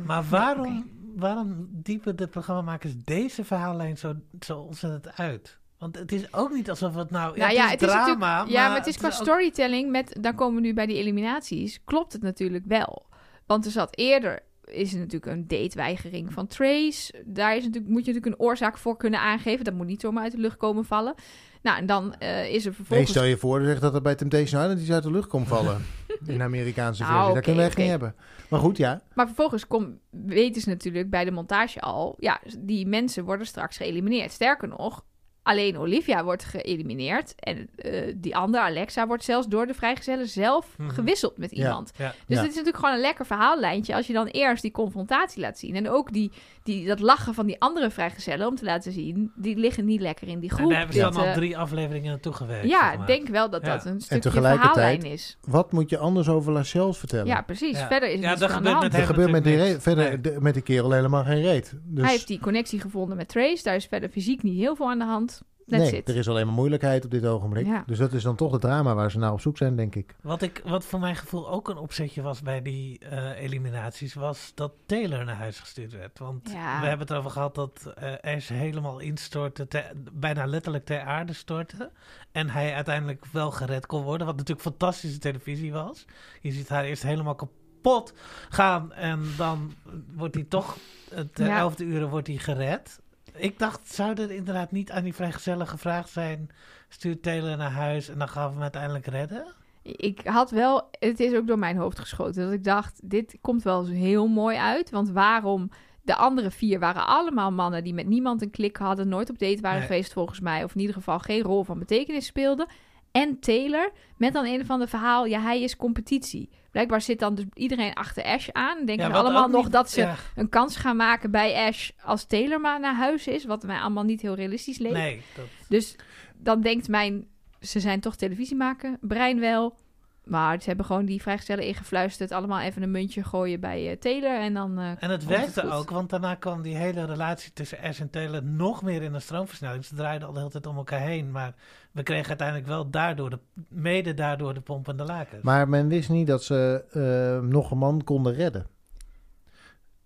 Maar 0.05 0.23
Ja, 0.23 0.29
waarom. 0.29 0.89
Waarom 1.15 1.67
diepen 1.69 2.15
de 2.15 2.27
programmamakers 2.27 2.93
deze 3.03 3.43
verhaallijn 3.45 3.97
zo, 3.97 4.15
zo 4.39 4.59
ontzettend 4.59 5.17
uit? 5.17 5.59
Want 5.77 5.97
het 5.97 6.11
is 6.11 6.33
ook 6.33 6.51
niet 6.53 6.69
alsof 6.69 6.95
het 6.95 7.09
nou... 7.09 7.37
Nou 7.37 7.53
ja, 7.53 7.67
het 7.67 7.81
is 7.81 7.87
drama, 7.87 8.03
natuurlijk, 8.09 8.49
ja, 8.49 8.67
maar 8.67 8.77
het 8.77 8.87
is 8.87 8.97
qua 8.97 9.07
ook- 9.07 9.13
storytelling 9.13 9.91
met, 9.91 10.17
dan 10.21 10.35
komen 10.35 10.55
we 10.61 10.67
nu 10.67 10.73
bij 10.73 10.85
die 10.85 10.97
eliminaties, 10.97 11.83
klopt 11.83 12.13
het 12.13 12.21
natuurlijk 12.21 12.65
wel. 12.65 13.05
Want 13.45 13.65
er 13.65 13.71
zat 13.71 13.97
eerder, 13.97 14.39
is 14.65 14.93
er 14.93 14.99
natuurlijk 14.99 15.31
een 15.31 15.47
dateweigering 15.47 16.33
van 16.33 16.47
Trace. 16.47 17.23
Daar 17.25 17.55
is 17.55 17.63
natuurlijk, 17.63 17.91
moet 17.91 18.05
je 18.05 18.13
natuurlijk 18.13 18.39
een 18.39 18.45
oorzaak 18.47 18.77
voor 18.77 18.97
kunnen 18.97 19.19
aangeven. 19.19 19.65
Dat 19.65 19.73
moet 19.73 19.87
niet 19.87 20.01
zomaar 20.01 20.23
uit 20.23 20.31
de 20.31 20.37
lucht 20.37 20.57
komen 20.57 20.85
vallen. 20.85 21.13
Nou, 21.61 21.77
en 21.77 21.85
dan 21.85 22.15
eh, 22.15 22.53
is 22.53 22.65
er 22.65 22.69
Nee, 22.69 22.73
vervolgens... 22.73 23.09
stel 23.09 23.23
je 23.23 23.37
voor 23.37 23.61
zeg, 23.61 23.79
dat 23.79 23.93
er 23.93 24.01
bij 24.01 24.15
Temptation 24.15 24.61
Island 24.61 24.79
iets 24.79 24.91
uit 24.91 25.03
de 25.03 25.11
lucht 25.11 25.27
komt 25.27 25.47
vallen. 25.47 25.81
In 26.25 26.37
de 26.37 26.43
Amerikaanse 26.43 27.01
Nou, 27.01 27.13
versie. 27.13 27.27
Dat 27.27 27.37
oké, 27.37 27.41
kunnen 27.41 27.63
we 27.63 27.69
echt 27.69 27.77
niet 27.77 27.89
hebben. 27.89 28.15
Maar 28.49 28.59
goed, 28.59 28.77
ja. 28.77 29.01
Maar 29.13 29.25
vervolgens 29.25 29.67
kom, 29.67 29.99
weten 30.09 30.61
ze 30.61 30.69
natuurlijk 30.69 31.09
bij 31.09 31.25
de 31.25 31.31
montage 31.31 31.81
al... 31.81 32.15
Ja, 32.19 32.41
die 32.59 32.87
mensen 32.87 33.23
worden 33.23 33.47
straks 33.47 33.77
geëlimineerd. 33.77 34.31
Sterker 34.31 34.67
nog, 34.67 35.03
alleen 35.43 35.77
Olivia 35.77 36.23
wordt 36.23 36.43
geëlimineerd. 36.43 37.35
En 37.35 37.69
eh, 37.75 38.13
die 38.17 38.35
andere, 38.35 38.63
Alexa, 38.63 39.07
wordt 39.07 39.23
zelfs 39.23 39.47
door 39.47 39.67
de 39.67 39.73
vrijgezellen 39.73 40.27
zelf 40.27 40.67
Mhm. 40.77 40.89
gewisseld 40.89 41.37
met 41.37 41.51
iemand. 41.51 41.91
Ja. 41.97 42.07
Dus 42.07 42.15
Ja. 42.27 42.41
dit 42.41 42.49
is 42.49 42.55
natuurlijk 42.55 42.77
gewoon 42.77 42.93
een 42.93 43.01
lekker 43.01 43.25
verhaallijntje 43.25 43.95
als 43.95 44.07
je 44.07 44.13
dan 44.13 44.27
eerst 44.27 44.61
die 44.61 44.71
confrontatie 44.71 45.41
laat 45.41 45.57
zien. 45.59 45.75
En 45.75 45.89
ook 45.89 46.13
die, 46.13 46.31
die, 46.63 46.87
dat 46.87 46.99
lachen 46.99 47.33
van 47.33 47.45
die 47.45 47.59
andere 47.61 47.89
vrijgezellen 47.89 48.47
om 48.47 48.55
te 48.55 48.65
laten 48.65 48.91
zien, 48.91 49.31
die 49.35 49.55
liggen 49.55 49.85
niet 49.85 50.01
lekker 50.01 50.27
in 50.27 50.39
die 50.39 50.49
En 50.49 50.55
groep. 50.55 50.69
daar 50.69 50.77
hebben 50.77 50.95
ze 50.95 51.01
dan 51.01 51.15
al 51.15 51.25
eh, 51.25 51.33
drie 51.33 51.57
afleveringen 51.57 52.09
naartoe 52.09 52.33
gewerkt. 52.33 52.69
ja, 52.69 52.81
zeg 52.83 52.91
ik 52.91 52.97
maar. 52.97 53.07
denk 53.07 53.27
wel 53.27 53.49
dat 53.49 53.65
Ja. 53.65 53.75
dat 53.75 53.85
een 53.85 54.01
stukje 54.01 54.31
verhaallijn 54.31 55.01
is. 55.03 55.37
Wat 55.47 55.71
moet 55.71 55.89
je 55.89 55.97
anders 55.97 56.29
over 56.29 56.51
Lachelle 56.53 56.93
vertellen? 56.93 57.25
Ja, 57.25 57.41
precies. 57.41 57.79
Ja. 57.79 57.87
Verder 57.87 58.09
is 58.09 58.25
het 58.25 58.39
dat 58.39 58.39
niet 58.39 58.41
aan 58.41 58.47
de 58.49 58.53
gebeurt 58.55 58.71
hand. 58.73 58.83
met 58.83 58.91
Er 58.93 58.97
hem 58.99 59.07
gebeurt 59.07 59.31
met 59.31 59.43
die, 59.43 59.79
verder, 59.79 60.07
Nee. 60.09 60.21
de- 60.21 60.37
met 60.41 60.53
die 60.53 60.63
kerel 60.63 60.91
helemaal 60.91 61.23
geen 61.23 61.41
reet. 61.41 61.73
Dus 61.83 62.03
Hij 62.03 62.11
heeft 62.13 62.27
die 62.27 62.39
connectie 62.39 62.79
gevonden 62.79 63.17
met 63.17 63.27
Trace. 63.27 63.63
Daar 63.63 63.75
is 63.75 63.85
verder 63.85 64.09
fysiek 64.09 64.43
niet 64.43 64.57
heel 64.57 64.75
veel 64.75 64.89
aan 64.89 64.99
de 64.99 65.05
hand. 65.05 65.29
That's 65.67 65.83
nee, 65.91 65.99
it. 65.99 66.09
er 66.09 66.15
is 66.15 66.27
alleen 66.29 66.45
maar 66.45 66.55
moeilijkheid 66.55 67.05
op 67.05 67.11
dit 67.11 67.25
ogenblik. 67.25 67.65
Ja. 67.65 67.83
Dus 67.85 67.97
dat 67.97 68.13
is 68.13 68.23
dan 68.23 68.35
toch 68.35 68.51
het 68.51 68.61
drama 68.61 68.95
waar 68.95 69.11
ze 69.11 69.17
naar 69.17 69.31
op 69.31 69.41
zoek 69.41 69.57
zijn, 69.57 69.75
denk 69.75 69.95
ik. 69.95 70.15
Wat, 70.21 70.41
ik, 70.41 70.61
wat 70.65 70.85
voor 70.85 70.99
mijn 70.99 71.15
gevoel 71.15 71.49
ook 71.49 71.69
een 71.69 71.77
opzetje 71.77 72.21
was 72.21 72.41
bij 72.41 72.61
die 72.61 72.99
eh, 72.99 73.39
eliminaties, 73.43 74.13
was 74.13 74.51
dat 74.55 74.71
Taylor 74.85 75.25
naar 75.25 75.35
huis 75.35 75.59
gestuurd 75.59 75.91
werd. 75.91 76.19
Want 76.19 76.49
Ja. 76.51 76.79
we 76.79 76.85
hebben 76.87 76.99
het 76.99 77.09
erover 77.09 77.31
gehad 77.31 77.55
dat 77.55 77.93
eh 77.95 78.35
Ash 78.35 78.49
helemaal 78.49 78.99
instortte, 78.99 79.67
te- 79.67 79.91
bijna 80.13 80.45
letterlijk 80.45 80.85
ter 80.85 81.01
aarde 81.01 81.33
stortte. 81.33 81.91
En 82.31 82.49
hij 82.49 82.73
uiteindelijk 82.73 83.25
wel 83.31 83.51
gered 83.51 83.85
kon 83.85 84.03
worden, 84.03 84.27
wat 84.27 84.35
natuurlijk 84.35 84.67
fantastische 84.67 85.19
televisie 85.19 85.71
was. 85.73 86.05
Je 86.41 86.51
ziet 86.51 86.69
haar 86.69 86.83
eerst 86.83 87.03
helemaal 87.03 87.35
kapot 87.35 88.13
gaan 88.49 88.93
en 88.93 89.23
dan 89.37 89.73
wordt 90.15 90.35
hij 90.35 90.43
toch, 90.43 90.77
het 91.13 91.29
Ja. 91.37 91.57
elfde 91.57 91.83
uur 91.83 92.09
wordt 92.09 92.27
hij 92.27 92.37
gered. 92.37 92.99
Ik 93.35 93.59
dacht, 93.59 93.93
zou 93.93 94.13
er 94.21 94.31
inderdaad 94.31 94.71
niet 94.71 94.91
aan 94.91 95.03
die 95.03 95.13
vrijgezellen 95.15 95.67
gevraagd 95.67 96.09
zijn, 96.09 96.49
stuur 96.89 97.19
Taylor 97.19 97.57
naar 97.57 97.71
huis 97.71 98.09
en 98.09 98.17
dan 98.19 98.29
gaan 98.29 98.45
we 98.47 98.53
hem 98.53 98.61
uiteindelijk 98.61 99.05
redden? 99.05 99.53
Ik 99.83 100.21
had 100.23 100.51
wel, 100.51 100.87
het 100.99 101.19
is 101.19 101.33
ook 101.33 101.47
door 101.47 101.59
mijn 101.59 101.77
hoofd 101.77 101.99
geschoten, 101.99 102.43
dat 102.43 102.53
ik 102.53 102.63
dacht, 102.63 102.99
dit 103.03 103.37
komt 103.41 103.63
wel 103.63 103.85
heel 103.85 104.27
mooi 104.27 104.57
uit. 104.57 104.89
Want 104.89 105.09
waarom, 105.09 105.69
de 106.01 106.15
andere 106.15 106.51
vier 106.51 106.79
waren 106.79 107.07
allemaal 107.07 107.51
mannen 107.51 107.83
die 107.83 107.93
met 107.93 108.07
niemand 108.07 108.41
een 108.41 108.49
klik 108.51 108.77
hadden, 108.77 109.07
nooit 109.07 109.29
op 109.29 109.39
date 109.39 109.61
waren 109.61 109.77
Nee. 109.77 109.87
geweest 109.87 110.13
volgens 110.13 110.39
mij, 110.39 110.63
of 110.63 110.73
in 110.73 110.79
ieder 110.79 110.95
geval 110.95 111.19
geen 111.19 111.41
rol 111.41 111.63
van 111.63 111.79
betekenis 111.79 112.25
speelden. 112.25 112.67
En 113.11 113.39
Taylor, 113.39 113.91
met 114.17 114.33
dan 114.33 114.45
een 114.45 114.61
of 114.61 114.69
ander 114.69 114.87
verhaal, 114.87 115.25
ja, 115.25 115.41
hij 115.41 115.61
is 115.61 115.75
competitie. 115.75 116.49
Blijkbaar 116.71 117.01
zit 117.01 117.19
dan 117.19 117.35
dus 117.35 117.45
iedereen 117.53 117.93
achter 117.93 118.23
Ash 118.23 118.49
aan. 118.51 118.85
Denken 118.85 119.05
Ja, 119.05 119.11
we 119.11 119.17
allemaal 119.17 119.47
nog 119.47 119.63
niet- 119.63 119.71
dat 119.71 119.89
ze 119.91 120.01
ja, 120.01 120.15
een 120.35 120.49
kans 120.49 120.75
gaan 120.75 120.95
maken 120.95 121.31
bij 121.31 121.67
Ash 121.67 121.89
als 122.03 122.25
Taylor 122.25 122.61
maar 122.61 122.79
naar 122.79 122.95
huis 122.95 123.27
is. 123.27 123.45
Wat 123.45 123.63
mij 123.63 123.79
allemaal 123.79 124.03
niet 124.03 124.21
heel 124.21 124.35
realistisch 124.35 124.77
leek. 124.77 124.91
nee, 124.93 125.21
dat, 125.35 125.45
Dus 125.69 125.95
dan 126.37 126.61
denkt 126.61 126.87
mijn, 126.87 127.27
ze 127.61 127.79
zijn 127.79 127.99
toch 127.99 128.15
televisie 128.15 128.55
maken, 128.55 128.97
brein 129.01 129.39
wel. 129.39 129.77
Maar 130.23 130.61
ze 130.61 130.67
hebben 130.67 130.85
gewoon 130.85 131.05
die 131.05 131.21
vrijgezellen 131.21 131.65
ingefluisterd. 131.65 132.31
Allemaal 132.31 132.59
even 132.59 132.81
een 132.81 132.91
muntje 132.91 133.23
gooien 133.23 133.59
bij 133.59 133.89
eh, 133.89 133.97
Taylor. 133.97 134.39
En 134.39 134.53
dan. 134.53 134.79
eh, 134.79 134.91
en 134.99 135.09
het 135.09 135.25
werkte 135.25 135.71
ook, 135.71 135.89
want 135.89 136.09
daarna 136.09 136.35
kwam 136.35 136.61
die 136.61 136.75
hele 136.75 137.05
relatie 137.05 137.53
tussen 137.53 137.79
Ash 137.79 137.99
en 137.99 138.09
Taylor 138.09 138.43
nog 138.43 138.81
meer 138.83 139.01
in 139.01 139.13
een 139.13 139.21
stroomversnelling. 139.21 139.85
Ze 139.85 139.95
draaiden 139.95 140.27
al 140.27 140.33
de 140.33 140.39
hele 140.39 140.51
tijd 140.51 140.67
om 140.67 140.77
elkaar 140.77 140.99
heen, 140.99 141.31
maar 141.31 141.55
we 141.91 142.03
kregen 142.03 142.27
uiteindelijk 142.27 142.67
wel 142.67 142.89
daardoor, 142.89 143.29
de, 143.29 143.39
mede 143.67 144.13
daardoor 144.13 144.53
de 144.53 144.61
pompende 144.61 145.03
lakens. 145.03 145.43
Maar 145.43 145.69
men 145.69 145.87
wist 145.87 146.09
niet 146.09 146.27
dat 146.27 146.43
ze 146.43 146.83
eh, 146.91 147.49
nog 147.49 147.71
een 147.71 147.77
man 147.77 148.03
konden 148.03 148.33
redden. 148.33 148.67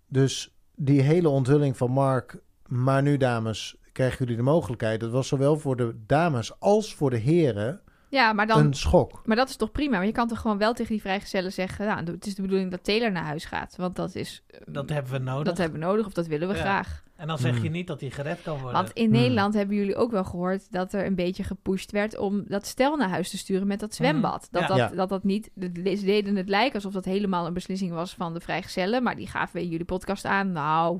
Dus 0.08 0.56
die 0.74 1.00
hele 1.00 1.28
onthulling 1.28 1.76
van 1.76 1.90
Mark, 1.90 2.40
maar 2.66 3.02
nu 3.02 3.16
dames, 3.16 3.76
krijgen 3.92 4.18
jullie 4.18 4.36
de 4.36 4.42
mogelijkheid. 4.42 5.00
Dat 5.00 5.10
was 5.10 5.28
zowel 5.28 5.58
voor 5.58 5.76
de 5.76 5.94
dames 6.06 6.60
als 6.60 6.94
voor 6.94 7.10
de 7.10 7.16
heren 7.16 7.80
ja, 8.16 8.32
maar 8.32 8.46
dan. 8.46 8.58
een 8.58 8.74
schok. 8.74 9.22
Maar 9.24 9.36
dat 9.36 9.48
is 9.48 9.56
toch 9.56 9.72
prima. 9.72 9.96
Maar 9.96 10.06
je 10.06 10.12
kan 10.12 10.28
toch 10.28 10.40
gewoon 10.40 10.58
wel 10.58 10.72
tegen 10.74 10.92
die 10.92 11.00
vrijgezellen 11.00 11.52
zeggen. 11.52 11.86
Nou, 11.86 12.04
het 12.04 12.26
is 12.26 12.34
de 12.34 12.42
bedoeling 12.42 12.70
dat 12.70 12.84
Taylor 12.84 13.12
naar 13.12 13.24
huis 13.24 13.44
gaat. 13.44 13.74
Want 13.76 13.96
dat 13.96 14.14
is. 14.14 14.42
eh, 14.46 14.60
dat 14.66 14.88
hebben 14.88 15.12
we 15.12 15.18
nodig. 15.18 15.44
dat 15.44 15.58
hebben 15.58 15.80
we 15.80 15.86
nodig 15.86 16.06
of 16.06 16.12
dat 16.12 16.26
willen 16.26 16.48
we 16.48 16.54
Ja. 16.54 16.60
graag. 16.60 17.04
En 17.16 17.26
dan 17.26 17.38
zeg 17.38 17.54
je 17.54 17.60
Hmm. 17.60 17.70
niet 17.72 17.86
dat 17.86 18.00
hij 18.00 18.10
gered 18.10 18.42
kan 18.42 18.54
worden. 18.54 18.72
Want 18.72 18.90
in 18.92 19.04
Hmm. 19.04 19.12
Nederland 19.12 19.54
hebben 19.54 19.76
jullie 19.76 19.96
ook 19.96 20.10
wel 20.10 20.24
gehoord 20.24 20.72
dat 20.72 20.92
er 20.92 21.06
een 21.06 21.14
beetje 21.14 21.44
gepusht 21.44 21.90
werd 21.92 22.18
om 22.18 22.44
dat 22.48 22.66
stel 22.66 22.96
naar 22.96 23.08
huis 23.08 23.30
te 23.30 23.38
sturen 23.38 23.66
met 23.66 23.80
dat 23.80 23.94
zwembad. 23.94 24.48
Dat, 24.50 24.62
Ja. 24.62 24.68
dat, 24.68 24.76
Ja. 24.76 24.88
dat 24.88 25.08
dat 25.08 25.24
niet, 25.24 25.50
de- 25.54 25.96
ze 25.96 26.04
deden 26.04 26.36
het 26.36 26.48
lijken 26.48 26.74
alsof 26.74 26.92
dat 26.92 27.04
helemaal 27.04 27.46
een 27.46 27.52
beslissing 27.52 27.92
was 27.92 28.14
van 28.14 28.34
de 28.34 28.40
vrijgezellen, 28.40 29.02
maar 29.02 29.16
die 29.16 29.26
gaven 29.26 29.60
in 29.60 29.68
jullie 29.68 29.84
podcast 29.86 30.24
aan, 30.24 30.52
nou, 30.52 30.98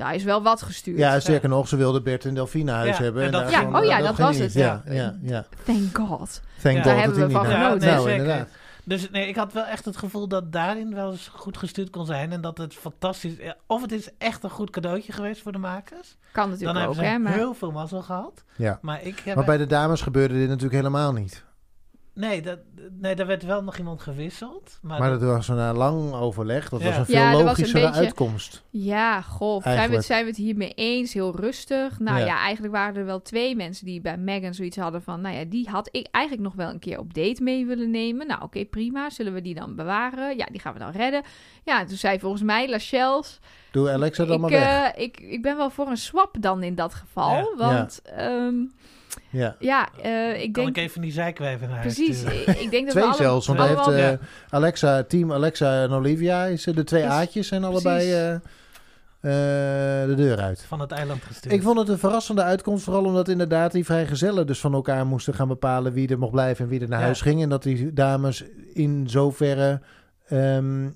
daar 0.00 0.14
is 0.14 0.24
wel 0.24 0.42
wat 0.42 0.62
gestuurd. 0.62 0.98
Ja, 0.98 1.20
sterker 1.20 1.48
nog, 1.48 1.68
ze 1.68 1.76
wilden 1.76 2.02
Bert 2.02 2.24
en 2.24 2.34
Delphine 2.34 2.70
huis 2.70 2.96
Ja, 2.96 3.02
hebben. 3.02 3.22
en 3.24 3.30
dat 3.30 3.50
Ja, 3.50 3.78
oh 3.80 3.84
ja, 3.84 3.98
dat 3.98 4.18
was 4.18 4.38
het, 4.38 4.52
Ja, 4.52 4.82
ja. 4.86 5.14
ja. 5.22 5.46
Thank 5.64 5.98
God. 5.98 6.40
Thank 6.62 6.76
Ja. 6.76 6.82
God 6.82 6.84
Daar 6.84 6.84
dat 6.84 6.84
hebben 6.84 7.02
hij 7.02 7.12
we 7.12 7.24
niet 7.24 7.32
van 7.32 7.46
genoten. 7.46 7.88
Nou, 7.88 8.00
zeker. 8.02 8.20
inderdaad. 8.20 8.48
Dus 8.84 9.10
nee, 9.10 9.28
ik 9.28 9.36
had 9.36 9.52
wel 9.52 9.64
echt 9.64 9.84
het 9.84 9.96
gevoel 9.96 10.28
dat 10.28 10.52
daarin 10.52 10.94
wel 10.94 11.10
eens 11.10 11.30
goed 11.34 11.56
gestuurd 11.56 11.90
kon 11.90 12.06
zijn. 12.06 12.32
En 12.32 12.40
dat 12.40 12.58
het 12.58 12.74
fantastisch... 12.74 13.32
Of 13.66 13.82
het 13.82 13.92
is 13.92 14.08
echt 14.18 14.42
een 14.44 14.50
goed 14.50 14.70
cadeautje 14.70 15.12
geweest 15.12 15.42
voor 15.42 15.52
de 15.52 15.58
makers. 15.58 16.16
Kan 16.32 16.42
Dan 16.42 16.50
natuurlijk 16.50 16.78
hebben 16.78 16.96
ook, 17.04 17.10
hè. 17.10 17.18
Maar 17.18 17.32
heel 17.32 17.54
veel 17.54 17.70
mazzel 17.70 18.02
gehad. 18.02 18.44
Ja. 18.56 18.78
Maar 18.82 19.02
ik 19.02 19.18
heb... 19.24 19.36
Maar 19.36 19.44
bij 19.44 19.56
de 19.56 19.66
dames 19.66 20.00
gebeurde 20.00 20.34
dit 20.34 20.48
natuurlijk 20.48 20.74
helemaal 20.74 21.12
niet. 21.12 21.44
Nee, 22.14 22.42
dat, 22.42 22.58
nee, 23.00 23.14
daar 23.14 23.26
werd 23.26 23.42
wel 23.42 23.62
nog 23.62 23.76
iemand 23.78 24.00
gewisseld. 24.00 24.78
Maar, 24.82 24.98
Maar 24.98 25.10
dat- 25.10 25.20
dat 25.20 25.28
was 25.30 25.48
na 25.48 25.72
lang 25.72 26.12
overleg. 26.12 26.68
Dat 26.68 26.80
Ja. 26.80 26.86
was 26.86 26.96
een 26.96 27.04
veel 27.04 27.14
Ja, 27.14 27.32
een 27.32 27.42
logischere 27.44 27.86
beetje- 27.86 28.00
uitkomst. 28.00 28.62
ja, 28.70 29.20
goh, 29.20 29.62
zijn 29.62 29.90
we, 29.90 30.00
zijn 30.00 30.22
we 30.22 30.28
het 30.28 30.36
hiermee 30.38 30.72
eens? 30.74 31.12
Heel 31.12 31.36
rustig. 31.36 31.98
Nou 31.98 32.18
Ja. 32.18 32.24
ja. 32.24 32.38
eigenlijk 32.38 32.74
waren 32.74 32.96
er 32.96 33.04
wel 33.04 33.22
twee 33.22 33.56
mensen 33.56 33.86
die 33.86 34.00
bij 34.00 34.16
Megan 34.18 34.54
zoiets 34.54 34.76
hadden 34.76 35.02
van, 35.02 35.20
nou 35.20 35.34
ja, 35.36 35.44
die 35.44 35.68
had 35.68 35.88
ik 35.90 36.06
eigenlijk 36.10 36.44
nog 36.46 36.54
wel 36.56 36.68
een 36.70 36.78
keer 36.78 36.98
op 36.98 37.14
date 37.14 37.42
mee 37.42 37.66
willen 37.66 37.90
nemen. 37.90 38.26
Nou, 38.26 38.42
oké, 38.42 38.64
prima. 38.64 39.10
Zullen 39.10 39.32
we 39.32 39.42
die 39.42 39.54
dan 39.54 39.74
bewaren? 39.76 40.36
Ja, 40.36 40.46
die 40.50 40.60
gaan 40.60 40.72
we 40.72 40.78
dan 40.78 40.90
redden. 40.90 41.22
Ja, 41.64 41.84
toen 41.84 41.96
zei 41.96 42.18
volgens 42.18 42.42
mij 42.42 42.68
Lachels, 42.70 43.38
Doe 43.70 43.90
Alexa 43.90 44.24
dan 44.24 44.34
ik, 44.34 44.40
maar 44.40 44.50
weg. 44.50 44.92
eh, 44.92 45.02
ik, 45.02 45.20
ik 45.20 45.42
ben 45.42 45.56
wel 45.56 45.70
voor 45.70 45.86
een 45.86 45.96
swap 45.96 46.36
dan 46.40 46.62
in 46.62 46.74
dat 46.74 46.94
geval. 46.94 47.30
Ja. 47.36 47.54
Want 47.56 48.00
ja, 48.16 48.50
Ja. 49.30 49.56
ja 49.58 49.88
eh, 50.02 50.42
ik 50.42 50.52
kan 50.52 50.64
denk... 50.64 50.76
ik 50.76 50.82
even 50.82 51.00
die 51.00 51.12
zijkwijven 51.12 51.68
naar 51.68 51.78
huis 51.78 51.94
Precies, 51.94 52.22
ik 52.64 52.70
denk 52.70 52.84
dat 52.84 52.94
Twee 52.94 53.08
we 53.08 53.14
zelfs, 53.14 53.46
want 53.46 53.58
hij 53.58 53.68
heeft 53.68 53.86
eh, 53.86 54.26
Alexa, 54.50 55.02
team 55.02 55.32
Alexa 55.32 55.82
en 55.82 55.90
Olivia, 55.90 56.44
is, 56.44 56.64
de 56.64 56.84
twee 56.84 57.02
Precies. 57.02 57.20
A'tjes 57.20 57.48
zijn 57.48 57.64
allebei 57.64 58.12
eh, 58.12 58.38
eh, 59.20 60.08
de 60.08 60.14
deur 60.16 60.40
uit. 60.40 60.64
Van 60.68 60.80
het 60.80 60.90
eiland 60.90 61.22
gestuurd. 61.22 61.54
Ik 61.54 61.62
vond 61.62 61.78
het 61.78 61.88
een 61.88 61.98
verrassende 61.98 62.42
uitkomst, 62.42 62.84
vooral 62.84 63.04
omdat 63.04 63.28
inderdaad 63.28 63.72
die 63.72 63.84
vrijgezellen 63.84 64.46
dus 64.46 64.60
van 64.60 64.74
elkaar 64.74 65.06
moesten 65.06 65.34
gaan 65.34 65.48
bepalen 65.48 65.92
wie 65.92 66.08
er 66.08 66.18
mocht 66.18 66.32
blijven 66.32 66.64
en 66.64 66.70
wie 66.70 66.80
er 66.80 66.88
naar 66.88 66.98
Ja. 66.98 67.04
huis 67.04 67.20
ging. 67.20 67.42
En 67.42 67.48
dat 67.48 67.62
die 67.62 67.92
dames 67.92 68.44
in 68.72 69.04
zoverre 69.08 69.80
ehm, 70.28 70.84
eh, 70.84 70.90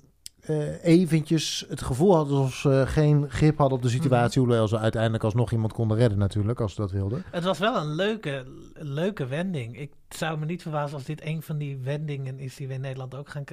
eventjes 0.81 1.65
het 1.69 1.81
gevoel 1.81 2.15
hadden 2.15 2.37
alsof 2.37 2.53
ze 2.55 2.83
geen 2.87 3.29
grip 3.29 3.57
hadden 3.57 3.77
op 3.77 3.83
de 3.83 3.89
situatie. 3.89 4.41
Mhm. 4.41 4.49
Hoewel 4.49 4.67
ze 4.67 4.79
uiteindelijk 4.79 5.23
alsnog 5.23 5.51
iemand 5.51 5.73
konden 5.73 5.97
redden 5.97 6.17
natuurlijk, 6.17 6.59
als 6.59 6.73
ze 6.73 6.81
dat 6.81 6.91
wilden. 6.91 7.23
Het 7.31 7.43
was 7.43 7.59
wel 7.59 7.75
een 7.75 7.95
leuke, 7.95 8.45
leuke 8.73 9.25
wending. 9.25 9.79
Ik 9.79 9.91
zou 10.09 10.37
me 10.39 10.45
niet 10.45 10.61
verbazen 10.61 10.95
als 10.95 11.05
dit 11.05 11.25
een 11.25 11.41
van 11.41 11.57
die 11.57 11.77
wendingen 11.77 12.39
is 12.39 12.55
die 12.55 12.67
we 12.67 12.73
in 12.73 12.81
Nederland 12.81 13.15
ook 13.15 13.29
gaan... 13.29 13.43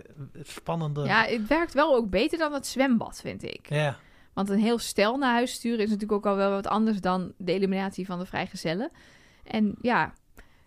Spannende... 0.43 1.05
Ja, 1.05 1.25
het 1.25 1.47
werkt 1.47 1.75
wel 1.75 1.95
ook 1.95 2.11
beter 2.11 2.39
dan 2.39 2.53
het 2.53 2.67
zwembad, 2.67 3.21
vind 3.21 3.43
ik. 3.45 3.69
Ja. 3.69 3.97
Want 4.33 4.51
een 4.51 4.59
heel 4.59 4.79
stel 4.79 5.17
naar 5.17 5.33
huis 5.33 5.53
sturen 5.53 5.79
is 5.79 5.91
natuurlijk 5.91 6.13
ook 6.13 6.27
al 6.27 6.37
wel 6.37 6.51
wat 6.51 6.67
anders 6.67 7.01
dan 7.01 7.33
de 7.37 7.53
eliminatie 7.53 8.07
van 8.07 8.19
de 8.19 8.27
vrijgezellen. 8.27 8.91
En 9.45 9.75
ja, 9.81 10.13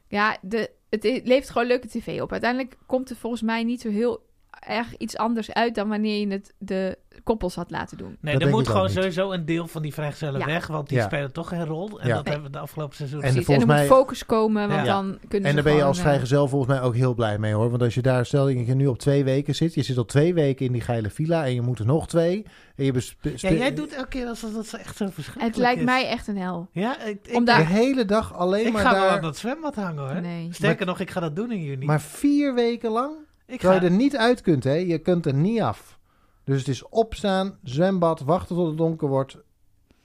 ja 0.08 0.38
de, 0.42 0.72
het 0.90 1.04
levert 1.04 1.50
gewoon 1.50 1.68
leuke 1.68 1.88
tv 1.88 2.22
op. 2.22 2.32
Uiteindelijk 2.32 2.78
komt 2.86 3.10
er 3.10 3.16
volgens 3.16 3.42
mij 3.42 3.64
niet 3.64 3.82
zo 3.82 3.90
heel 3.90 4.24
erg 4.60 4.98
iets 4.98 5.18
anders 5.18 5.54
uit 5.54 5.76
dan 5.76 5.88
wanneer 5.90 6.20
je 6.20 6.28
het 6.28 6.54
de 6.58 6.98
koppels 7.24 7.56
had 7.56 7.72
laten 7.72 7.98
doen. 7.98 8.18
Nee, 8.22 8.34
Dat 8.34 8.42
er 8.42 8.50
moet 8.50 8.62
ik 8.66 8.68
gewoon 8.72 8.90
sowieso 8.90 9.32
een 9.32 9.46
deel 9.46 9.68
van 9.68 9.82
die 9.82 9.94
vrijgezellen 9.94 10.40
Ja. 10.40 10.46
weg, 10.46 10.68
want 10.68 10.90
die 10.90 10.98
Ja. 10.98 11.04
spelen 11.06 11.32
toch 11.32 11.48
geen 11.48 11.66
rol. 11.66 12.00
En 12.00 12.08
Ja. 12.08 12.14
dat 12.16 12.24
Nee. 12.24 12.34
hebben 12.34 12.52
we 12.52 12.58
de 12.58 12.64
afgelopen 12.64 12.96
seizoen 12.96 13.22
En 13.22 13.26
gezien. 13.26 13.40
En, 13.40 13.46
volgens 13.46 13.68
er 13.68 13.74
moet 13.74 13.88
mij- 13.90 13.98
focus 13.98 14.26
komen, 14.26 14.68
want 14.70 14.86
Ja. 14.86 14.94
dan 14.94 15.18
kunnen 15.28 15.42
ze 15.42 15.48
En 15.48 15.54
daar 15.56 15.64
ben 15.64 15.76
je 15.76 15.84
als 15.84 15.98
eh, 15.98 16.04
vrijgezel 16.04 16.48
volgens 16.48 16.72
mij 16.72 16.82
ook 16.82 16.96
heel 16.96 17.14
blij 17.14 17.38
mee 17.38 17.54
hoor. 17.54 17.70
Want 17.70 17.82
als 17.82 17.94
je 17.94 18.02
daar, 18.02 18.26
stel 18.26 18.46
dat 18.46 18.68
je 18.68 18.74
nu 18.76 18.88
op 18.88 18.98
twee 18.98 19.24
weken 19.24 19.56
zit. 19.56 19.74
Je 19.74 19.82
zit 19.84 19.98
al 19.98 20.06
twee 20.06 20.34
weken 20.34 20.66
in 20.66 20.72
die 20.72 20.82
geile 20.82 21.10
villa 21.10 21.46
en 21.46 21.54
je 21.54 21.62
moet 21.62 21.80
er 21.80 21.86
nog 21.86 22.08
twee. 22.08 22.46
En 22.76 22.86
je 22.86 22.92
bespe- 22.92 23.32
Ja, 23.36 23.52
jij 23.52 23.74
doet 23.74 23.94
elke 23.94 24.08
keer 24.10 24.28
alsof 24.28 24.54
dat 24.54 24.74
echt 24.74 24.98
zo 24.98 25.06
verschrikkelijk 25.10 25.54
Het 25.54 25.58
lijkt 25.64 25.80
is. 25.80 25.86
mij 25.86 26.08
echt 26.08 26.28
een 26.28 26.38
hel. 26.38 26.68
Ja, 26.72 27.02
ik, 27.04 27.18
ik, 27.28 27.36
Om 27.36 27.46
de 27.46 27.52
daar- 27.52 27.68
hele 27.68 28.06
dag 28.06 28.34
alleen 28.34 28.66
ik 28.66 28.74
maar 28.74 28.82
ga 28.82 28.92
wel 28.92 29.02
daar. 29.02 29.10
aan 29.16 29.22
dat 29.22 29.38
zwembad 29.38 29.76
hangen 29.76 30.04
hoor. 30.12 30.22
Nee. 30.22 30.48
Sterker 30.52 30.86
nog, 30.86 31.00
ik 31.00 31.10
ga 31.12 31.20
dat 31.20 31.36
doen 31.36 31.52
in 31.52 31.62
juni. 31.64 31.86
Maar 31.86 32.02
vier 32.02 32.54
weken 32.54 32.92
lang? 32.92 33.14
Ik 33.48 33.60
Terwijl 33.60 33.80
ga, 33.80 33.86
je 33.86 33.92
er 33.92 33.98
niet 33.98 34.18
uit 34.18 34.42
kunt, 34.42 34.64
hè? 34.64 34.74
Je 34.74 34.98
kunt 35.00 35.26
er 35.26 35.34
niet 35.34 35.62
af. 35.62 36.00
Dus 36.44 36.60
het 36.60 36.68
is 36.68 36.90
opstaan, 36.90 37.58
zwembad, 37.64 38.20
wachten 38.20 38.56
tot 38.56 38.68
het 38.68 38.78
donker 38.78 39.08
wordt. 39.08 39.38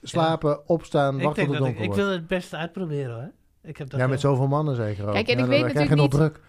Slapen, 0.01 0.67
opstaan, 0.69 1.17
ik 1.17 1.23
wachten 1.23 1.45
tot 1.45 1.53
het 1.53 1.61
ik, 1.61 1.65
donker 1.67 1.81
ik 1.83 1.89
wordt. 1.89 2.03
wil 2.03 2.11
het 2.11 2.27
beste 2.27 2.55
uitproberen 2.57 3.13
hoor. 3.15 3.31
Ik 3.63 3.77
heb 3.77 3.89
dat 3.89 3.99
Ja, 3.99 4.07
met 4.07 4.19
zoveel 4.19 4.47
mannen 4.47 4.75
zeker 4.75 5.07
ook. 5.07 5.13
Kijk, 5.13 5.27
en 5.27 5.37
Ja, 5.37 5.43
ik 5.43 5.49
weet 5.49 5.73
natuurlijk 5.73 6.11
druk. 6.11 6.39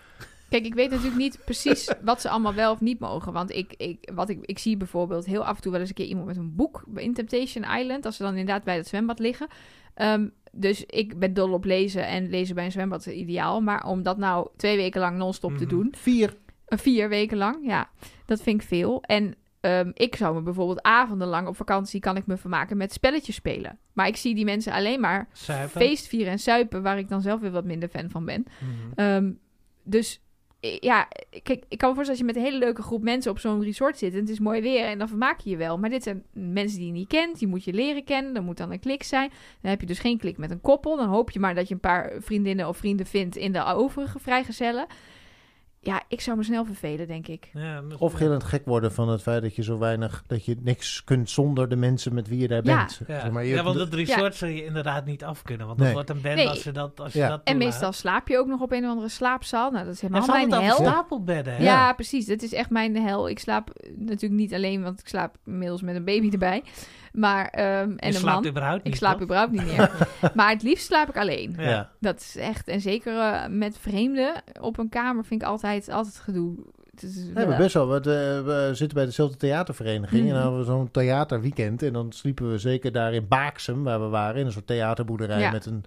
Kijk, 0.49 0.64
ik 0.64 0.74
weet 0.74 0.90
natuurlijk 0.90 1.16
niet 1.16 1.38
precies 1.45 1.93
wat 2.05 2.20
ze 2.20 2.28
allemaal 2.28 2.55
wel 2.55 2.72
of 2.72 2.80
niet 2.80 2.99
mogen. 2.99 3.32
Want 3.32 3.51
ik, 3.51 3.74
ik, 3.76 4.11
wat 4.14 4.28
ik, 4.28 4.38
ik 4.45 4.59
zie 4.59 4.76
bijvoorbeeld 4.76 5.24
heel 5.24 5.45
af 5.45 5.57
en 5.57 5.62
toe 5.62 5.70
wel 5.72 5.80
eens 5.80 5.88
een 5.88 5.95
keer 5.95 6.07
iemand 6.07 6.26
met 6.26 6.36
een 6.36 6.55
boek 6.55 6.84
in 6.95 7.14
Temptation 7.14 7.64
Island. 7.78 8.07
Als 8.07 8.16
ze 8.16 8.22
dan 8.22 8.36
inderdaad 8.36 8.64
bij 8.64 8.76
het 8.76 8.86
zwembad 8.86 9.18
liggen. 9.18 9.47
Ehm, 9.95 10.28
dus 10.53 10.84
ik 10.84 11.18
ben 11.18 11.34
dol 11.34 11.53
op 11.53 11.64
lezen 11.64 12.07
en 12.07 12.30
lezen 12.30 12.55
bij 12.55 12.64
een 12.64 12.72
zwembad 12.72 13.07
is 13.07 13.14
ideaal. 13.14 13.61
Maar 13.61 13.84
om 13.86 14.03
dat 14.03 14.16
nou 14.18 14.49
twee 14.57 14.76
weken 14.76 15.01
lang 15.01 15.16
non-stop 15.16 15.57
te 15.57 15.64
Mhm. 15.64 15.74
doen. 15.74 15.95
Vier. 15.97 16.36
Vier 16.79 17.09
weken 17.09 17.37
lang, 17.37 17.66
ja. 17.66 17.91
Dat 18.27 18.43
vind 18.43 18.62
ik 18.62 18.68
veel. 18.68 19.03
En 19.03 19.35
ehm, 19.61 19.91
ik 19.95 20.16
zou 20.16 20.35
me 20.35 20.43
bijvoorbeeld 20.43 20.83
avondenlang 20.83 21.49
op 21.49 21.57
vakantie 21.57 22.01
kan 22.01 22.16
ik 22.16 22.27
me 22.27 22.37
vermaken 22.37 22.77
met 22.77 22.93
spelletjes 22.93 23.35
spelen. 23.35 23.79
Maar 23.93 24.07
ik 24.07 24.16
zie 24.16 24.35
die 24.35 24.45
mensen 24.45 24.73
alleen 24.73 25.01
maar 25.01 25.29
Zuipen. 25.33 25.81
feest 25.81 26.07
vieren 26.07 26.33
en 26.33 26.39
suipen, 26.39 26.83
waar 26.83 26.99
ik 26.99 27.09
dan 27.09 27.23
zelf 27.23 27.41
weer 27.41 27.51
wat 27.51 27.64
minder 27.64 27.89
fan 27.89 28.11
van 28.11 28.25
ben. 28.25 28.45
Mhm. 28.59 28.93
Ehm, 28.95 29.33
dus 29.83 30.20
ja, 30.81 31.09
kijk, 31.43 31.64
ik 31.68 31.79
kan 31.79 31.89
me 31.89 31.95
voorstellen 31.95 32.09
als 32.09 32.18
je 32.18 32.25
met 32.25 32.37
een 32.37 32.43
hele 32.43 32.59
leuke 32.59 32.83
groep 32.83 33.03
mensen 33.03 33.31
op 33.31 33.39
zo'n 33.39 33.62
resort 33.62 33.99
zit 33.99 34.12
en 34.12 34.20
het 34.20 34.29
is 34.29 34.39
mooi 34.39 34.61
weer 34.61 34.85
en 34.85 34.99
dan 34.99 35.09
vermaak 35.09 35.41
je 35.41 35.51
je 35.51 35.57
wel. 35.57 35.79
Maar 35.79 35.91
dit 35.91 36.03
zijn 36.03 36.25
mensen 36.33 36.79
die 36.79 36.87
je 36.87 36.93
niet 36.93 37.09
kent, 37.09 37.39
die 37.39 37.49
moet 37.49 37.64
je 37.64 37.73
leren 37.73 38.05
kennen, 38.05 38.35
dan 38.35 38.45
moet 38.45 38.57
dan 38.57 38.73
een 38.73 38.81
klik 38.81 39.03
zijn. 39.03 39.31
Dan 39.61 39.70
heb 39.70 39.81
je 39.81 39.87
dus 39.87 39.99
geen 39.99 40.18
klik 40.18 40.37
met 40.39 40.51
een 40.51 40.61
koppel. 40.61 40.97
Dan 40.97 41.09
hoop 41.09 41.31
je 41.31 41.41
maar 41.41 41.55
dat 41.55 41.68
je 41.68 41.75
een 41.75 41.81
paar 41.81 42.12
vriendinnen 42.18 42.68
of 42.68 42.77
vrienden 42.77 43.07
vindt 43.07 43.37
in 43.37 43.53
de 43.53 43.64
overige 43.64 44.18
vrijgezellen. 44.18 44.87
Ja, 45.85 46.03
ik 46.09 46.20
zou 46.20 46.37
me 46.37 46.43
snel 46.43 46.64
vervelen, 46.64 47.07
denk 47.07 47.26
ik. 47.26 47.51
Ja, 47.53 47.80
misschien- 47.80 48.01
Of 48.07 48.12
gillend 48.12 48.45
gek 48.45 48.64
worden 48.64 48.93
van 48.93 49.09
het 49.09 49.22
feit 49.22 49.43
dat 49.43 49.57
je 49.57 49.62
zo 49.62 49.78
weinig... 49.78 50.22
dat 50.26 50.45
je 50.45 50.57
niks 50.62 51.05
kunt 51.05 51.30
zonder 51.30 51.68
de 51.68 51.76
mensen 51.76 52.14
met 52.14 52.28
wie 52.28 52.39
je 52.39 52.49
daar 52.49 52.64
Ja. 52.64 52.76
bent. 52.76 53.01
Ja, 53.07 53.20
Zeg 53.20 53.30
maar, 53.30 53.45
je- 53.45 53.55
ja 53.55 53.62
want 53.62 53.78
het 53.78 53.95
resort 53.95 54.35
zul 54.35 54.49
je 54.49 54.64
inderdaad 54.64 55.05
niet 55.05 55.24
af 55.24 55.43
kunnen. 55.43 55.66
Want 55.66 55.78
dat 55.78 55.87
Nee. 55.87 55.95
wordt 55.97 56.11
een 56.11 56.20
band 56.20 56.35
Nee. 56.35 56.49
als 56.49 56.62
je 56.64 56.72
dat, 56.72 57.01
als 57.01 57.12
je 57.12 57.18
Ja. 57.18 57.28
dat 57.28 57.41
En 57.45 57.57
meestal 57.57 57.93
slaap 57.93 58.28
je 58.28 58.39
ook 58.39 58.47
nog 58.47 58.61
op 58.61 58.72
een 58.72 58.85
of 58.85 58.91
andere 58.91 59.09
slaapzaal. 59.09 59.70
Nou, 59.70 59.85
dat 59.85 59.95
is 59.95 60.01
helemaal 60.01 60.26
mijn 60.26 60.53
hel. 60.53 60.76
stapelbedden. 60.76 61.55
hè? 61.57 61.62
Ja, 61.64 61.93
precies. 61.93 62.26
Dat 62.26 62.43
is 62.43 62.53
echt 62.53 62.70
mijn 62.70 62.97
hel. 62.97 63.28
Ik 63.28 63.39
slaap 63.39 63.70
natuurlijk 63.97 64.41
niet 64.41 64.55
alleen, 64.55 64.83
want 64.83 65.01
ik 65.01 65.09
slaap 65.09 65.37
inmiddels 65.47 65.83
met 65.83 65.95
een 65.97 66.05
baby 66.05 66.28
erbij. 66.30 66.62
Maar, 67.12 67.46
ehm, 67.48 67.66
en 67.66 67.96
je 67.98 68.06
een 68.06 68.12
slaapt 68.12 68.40
man. 68.42 68.50
überhaupt 68.50 68.84
niet, 68.84 68.92
Ik 68.92 68.98
slaap 68.98 69.12
toch? 69.12 69.22
überhaupt 69.22 69.52
niet 69.52 69.64
meer. 69.66 70.08
maar 70.34 70.50
het 70.50 70.62
liefst 70.62 70.86
slaap 70.86 71.08
ik 71.08 71.16
alleen. 71.16 71.54
Ja. 71.58 71.90
Dat 72.00 72.20
is 72.20 72.36
echt, 72.36 72.68
en 72.68 72.80
zeker 72.80 73.18
eh, 73.18 73.46
met 73.48 73.78
vreemden 73.78 74.42
op 74.60 74.78
een 74.78 74.88
kamer 74.88 75.24
vind 75.24 75.42
ik 75.42 75.48
altijd, 75.48 75.88
altijd 75.88 76.16
gedoe. 76.18 76.54
We 77.00 77.30
hebben 77.34 77.56
best 77.56 77.74
wel. 77.74 77.86
wat, 77.86 78.06
eh, 78.06 78.12
we 78.12 78.70
zitten 78.72 78.96
bij 78.96 79.06
dezelfde 79.06 79.36
theatervereniging. 79.36 80.20
Mhm. 80.20 80.28
En 80.28 80.34
dan 80.34 80.42
hadden 80.42 80.60
we 80.60 80.66
zo'n 80.66 80.90
theaterweekend. 80.90 81.82
En 81.82 81.92
dan 81.92 82.12
sliepen 82.12 82.50
we 82.50 82.58
zeker 82.58 82.92
daar 82.92 83.12
in 83.14 83.28
Baaksem, 83.28 83.82
waar 83.84 84.00
we 84.00 84.06
waren. 84.08 84.40
In 84.40 84.46
een 84.46 84.52
soort 84.52 84.66
theaterboerderij 84.66 85.40
Ja. 85.40 85.50
met 85.50 85.66
een, 85.66 85.84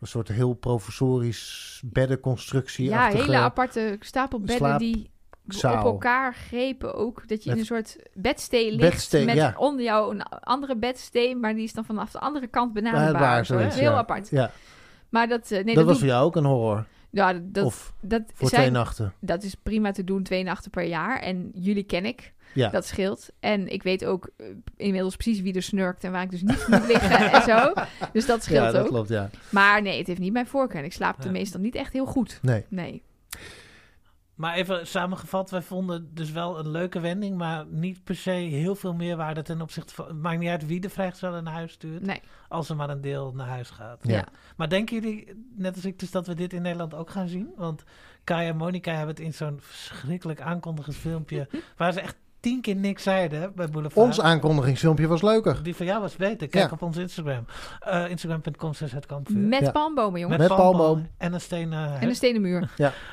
een 0.00 0.06
soort 0.06 0.28
heel 0.28 0.52
professorisch 0.54 1.80
beddenconstructie. 1.84 2.88
ja, 2.88 3.08
hele 3.08 3.36
aparte 3.36 3.96
stapelbedden 4.00 4.56
slaap- 4.56 4.78
die 4.78 5.10
zaal. 5.46 5.78
op 5.78 5.84
elkaar 5.92 6.34
grepen 6.34 6.94
ook. 6.94 7.28
Dat 7.28 7.44
je 7.44 7.50
in 7.50 7.58
een 7.58 7.64
soort 7.64 7.96
bedstee 8.14 8.70
ligt 8.70 8.90
Bedstee, 8.90 9.24
met 9.24 9.34
ja. 9.34 9.54
onder 9.56 9.84
jou 9.84 10.14
een 10.14 10.22
andere 10.22 10.76
bedstee, 10.76 11.36
maar 11.36 11.54
die 11.54 11.64
is 11.64 11.72
dan 11.72 11.84
vanaf 11.84 12.10
de 12.10 12.18
andere 12.18 12.46
kant 12.46 12.72
benaderbaar. 12.72 13.46
zoiets, 13.46 13.78
Heel 13.78 13.90
ja. 13.90 13.96
apart. 13.96 14.28
Ja, 14.30 14.50
Maar 15.08 15.28
dat, 15.28 15.42
eh, 15.50 15.50
nee, 15.50 15.64
dat, 15.64 15.74
dat, 15.74 15.84
was 15.84 15.98
voor 15.98 16.06
jou 16.06 16.24
ook 16.24 16.36
een 16.36 16.44
horror. 16.44 16.86
ja, 17.10 17.32
dat, 17.42 17.64
of 17.64 17.92
dat 18.00 18.22
voor 18.34 18.48
zijn, 18.48 18.60
twee 18.60 18.72
nachten. 18.74 19.12
dat 19.20 19.42
is 19.42 19.54
prima 19.54 19.92
te 19.92 20.04
doen, 20.04 20.22
twee 20.22 20.42
nachten 20.42 20.70
per 20.70 20.84
jaar. 20.84 21.20
En 21.20 21.50
jullie 21.54 21.84
ken 21.84 22.04
ik. 22.04 22.32
Ja. 22.54 22.68
Dat 22.68 22.86
scheelt. 22.86 23.28
En 23.40 23.68
ik 23.68 23.82
weet 23.82 24.04
ook 24.04 24.30
eh, 24.36 24.46
inmiddels 24.76 25.16
precies 25.16 25.40
wie 25.40 25.54
er 25.54 25.62
snurkt 25.62 26.04
en 26.04 26.12
waar 26.12 26.22
ik 26.22 26.30
dus 26.30 26.42
niet 26.42 26.66
moet 26.68 26.86
liggen 26.86 27.32
en 27.32 27.42
zo. 27.42 27.72
Dus 28.12 28.26
dat 28.26 28.42
scheelt 28.42 28.64
ja, 28.64 28.70
dat 28.72 28.82
ook. 28.82 28.88
klopt, 28.88 29.08
ja. 29.08 29.30
Maar 29.48 29.82
nee, 29.82 29.98
het 29.98 30.06
heeft 30.06 30.18
niet 30.20 30.32
mijn 30.32 30.46
voorkeur. 30.46 30.78
En 30.78 30.84
ik 30.84 30.92
slaap 30.92 31.22
Ja. 31.22 31.30
meestal 31.30 31.60
niet 31.60 31.74
echt 31.74 31.92
heel 31.92 32.06
goed. 32.06 32.38
Nee. 32.42 32.64
Nee. 32.68 33.02
Maar 34.42 34.54
even 34.54 34.86
samengevat, 34.86 35.50
wij 35.50 35.62
vonden 35.62 36.14
dus 36.14 36.30
wel 36.30 36.58
een 36.58 36.68
leuke 36.70 37.00
wending, 37.00 37.36
maar 37.36 37.66
niet 37.66 38.04
per 38.04 38.16
se 38.16 38.30
heel 38.30 38.74
veel 38.74 38.94
meerwaarde 38.94 39.42
ten 39.42 39.60
opzichte 39.60 39.94
van... 39.94 40.06
Het 40.06 40.16
maakt 40.16 40.38
niet 40.38 40.48
uit 40.48 40.66
wie 40.66 40.80
de 40.80 40.90
vrijgezellen 40.90 41.44
naar 41.44 41.52
huis 41.52 41.72
stuurt, 41.72 42.02
Nee. 42.02 42.20
als 42.48 42.68
er 42.68 42.76
maar 42.76 42.90
een 42.90 43.00
deel 43.00 43.32
naar 43.34 43.46
huis 43.46 43.70
gaat. 43.70 44.00
Ja. 44.02 44.12
Ja. 44.16 44.28
Maar 44.56 44.68
denken 44.68 45.00
jullie, 45.00 45.46
net 45.56 45.74
als 45.74 45.84
ik, 45.84 45.98
dus 45.98 46.10
dat 46.10 46.26
we 46.26 46.34
dit 46.34 46.52
in 46.52 46.62
Nederland 46.62 46.94
ook 46.94 47.10
gaan 47.10 47.28
zien? 47.28 47.52
Want 47.56 47.84
Kai 48.24 48.48
en 48.48 48.56
Monica 48.56 48.90
hebben 48.90 49.14
het 49.14 49.24
in 49.24 49.34
zo'n 49.34 49.58
verschrikkelijk 49.60 50.40
aankondigend 50.40 50.96
filmpje, 50.96 51.48
waar 51.76 51.92
ze 51.92 52.00
echt 52.00 52.16
tien 52.42 52.60
keer 52.60 52.76
niks 52.76 53.02
zeiden 53.02 53.52
bij 53.54 53.68
Boulevard. 53.68 54.06
Ons 54.06 54.20
aankondigingsfilmpje 54.20 55.06
was 55.06 55.22
leuker. 55.22 55.62
Die 55.62 55.76
van 55.76 55.86
jou 55.86 56.00
was 56.00 56.16
beter. 56.16 56.48
Kijk 56.48 56.64
Ja. 56.68 56.70
op 56.72 56.82
ons 56.82 56.96
Instagram. 56.96 57.44
Eh, 57.80 58.10
Instagram.com 58.10 58.72
slash 58.74 58.92
het 58.92 59.06
kampvuur. 59.06 59.38
Met 59.38 59.60
Ja. 59.60 59.70
palmbomen, 59.70 60.20
jongens. 60.20 60.38
Met 60.38 60.48
palmboom 60.48 60.76
palmboom. 60.80 61.08
En 61.18 61.32
een 61.32 61.40
stenen 61.40 62.00
En 62.00 62.08
een 62.08 62.14
stenen 62.14 62.40
muur. 62.40 62.70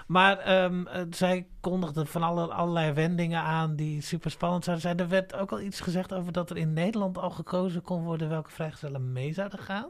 Maar 0.08 0.38
ehm, 0.38 0.88
eh, 0.88 1.02
zij 1.10 1.48
kondigde 1.62 2.06
van 2.06 2.24
alle, 2.24 2.48
allerlei 2.48 2.92
wendingen 2.92 3.42
aan 3.42 3.76
die 3.76 4.02
super 4.02 4.32
spannend 4.32 4.64
zouden 4.64 4.86
zijn. 4.86 5.00
Er 5.00 5.08
werd 5.10 5.36
ook 5.36 5.52
al 5.52 5.62
iets 5.62 5.80
gezegd 5.80 6.14
over 6.14 6.32
dat 6.32 6.50
er 6.50 6.58
in 6.58 6.74
Nederland 6.74 7.18
al 7.18 7.30
gekozen 7.30 7.82
kon 7.82 8.04
worden 8.04 8.30
welke 8.30 8.52
vrijgezellen 8.52 9.12
mee 9.12 9.34
zouden 9.34 9.60
gaan. 9.60 9.88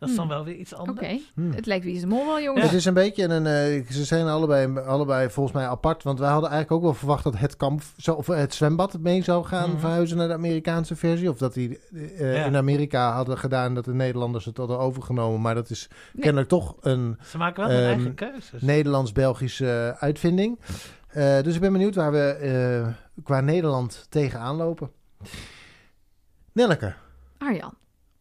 Dat 0.00 0.08
is 0.08 0.14
dan 0.14 0.24
Hmm. 0.26 0.34
wel 0.34 0.44
weer 0.44 0.54
iets 0.54 0.72
Oké. 0.74 0.82
anders. 0.88 1.32
Hmm. 1.34 1.52
Het 1.52 1.66
lijkt 1.66 1.84
wie 1.84 1.94
is 1.94 2.00
de 2.00 2.06
mol 2.06 2.26
wel, 2.26 2.40
jongens. 2.40 2.64
Het 2.64 2.72
is 2.74 2.84
een 2.84 2.94
beetje 2.94 3.24
een. 3.24 3.46
eh, 3.46 3.86
ze 3.92 4.04
zijn 4.04 4.26
allebei, 4.26 4.78
allebei 4.78 5.30
volgens 5.30 5.54
mij 5.56 5.66
apart. 5.66 6.02
Want 6.02 6.18
wij 6.18 6.30
hadden 6.30 6.50
eigenlijk 6.50 6.80
ook 6.80 6.86
wel 6.90 6.98
verwacht 6.98 7.24
dat 7.24 7.38
het 7.38 7.56
kamp. 7.56 7.82
Zo, 7.96 8.14
of 8.14 8.26
het 8.26 8.54
zwembad 8.54 8.98
mee 8.98 9.22
zou 9.22 9.44
gaan 9.44 9.70
Mhm. 9.70 9.78
verhuizen 9.78 10.16
naar 10.16 10.28
de 10.28 10.34
Amerikaanse 10.34 10.96
versie. 10.96 11.30
Of 11.30 11.38
dat 11.38 11.54
die 11.54 11.78
eh, 11.94 12.34
Ja. 12.36 12.44
in 12.44 12.56
Amerika 12.56 13.12
hadden 13.12 13.38
gedaan 13.38 13.74
dat 13.74 13.84
de 13.84 13.94
Nederlanders 13.94 14.44
het 14.44 14.56
hadden 14.56 14.78
overgenomen. 14.78 15.40
Maar 15.40 15.54
dat 15.54 15.70
is 15.70 15.88
Nee. 16.12 16.22
kennelijk 16.22 16.48
toch 16.48 16.76
een 16.80 17.18
Ze 17.22 17.38
maken 17.38 17.62
wel 17.62 17.72
hun 17.72 17.82
Ehm, 17.82 17.92
eigen 17.92 18.14
keuzes. 18.14 18.62
Nederlands-Belgische 18.62 19.94
eh, 19.96 20.02
uitvinding. 20.02 20.58
Eh, 21.08 21.40
dus 21.42 21.54
ik 21.54 21.60
ben 21.60 21.72
benieuwd 21.72 21.94
waar 21.94 22.12
we 22.12 22.18
eh, 22.32 23.22
qua 23.24 23.40
Nederland 23.40 24.06
tegenaan 24.08 24.56
lopen. 24.56 24.90
Nelleke, 26.52 26.94
Arjan. 27.38 27.74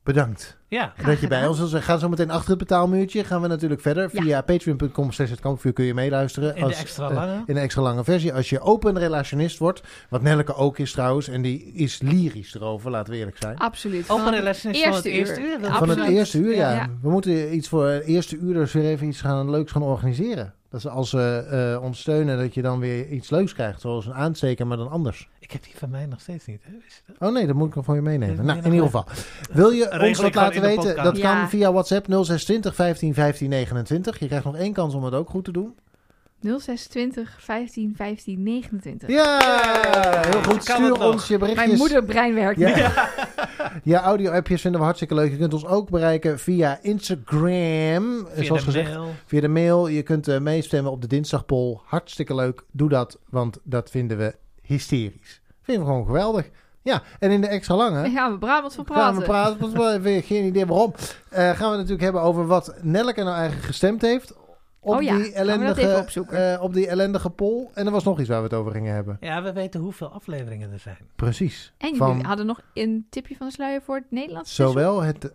Bedankt. 0.04 0.58
Ja, 0.68 0.94
dat 1.06 1.20
je 1.20 1.28
bij 1.28 1.48
ons 1.48 1.60
was. 1.60 1.72
We 1.72 1.82
gaan 1.82 2.00
zo 2.00 2.10
meteen 2.10 2.30
achter 2.32 2.50
het 2.50 2.58
betaalmuurtje. 2.58 3.24
Gaan 3.24 3.42
we 3.42 3.48
natuurlijk 3.48 3.82
verder. 3.82 4.10
Ja. 4.12 4.22
Via 4.22 4.42
patreon.com 4.42 5.10
het 5.16 5.40
kampvuur 5.40 5.74
kun 5.74 5.86
je 5.86 5.94
meeluisteren. 5.94 6.56
in 6.56 6.62
de 6.62 6.68
Als, 6.68 6.80
extra 6.80 7.10
eh, 7.10 7.16
lange. 7.16 7.44
in 7.46 7.54
de 7.54 7.60
extra 7.60 7.82
lange 7.82 8.04
versie. 8.04 8.34
Als 8.34 8.50
je 8.50 8.60
open 8.60 9.00
relationist 9.00 9.58
wordt. 9.58 9.84
Wat 10.10 10.22
Nelleke 10.22 10.56
ook 10.56 10.78
is 10.78 10.92
trouwens. 10.92 11.28
En 11.28 11.42
die 11.42 11.74
is 11.74 12.02
lyrisch 12.02 12.56
erover, 12.56 12.92
laten 12.92 13.14
we 13.14 13.20
eerlijk 13.20 13.38
zijn. 13.38 13.58
Absoluut. 13.58 14.10
Open 14.10 14.34
relatie 14.34 14.62
van 14.62 14.72
het 14.72 14.84
eerste 14.84 15.10
eerste 15.10 15.42
uur. 15.42 15.60
Van 15.60 15.64
het 15.64 15.82
absoluut. 15.82 16.08
eerste 16.08 16.38
uur, 16.38 16.56
ja. 16.56 16.72
Ja. 16.72 16.90
We 17.02 17.10
moeten 17.10 17.56
iets 17.56 17.68
voor 17.68 17.88
het 17.88 18.04
eerste 18.04 18.38
uur 18.38 18.54
dus 18.54 18.74
weer 18.74 18.86
even 18.86 19.08
iets 19.08 19.22
gaan, 19.22 19.50
leuks 19.50 19.72
gaan 19.72 19.84
organiseren. 19.84 20.54
Dat 20.70 20.82
ze 20.82 20.90
als 20.90 21.10
ze 21.10 21.46
eh, 21.76 21.84
ons 21.84 22.00
steunen, 22.00 22.38
dat 22.38 22.54
je 22.54 22.62
dan 22.62 22.80
weer 22.80 23.08
iets 23.08 23.30
leuks 23.30 23.54
krijgt. 23.54 23.82
Zoals 23.82 24.06
een 24.06 24.14
aansteker, 24.14 24.68
maar 24.68 24.78
dan 24.78 24.90
anders. 24.90 25.30
Ik 25.40 25.52
heb 25.52 25.64
die 25.64 25.74
van 25.78 25.90
mij 25.90 26.06
nog 26.06 26.20
steeds 26.20 26.46
niet. 26.46 26.62
Hè? 26.64 26.72
Wist 26.84 27.02
je 27.06 27.14
dat? 27.18 27.30
Oh 27.30 27.36
nee, 27.36 27.48
dat 27.48 27.56
moet 27.56 27.68
ik 27.68 27.76
nog 27.76 27.86
voor 27.86 27.96
je 27.96 28.02
meenemen. 28.02 28.46
Nou, 28.46 28.58
in 28.58 28.66
ieder 28.66 28.86
geval. 28.86 29.06
Wil 29.52 29.70
je 29.70 29.88
Regel 29.90 30.08
ons 30.08 30.20
wat 30.20 30.36
laten 30.36 30.62
weten? 30.62 30.96
Dat 31.04 31.20
kan 31.20 31.50
via 31.50 31.72
WhatsApp 31.72 32.06
0620 32.06 32.76
15 32.76 33.14
15 33.14 33.50
29. 33.50 34.20
Je 34.20 34.28
krijgt 34.28 34.46
nog 34.46 34.56
één 34.56 34.74
kans 34.74 34.94
om 34.94 35.04
het 35.04 35.14
ook 35.14 35.30
goed 35.30 35.46
te 35.46 35.52
doen. 35.52 35.76
0620 36.42 37.36
15 37.40 37.94
15 37.96 38.44
29. 38.44 39.10
Ja, 39.10 39.40
heel 40.30 40.44
goed. 40.44 40.64
Kan 40.64 40.76
Stuur 40.76 41.02
ons 41.02 41.28
je 41.28 41.38
berichtjes. 41.38 41.68
Mijn 41.68 41.78
moederbrein 41.80 42.34
werkt 42.34 42.60
Ja. 42.60 42.68
niet. 42.76 42.88
Ja, 43.84 44.02
audio-appjes 44.04 44.62
vinden 44.62 44.80
we 44.80 44.86
hartstikke 44.86 45.16
leuk. 45.16 45.32
Je 45.32 45.38
kunt 45.38 45.54
ons 45.54 45.66
ook 45.66 45.90
bereiken 45.90 46.40
via 46.40 46.80
Instagram. 46.82 48.28
Via 48.34 48.44
zoals 48.44 48.60
de 48.66 48.72
gezegd, 48.72 48.94
mail. 48.94 49.10
via 49.26 49.42
de 49.42 49.48
mail. 49.48 49.88
Je 49.88 50.04
kunt 50.04 50.28
eh, 50.28 50.40
meestemmen 50.40 50.92
op 50.92 51.02
de 51.02 51.08
dinsdagpoll. 51.08 51.78
Hartstikke 51.86 52.36
leuk. 52.36 52.64
Doe 52.72 52.90
dat, 52.90 53.18
want 53.30 53.58
dat 53.64 53.90
vinden 53.90 54.18
we 54.18 54.36
hysterisch. 54.62 55.42
Vinden 55.62 55.84
we 55.84 55.90
gewoon 55.90 56.06
geweldig. 56.06 56.50
Ja, 56.82 57.02
en 57.20 57.32
in 57.32 57.42
de 57.42 57.48
extra 57.48 57.76
lange... 57.76 58.10
Gaan 58.10 58.32
we 58.32 58.38
Brabant 58.38 58.74
van 58.74 58.86
Gaan 58.88 59.16
we 59.16 59.22
praten. 59.22 59.24
praten, 59.24 59.60
want 59.60 59.74
we 59.74 59.84
hebben 59.84 60.24
geen 60.24 60.46
idee 60.46 60.66
waarom. 60.66 60.94
Eh, 61.30 61.44
gaan 61.44 61.56
we 61.58 61.64
het 61.64 61.72
natuurlijk 61.72 62.02
hebben 62.02 62.22
over 62.22 62.48
wat 62.48 62.76
Nelleke 62.82 63.24
nou 63.24 63.36
eigenlijk 63.36 63.66
gestemd 63.66 64.02
heeft. 64.02 64.34
Op, 64.82 64.96
Oh 64.96 65.02
ja, 65.02 65.16
die 65.18 65.34
ellendige, 65.34 66.24
eh, 66.30 66.62
op 66.62 66.74
die 66.74 66.88
ellendige 66.88 67.30
poll. 67.30 67.68
En 67.74 67.86
er 67.86 67.92
was 67.92 68.04
nog 68.04 68.20
iets 68.20 68.30
waar 68.30 68.38
we 68.38 68.44
het 68.44 68.54
over 68.54 68.72
gingen 68.72 68.94
hebben. 68.94 69.18
Ja, 69.20 69.44
we 69.44 69.54
weten 69.54 69.80
hoeveel 69.80 70.08
afleveringen 70.08 70.72
er 70.72 70.80
zijn. 70.80 71.10
Precies. 71.16 71.74
En 71.78 71.96
Van- 71.96 72.08
jullie 72.10 72.26
hadden 72.26 72.46
nog 72.46 72.62
een 72.74 73.06
tipje 73.10 73.36
van 73.36 73.48
de 73.48 73.54
sluier 73.54 73.82
voor 73.82 73.96
het 73.96 74.12
Nederlandse 74.12 74.54
seizoen. 74.54 74.78
Zowel 74.78 75.02
het 75.02 75.34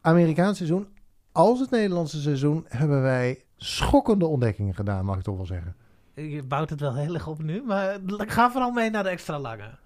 Amerikaanse 0.00 0.66
seizoen 0.66 0.88
als 1.32 1.60
het 1.60 1.70
Nederlandse 1.70 2.20
seizoen 2.20 2.64
hebben 2.68 3.02
wij 3.02 3.44
schokkende 3.56 4.26
ontdekkingen 4.26 4.74
gedaan, 4.74 5.04
mag 5.04 5.16
ik 5.16 5.22
toch 5.22 5.36
wel 5.36 5.46
zeggen. 5.46 5.76
Je 6.14 6.42
bouwt 6.42 6.70
het 6.70 6.80
wel 6.80 6.94
heel 6.94 7.14
erg 7.14 7.26
op 7.26 7.42
nu, 7.42 7.62
maar 7.62 7.98
ga 8.06 8.50
vooral 8.50 8.70
mee 8.70 8.90
naar 8.90 9.02
de 9.02 9.08
extra 9.08 9.38
lange. 9.38 9.78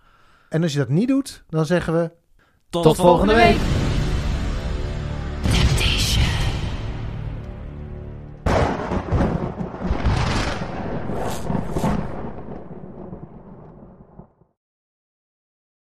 En 0.48 0.62
als 0.62 0.72
je 0.72 0.78
dat 0.78 0.88
niet 0.88 1.08
doet, 1.08 1.44
dan 1.48 1.66
zeggen 1.66 1.92
we 1.94 2.10
Tot, 2.68 2.82
tot 2.82 2.96
volgende 2.96 3.34
week. 3.34 3.83